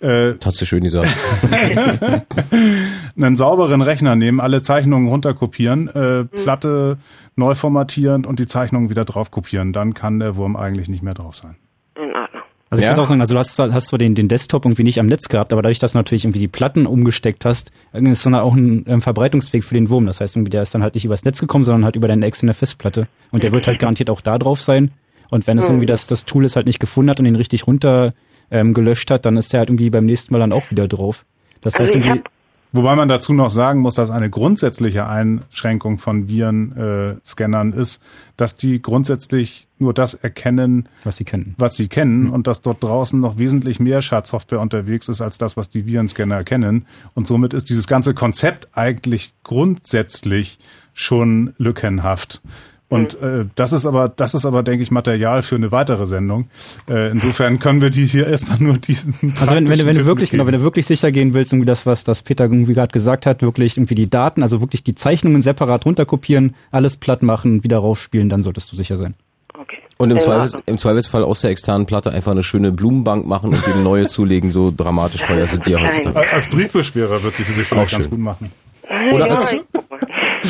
Äh, 0.04 0.36
Hast 0.44 0.60
du 0.60 0.66
schön 0.66 0.84
gesagt. 0.84 1.08
einen 3.16 3.36
sauberen 3.38 3.82
Rechner 3.82 4.18
nehmen, 4.18 4.42
alle 4.42 4.62
Zeichnungen 4.62 5.08
runterkopieren, 5.08 5.88
äh, 5.88 6.26
Platte 6.26 6.98
neu 7.38 7.56
formatieren 7.56 8.26
und 8.26 8.40
die 8.40 8.48
Zeichnungen 8.48 8.90
wieder 8.90 9.06
drauf 9.06 9.32
kopieren. 9.32 9.72
Dann 9.72 9.94
kann 9.94 10.20
der 10.20 10.36
Wurm 10.36 10.58
eigentlich 10.58 10.90
nicht 10.90 11.04
mehr 11.04 11.14
drauf 11.14 11.38
sein. 11.38 11.56
Also 12.70 12.82
ich 12.82 12.86
ja. 12.86 12.92
würde 12.92 13.04
auch 13.04 13.08
sagen, 13.08 13.22
also 13.22 13.36
du 13.36 13.40
hast, 13.40 13.60
hast 13.60 13.88
zwar 13.90 14.00
den, 14.00 14.16
den 14.16 14.28
Desktop 14.28 14.66
irgendwie 14.66 14.84
nicht 14.84 15.00
am 15.00 15.06
Netz 15.06 15.30
gehabt, 15.30 15.54
aber 15.54 15.62
dadurch, 15.62 15.78
dass 15.78 15.92
du 15.92 16.00
natürlich 16.00 16.26
irgendwie 16.26 16.40
die 16.40 16.48
Platten 16.48 16.88
umgesteckt 16.88 17.46
hast, 17.46 17.72
ist 17.94 18.26
dann 18.26 18.34
auch 18.34 18.56
ein 18.56 18.84
ähm, 18.88 19.02
Verbreitungsweg 19.02 19.64
für 19.64 19.76
den 19.76 19.90
Wurm. 19.92 20.08
Das 20.08 20.20
heißt, 20.20 20.36
irgendwie 20.36 20.50
der 20.50 20.64
ist 20.64 20.74
dann 20.74 20.82
halt 20.82 20.96
nicht 20.96 21.06
übers 21.06 21.24
Netz 21.24 21.40
gekommen, 21.40 21.64
sondern 21.64 21.86
halt 21.86 21.96
über 21.96 22.08
deine 22.08 22.26
externe 22.26 22.56
Festplatte. 22.56 23.08
Und 23.32 23.44
der 23.44 23.52
wird 23.52 23.68
halt 23.68 23.78
garantiert 23.78 24.10
auch 24.10 24.22
da 24.22 24.40
drauf 24.40 24.60
sein. 24.60 24.92
Und 25.30 25.46
wenn 25.46 25.60
es 25.60 25.70
irgendwie 25.70 25.86
das, 25.86 26.08
das 26.08 26.26
Tool 26.26 26.46
es 26.46 26.56
halt 26.56 26.66
nicht 26.66 26.80
gefunden 26.80 27.12
hat 27.12 27.20
und 27.20 27.28
ihn 27.28 27.36
richtig 27.36 27.68
runter 27.68 28.14
ähm, 28.54 28.74
gelöscht 28.74 29.12
hat, 29.12 29.26
dann 29.26 29.36
ist 29.36 29.52
der 29.52 29.60
halt 29.60 29.70
irgendwie 29.70 29.90
beim 29.90 30.06
nächsten 30.06 30.34
Mal 30.34 30.40
dann 30.40 30.54
auch 30.54 30.72
wieder 30.72 30.88
drauf. 30.88 31.26
Das 31.62 31.76
also 31.76 31.84
heißt 31.84 31.96
irgendwie. 31.96 32.24
Wobei 32.76 32.96
man 32.96 33.08
dazu 33.08 33.34
noch 33.34 33.52
sagen 33.52 33.82
muss, 33.82 33.96
dass 33.96 34.10
eine 34.10 34.32
grundsätzliche 34.32 35.06
Einschränkung 35.08 36.00
von 36.00 36.28
Virenscannern 36.28 37.74
äh, 37.74 37.82
ist, 37.82 38.02
dass 38.36 38.58
die 38.58 38.82
grundsätzlich 38.82 39.68
nur 39.78 39.94
das 39.94 40.16
erkennen, 40.16 40.90
was 41.04 41.18
sie 41.18 41.24
kennen, 41.24 41.54
was 41.60 41.76
sie 41.76 41.88
kennen, 41.88 42.24
mhm. 42.24 42.34
und 42.34 42.48
dass 42.48 42.64
dort 42.64 42.84
draußen 42.84 43.20
noch 43.20 43.38
wesentlich 43.38 43.80
mehr 43.80 44.02
Schadsoftware 44.02 44.60
unterwegs 44.60 45.08
ist 45.08 45.22
als 45.22 45.38
das, 45.38 45.56
was 45.56 45.70
die 45.70 45.86
Virenscanner 45.86 46.34
erkennen. 46.34 46.88
Und 47.14 47.28
somit 47.28 47.54
ist 47.54 47.70
dieses 47.70 47.86
ganze 47.86 48.16
Konzept 48.16 48.70
eigentlich 48.74 49.34
grundsätzlich 49.44 50.58
schon 50.96 51.54
lückenhaft. 51.60 52.42
Und 52.90 53.20
äh, 53.22 53.46
das 53.56 53.74
ist 53.74 53.86
aber, 53.86 54.10
das 54.10 54.36
ist 54.36 54.46
aber, 54.46 54.62
denke 54.62 54.84
ich, 54.84 54.92
Material 54.92 55.42
für 55.42 55.56
eine 55.56 55.72
weitere 55.72 56.06
Sendung. 56.06 56.48
Äh, 56.88 57.12
insofern 57.12 57.58
können 57.58 57.82
wir 57.82 57.90
die 57.90 58.06
hier 58.06 58.28
erstmal 58.34 58.60
nur 58.60 58.78
diesen. 58.78 59.34
Also 59.40 59.56
wenn, 59.56 59.68
wenn, 59.68 59.80
du, 59.80 59.86
wenn 59.86 59.98
du 59.98 60.06
wirklich, 60.06 60.30
genau, 60.30 60.46
wenn 60.46 60.54
du 60.54 60.62
wirklich 60.62 60.86
sicher 60.86 61.12
gehen 61.12 61.34
willst, 61.34 61.54
irgendwie 61.54 61.66
das, 61.66 61.86
was 61.86 62.04
das 62.04 62.22
Peter 62.22 62.44
irgendwie 62.44 62.74
gerade 62.74 62.92
gesagt 62.92 63.26
hat, 63.26 63.42
wirklich 63.42 63.78
irgendwie 63.78 63.96
die 63.96 64.10
Daten, 64.10 64.44
also 64.44 64.62
wirklich 64.62 64.84
die 64.84 64.94
Zeichnungen 64.94 65.42
separat 65.42 65.86
runterkopieren, 65.86 66.56
alles 66.72 66.98
platt 66.98 67.24
machen, 67.24 67.64
wieder 67.64 67.80
rausspielen, 67.80 68.30
dann 68.30 68.44
solltest 68.44 68.72
du 68.72 68.76
sicher 68.76 68.98
sein. 68.98 69.16
Okay. 69.58 69.78
Und 69.98 70.12
im, 70.12 70.20
Zweifels, 70.20 70.58
im 70.66 70.78
Zweifelsfall 70.78 71.24
aus 71.24 71.42
der 71.42 71.52
externen 71.52 71.86
Platte 71.86 72.12
einfach 72.12 72.32
eine 72.32 72.44
schöne 72.44 72.72
Blumenbank 72.72 73.26
machen 73.26 73.50
und 73.50 73.64
die 73.66 73.84
neue 73.84 74.08
zulegen, 74.10 74.52
so 74.52 74.74
dramatisch 74.76 75.22
teuer 75.22 75.48
sind 75.48 75.66
die 75.66 75.72
ja 75.72 75.82
heutzutage. 75.82 76.32
Als 76.32 76.48
Briefbeschwerer 76.48 77.24
wird 77.24 77.36
sie 77.36 77.44
für 77.44 77.54
sich 77.54 77.68
vielleicht 77.68 77.92
ganz 77.92 78.10
gut 78.10 78.20
machen. 78.20 78.52
Oder 79.14 79.32
als, 79.32 79.56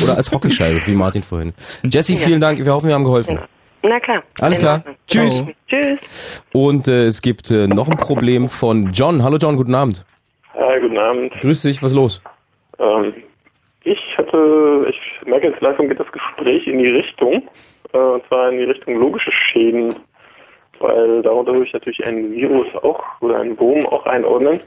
oder 0.02 0.16
als 0.16 0.30
Hockeyscheibe, 0.30 0.86
wie 0.86 0.94
Martin 0.94 1.22
vorhin. 1.22 1.54
Jesse, 1.82 2.16
vielen 2.16 2.40
Dank. 2.40 2.64
Wir 2.64 2.72
hoffen, 2.72 2.88
wir 2.88 2.94
haben 2.94 3.04
geholfen. 3.04 3.38
Na 3.82 4.00
klar. 4.00 4.22
Alles 4.40 4.58
klar. 4.58 4.82
Tschüss. 5.06 5.42
Tschüss. 5.68 6.42
Und 6.52 6.88
äh, 6.88 7.04
es 7.04 7.20
gibt 7.20 7.50
äh, 7.50 7.66
noch 7.66 7.88
ein 7.88 7.98
Problem 7.98 8.48
von 8.48 8.92
John. 8.92 9.22
Hallo 9.22 9.36
John, 9.36 9.56
guten 9.56 9.74
Abend. 9.74 10.04
Hi, 10.54 10.80
guten 10.80 10.96
Abend. 10.96 11.32
Grüß 11.40 11.62
dich, 11.62 11.82
was 11.82 11.92
ist 11.92 11.96
los? 11.96 12.22
Ähm, 12.78 13.12
ich 13.82 14.00
hatte, 14.16 14.86
ich 14.88 15.26
merke 15.26 15.48
jetzt 15.48 15.60
langsam 15.60 15.88
geht 15.88 16.00
das 16.00 16.10
Gespräch 16.10 16.66
in 16.66 16.78
die 16.78 16.90
Richtung, 16.90 17.42
äh, 17.92 17.98
und 17.98 18.26
zwar 18.28 18.50
in 18.50 18.58
die 18.58 18.64
Richtung 18.64 18.96
logische 18.96 19.30
Schäden, 19.30 19.94
weil 20.78 21.20
darunter 21.22 21.52
würde 21.52 21.66
ich 21.66 21.72
natürlich 21.74 22.04
ein 22.06 22.32
Virus 22.32 22.68
auch 22.82 23.02
oder 23.20 23.40
einen 23.40 23.58
Wurm 23.58 23.84
auch 23.86 24.06
einordnen. 24.06 24.60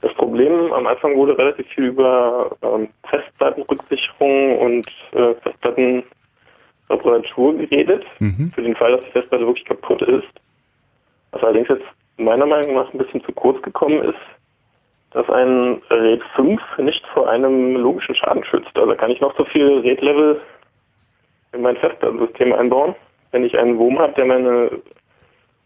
Das 0.00 0.14
Problem 0.14 0.72
am 0.72 0.86
Anfang 0.86 1.16
wurde 1.16 1.36
relativ 1.36 1.66
viel 1.68 1.86
über 1.86 2.56
ähm, 2.62 2.88
Festplattenrücksicherung 3.08 4.58
und 4.58 4.86
äh, 5.12 5.34
Festplattenreparatur 5.42 7.58
geredet, 7.58 8.06
mhm. 8.18 8.50
für 8.54 8.62
den 8.62 8.76
Fall, 8.76 8.92
dass 8.92 9.04
die 9.04 9.10
Festplatte 9.10 9.46
wirklich 9.46 9.66
kaputt 9.66 10.00
ist. 10.02 10.28
Was 11.32 11.42
allerdings 11.42 11.68
jetzt 11.68 11.84
meiner 12.16 12.46
Meinung 12.46 12.74
nach 12.74 12.92
ein 12.92 12.98
bisschen 12.98 13.22
zu 13.24 13.32
kurz 13.32 13.60
gekommen 13.62 14.02
ist, 14.02 14.18
dass 15.12 15.28
ein 15.28 15.82
RAID 15.90 16.22
5 16.36 16.60
nicht 16.78 17.04
vor 17.08 17.28
einem 17.28 17.76
logischen 17.76 18.14
Schaden 18.14 18.44
schützt. 18.44 18.76
Also 18.76 18.94
kann 18.94 19.10
ich 19.10 19.20
noch 19.20 19.36
so 19.36 19.44
viel 19.44 19.80
RAID-Level 19.80 20.40
in 21.52 21.62
mein 21.62 21.76
Festplattensystem 21.76 22.52
einbauen. 22.52 22.94
Wenn 23.32 23.44
ich 23.44 23.58
einen 23.58 23.78
Wurm 23.78 23.98
habe, 23.98 24.12
der 24.14 24.24
meine 24.24 24.70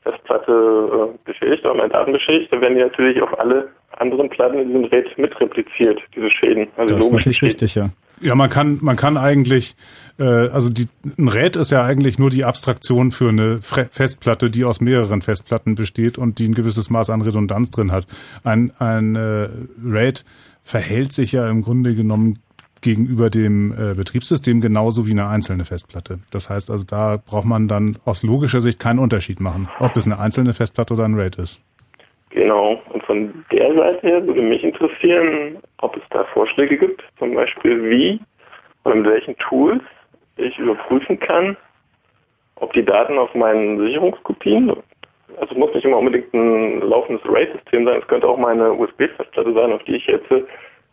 Festplatte 0.03 1.15
äh, 1.15 1.19
beschädigt 1.25 1.65
oder 1.65 1.75
meine 1.75 1.91
Daten 1.91 2.13
beschädigt, 2.13 2.53
dann 2.53 2.61
werden 2.61 2.77
die 2.77 2.83
natürlich 2.83 3.21
auf 3.21 3.39
alle 3.39 3.71
anderen 4.01 4.29
Platten 4.29 4.59
in 4.59 4.69
diesem 4.69 4.85
RAID 4.85 5.19
mitrepliziert, 5.19 6.01
diese 6.15 6.31
Schäden. 6.31 6.67
Also 6.77 6.97
das 6.97 7.07
ist 7.07 7.13
natürlich 7.13 7.39
Schäden. 7.39 7.51
richtig, 7.51 7.75
ja. 7.75 7.91
Ja, 8.21 8.35
man 8.35 8.49
kann, 8.49 8.79
man 8.81 8.97
kann 8.97 9.17
eigentlich, 9.17 9.77
äh, 10.19 10.25
also 10.25 10.71
die, 10.71 10.87
ein 11.19 11.29
RAID 11.29 11.57
ist 11.57 11.71
ja 11.71 11.83
eigentlich 11.83 12.19
nur 12.19 12.31
die 12.31 12.45
Abstraktion 12.45 13.11
für 13.11 13.29
eine 13.29 13.61
Fre 13.61 13.89
Festplatte, 13.91 14.51
die 14.51 14.65
aus 14.65 14.81
mehreren 14.81 15.21
Festplatten 15.21 15.75
besteht 15.75 16.17
und 16.17 16.39
die 16.39 16.47
ein 16.49 16.55
gewisses 16.55 16.91
Maß 16.91 17.11
an 17.11 17.23
Redundanz 17.23 17.71
drin 17.71 17.93
hat. 17.93 18.07
Ein, 18.45 18.73
ein 18.79 19.17
äh, 19.17 19.49
RAID 19.85 20.25
verhält 20.63 21.13
sich 21.13 21.33
ja 21.33 21.49
im 21.49 21.63
Grunde 21.63 21.95
genommen 21.95 22.39
gegenüber 22.81 23.31
dem 23.31 23.73
äh, 23.73 23.95
Betriebssystem 23.95 24.61
genauso 24.61 25.07
wie 25.07 25.13
eine 25.13 25.27
einzelne 25.27 25.65
Festplatte. 25.65 26.21
Das 26.31 26.51
heißt 26.51 26.71
also, 26.71 26.85
da 26.85 27.17
braucht 27.17 27.47
man 27.47 27.67
dann 27.67 27.97
aus 28.05 28.23
logischer 28.23 28.61
Sicht 28.61 28.79
keinen 28.79 28.99
Unterschied 28.99 29.41
machen, 29.41 29.69
ob 29.81 29.97
es 29.97 30.07
eine 30.07 30.19
einzelne 30.19 30.53
Festplatte 30.53 30.95
oder 30.95 31.05
ein 31.05 31.15
RAID 31.15 31.37
ist. 31.37 31.61
Genau. 32.35 32.83
Und 32.91 33.05
von 33.05 33.45
der 33.53 33.73
Seite 33.75 34.07
her 34.07 34.27
würde 34.27 34.43
mich 34.43 34.65
interessieren, 34.65 35.59
ob 35.79 35.97
es 35.97 36.03
da 36.11 36.25
Vorschläge 36.25 36.77
gibt, 36.77 37.05
zum 37.19 37.35
Beispiel 37.35 37.89
wie 37.89 38.21
oder 38.85 38.97
mit 38.97 39.07
welchen 39.07 39.37
Tools 39.39 39.83
ich 40.37 40.59
überprüfen 40.59 41.19
kann, 41.21 41.57
ob 42.57 42.73
die 42.73 42.85
Daten 42.85 43.19
auf 43.19 43.33
meinen 43.35 43.79
Sicherungskopien, 43.79 44.69
also 44.69 45.53
es 45.53 45.57
muss 45.57 45.73
nicht 45.75 45.85
immer 45.85 45.99
unbedingt 45.99 46.35
ein 46.35 46.81
laufendes 46.81 47.25
RAID-System 47.25 47.87
sein, 47.87 48.01
es 48.01 48.09
könnte 48.09 48.29
auch 48.29 48.37
meine 48.37 48.73
USB-Festplatte 48.73 49.55
sein, 49.55 49.73
auf 49.73 49.83
die 49.85 49.97
ich 49.97 50.07
jetzt 50.07 50.29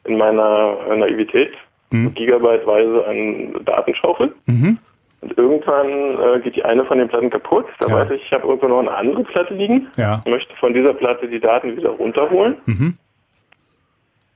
in 0.06 0.18
meiner 0.18 0.96
Naivität 0.96 1.54
mhm. 1.90 2.14
gigabyteweise 2.14 3.08
an 3.08 3.66
Daten 3.66 3.96
schaufel. 3.96 4.34
Mhm. 4.46 4.78
Und 5.22 5.38
irgendwann 5.38 5.88
äh, 6.20 6.40
geht 6.40 6.56
die 6.56 6.66
eine 6.66 6.84
von 6.86 6.98
den 6.98 7.08
Platten 7.08 7.30
kaputt. 7.30 7.66
Da 7.80 7.90
ja. 7.90 7.96
weiß 7.96 8.12
ich, 8.12 8.24
ich 8.24 8.32
habe 8.32 8.48
irgendwo 8.48 8.68
noch 8.68 8.80
eine 8.80 8.92
andere 8.92 9.24
Platte 9.24 9.54
liegen. 9.54 9.88
Ja. 9.96 10.24
Möchte 10.26 10.56
von 10.56 10.74
dieser 10.74 10.94
Platte 10.94 11.28
die 11.28 11.40
Daten 11.40 11.78
wieder 11.78 11.92
runterholen. 11.92 12.58
Mhm. 12.66 12.98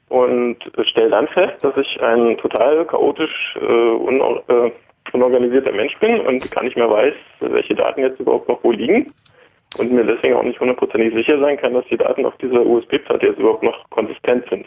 Und 0.09 0.57
stelle 0.83 1.09
dann 1.09 1.27
fest, 1.27 1.63
dass 1.63 1.75
ich 1.77 2.01
ein 2.01 2.37
total 2.37 2.85
chaotisch 2.85 3.57
äh, 3.59 3.65
un 3.65 4.21
äh, 4.47 4.71
unorganisierter 5.11 5.71
Mensch 5.71 5.97
bin 5.99 6.19
und 6.21 6.51
gar 6.51 6.63
nicht 6.63 6.75
mehr 6.75 6.89
weiß, 6.89 7.13
welche 7.39 7.73
Daten 7.73 8.01
jetzt 8.01 8.19
überhaupt 8.19 8.47
noch 8.47 8.63
wo 8.63 8.71
liegen. 8.71 9.07
Und 9.77 9.91
mir 9.91 10.05
deswegen 10.05 10.35
auch 10.35 10.43
nicht 10.43 10.59
hundertprozentig 10.59 11.13
sicher 11.13 11.39
sein 11.39 11.57
kann, 11.57 11.73
dass 11.73 11.85
die 11.87 11.97
Daten 11.97 12.25
auf 12.25 12.37
dieser 12.37 12.65
USB-Platte 12.65 13.27
jetzt 13.27 13.39
überhaupt 13.39 13.63
noch 13.63 13.89
konsistent 13.89 14.47
sind. 14.49 14.65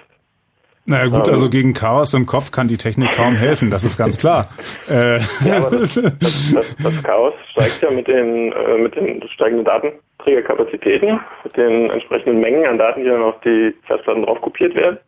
Naja 0.89 1.09
gut, 1.09 1.28
also 1.28 1.51
gegen 1.51 1.74
Chaos 1.74 2.15
im 2.15 2.24
Kopf 2.24 2.51
kann 2.51 2.66
die 2.66 2.78
Technik 2.78 3.12
kaum 3.12 3.35
helfen, 3.35 3.70
das 3.70 3.85
ist 3.85 3.98
ganz 3.98 4.19
klar. 4.19 4.48
Äh. 4.89 5.19
Ja, 5.44 5.59
aber 5.59 5.77
das, 5.77 5.94
das, 5.94 6.19
das, 6.19 6.77
das, 6.82 7.02
Chaos 7.02 7.35
steigt 7.51 7.82
ja 7.82 7.90
mit 7.90 8.09
den, 8.09 8.52
äh, 8.52 8.78
mit 8.78 8.97
den 8.97 9.23
steigenden 9.28 9.66
Datenträgerkapazitäten, 9.66 11.20
mit 11.44 11.56
den 11.59 11.90
entsprechenden 11.90 12.40
Mengen 12.40 12.66
an 12.66 12.78
Daten, 12.78 13.02
die 13.02 13.09
dann 13.09 13.23
auf 13.23 13.39
die 13.44 13.74
Festplatten 13.86 14.23
drauf 14.23 14.40
kopiert 14.40 14.74
werden. 14.74 14.98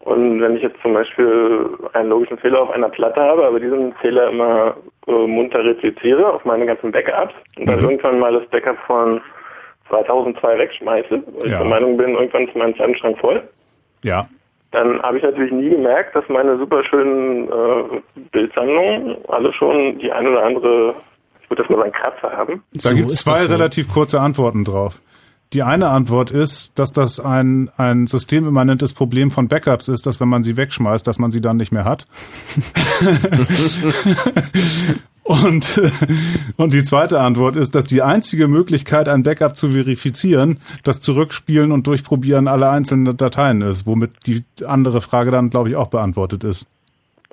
Und 0.00 0.40
wenn 0.40 0.56
ich 0.56 0.62
jetzt 0.62 0.80
zum 0.80 0.94
Beispiel 0.94 1.66
einen 1.92 2.08
logischen 2.08 2.38
Fehler 2.38 2.62
auf 2.62 2.70
einer 2.70 2.88
Platte 2.88 3.20
habe, 3.20 3.46
aber 3.46 3.60
diesen 3.60 3.92
Fehler 3.96 4.30
immer 4.30 4.74
äh, 5.06 5.26
munter 5.26 5.62
repliziere 5.62 6.32
auf 6.32 6.46
meine 6.46 6.64
ganzen 6.64 6.92
Backups 6.92 7.34
und 7.58 7.66
dann 7.66 7.80
mhm. 7.80 7.90
irgendwann 7.90 8.18
mal 8.20 8.32
das 8.32 8.48
Backup 8.48 8.78
von 8.86 9.20
2002 9.90 10.58
wegschmeiße, 10.58 11.10
weil 11.10 11.20
ja. 11.42 11.48
ich 11.48 11.54
der 11.54 11.64
Meinung 11.64 11.98
bin, 11.98 12.14
irgendwann 12.14 12.48
ist 12.48 12.56
mein 12.56 12.74
Zeitenschrank 12.76 13.18
voll. 13.18 13.42
Ja 14.02 14.26
dann 14.70 15.00
habe 15.02 15.16
ich 15.16 15.22
natürlich 15.22 15.52
nie 15.52 15.70
gemerkt, 15.70 16.14
dass 16.14 16.28
meine 16.28 16.58
super 16.58 16.84
schönen 16.84 17.48
äh, 17.48 18.00
Bildsammlungen 18.32 19.16
alle 19.28 19.52
schon 19.52 19.98
die 19.98 20.12
eine 20.12 20.30
oder 20.30 20.44
andere, 20.44 20.94
ich 21.42 21.50
würde 21.50 21.62
das 21.62 21.70
mal 21.70 21.78
sagen, 21.78 21.92
Kratzer 21.92 22.36
haben. 22.36 22.62
Da 22.72 22.90
so 22.90 22.94
gibt 22.94 23.10
es 23.10 23.16
zwei 23.22 23.46
relativ 23.46 23.88
kurze 23.92 24.20
Antworten 24.20 24.64
drauf. 24.64 25.00
Die 25.54 25.62
eine 25.62 25.88
Antwort 25.88 26.30
ist, 26.30 26.78
dass 26.78 26.92
das 26.92 27.20
ein, 27.20 27.70
ein 27.78 28.06
systemimmanentes 28.06 28.92
Problem 28.92 29.30
von 29.30 29.48
Backups 29.48 29.88
ist, 29.88 30.04
dass 30.04 30.20
wenn 30.20 30.28
man 30.28 30.42
sie 30.42 30.58
wegschmeißt, 30.58 31.06
dass 31.06 31.18
man 31.18 31.30
sie 31.30 31.40
dann 31.40 31.56
nicht 31.56 31.72
mehr 31.72 31.84
hat. 31.84 32.04
Und, 35.28 35.78
und 36.56 36.72
die 36.72 36.82
zweite 36.82 37.20
Antwort 37.20 37.56
ist, 37.56 37.74
dass 37.74 37.84
die 37.84 38.00
einzige 38.00 38.48
Möglichkeit, 38.48 39.10
ein 39.10 39.22
Backup 39.24 39.56
zu 39.56 39.72
verifizieren, 39.72 40.56
das 40.84 41.02
Zurückspielen 41.02 41.70
und 41.70 41.86
Durchprobieren 41.86 42.48
aller 42.48 42.70
einzelnen 42.70 43.14
Dateien 43.14 43.60
ist, 43.60 43.86
womit 43.86 44.26
die 44.26 44.42
andere 44.66 45.02
Frage 45.02 45.30
dann, 45.30 45.50
glaube 45.50 45.68
ich, 45.68 45.76
auch 45.76 45.88
beantwortet 45.88 46.44
ist. 46.44 46.66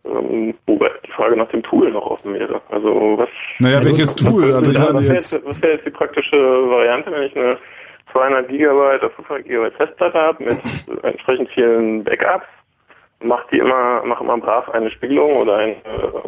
Ähm, 0.04 0.54
wobei 0.68 0.90
die 1.08 1.12
Frage 1.12 1.38
nach 1.38 1.48
dem 1.48 1.64
Tool 1.64 1.90
noch 1.90 2.06
offen 2.06 2.34
wäre. 2.34 2.60
Also 2.70 2.90
was? 3.18 3.30
Naja, 3.60 3.82
welches 3.86 4.14
Tool? 4.14 4.54
Also 4.54 4.72
ich 4.72 4.78
was 4.78 4.94
wäre 4.94 5.14
jetzt, 5.14 5.42
was 5.46 5.62
wäre 5.62 5.74
jetzt 5.76 5.86
die 5.86 5.92
praktische 5.92 6.36
Variante, 6.36 7.10
wenn 7.14 7.24
ich 7.24 7.36
eine 7.38 7.58
200 8.16 8.48
Gigabyte 8.48 9.04
oder 9.04 9.10
500 9.12 9.46
Gigabyte 9.46 9.76
Festplatte 9.76 10.18
habe 10.18 10.44
mit 10.44 10.60
entsprechend 11.04 11.50
vielen 11.50 12.04
Backups? 12.04 12.46
macht 13.24 13.52
die 13.52 13.58
immer, 13.58 14.04
mach 14.06 14.22
immer 14.22 14.38
brav 14.38 14.70
eine 14.70 14.92
Spiegelung 14.92 15.32
oder 15.42 15.58
eine 15.58 15.76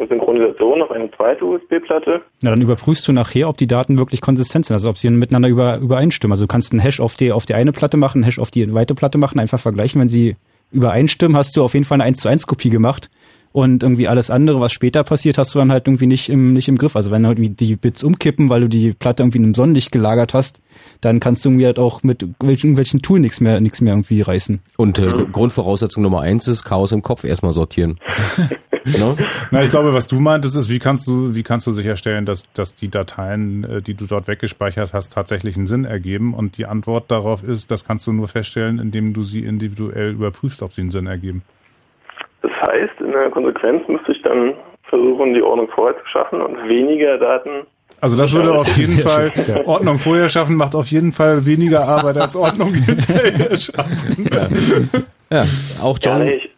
Synchronisation 0.08 0.82
auf 0.82 0.90
eine 0.90 1.10
zweite 1.12 1.44
USB-Platte. 1.44 2.22
Na, 2.42 2.50
dann 2.50 2.60
überprüfst 2.60 3.06
du 3.06 3.12
nachher, 3.12 3.48
ob 3.48 3.56
die 3.56 3.66
Daten 3.66 3.98
wirklich 3.98 4.20
konsistent 4.20 4.66
sind, 4.66 4.74
also 4.74 4.88
ob 4.88 4.98
sie 4.98 5.10
miteinander 5.10 5.48
über, 5.48 5.78
übereinstimmen. 5.78 6.32
Also 6.32 6.44
du 6.44 6.48
kannst 6.48 6.72
einen 6.72 6.80
Hash 6.80 7.00
auf 7.00 7.14
die, 7.14 7.32
auf 7.32 7.46
die 7.46 7.54
eine 7.54 7.72
Platte 7.72 7.96
machen, 7.96 8.18
einen 8.18 8.24
Hash 8.24 8.38
auf 8.38 8.50
die 8.50 8.68
zweite 8.68 8.94
Platte 8.94 9.18
machen, 9.18 9.38
einfach 9.38 9.60
vergleichen. 9.60 10.00
Wenn 10.00 10.08
sie 10.08 10.36
übereinstimmen, 10.72 11.36
hast 11.36 11.56
du 11.56 11.62
auf 11.62 11.74
jeden 11.74 11.84
Fall 11.84 11.96
eine 11.96 12.04
1 12.04 12.18
zu 12.18 12.28
1 12.28 12.46
Kopie 12.46 12.70
gemacht. 12.70 13.10
Und 13.58 13.82
irgendwie 13.82 14.06
alles 14.06 14.30
andere, 14.30 14.60
was 14.60 14.70
später 14.70 15.02
passiert, 15.02 15.36
hast 15.36 15.52
du 15.52 15.58
dann 15.58 15.72
halt 15.72 15.88
irgendwie 15.88 16.06
nicht 16.06 16.28
im, 16.28 16.52
nicht 16.52 16.68
im 16.68 16.78
Griff. 16.78 16.94
Also 16.94 17.10
wenn 17.10 17.26
halt 17.26 17.40
die 17.40 17.74
Bits 17.74 18.04
umkippen, 18.04 18.50
weil 18.50 18.60
du 18.60 18.68
die 18.68 18.92
Platte 18.92 19.24
irgendwie 19.24 19.38
in 19.38 19.44
einem 19.46 19.54
Sonnenlicht 19.54 19.90
gelagert 19.90 20.32
hast, 20.32 20.60
dann 21.00 21.18
kannst 21.18 21.44
du 21.44 21.48
irgendwie 21.48 21.66
halt 21.66 21.80
auch 21.80 22.04
mit 22.04 22.22
irgendwelchen 22.22 23.02
Tool 23.02 23.18
nichts 23.18 23.40
mehr, 23.40 23.60
nichts 23.60 23.80
mehr 23.80 23.94
irgendwie 23.94 24.20
reißen. 24.20 24.60
Und 24.76 25.00
äh, 25.00 25.24
Grundvoraussetzung 25.32 26.04
Nummer 26.04 26.20
eins 26.20 26.46
ist 26.46 26.62
Chaos 26.62 26.92
im 26.92 27.02
Kopf 27.02 27.24
erstmal 27.24 27.52
sortieren. 27.52 27.98
no? 29.00 29.16
Na, 29.50 29.64
ich 29.64 29.70
glaube, 29.70 29.92
was 29.92 30.06
du 30.06 30.20
meintest, 30.20 30.54
ist, 30.54 30.68
wie 30.68 30.78
kannst 30.78 31.08
du, 31.08 31.34
wie 31.34 31.42
kannst 31.42 31.66
du 31.66 31.72
sicherstellen, 31.72 32.26
dass, 32.26 32.44
dass 32.52 32.76
die 32.76 32.88
Dateien, 32.88 33.64
äh, 33.64 33.82
die 33.82 33.94
du 33.94 34.06
dort 34.06 34.28
weggespeichert 34.28 34.92
hast, 34.92 35.12
tatsächlich 35.12 35.56
einen 35.56 35.66
Sinn 35.66 35.84
ergeben? 35.84 36.32
Und 36.32 36.58
die 36.58 36.66
Antwort 36.66 37.10
darauf 37.10 37.42
ist, 37.42 37.72
das 37.72 37.84
kannst 37.84 38.06
du 38.06 38.12
nur 38.12 38.28
feststellen, 38.28 38.78
indem 38.78 39.14
du 39.14 39.24
sie 39.24 39.40
individuell 39.40 40.12
überprüfst, 40.12 40.62
ob 40.62 40.72
sie 40.72 40.82
einen 40.82 40.92
Sinn 40.92 41.08
ergeben. 41.08 41.42
Das 42.48 42.68
heißt, 42.68 43.00
in 43.00 43.12
der 43.12 43.30
Konsequenz 43.30 43.86
müsste 43.88 44.12
ich 44.12 44.22
dann 44.22 44.54
versuchen, 44.84 45.34
die 45.34 45.42
Ordnung 45.42 45.68
vorher 45.74 45.98
zu 45.98 46.06
schaffen 46.08 46.40
und 46.40 46.68
weniger 46.68 47.18
Daten. 47.18 47.66
Also 48.00 48.16
das 48.16 48.32
würde 48.32 48.52
auf 48.52 48.68
jeden 48.76 49.00
Fall 49.00 49.32
ja. 49.46 49.66
Ordnung 49.66 49.98
vorher 49.98 50.28
schaffen, 50.28 50.56
macht 50.56 50.74
auf 50.74 50.86
jeden 50.86 51.12
Fall 51.12 51.44
weniger 51.44 51.86
Arbeit 51.86 52.16
als 52.16 52.36
Ordnung 52.36 52.72
hinterher 52.86 53.56
schaffen. 53.56 54.28
Ja, 55.30 55.38
ja 55.38 55.44
auch 55.82 55.98
John. 56.00 56.24
Ja, 56.24 56.32
ich, 56.32 56.50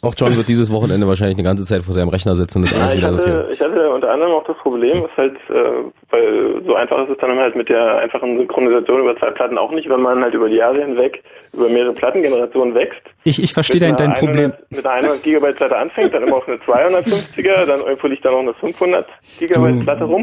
auch 0.00 0.14
John 0.16 0.36
wird 0.36 0.48
dieses 0.48 0.70
Wochenende 0.70 1.08
wahrscheinlich 1.08 1.36
eine 1.36 1.42
ganze 1.44 1.64
Zeit 1.64 1.82
vor 1.82 1.92
seinem 1.92 2.08
Rechner 2.08 2.36
sitzen 2.36 2.58
und 2.58 2.70
das 2.70 2.78
ja, 2.78 2.84
alles 2.84 2.96
wieder 2.96 3.12
sortieren. 3.12 3.44
Ich 3.50 3.60
hatte 3.60 3.90
unter 3.90 4.10
anderem 4.10 4.32
auch 4.32 4.44
das 4.44 4.56
Problem, 4.58 5.04
ist 5.04 5.16
halt, 5.16 5.34
äh, 5.50 6.05
weil 6.16 6.62
so 6.64 6.74
einfach 6.74 7.02
ist 7.04 7.10
es 7.10 7.18
dann 7.18 7.38
halt 7.38 7.54
mit 7.56 7.68
der 7.68 7.98
einfachen 7.98 8.36
Synchronisation 8.38 9.00
über 9.00 9.16
zwei 9.16 9.30
Platten 9.30 9.58
auch 9.58 9.70
nicht, 9.72 9.88
wenn 9.88 10.00
man 10.00 10.22
halt 10.22 10.34
über 10.34 10.48
die 10.48 10.56
Jahre 10.56 10.80
hinweg 10.84 11.22
über 11.52 11.68
mehrere 11.68 11.92
Plattengenerationen 11.92 12.74
wächst. 12.74 13.02
Ich, 13.24 13.42
ich 13.42 13.52
verstehe 13.52 13.80
dein, 13.80 13.96
dein 13.96 14.14
Problem. 14.14 14.52
Mit 14.70 14.84
einer 14.84 15.08
100 15.08 15.22
Gigabyte 15.22 15.56
Platte 15.56 15.76
anfängt, 15.76 16.14
dann 16.14 16.22
immer 16.26 16.36
auf 16.36 16.48
eine 16.48 16.56
250er, 16.58 17.66
dann 17.66 17.80
irgendwo 17.80 18.06
liegt 18.08 18.24
da 18.24 18.30
noch 18.30 18.40
eine 18.40 18.54
500 18.54 19.06
Gigabyte 19.38 19.84
Platte 19.84 20.04
rum. 20.04 20.22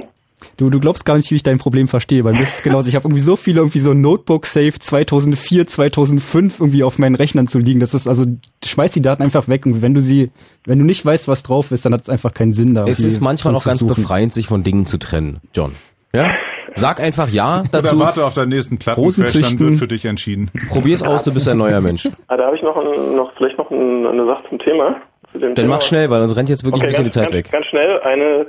Du, 0.58 0.70
du 0.70 0.80
glaubst 0.80 1.06
gar 1.06 1.18
nicht, 1.18 1.30
wie 1.32 1.36
ich 1.36 1.44
dein 1.44 1.58
Problem 1.58 1.88
verstehe. 1.88 2.24
Bei 2.24 2.32
mir 2.32 2.42
ist 2.42 2.56
es 2.56 2.64
genauso. 2.64 2.88
Ich 2.90 2.96
habe 2.96 3.06
irgendwie 3.08 3.22
so 3.22 3.36
viele 3.36 3.60
irgendwie 3.60 3.80
so 3.80 3.94
Notebook-Safe 3.94 4.74
2004, 4.78 5.68
2005 5.68 6.60
irgendwie 6.60 6.84
auf 6.84 7.00
meinen 7.00 7.16
Rechnern 7.16 7.48
zu 7.48 7.60
liegen. 7.60 7.80
Das 7.80 7.94
ist 7.94 8.08
also, 8.08 8.26
schmeiß 8.64 8.92
die 8.92 9.02
Daten 9.02 9.24
einfach 9.24 9.48
weg. 9.48 9.66
Und 9.66 9.82
wenn 9.82 9.94
du 9.94 10.02
sie, 10.02 10.32
wenn 10.66 10.80
du 10.80 10.86
nicht 10.86 11.06
weißt, 11.06 11.28
was 11.28 11.44
drauf 11.44 11.72
ist, 11.72 11.86
dann 11.86 11.94
hat 11.94 12.02
es 12.04 12.10
einfach 12.10 12.34
keinen 12.34 12.52
Sinn 12.52 12.74
da. 12.74 12.86
Es 12.86 13.00
ist 13.00 13.22
manchmal 13.22 13.56
auch 13.56 13.64
ganz 13.64 13.84
befreiend, 13.86 14.34
sich 14.34 14.48
von 14.48 14.64
Dingen 14.64 14.86
zu 14.86 14.98
trennen, 14.98 15.40
John. 15.54 15.74
Ja? 16.14 16.32
Sag 16.76 17.00
einfach 17.00 17.30
ja 17.30 17.64
dazu. 17.72 17.96
Oder 17.96 18.06
warte 18.06 18.26
auf 18.26 18.34
deinen 18.34 18.50
nächsten 18.50 18.78
Plattencrash, 18.78 19.34
dann 19.34 19.60
wird 19.60 19.76
für 19.76 19.88
dich 19.88 20.06
entschieden. 20.06 20.52
Probier's 20.70 21.04
aus, 21.04 21.24
du 21.24 21.34
bist 21.34 21.48
ein 21.48 21.58
neuer 21.58 21.82
Mensch. 21.82 22.08
Ah, 22.28 22.38
da 22.38 22.46
habe 22.46 22.56
ich 22.56 22.64
noch, 22.64 22.76
ein, 22.76 23.16
noch 23.16 23.32
vielleicht 23.38 23.58
noch 23.58 23.70
eine 23.70 24.26
Sache 24.26 24.44
zum 24.50 24.60
Thema. 24.60 24.96
Zu 25.32 25.40
Dann 25.40 25.56
Thema. 25.56 25.76
mach 25.76 25.82
schnell, 25.82 26.10
weil 26.10 26.22
sonst 26.22 26.38
rennt 26.38 26.50
jetzt 26.50 26.64
wirklich 26.64 26.84
okay, 26.84 26.96
ein 26.98 27.04
bisschen 27.04 27.04
ganz, 27.06 27.14
die 27.14 27.20
Zeit 27.20 27.30
ganz, 27.30 27.46
weg. 27.46 27.52
Ganz 27.52 27.66
schnell, 27.68 28.00
eine 28.02 28.48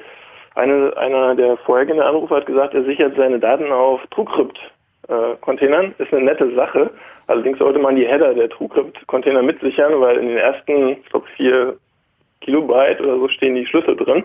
eine, 0.55 0.97
einer 0.97 1.35
der 1.35 1.57
vorhergehenden 1.59 2.07
Anrufer 2.07 2.37
hat 2.37 2.47
gesagt, 2.47 2.75
er 2.75 2.85
sichert 2.85 3.17
seine 3.17 3.39
Daten 3.39 3.73
auf 3.73 4.01
TrueCrypt-Containern. 4.11 5.95
Ist 5.99 6.13
eine 6.13 6.25
nette 6.25 6.55
Sache. 6.55 6.91
Allerdings 7.27 7.59
sollte 7.59 7.79
man 7.79 7.97
die 7.97 8.07
Header 8.07 8.35
der 8.35 8.49
TrueCrypt-Container 8.51 9.43
mitsichern, 9.43 10.01
weil 10.01 10.19
in 10.19 10.29
den 10.29 10.37
ersten, 10.37 10.91
ich 10.91 11.07
glaube, 11.07 11.27
vier 11.37 11.77
Kilobyte 12.41 13.01
oder 13.01 13.19
so 13.19 13.29
stehen 13.29 13.55
die 13.55 13.67
Schlüssel 13.67 13.97
drin. 13.97 14.25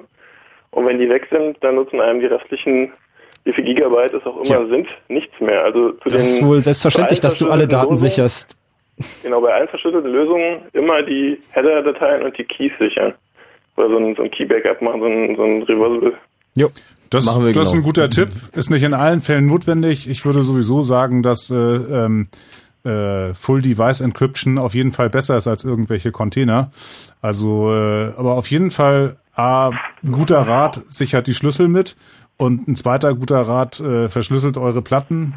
Und 0.72 0.85
wenn 0.85 0.99
die 0.99 1.10
weg 1.10 1.27
sind, 1.31 1.57
dann 1.61 1.76
nutzen 1.76 1.99
einem 1.99 2.19
die 2.19 2.27
restlichen, 2.27 2.91
wie 3.45 3.53
viel 3.53 3.64
Gigabyte 3.64 4.14
es 4.14 4.26
auch 4.26 4.35
immer 4.35 4.43
Tja. 4.43 4.65
sind, 4.68 4.88
nichts 5.07 5.39
mehr. 5.39 5.64
Also 5.64 5.91
zu 5.93 6.10
das 6.10 6.26
ist 6.26 6.45
wohl 6.45 6.61
selbstverständlich, 6.61 7.22
dass 7.22 7.39
du 7.39 7.49
alle 7.49 7.68
Daten 7.68 7.97
sicherst. 7.97 8.56
genau 9.23 9.41
bei 9.41 9.53
allen 9.53 9.68
verschlüsselten 9.68 10.11
Lösungen 10.11 10.61
immer 10.73 11.01
die 11.01 11.41
Header-Dateien 11.51 12.23
und 12.23 12.38
die 12.38 12.43
Keys 12.43 12.73
sichern. 12.77 13.14
Oder 13.80 13.89
so 13.89 13.97
ein, 13.97 14.15
so 14.15 14.23
ein 14.23 14.31
Key-Backup 14.31 14.81
machen, 14.81 14.99
so 14.99 15.06
ein, 15.06 15.35
so 15.35 15.43
ein 15.43 15.64
Reversible. 15.64 16.14
Jo. 16.56 16.68
Das, 17.10 17.26
das 17.26 17.35
genau. 17.38 17.61
ist 17.61 17.73
ein 17.73 17.81
guter 17.81 18.10
Tipp. 18.10 18.30
Ist 18.53 18.69
nicht 18.69 18.84
in 18.84 18.93
allen 18.93 19.22
Fällen 19.22 19.47
notwendig. 19.47 20.07
Ich 20.07 20.26
würde 20.26 20.43
sowieso 20.43 20.84
sagen, 20.84 21.23
dass 21.23 21.49
äh, 21.49 21.56
ähm, 21.56 22.27
äh, 22.84 23.34
Full 23.34 23.61
Device 23.61 24.01
Encryption 24.01 24.57
auf 24.57 24.76
jeden 24.76 24.91
Fall 24.91 25.10
besser 25.10 25.38
ist 25.38 25.47
als 25.47 25.64
irgendwelche 25.64 26.11
Container. 26.11 26.72
Also, 27.22 27.73
äh, 27.73 28.14
aber 28.15 28.34
auf 28.34 28.51
jeden 28.51 28.69
Fall 28.69 29.18
A, 29.34 29.69
ein 29.69 30.11
guter 30.11 30.39
Rat 30.41 30.84
sichert 30.88 31.27
die 31.27 31.34
Schlüssel 31.34 31.68
mit 31.68 31.95
und 32.38 32.68
ein 32.68 32.76
zweiter 32.76 33.15
guter 33.15 33.41
Rat 33.41 33.80
äh, 33.80 34.10
verschlüsselt 34.10 34.57
eure 34.57 34.81
Platten 34.81 35.35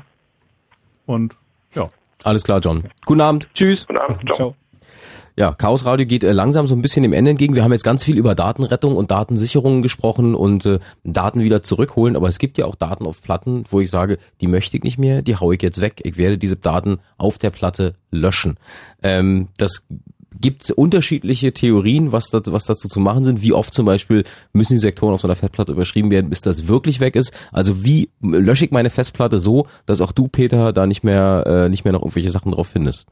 und 1.06 1.36
ja. 1.74 1.89
Alles 2.24 2.44
klar, 2.44 2.60
John. 2.60 2.85
Guten 3.06 3.20
Abend. 3.20 3.48
Tschüss. 3.55 3.86
Guten 3.86 3.98
Abend. 3.98 4.20
Ciao. 4.27 4.36
Ciao. 4.36 4.56
Ja, 5.34 5.54
Chaos 5.54 5.86
Radio 5.86 6.06
geht 6.06 6.24
äh, 6.24 6.32
langsam 6.32 6.66
so 6.66 6.74
ein 6.74 6.82
bisschen 6.82 7.02
dem 7.02 7.14
Ende 7.14 7.30
entgegen. 7.30 7.54
Wir 7.54 7.64
haben 7.64 7.72
jetzt 7.72 7.84
ganz 7.84 8.04
viel 8.04 8.18
über 8.18 8.34
Datenrettung 8.34 8.96
und 8.96 9.10
Datensicherung 9.10 9.80
gesprochen 9.80 10.34
und 10.34 10.66
äh, 10.66 10.78
Daten 11.04 11.40
wieder 11.40 11.62
zurückholen, 11.62 12.16
aber 12.16 12.28
es 12.28 12.38
gibt 12.38 12.59
ja 12.59 12.66
auch 12.66 12.74
Daten 12.74 13.06
auf 13.06 13.22
Platten, 13.22 13.64
wo 13.70 13.80
ich 13.80 13.90
sage, 13.90 14.18
die 14.42 14.46
möchte 14.46 14.76
ich 14.76 14.82
nicht 14.82 14.98
mehr, 14.98 15.22
die 15.22 15.36
haue 15.36 15.54
ich 15.54 15.62
jetzt 15.62 15.80
weg. 15.80 16.00
Ich 16.04 16.18
werde 16.18 16.36
diese 16.36 16.56
Daten 16.56 16.98
auf 17.16 17.38
der 17.38 17.50
Platte 17.50 17.94
löschen. 18.10 18.59
Ähm, 19.02 19.48
das 19.56 19.86
gibt 20.38 20.70
unterschiedliche 20.70 21.52
Theorien, 21.52 22.12
was, 22.12 22.28
das, 22.28 22.42
was 22.46 22.66
dazu 22.66 22.88
zu 22.88 23.00
machen 23.00 23.24
sind. 23.24 23.40
Wie 23.40 23.52
oft 23.54 23.72
zum 23.72 23.86
Beispiel 23.86 24.24
müssen 24.52 24.74
die 24.74 24.78
Sektoren 24.78 25.14
auf 25.14 25.20
so 25.20 25.28
einer 25.28 25.36
Festplatte 25.36 25.72
überschrieben 25.72 26.10
werden, 26.10 26.28
bis 26.28 26.42
das 26.42 26.68
wirklich 26.68 27.00
weg 27.00 27.16
ist. 27.16 27.32
Also 27.52 27.84
wie 27.84 28.10
lösche 28.20 28.66
ich 28.66 28.70
meine 28.70 28.90
Festplatte 28.90 29.38
so, 29.38 29.66
dass 29.86 30.00
auch 30.00 30.12
du, 30.12 30.28
Peter, 30.28 30.72
da 30.72 30.86
nicht 30.86 31.04
mehr, 31.04 31.44
äh, 31.46 31.68
nicht 31.68 31.84
mehr 31.84 31.92
noch 31.92 32.02
irgendwelche 32.02 32.30
Sachen 32.30 32.52
drauf 32.52 32.68
findest? 32.68 33.06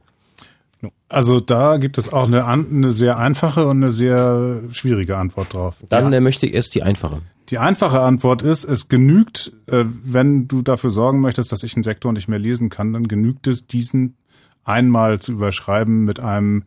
Also 1.09 1.39
da 1.39 1.77
gibt 1.77 1.97
es 1.97 2.11
auch 2.11 2.27
eine, 2.27 2.45
eine 2.45 2.91
sehr 2.91 3.17
einfache 3.17 3.67
und 3.67 3.77
eine 3.77 3.91
sehr 3.91 4.61
schwierige 4.71 5.17
Antwort 5.17 5.53
drauf. 5.53 5.77
Dann 5.89 6.11
ja. 6.11 6.19
Möchte 6.19 6.45
ich 6.47 6.53
erst 6.53 6.73
die 6.75 6.83
einfache. 6.83 7.21
Die 7.49 7.57
einfache 7.57 7.99
Antwort 7.99 8.43
ist, 8.43 8.63
es 8.63 8.87
genügt, 8.87 9.51
äh, 9.67 9.83
wenn 10.03 10.47
du 10.47 10.61
dafür 10.61 10.89
sorgen 10.89 11.19
möchtest, 11.19 11.51
dass 11.51 11.63
ich 11.63 11.75
einen 11.75 11.83
Sektor 11.83 12.13
nicht 12.13 12.27
mehr 12.27 12.39
lesen 12.39 12.69
kann, 12.69 12.93
dann 12.93 13.07
genügt 13.07 13.47
es, 13.47 13.67
diesen 13.67 14.15
einmal 14.63 15.19
zu 15.19 15.33
überschreiben 15.33 16.05
mit 16.05 16.19
einem 16.19 16.63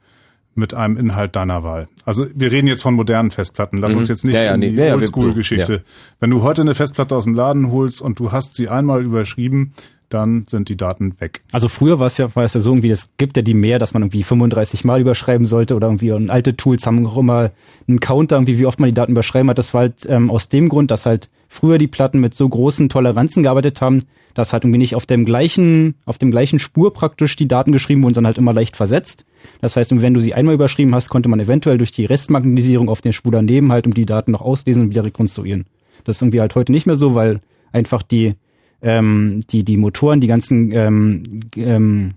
mit 0.56 0.72
einem 0.72 0.96
Inhalt 0.96 1.34
deiner 1.34 1.64
Wahl. 1.64 1.88
Also 2.04 2.26
wir 2.32 2.52
reden 2.52 2.68
jetzt 2.68 2.82
von 2.82 2.94
modernen 2.94 3.32
Festplatten. 3.32 3.78
Lass 3.78 3.92
mhm. 3.92 3.98
uns 3.98 4.08
jetzt 4.08 4.24
nicht 4.24 4.34
ja, 4.34 4.44
ja, 4.44 4.54
in 4.54 4.60
die 4.60 4.70
nee, 4.70 4.92
Oldschool-Geschichte. 4.92 5.72
Ja. 5.72 5.80
Wenn 6.20 6.30
du 6.30 6.42
heute 6.42 6.62
eine 6.62 6.76
Festplatte 6.76 7.16
aus 7.16 7.24
dem 7.24 7.34
Laden 7.34 7.72
holst 7.72 8.00
und 8.00 8.20
du 8.20 8.30
hast 8.30 8.54
sie 8.54 8.68
einmal 8.68 9.02
überschrieben, 9.02 9.72
dann 10.08 10.44
sind 10.48 10.68
die 10.68 10.76
Daten 10.76 11.20
weg. 11.20 11.42
Also 11.52 11.68
früher 11.68 11.98
war 11.98 12.06
es 12.06 12.18
ja, 12.18 12.34
war 12.34 12.44
es 12.44 12.54
ja 12.54 12.60
so 12.60 12.70
irgendwie, 12.70 12.90
es 12.90 13.10
gibt 13.16 13.36
ja 13.36 13.42
die 13.42 13.54
mehr, 13.54 13.78
dass 13.78 13.94
man 13.94 14.02
irgendwie 14.02 14.22
35 14.22 14.84
Mal 14.84 15.00
überschreiben 15.00 15.46
sollte 15.46 15.74
oder 15.74 15.88
irgendwie 15.88 16.12
und 16.12 16.30
alte 16.30 16.56
Tools 16.56 16.86
haben 16.86 17.06
auch 17.06 17.16
immer 17.16 17.50
einen 17.88 18.00
Counter, 18.00 18.36
irgendwie, 18.36 18.58
wie 18.58 18.66
oft 18.66 18.80
man 18.80 18.88
die 18.88 18.94
Daten 18.94 19.12
überschreiben 19.12 19.50
hat. 19.50 19.58
Das 19.58 19.74
war 19.74 19.82
halt 19.82 20.06
ähm, 20.08 20.30
aus 20.30 20.48
dem 20.48 20.68
Grund, 20.68 20.90
dass 20.90 21.06
halt 21.06 21.28
früher 21.48 21.78
die 21.78 21.86
Platten 21.86 22.20
mit 22.20 22.34
so 22.34 22.48
großen 22.48 22.88
Toleranzen 22.88 23.42
gearbeitet 23.42 23.80
haben, 23.80 24.02
dass 24.34 24.52
halt 24.52 24.64
irgendwie 24.64 24.78
nicht 24.78 24.94
auf 24.94 25.06
dem 25.06 25.24
gleichen, 25.24 25.94
auf 26.04 26.18
dem 26.18 26.30
gleichen 26.30 26.58
Spur 26.58 26.92
praktisch 26.92 27.36
die 27.36 27.48
Daten 27.48 27.72
geschrieben 27.72 28.02
wurden, 28.02 28.14
sondern 28.14 28.30
halt 28.30 28.38
immer 28.38 28.52
leicht 28.52 28.76
versetzt. 28.76 29.24
Das 29.60 29.76
heißt, 29.76 30.00
wenn 30.00 30.14
du 30.14 30.20
sie 30.20 30.34
einmal 30.34 30.54
überschrieben 30.54 30.94
hast, 30.94 31.08
konnte 31.08 31.28
man 31.28 31.40
eventuell 31.40 31.78
durch 31.78 31.92
die 31.92 32.04
Restmagnetisierung 32.04 32.88
auf 32.88 33.00
der 33.00 33.12
Spur 33.12 33.32
daneben 33.32 33.72
halt 33.72 33.86
um 33.86 33.94
die 33.94 34.06
Daten 34.06 34.32
noch 34.32 34.40
auslesen 34.40 34.82
und 34.82 34.90
wieder 34.90 35.04
rekonstruieren. 35.04 35.66
Das 36.04 36.16
ist 36.16 36.22
irgendwie 36.22 36.40
halt 36.40 36.54
heute 36.54 36.72
nicht 36.72 36.86
mehr 36.86 36.96
so, 36.96 37.14
weil 37.14 37.40
einfach 37.72 38.02
die 38.02 38.34
ähm, 38.84 39.42
die, 39.50 39.64
die 39.64 39.76
Motoren, 39.76 40.20
die 40.20 40.28
ganzen 40.28 40.70
ähm, 40.72 41.40
ähm, 41.56 42.14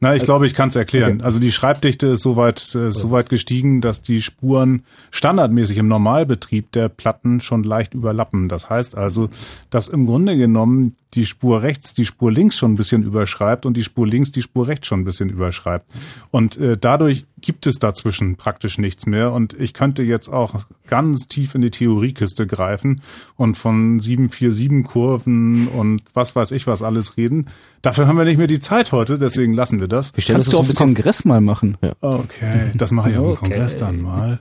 na, 0.00 0.10
ich 0.14 0.22
also, 0.22 0.32
glaube, 0.32 0.46
ich 0.46 0.54
kann 0.54 0.68
es 0.68 0.76
erklären. 0.76 1.14
Okay. 1.14 1.24
Also 1.24 1.40
die 1.40 1.52
Schreibdichte 1.52 2.08
ist 2.08 2.22
soweit 2.22 2.60
äh, 2.74 2.90
so 2.90 3.10
weit 3.10 3.28
gestiegen, 3.28 3.80
dass 3.80 4.02
die 4.02 4.20
Spuren 4.20 4.84
standardmäßig 5.10 5.78
im 5.78 5.88
Normalbetrieb 5.88 6.70
der 6.72 6.88
Platten 6.88 7.40
schon 7.40 7.62
leicht 7.62 7.94
überlappen. 7.94 8.48
Das 8.48 8.68
heißt 8.68 8.96
also, 8.96 9.30
dass 9.70 9.88
im 9.88 10.06
Grunde 10.06 10.36
genommen 10.36 10.96
die 11.14 11.26
Spur 11.26 11.62
rechts 11.62 11.94
die 11.94 12.04
Spur 12.04 12.30
links 12.30 12.56
schon 12.56 12.72
ein 12.72 12.76
bisschen 12.76 13.02
überschreibt 13.02 13.66
und 13.66 13.76
die 13.76 13.84
Spur 13.84 14.06
links 14.06 14.32
die 14.32 14.42
Spur 14.42 14.68
rechts 14.68 14.88
schon 14.88 15.00
ein 15.00 15.04
bisschen 15.04 15.30
überschreibt. 15.30 15.86
Und 16.30 16.56
äh, 16.58 16.76
dadurch 16.76 17.24
gibt 17.44 17.66
es 17.66 17.78
dazwischen 17.78 18.36
praktisch 18.36 18.78
nichts 18.78 19.04
mehr. 19.04 19.32
Und 19.32 19.52
ich 19.52 19.74
könnte 19.74 20.02
jetzt 20.02 20.28
auch 20.28 20.64
ganz 20.88 21.28
tief 21.28 21.54
in 21.54 21.60
die 21.60 21.70
Theoriekiste 21.70 22.46
greifen 22.46 23.02
und 23.36 23.56
von 23.56 24.00
747 24.00 24.90
Kurven 24.90 25.68
und 25.68 26.02
was 26.14 26.34
weiß 26.34 26.52
ich 26.52 26.66
was 26.66 26.82
alles 26.82 27.18
reden. 27.18 27.48
Dafür 27.82 28.06
haben 28.06 28.16
wir 28.16 28.24
nicht 28.24 28.38
mehr 28.38 28.46
die 28.46 28.60
Zeit 28.60 28.92
heute, 28.92 29.18
deswegen 29.18 29.52
lassen 29.52 29.78
wir 29.78 29.88
das. 29.88 30.16
Wir 30.16 30.24
Kannst 30.24 30.48
das 30.48 30.52
du 30.52 30.58
auf 30.58 30.66
dem 30.66 30.74
Kongress 30.74 31.26
mal 31.26 31.42
machen. 31.42 31.76
Ja. 31.82 31.92
Okay, 32.00 32.72
das 32.74 32.92
mache 32.92 33.10
ich 33.10 33.18
auf 33.18 33.24
dem 33.24 33.32
okay. 33.32 33.40
Kongress 33.40 33.76
dann 33.76 34.00
mal. 34.00 34.40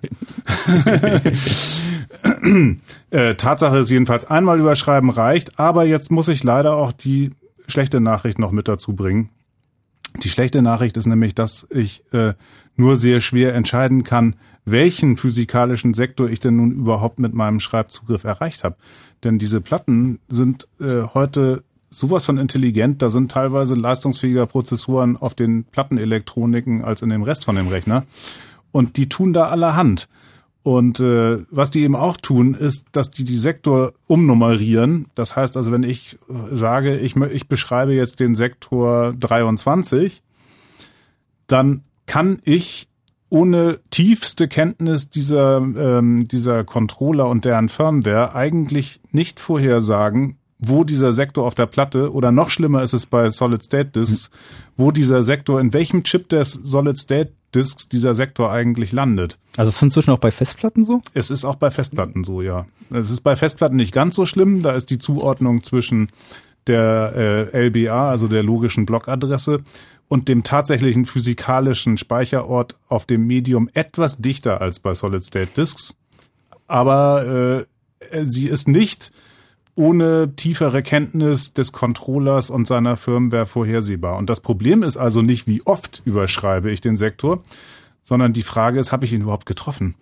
äh, 3.09 3.35
Tatsache 3.35 3.79
ist 3.79 3.89
jedenfalls 3.89 4.23
einmal 4.23 4.59
überschreiben 4.59 5.09
reicht, 5.09 5.59
aber 5.59 5.83
jetzt 5.83 6.09
muss 6.09 6.29
ich 6.29 6.43
leider 6.43 6.75
auch 6.75 6.93
die 6.93 7.31
schlechte 7.67 7.99
Nachricht 7.99 8.39
noch 8.39 8.51
mit 8.51 8.69
dazu 8.69 8.93
bringen. 8.93 9.29
Die 10.21 10.29
schlechte 10.29 10.61
Nachricht 10.61 10.95
ist 10.97 11.07
nämlich, 11.07 11.33
dass 11.33 11.67
ich 11.69 12.03
äh, 12.13 12.33
nur 12.75 12.97
sehr 12.97 13.19
schwer 13.19 13.55
entscheiden 13.55 14.03
kann, 14.03 14.35
welchen 14.65 15.17
physikalischen 15.17 15.93
Sektor 15.93 16.29
ich 16.29 16.39
denn 16.39 16.55
nun 16.55 16.71
überhaupt 16.71 17.19
mit 17.19 17.33
meinem 17.33 17.59
Schreibzugriff 17.59 18.23
erreicht 18.23 18.63
habe. 18.63 18.75
Denn 19.23 19.39
diese 19.39 19.61
Platten 19.61 20.19
sind 20.27 20.67
äh, 20.79 21.03
heute 21.13 21.63
sowas 21.89 22.25
von 22.25 22.37
intelligent, 22.37 23.01
da 23.01 23.09
sind 23.09 23.31
teilweise 23.31 23.75
leistungsfähiger 23.75 24.47
Prozessoren 24.47 25.17
auf 25.17 25.35
den 25.35 25.65
Plattenelektroniken 25.65 26.83
als 26.83 27.01
in 27.01 27.09
dem 27.09 27.23
Rest 27.23 27.45
von 27.45 27.55
dem 27.55 27.67
Rechner. 27.67 28.05
Und 28.71 28.97
die 28.97 29.09
tun 29.09 29.33
da 29.33 29.49
allerhand. 29.49 30.07
Und 30.63 31.01
äh, 31.01 31.39
was 31.51 31.71
die 31.71 31.83
eben 31.83 31.97
auch 31.97 32.15
tun, 32.15 32.53
ist, 32.53 32.87
dass 32.93 33.11
die 33.11 33.25
die 33.25 33.37
Sektor 33.37 33.93
umnummerieren. 34.07 35.07
Das 35.13 35.35
heißt 35.35 35.57
also, 35.57 35.73
wenn 35.73 35.83
ich 35.83 36.17
sage, 36.51 36.97
ich, 36.97 37.17
ich 37.17 37.47
beschreibe 37.49 37.93
jetzt 37.93 38.21
den 38.21 38.35
Sektor 38.35 39.13
23, 39.19 40.23
dann 41.47 41.83
kann 42.05 42.39
ich 42.45 42.87
ohne 43.29 43.79
tiefste 43.89 44.47
Kenntnis 44.47 45.09
dieser, 45.09 45.57
ähm, 45.57 46.27
dieser 46.27 46.63
Controller 46.63 47.27
und 47.27 47.45
deren 47.45 47.67
Firmware 47.67 48.35
eigentlich 48.35 49.01
nicht 49.11 49.39
vorhersagen, 49.39 50.37
wo 50.59 50.83
dieser 50.83 51.11
Sektor 51.11 51.45
auf 51.45 51.55
der 51.55 51.65
Platte 51.65 52.13
oder 52.13 52.31
noch 52.31 52.49
schlimmer 52.49 52.83
ist 52.83 52.93
es 52.93 53.05
bei 53.05 53.29
Solid 53.31 53.63
State 53.63 53.89
Disks, 53.89 54.29
wo 54.77 54.91
dieser 54.91 55.23
Sektor, 55.23 55.59
in 55.59 55.73
welchem 55.73 56.03
Chip 56.03 56.29
des 56.29 56.51
Solid 56.51 56.97
State 56.97 57.33
Disks 57.53 57.87
dieser 57.87 58.15
Sektor 58.15 58.51
eigentlich 58.51 58.91
landet. 58.91 59.37
Also 59.57 59.69
ist 59.69 59.77
es 59.77 59.81
inzwischen 59.81 60.11
auch 60.11 60.19
bei 60.19 60.31
Festplatten 60.31 60.83
so? 60.83 61.01
Es 61.13 61.31
ist 61.31 61.45
auch 61.45 61.55
bei 61.55 61.71
Festplatten 61.71 62.23
so, 62.23 62.41
ja. 62.41 62.65
Es 62.89 63.11
ist 63.11 63.21
bei 63.21 63.35
Festplatten 63.35 63.75
nicht 63.75 63.93
ganz 63.93 64.15
so 64.15 64.25
schlimm, 64.25 64.61
da 64.61 64.71
ist 64.71 64.89
die 64.89 64.99
Zuordnung 64.99 65.63
zwischen 65.63 66.09
der 66.67 67.49
äh, 67.53 67.67
LBA, 67.67 68.09
also 68.09 68.27
der 68.27 68.43
logischen 68.43 68.85
Blockadresse, 68.85 69.61
und 70.07 70.29
dem 70.29 70.43
tatsächlichen 70.43 71.05
physikalischen 71.05 71.97
Speicherort 71.97 72.77
auf 72.87 73.05
dem 73.05 73.25
Medium 73.25 73.69
etwas 73.73 74.17
dichter 74.17 74.61
als 74.61 74.79
bei 74.79 74.93
Solid 74.93 75.23
State 75.23 75.51
Disks. 75.57 75.95
Aber 76.67 77.65
äh, 78.11 78.23
sie 78.23 78.47
ist 78.47 78.67
nicht 78.67 79.11
ohne 79.75 80.35
tiefere 80.35 80.83
Kenntnis 80.83 81.53
des 81.53 81.71
Controllers 81.71 82.49
und 82.49 82.67
seiner 82.67 82.97
Firmware 82.97 83.45
vorhersehbar. 83.45 84.17
Und 84.17 84.29
das 84.29 84.39
Problem 84.39 84.83
ist 84.83 84.97
also 84.97 85.21
nicht, 85.21 85.47
wie 85.47 85.65
oft 85.65 86.01
überschreibe 86.05 86.71
ich 86.71 86.81
den 86.81 86.97
Sektor, 86.97 87.41
sondern 88.03 88.33
die 88.33 88.43
Frage 88.43 88.79
ist, 88.79 88.91
habe 88.91 89.05
ich 89.05 89.13
ihn 89.13 89.21
überhaupt 89.21 89.45
getroffen? 89.45 89.95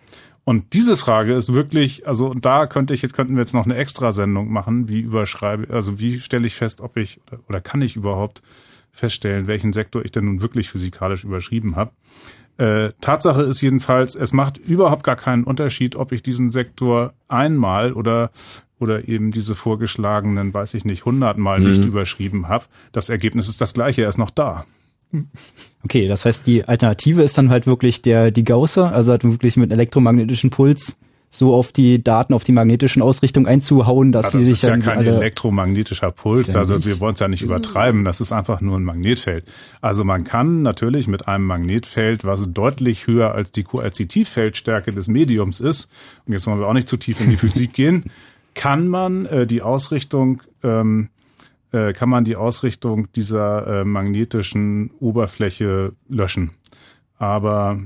Und 0.43 0.73
diese 0.73 0.98
Frage 0.98 1.34
ist 1.35 1.53
wirklich, 1.53 2.07
also 2.07 2.34
da 2.34 2.65
könnte 2.65 2.93
ich 2.93 3.02
jetzt 3.02 3.14
könnten 3.14 3.35
wir 3.35 3.41
jetzt 3.41 3.53
noch 3.53 3.65
eine 3.65 3.76
Extrasendung 3.76 4.52
machen, 4.52 4.89
wie 4.89 4.99
überschreibe, 4.99 5.72
also 5.72 5.99
wie 5.99 6.19
stelle 6.19 6.48
ich 6.48 6.56
fest, 6.56 6.81
ob 6.81 6.98
ich 6.98 7.22
oder, 7.48 7.61
kann 7.61 7.81
ich 7.81 7.95
überhaupt 7.95 8.41
feststellen, 8.91 9.48
welchen 9.48 9.72
Sektor 9.72 10.03
ich 10.03 10.11
denn 10.11 10.26
nun 10.26 10.41
wirklich 10.41 10.69
physikalisch 10.69 11.23
überschrieben 11.23 11.76
habe. 11.76 11.91
Äh, 12.57 12.91
Tatsache 13.02 13.43
ist 13.43 13.61
jedenfalls, 13.61 14.15
es 14.15 14.34
macht 14.34 14.57
überhaupt 14.57 15.03
gar 15.03 15.15
keinen 15.15 15.43
Unterschied, 15.43 15.95
ob 15.95 16.11
ich 16.11 16.23
diesen 16.23 16.49
Sektor 16.49 17.14
einmal 17.27 17.93
oder 17.93 18.31
oder 18.82 19.08
eben 19.08 19.32
diese 19.32 19.56
vorgeschlagenen, 19.56 20.53
weiß 20.53 20.74
ich 20.74 20.84
nicht, 20.84 21.06
hundertmal 21.06 21.60
mhm. 21.60 21.70
nicht 21.70 21.86
überschrieben 21.86 22.48
habe. 22.48 22.66
Das 22.91 23.10
Ergebnis 23.10 23.48
ist 23.48 23.62
das 23.62 23.74
gleiche, 23.74 24.02
er 24.02 24.10
ist 24.10 24.18
noch 24.18 24.32
da. 24.32 24.66
Okay, 25.84 26.08
das 26.08 26.26
heißt, 26.26 26.45
die 26.45 26.64
Alternative 26.64 27.24
ist 27.24 27.40
dann 27.40 27.49
halt 27.49 27.66
wirklich 27.66 28.03
der 28.03 28.30
die 28.30 28.44
Gausser, 28.44 28.94
also 28.94 29.12
halt 29.12 29.24
wirklich 29.24 29.58
mit 29.58 29.72
elektromagnetischen 29.72 30.52
Puls 30.52 30.95
so 31.34 31.56
auf 31.56 31.72
die 31.72 32.03
Daten, 32.03 32.34
auf 32.34 32.44
die 32.44 32.52
magnetischen 32.52 33.02
Ausrichtungen 33.02 33.48
einzuhauen, 33.48 34.12
dass 34.12 34.26
also 34.26 34.38
sie 34.38 34.45
sich 34.45 34.60
dann. 34.60 34.82
Das 34.82 34.88
ist 34.88 34.88
ja 34.88 34.95
kein 34.95 35.06
elektromagnetischer 35.06 36.12
Puls, 36.12 36.56
also 36.58 36.86
wir 36.86 36.99
wollen 36.99 37.14
es 37.14 37.22
ja 37.22 37.30
nicht 37.30 37.41
übertreiben, 37.41 38.03
das 38.03 38.20
ist 38.20 38.34
einfach 38.34 38.60
nur 38.60 38.78
ein 38.78 38.84
Magnetfeld. 38.84 39.45
Also 39.80 40.03
man 40.03 40.26
kann 40.26 40.62
natürlich 40.62 41.08
mit 41.08 41.30
einem 41.30 41.45
Magnetfeld, 41.45 42.26
was 42.26 42.52
deutlich 42.52 43.08
höher 43.08 43.34
als 43.34 43.52
die 43.52 43.64
Koerzitivfeldstärke 43.64 44.91
des 44.91 45.08
Mediums 45.08 45.62
ist, 45.62 45.88
und 46.28 46.34
jetzt 46.34 46.45
wollen 46.48 46.60
wir 46.60 46.68
auch 46.68 46.74
nicht 46.74 46.90
zu 46.90 46.98
tief 46.98 47.22
in 47.22 47.30
die 47.30 47.38
Physik 47.38 47.74
gehen, 47.74 48.03
kann 48.53 48.88
man 48.88 49.26
äh, 49.26 49.48
die 49.48 49.61
Ausrichtung 49.61 50.41
ähm, 50.64 51.10
äh, 51.72 51.94
kann 51.94 52.10
man 52.10 52.26
die 52.26 52.36
Ausrichtung 52.36 53.11
dieser 53.14 53.82
äh, 53.82 53.86
magnetischen 53.86 54.91
Oberfläche 54.99 55.94
löschen. 56.10 56.52
Aber 57.18 57.80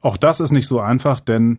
auch 0.00 0.16
das 0.16 0.40
ist 0.40 0.50
nicht 0.50 0.66
so 0.66 0.80
einfach, 0.80 1.20
denn 1.20 1.58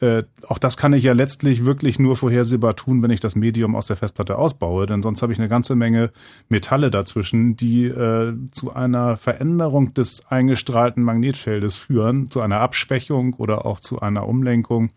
äh, 0.00 0.22
auch 0.48 0.58
das 0.58 0.78
kann 0.78 0.94
ich 0.94 1.04
ja 1.04 1.12
letztlich 1.12 1.66
wirklich 1.66 1.98
nur 1.98 2.16
vorhersehbar 2.16 2.74
tun, 2.74 3.02
wenn 3.02 3.10
ich 3.10 3.20
das 3.20 3.36
Medium 3.36 3.76
aus 3.76 3.86
der 3.86 3.96
Festplatte 3.96 4.38
ausbaue, 4.38 4.86
denn 4.86 5.02
sonst 5.02 5.20
habe 5.20 5.32
ich 5.32 5.38
eine 5.38 5.50
ganze 5.50 5.76
Menge 5.76 6.10
Metalle 6.48 6.90
dazwischen, 6.90 7.54
die 7.56 7.84
äh, 7.84 8.32
zu 8.50 8.72
einer 8.74 9.18
Veränderung 9.18 9.92
des 9.92 10.26
eingestrahlten 10.26 11.02
Magnetfeldes 11.02 11.76
führen, 11.76 12.30
zu 12.30 12.40
einer 12.40 12.60
Abschwächung 12.60 13.34
oder 13.34 13.66
auch 13.66 13.78
zu 13.78 14.00
einer 14.00 14.26
Umlenkung. 14.26 14.90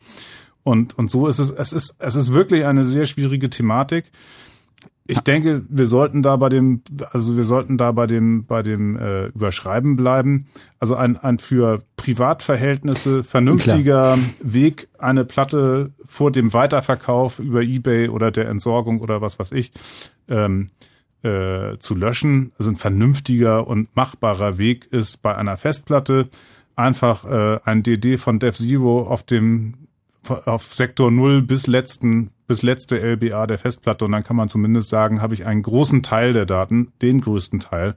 Und, 0.63 0.97
und 0.97 1.09
so 1.09 1.27
ist 1.27 1.39
es, 1.39 1.49
es 1.49 1.73
ist, 1.73 1.95
es 1.99 2.15
ist 2.15 2.31
wirklich 2.31 2.65
eine 2.65 2.85
sehr 2.85 3.05
schwierige 3.05 3.49
Thematik 3.49 4.05
ich 5.05 5.19
denke, 5.19 5.63
wir 5.67 5.85
sollten 5.85 6.21
da 6.21 6.37
bei 6.37 6.47
dem, 6.47 6.81
also 7.11 7.35
wir 7.35 7.43
sollten 7.43 7.77
da 7.77 7.91
bei 7.91 8.07
dem, 8.07 8.45
bei 8.45 8.63
dem 8.63 8.95
äh, 8.95 9.25
Überschreiben 9.27 9.97
bleiben. 9.97 10.47
Also 10.79 10.95
ein, 10.95 11.17
ein 11.17 11.39
für 11.39 11.83
Privatverhältnisse 11.97 13.23
vernünftiger 13.23 14.13
Klar. 14.13 14.19
Weg, 14.41 14.87
eine 14.97 15.25
Platte 15.25 15.91
vor 16.05 16.31
dem 16.31 16.53
Weiterverkauf 16.53 17.39
über 17.39 17.61
Ebay 17.61 18.07
oder 18.07 18.31
der 18.31 18.47
Entsorgung 18.47 19.01
oder 19.01 19.21
was 19.21 19.39
weiß 19.39 19.51
ich 19.51 19.73
ähm, 20.29 20.67
äh, 21.21 21.77
zu 21.79 21.95
löschen. 21.95 22.53
Also 22.57 22.71
ein 22.71 22.77
vernünftiger 22.77 23.67
und 23.67 23.93
machbarer 23.95 24.57
Weg 24.57 24.87
ist 24.91 25.21
bei 25.21 25.35
einer 25.35 25.57
Festplatte 25.57 26.29
einfach 26.77 27.25
äh, 27.25 27.59
ein 27.65 27.83
DD 27.83 28.17
von 28.17 28.39
Dev 28.39 28.57
Zero 28.57 29.03
auf 29.03 29.23
dem 29.23 29.73
auf 30.29 30.73
Sektor 30.73 31.11
0 31.11 31.41
bis 31.41 31.67
letzten 31.67 32.31
bis 32.47 32.61
letzte 32.61 32.99
LBA 32.99 33.47
der 33.47 33.57
Festplatte 33.57 34.05
und 34.05 34.11
dann 34.11 34.23
kann 34.23 34.35
man 34.35 34.49
zumindest 34.49 34.89
sagen, 34.89 35.21
habe 35.21 35.33
ich 35.33 35.45
einen 35.45 35.63
großen 35.63 36.03
Teil 36.03 36.33
der 36.33 36.45
Daten, 36.45 36.91
den 37.01 37.21
größten 37.21 37.59
Teil, 37.59 37.95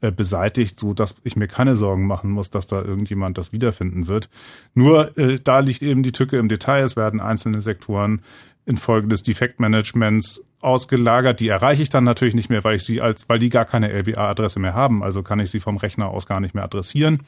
äh, 0.00 0.10
beseitigt, 0.10 0.80
so 0.80 0.94
dass 0.94 1.14
ich 1.22 1.36
mir 1.36 1.46
keine 1.46 1.76
Sorgen 1.76 2.06
machen 2.06 2.30
muss, 2.30 2.50
dass 2.50 2.66
da 2.66 2.82
irgendjemand 2.82 3.38
das 3.38 3.52
wiederfinden 3.52 4.08
wird. 4.08 4.28
Nur 4.74 5.16
äh, 5.16 5.38
da 5.42 5.60
liegt 5.60 5.82
eben 5.82 6.02
die 6.02 6.10
Tücke 6.10 6.38
im 6.38 6.48
Detail. 6.48 6.82
Es 6.82 6.96
werden 6.96 7.20
einzelne 7.20 7.60
Sektoren 7.60 8.22
infolge 8.66 9.06
des 9.06 9.22
Defektmanagements 9.22 10.42
ausgelagert. 10.60 11.38
Die 11.38 11.48
erreiche 11.48 11.82
ich 11.82 11.88
dann 11.88 12.02
natürlich 12.02 12.34
nicht 12.34 12.50
mehr, 12.50 12.64
weil 12.64 12.76
ich 12.76 12.84
sie 12.84 13.00
als, 13.00 13.28
weil 13.28 13.38
die 13.38 13.48
gar 13.48 13.64
keine 13.64 13.92
LBA-Adresse 13.92 14.58
mehr 14.58 14.74
haben. 14.74 15.04
Also 15.04 15.22
kann 15.22 15.38
ich 15.38 15.50
sie 15.50 15.60
vom 15.60 15.76
Rechner 15.76 16.08
aus 16.08 16.26
gar 16.26 16.40
nicht 16.40 16.54
mehr 16.54 16.64
adressieren. 16.64 17.22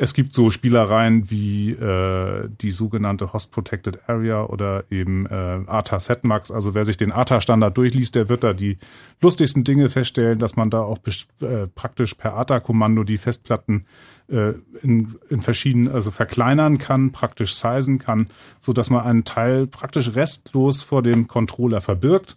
Es 0.00 0.14
gibt 0.14 0.32
so 0.32 0.50
Spielereien 0.50 1.28
wie 1.28 1.72
äh, 1.72 2.48
die 2.60 2.70
sogenannte 2.70 3.32
Host 3.32 3.50
Protected 3.50 4.08
Area 4.08 4.44
oder 4.44 4.84
eben 4.90 5.26
äh, 5.26 5.60
ATA 5.66 5.98
Setmax. 5.98 6.52
Also 6.52 6.72
wer 6.72 6.84
sich 6.84 6.96
den 6.96 7.10
ATA-Standard 7.10 7.76
durchliest, 7.76 8.14
der 8.14 8.28
wird 8.28 8.44
da 8.44 8.52
die 8.52 8.78
lustigsten 9.20 9.64
Dinge 9.64 9.88
feststellen, 9.88 10.38
dass 10.38 10.54
man 10.54 10.70
da 10.70 10.82
auch 10.82 10.98
äh, 11.40 11.66
praktisch 11.66 12.14
per 12.14 12.36
ATA-Kommando 12.36 13.02
die 13.02 13.18
Festplatten 13.18 13.86
äh, 14.28 14.52
in, 14.82 15.16
in 15.30 15.40
verschiedenen, 15.40 15.92
also 15.92 16.12
verkleinern 16.12 16.78
kann, 16.78 17.10
praktisch 17.10 17.56
sizen 17.56 17.98
kann, 17.98 18.28
so 18.60 18.72
dass 18.72 18.90
man 18.90 19.04
einen 19.04 19.24
Teil 19.24 19.66
praktisch 19.66 20.14
restlos 20.14 20.80
vor 20.80 21.02
dem 21.02 21.26
Controller 21.26 21.80
verbirgt. 21.80 22.36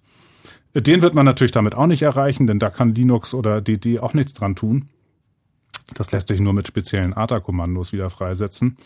Den 0.73 1.03
wird 1.03 1.13
man 1.13 1.27
natürlich 1.27 1.51
damit 1.51 1.75
auch 1.75 1.85
nicht 1.85 2.01
erreichen, 2.01 2.47
denn 2.47 2.57
da 2.57 2.71
kann 2.71 2.95
Linux 2.95 3.35
oder 3.35 3.61
DD 3.61 3.99
auch 3.99 4.15
nichts 4.15 4.33
dran 4.33 4.55
tun. 4.55 4.89
Das 5.93 6.11
lässt 6.11 6.29
sich 6.29 6.39
nur 6.39 6.53
mit 6.53 6.67
speziellen 6.67 7.13
ATA-Kommandos 7.13 7.91
wieder 7.93 8.09
freisetzen. 8.09 8.77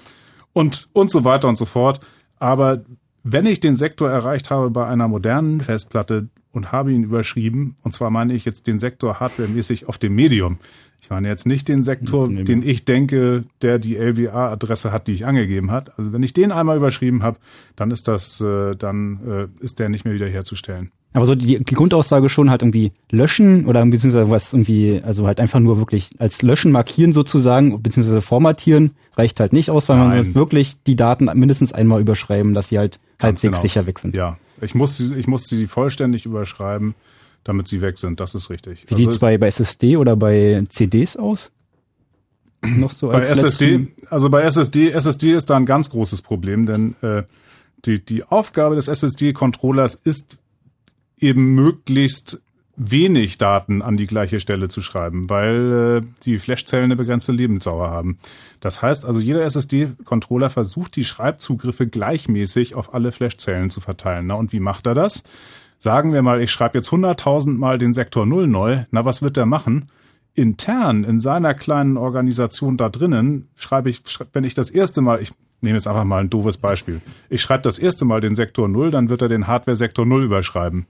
Und, 0.54 0.88
und 0.94 1.12
so 1.12 1.24
weiter 1.24 1.48
und 1.48 1.58
so 1.58 1.66
fort. 1.66 2.00
Aber 2.40 2.84
wenn 3.24 3.46
ich 3.46 3.60
den 3.60 3.76
Sektor 3.76 4.10
erreicht 4.10 4.52
habe 4.52 4.70
bei 4.70 4.86
einer 4.86 5.08
modernen 5.08 5.62
Festplatte 5.62 6.30
und 6.52 6.72
habe 6.72 6.94
ihn 6.94 7.04
überschrieben, 7.04 7.76
und 7.84 7.94
zwar 7.94 8.10
meine 8.10 8.34
ich 8.34 8.46
jetzt 8.46 8.68
den 8.68 8.80
Sektor 8.80 9.20
hardwaremäßig 9.20 9.88
auf 9.88 9.98
dem 9.98 10.16
Medium. 10.16 10.60
Ich 11.02 11.10
meine 11.10 11.28
jetzt 11.28 11.46
nicht 11.46 11.68
den 11.68 11.84
Sektor, 11.84 12.28
nee, 12.28 12.44
den 12.44 12.68
ich 12.68 12.84
denke, 12.84 13.44
der 13.62 13.78
die 13.78 13.96
LBA-Adresse 13.96 14.92
hat, 14.92 15.08
die 15.08 15.12
ich 15.12 15.26
angegeben 15.28 15.70
hat. 15.70 15.98
Also 16.00 16.14
wenn 16.14 16.24
ich 16.24 16.34
den 16.34 16.52
einmal 16.52 16.78
überschrieben 16.78 17.22
habe, 17.22 17.38
dann 17.76 17.92
ist 17.92 18.08
das, 18.08 18.42
äh, 18.42 18.76
dann 18.76 19.20
äh, 19.28 19.64
ist 19.64 19.80
der 19.80 19.90
nicht 19.90 20.06
mehr 20.06 20.16
wiederherzustellen. 20.16 20.92
Aber 21.16 21.26
so 21.26 21.34
die, 21.34 21.64
die 21.64 21.76
Grundaussage 21.76 22.28
schon 22.28 22.50
halt 22.50 22.62
irgendwie 22.62 22.92
löschen 23.10 23.68
oder 23.68 23.86
beziehungsweise 23.86 24.30
was 24.30 24.52
irgendwie, 24.52 25.02
also 25.02 25.26
halt 25.26 25.40
einfach 25.40 25.62
nur 25.62 25.78
wirklich 25.78 26.10
als 26.20 26.42
löschen 26.42 26.74
markieren 26.74 27.14
sozusagen, 27.14 27.82
beziehungsweise 27.82 28.20
formatieren, 28.20 28.92
reicht 29.16 29.40
halt 29.40 29.54
nicht 29.54 29.70
aus, 29.70 29.88
weil 29.88 29.98
Nein. 29.98 30.10
man 30.10 30.36
wirklich 30.36 30.84
die 30.84 30.98
Daten 30.98 31.26
mindestens 31.34 31.72
einmal 31.72 32.02
überschreiben, 32.02 32.54
dass 32.54 32.68
sie 32.68 32.80
halt 32.80 33.00
Ganz 33.18 33.40
halbwegs 33.40 33.54
genau. 33.54 33.62
sicher 33.62 33.86
weg 33.86 34.00
sind. 34.00 34.14
Ja, 34.14 34.38
ich 34.60 34.76
muss, 34.76 35.00
ich 35.00 35.28
muss 35.28 35.48
sie 35.48 35.68
vollständig 35.68 36.26
überschreiben, 36.26 36.96
damit 37.46 37.70
sie 37.70 37.80
weg 37.80 37.98
sind, 37.98 38.20
das 38.20 38.36
ist 38.36 38.50
richtig. 38.50 38.84
Wie 38.84 38.88
also 38.90 38.98
sieht's 38.98 39.20
bei, 39.20 39.38
bei 39.38 39.48
SSD 39.48 39.96
oder 39.96 40.18
bei 40.18 40.62
CDs 40.68 41.16
aus? 41.16 41.52
Noch 42.62 42.92
so 42.92 43.08
bei 43.08 43.22
SSD, 43.22 43.88
also 44.10 44.30
bei 44.30 44.42
SSD, 44.42 44.90
SSD 44.90 45.34
ist 45.34 45.50
da 45.50 45.56
ein 45.56 45.66
ganz 45.66 45.90
großes 45.90 46.22
Problem, 46.22 46.66
denn 46.66 46.96
äh, 47.02 47.24
die, 47.86 48.04
die 48.04 48.24
Aufgabe 48.24 48.76
des 48.76 48.88
SSD-Controllers 48.88 49.96
ist 49.96 50.38
eben 51.20 51.54
möglichst 51.54 52.42
wenig 52.78 53.38
Daten 53.38 53.82
an 53.82 53.96
die 53.96 54.08
gleiche 54.08 54.40
Stelle 54.40 54.68
zu 54.68 54.82
schreiben, 54.82 55.30
weil 55.30 56.02
äh, 56.04 56.08
die 56.24 56.40
Flashzellen 56.40 56.86
eine 56.86 56.96
begrenzte 56.96 57.32
Lebensdauer 57.32 57.90
haben. 57.90 58.18
Das 58.60 58.82
heißt 58.82 59.06
also, 59.06 59.20
jeder 59.20 59.44
SSD-Controller 59.44 60.50
versucht, 60.50 60.96
die 60.96 61.06
Schreibzugriffe 61.06 61.88
gleichmäßig 61.88 62.76
auf 62.76 62.94
alle 62.94 63.12
Flashzellen 63.12 63.70
zu 63.70 63.80
verteilen. 63.80 64.28
Na, 64.28 64.34
und 64.34 64.52
wie 64.52 64.60
macht 64.60 64.88
er 64.88 64.94
das? 64.96 65.24
Sagen 65.86 66.14
wir 66.14 66.24
mal, 66.24 66.42
ich 66.42 66.50
schreibe 66.50 66.80
jetzt 66.80 66.90
100.000 66.90 67.60
Mal 67.60 67.78
den 67.78 67.94
Sektor 67.94 68.26
0 68.26 68.48
neu. 68.48 68.86
Na, 68.90 69.06
was 69.06 69.22
wird 69.22 69.38
der 69.38 69.46
machen? 69.46 69.86
Intern 70.34 71.04
in 71.04 71.20
seiner 71.20 71.54
kleinen 71.54 71.96
Organisation 71.96 72.76
da 72.76 72.90
drinnen 72.90 73.50
schreibe 73.56 73.92
ich, 73.92 74.02
wenn 74.34 74.44
ich 74.44 74.56
das 74.56 74.72
erste 74.72 75.02
Mal, 75.02 75.22
ich 75.22 75.32
nehme 75.62 75.76
jetzt 75.76 75.88
einfach 75.88 76.04
mal 76.04 76.22
ein 76.22 76.32
doofes 76.32 76.58
Beispiel. 76.58 77.02
Ich 77.30 77.44
schreibe 77.44 77.62
das 77.62 77.78
erste 77.78 78.04
Mal 78.04 78.20
den 78.20 78.34
Sektor 78.34 78.68
0, 78.68 78.90
dann 78.90 79.10
wird 79.10 79.22
er 79.22 79.28
den 79.28 79.46
Hardware-Sektor 79.46 80.08
0 80.08 80.24
überschreiben. 80.24 80.88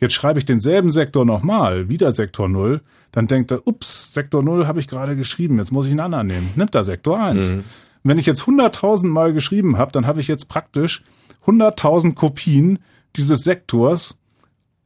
Jetzt 0.00 0.14
schreibe 0.14 0.38
ich 0.38 0.46
denselben 0.46 0.88
Sektor 0.88 1.26
nochmal, 1.26 1.90
wieder 1.90 2.10
Sektor 2.10 2.48
0, 2.48 2.80
dann 3.12 3.26
denkt 3.26 3.50
er, 3.50 3.66
ups, 3.66 4.14
Sektor 4.14 4.42
0 4.42 4.66
habe 4.66 4.80
ich 4.80 4.88
gerade 4.88 5.14
geschrieben, 5.14 5.58
jetzt 5.58 5.72
muss 5.72 5.84
ich 5.84 5.90
einen 5.90 6.00
anderen 6.00 6.28
nehmen. 6.28 6.48
Nimmt 6.56 6.74
er 6.74 6.84
Sektor 6.84 7.22
1. 7.22 7.50
Mhm. 7.50 7.64
Wenn 8.02 8.16
ich 8.16 8.24
jetzt 8.24 8.44
100.000 8.44 9.08
Mal 9.08 9.34
geschrieben 9.34 9.76
habe, 9.76 9.92
dann 9.92 10.06
habe 10.06 10.20
ich 10.20 10.26
jetzt 10.26 10.48
praktisch 10.48 11.04
100.000 11.44 12.14
Kopien 12.14 12.78
dieses 13.14 13.44
Sektors 13.44 14.16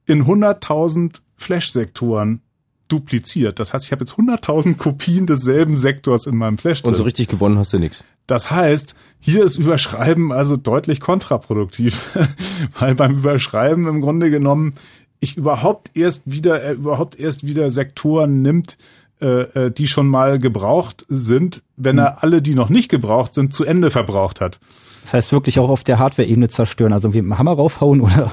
in 0.07 0.25
100.000 0.25 1.21
Flash-Sektoren 1.37 2.41
dupliziert. 2.89 3.59
Das 3.59 3.73
heißt, 3.73 3.85
ich 3.85 3.93
habe 3.93 4.05
jetzt 4.05 4.15
100.000 4.15 4.77
Kopien 4.77 5.27
desselben 5.27 5.77
Sektors 5.77 6.27
in 6.27 6.37
meinem 6.37 6.59
Flash. 6.59 6.83
Drin. 6.83 6.91
Und 6.91 6.97
so 6.97 7.03
richtig 7.03 7.29
gewonnen 7.29 7.59
hast 7.59 7.73
du 7.73 7.79
nichts. 7.79 8.05
Das 8.27 8.51
heißt, 8.51 8.95
hier 9.21 9.45
ist 9.45 9.57
Überschreiben 9.57 10.33
also 10.33 10.57
deutlich 10.57 11.01
kontraproduktiv, 11.01 12.17
weil 12.79 12.95
beim 12.95 13.19
Überschreiben 13.19 13.87
im 13.87 14.01
Grunde 14.01 14.31
genommen 14.31 14.75
ich 15.21 15.37
überhaupt 15.37 15.91
erst 15.95 16.23
wieder, 16.27 16.61
er 16.61 16.75
überhaupt 16.75 17.19
erst 17.19 17.47
wieder 17.47 17.71
Sektoren 17.71 18.43
nimmt, 18.43 18.77
äh, 19.21 19.43
äh 19.43 19.71
die 19.71 19.87
schon 19.87 20.09
mal 20.09 20.39
gebraucht 20.39 21.07
sind, 21.09 21.63
wenn 21.77 21.99
er 21.99 22.13
hm. 22.13 22.19
alle, 22.21 22.43
die 22.43 22.55
noch 22.55 22.69
nicht 22.69 22.89
gebraucht 22.89 23.35
sind, 23.35 23.55
zu 23.55 23.65
Ende 23.65 23.91
verbraucht 23.91 24.41
hat. 24.41 24.61
Das 25.03 25.15
heißt 25.15 25.33
wirklich 25.33 25.59
auch 25.59 25.71
auf 25.71 25.85
der 25.85 25.99
Hardware-Ebene 25.99 26.49
zerstören, 26.49 26.93
also 26.93 27.15
wie 27.15 27.23
mit 27.23 27.33
dem 27.33 27.39
Hammer 27.39 27.53
raufhauen 27.53 28.01
oder? 28.01 28.33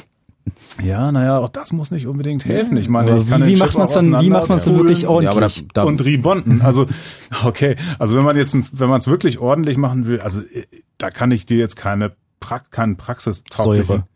Ja, 0.81 1.11
naja, 1.11 1.37
auch 1.37 1.49
das 1.49 1.71
muss 1.71 1.91
nicht 1.91 2.07
unbedingt 2.07 2.45
helfen. 2.45 2.77
Ich 2.77 2.89
meine, 2.89 3.17
ich 3.17 3.29
kann 3.29 3.45
wie, 3.45 3.53
wie 3.53 3.59
macht 3.59 3.77
man 3.77 3.87
es 3.87 3.93
dann, 3.93 4.21
wie 4.21 4.29
macht 4.29 4.49
man 4.49 4.57
es 4.57 4.67
wirklich 4.67 5.07
ordentlich? 5.07 5.57
Ja, 5.57 5.63
da, 5.73 5.81
da 5.81 5.87
und 5.87 6.03
rebonden. 6.03 6.61
Also, 6.61 6.87
okay. 7.43 7.75
Also, 7.99 8.17
wenn 8.17 8.23
man 8.23 8.35
jetzt, 8.35 8.55
wenn 8.77 8.89
man 8.89 8.99
es 8.99 9.07
wirklich 9.07 9.39
ordentlich 9.39 9.77
machen 9.77 10.05
will, 10.05 10.19
also, 10.19 10.41
äh, 10.41 10.65
da 10.97 11.09
kann 11.09 11.31
ich 11.31 11.45
dir 11.45 11.57
jetzt 11.57 11.75
keine, 11.75 12.13
pra 12.39 12.59
keinen 12.59 12.97
praxistauglichen, 12.97 13.87
Säure 13.87 14.07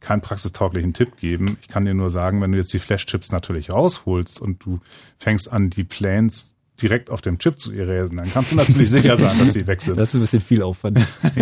keinen 0.00 0.20
praxistauglichen 0.20 0.94
Tipp 0.94 1.16
geben. 1.16 1.58
Ich 1.60 1.68
kann 1.68 1.84
dir 1.84 1.94
nur 1.94 2.10
sagen, 2.10 2.40
wenn 2.40 2.52
du 2.52 2.58
jetzt 2.58 2.72
die 2.72 2.78
Flash-Chips 2.78 3.32
natürlich 3.32 3.70
rausholst 3.70 4.40
und 4.40 4.64
du 4.64 4.80
fängst 5.18 5.50
an, 5.50 5.70
die 5.70 5.84
Planes 5.84 6.55
direkt 6.80 7.10
auf 7.10 7.22
dem 7.22 7.38
Chip 7.38 7.58
zu 7.58 7.72
erasen, 7.72 8.16
dann 8.16 8.30
kannst 8.32 8.52
du 8.52 8.56
natürlich 8.56 8.90
sicher 8.90 9.16
sein, 9.16 9.38
dass 9.38 9.52
sie 9.52 9.66
weg 9.66 9.82
sind. 9.82 9.96
Das 10.06 10.10
ist 10.10 10.14
ein 10.14 10.20
bisschen 10.20 10.42
viel 10.42 10.62
Aufwand. 10.62 11.00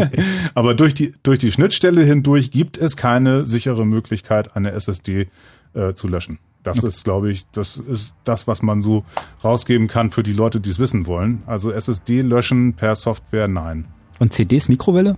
Aber 0.54 0.74
durch 0.74 0.94
die, 0.94 1.12
durch 1.22 1.38
die 1.38 1.50
Schnittstelle 1.50 2.02
hindurch 2.02 2.50
gibt 2.50 2.78
es 2.78 2.96
keine 2.96 3.44
sichere 3.44 3.84
Möglichkeit, 3.84 4.56
eine 4.56 4.72
SSD 4.72 5.28
äh, 5.74 5.94
zu 5.94 6.08
löschen. 6.08 6.38
Das 6.62 6.78
okay. 6.78 6.88
ist, 6.88 7.04
glaube 7.04 7.30
ich, 7.30 7.46
das 7.52 7.76
ist 7.76 8.14
das, 8.24 8.46
was 8.46 8.62
man 8.62 8.80
so 8.80 9.04
rausgeben 9.42 9.86
kann 9.86 10.10
für 10.10 10.22
die 10.22 10.32
Leute, 10.32 10.60
die 10.60 10.70
es 10.70 10.78
wissen 10.78 11.06
wollen. 11.06 11.42
Also 11.46 11.70
SSD 11.70 12.22
löschen 12.22 12.72
per 12.74 12.94
Software, 12.94 13.48
nein. 13.48 13.86
Und 14.18 14.32
CDs 14.32 14.68
Mikrowelle? 14.68 15.16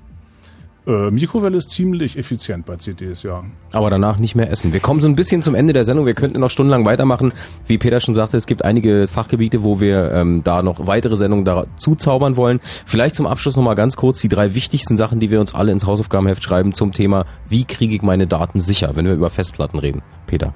Äh, 0.86 1.10
Mikrowelle 1.10 1.56
ist 1.56 1.70
ziemlich 1.70 2.16
effizient 2.16 2.64
bei 2.64 2.76
CDs, 2.76 3.24
ja. 3.24 3.42
Aber 3.72 3.90
danach 3.90 4.18
nicht 4.18 4.36
mehr 4.36 4.50
essen. 4.50 4.72
Wir 4.72 4.78
kommen 4.78 5.00
so 5.00 5.08
ein 5.08 5.16
bisschen 5.16 5.42
zum 5.42 5.56
Ende 5.56 5.72
der 5.72 5.82
Sendung. 5.82 6.06
Wir 6.06 6.14
könnten 6.14 6.38
noch 6.38 6.50
stundenlang 6.50 6.84
weitermachen. 6.84 7.32
Wie 7.66 7.76
Peter 7.76 7.98
schon 7.98 8.14
sagte, 8.14 8.36
es 8.36 8.46
gibt 8.46 8.64
einige 8.64 9.08
Fachgebiete, 9.08 9.64
wo 9.64 9.80
wir 9.80 10.12
ähm, 10.12 10.44
da 10.44 10.62
noch 10.62 10.86
weitere 10.86 11.16
Sendungen 11.16 11.44
dazu 11.44 11.96
zaubern 11.96 12.36
wollen. 12.36 12.60
Vielleicht 12.62 13.16
zum 13.16 13.26
Abschluss 13.26 13.56
nochmal 13.56 13.74
ganz 13.74 13.96
kurz 13.96 14.20
die 14.20 14.28
drei 14.28 14.54
wichtigsten 14.54 14.96
Sachen, 14.96 15.18
die 15.18 15.30
wir 15.30 15.40
uns 15.40 15.54
alle 15.56 15.72
ins 15.72 15.86
Hausaufgabenheft 15.86 16.44
schreiben 16.44 16.72
zum 16.72 16.92
Thema, 16.92 17.24
wie 17.48 17.64
kriege 17.64 17.94
ich 17.96 18.02
meine 18.02 18.28
Daten 18.28 18.60
sicher, 18.60 18.94
wenn 18.94 19.06
wir 19.06 19.14
über 19.14 19.30
Festplatten 19.30 19.80
reden. 19.80 20.02
Peter. 20.28 20.54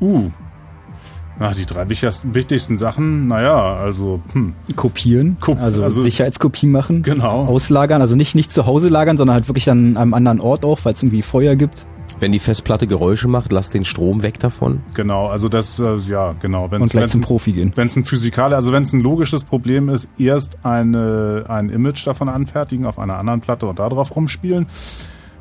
Uh, 0.00 0.30
Ach, 1.38 1.54
die 1.54 1.66
drei 1.66 1.88
wichtigsten 1.88 2.76
Sachen, 2.76 3.28
naja, 3.28 3.74
also 3.74 4.20
hm. 4.32 4.54
kopieren, 4.74 5.36
Kop 5.40 5.60
also, 5.60 5.82
also 5.82 6.02
Sicherheitskopie 6.02 6.66
machen, 6.66 7.02
genau. 7.02 7.44
auslagern, 7.44 8.00
also 8.00 8.16
nicht 8.16 8.34
nicht 8.34 8.50
zu 8.50 8.66
Hause 8.66 8.88
lagern, 8.88 9.16
sondern 9.16 9.34
halt 9.34 9.48
wirklich 9.48 9.68
an 9.70 9.96
einem 9.96 10.14
anderen 10.14 10.40
Ort 10.40 10.64
auch, 10.64 10.80
weil 10.84 10.94
es 10.94 11.02
irgendwie 11.02 11.22
Feuer 11.22 11.56
gibt. 11.56 11.86
Wenn 12.18 12.32
die 12.32 12.38
Festplatte 12.38 12.86
Geräusche 12.86 13.28
macht, 13.28 13.52
lass 13.52 13.70
den 13.70 13.84
Strom 13.84 14.22
weg 14.22 14.38
davon. 14.38 14.80
Genau, 14.94 15.26
also 15.26 15.50
das, 15.50 15.78
äh, 15.78 15.96
ja, 16.08 16.34
genau. 16.40 16.70
Wenn's, 16.70 16.84
Und 16.84 16.90
gleich 16.90 17.02
wenn's 17.04 17.12
zum 17.12 17.20
Profi 17.20 17.52
gehen. 17.52 17.72
Wenn 17.74 17.88
es 17.88 17.96
ein 17.96 18.04
physikale, 18.04 18.56
also 18.56 18.72
wenn 18.72 18.84
es 18.84 18.92
ein 18.94 19.00
logisches 19.00 19.44
Problem 19.44 19.90
ist, 19.90 20.08
erst 20.18 20.64
eine, 20.64 21.44
ein 21.48 21.68
Image 21.68 22.06
davon 22.06 22.30
anfertigen 22.30 22.86
auf 22.86 22.98
einer 22.98 23.18
anderen 23.18 23.40
Platte 23.40 23.66
und 23.66 23.78
darauf 23.78 24.16
rumspielen. 24.16 24.66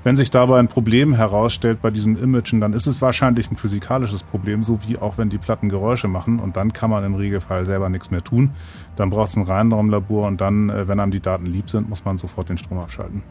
Wenn 0.06 0.16
sich 0.16 0.30
dabei 0.30 0.60
ein 0.60 0.68
Problem 0.68 1.16
herausstellt 1.16 1.82
bei 1.82 1.90
diesen 1.90 2.16
Imagen, 2.16 2.62
dann 2.62 2.74
ist 2.74 2.86
es 2.86 3.02
wahrscheinlich 3.02 3.50
ein 3.50 3.56
physikalisches 3.56 4.22
Problem, 4.22 4.62
so 4.62 4.78
wie 4.86 5.00
auch 5.00 5.18
wenn 5.18 5.30
die 5.30 5.40
Platten 5.40 5.68
Geräusche 5.68 6.08
machen 6.08 6.38
und 6.38 6.58
dann 6.58 6.72
kann 6.72 6.92
man 6.92 7.04
im 7.04 7.16
Regelfall 7.16 7.66
selber 7.66 7.90
nichts 7.90 8.12
mehr 8.12 8.24
tun. 8.24 8.52
Dann 8.98 9.10
braucht 9.10 9.30
es 9.30 9.36
ein 9.36 9.42
Reinraumlabor 9.42 10.28
und 10.28 10.40
dann, 10.42 10.70
äh, 10.70 10.88
wenn 10.88 11.00
einem 11.00 11.12
die 11.12 11.22
Daten 11.22 11.48
lieb 11.48 11.72
sind, 11.72 11.90
muss 11.90 12.06
man 12.06 12.20
sofort 12.20 12.50
den 12.50 12.60
Strom 12.60 12.78
abschalten. 12.78 13.24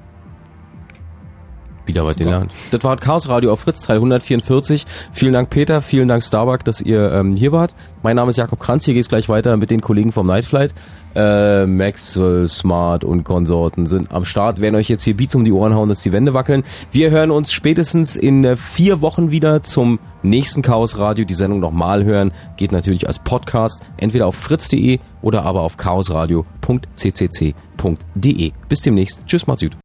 Wieder 1.87 2.05
was 2.05 2.17
gelernt. 2.17 2.51
Das 2.71 2.83
war 2.83 2.97
Chaos 2.97 3.29
Radio 3.29 3.53
auf 3.53 3.61
Fritz 3.61 3.81
Teil 3.81 3.97
144. 3.97 4.85
Vielen 5.13 5.35
Dank 5.35 5.51
Peter, 5.51 5.83
vielen 5.83 6.09
Dank 6.09 6.25
Starbuck, 6.25 6.65
dass 6.65 6.81
ihr 6.81 7.13
ähm, 7.13 7.37
hier 7.37 7.53
wart. 7.53 7.75
Mein 8.03 8.17
Name 8.17 8.31
ist 8.31 8.37
Jakob 8.37 8.59
Kranz, 8.59 8.85
hier 8.85 8.95
geht's 8.95 9.09
gleich 9.09 9.29
weiter 9.29 9.57
mit 9.57 9.71
den 9.71 9.81
Kollegen 9.81 10.13
vom 10.13 10.27
Nightflight. 10.27 10.73
Äh, 11.15 11.67
Maxwell, 11.67 12.49
Smart 12.49 13.05
und 13.05 13.25
Konsorten 13.25 13.87
sind 13.87 14.11
am 14.11 14.25
Start, 14.25 14.61
werden 14.61 14.75
euch 14.75 14.89
jetzt 14.89 15.05
hier 15.05 15.17
Beats 15.17 15.35
um 15.35 15.45
die 15.45 15.53
Ohren 15.53 15.75
hauen, 15.75 15.89
dass 15.89 16.01
die 16.01 16.13
Wände 16.13 16.35
wackeln. 16.35 16.65
Wir 16.91 17.11
hören 17.11 17.31
uns 17.31 17.53
spätestens 17.53 18.17
in 18.17 18.45
äh, 18.45 18.57
vier 18.57 19.01
Wochen 19.01 19.31
wieder 19.31 19.63
zum 19.63 20.01
nächsten 20.23 20.63
Chaos 20.63 20.99
Radio. 20.99 21.25
Die 21.25 21.35
Sendung 21.35 21.61
nochmal 21.61 22.05
hören 22.05 22.33
geht 22.57 22.73
natürlich 22.73 23.07
als 23.07 23.19
Podcast, 23.19 23.83
entweder 23.97 24.27
auf 24.27 24.37
fritz.de 24.37 24.99
oder 25.23 25.45
aber 25.45 25.61
auf 25.61 25.77
chaosradio.ccc.de. 25.77 28.53
Bis 28.69 28.81
demnächst. 28.81 29.21
Tschüss, 29.27 29.47
macht's 29.47 29.63
gut. 29.63 29.73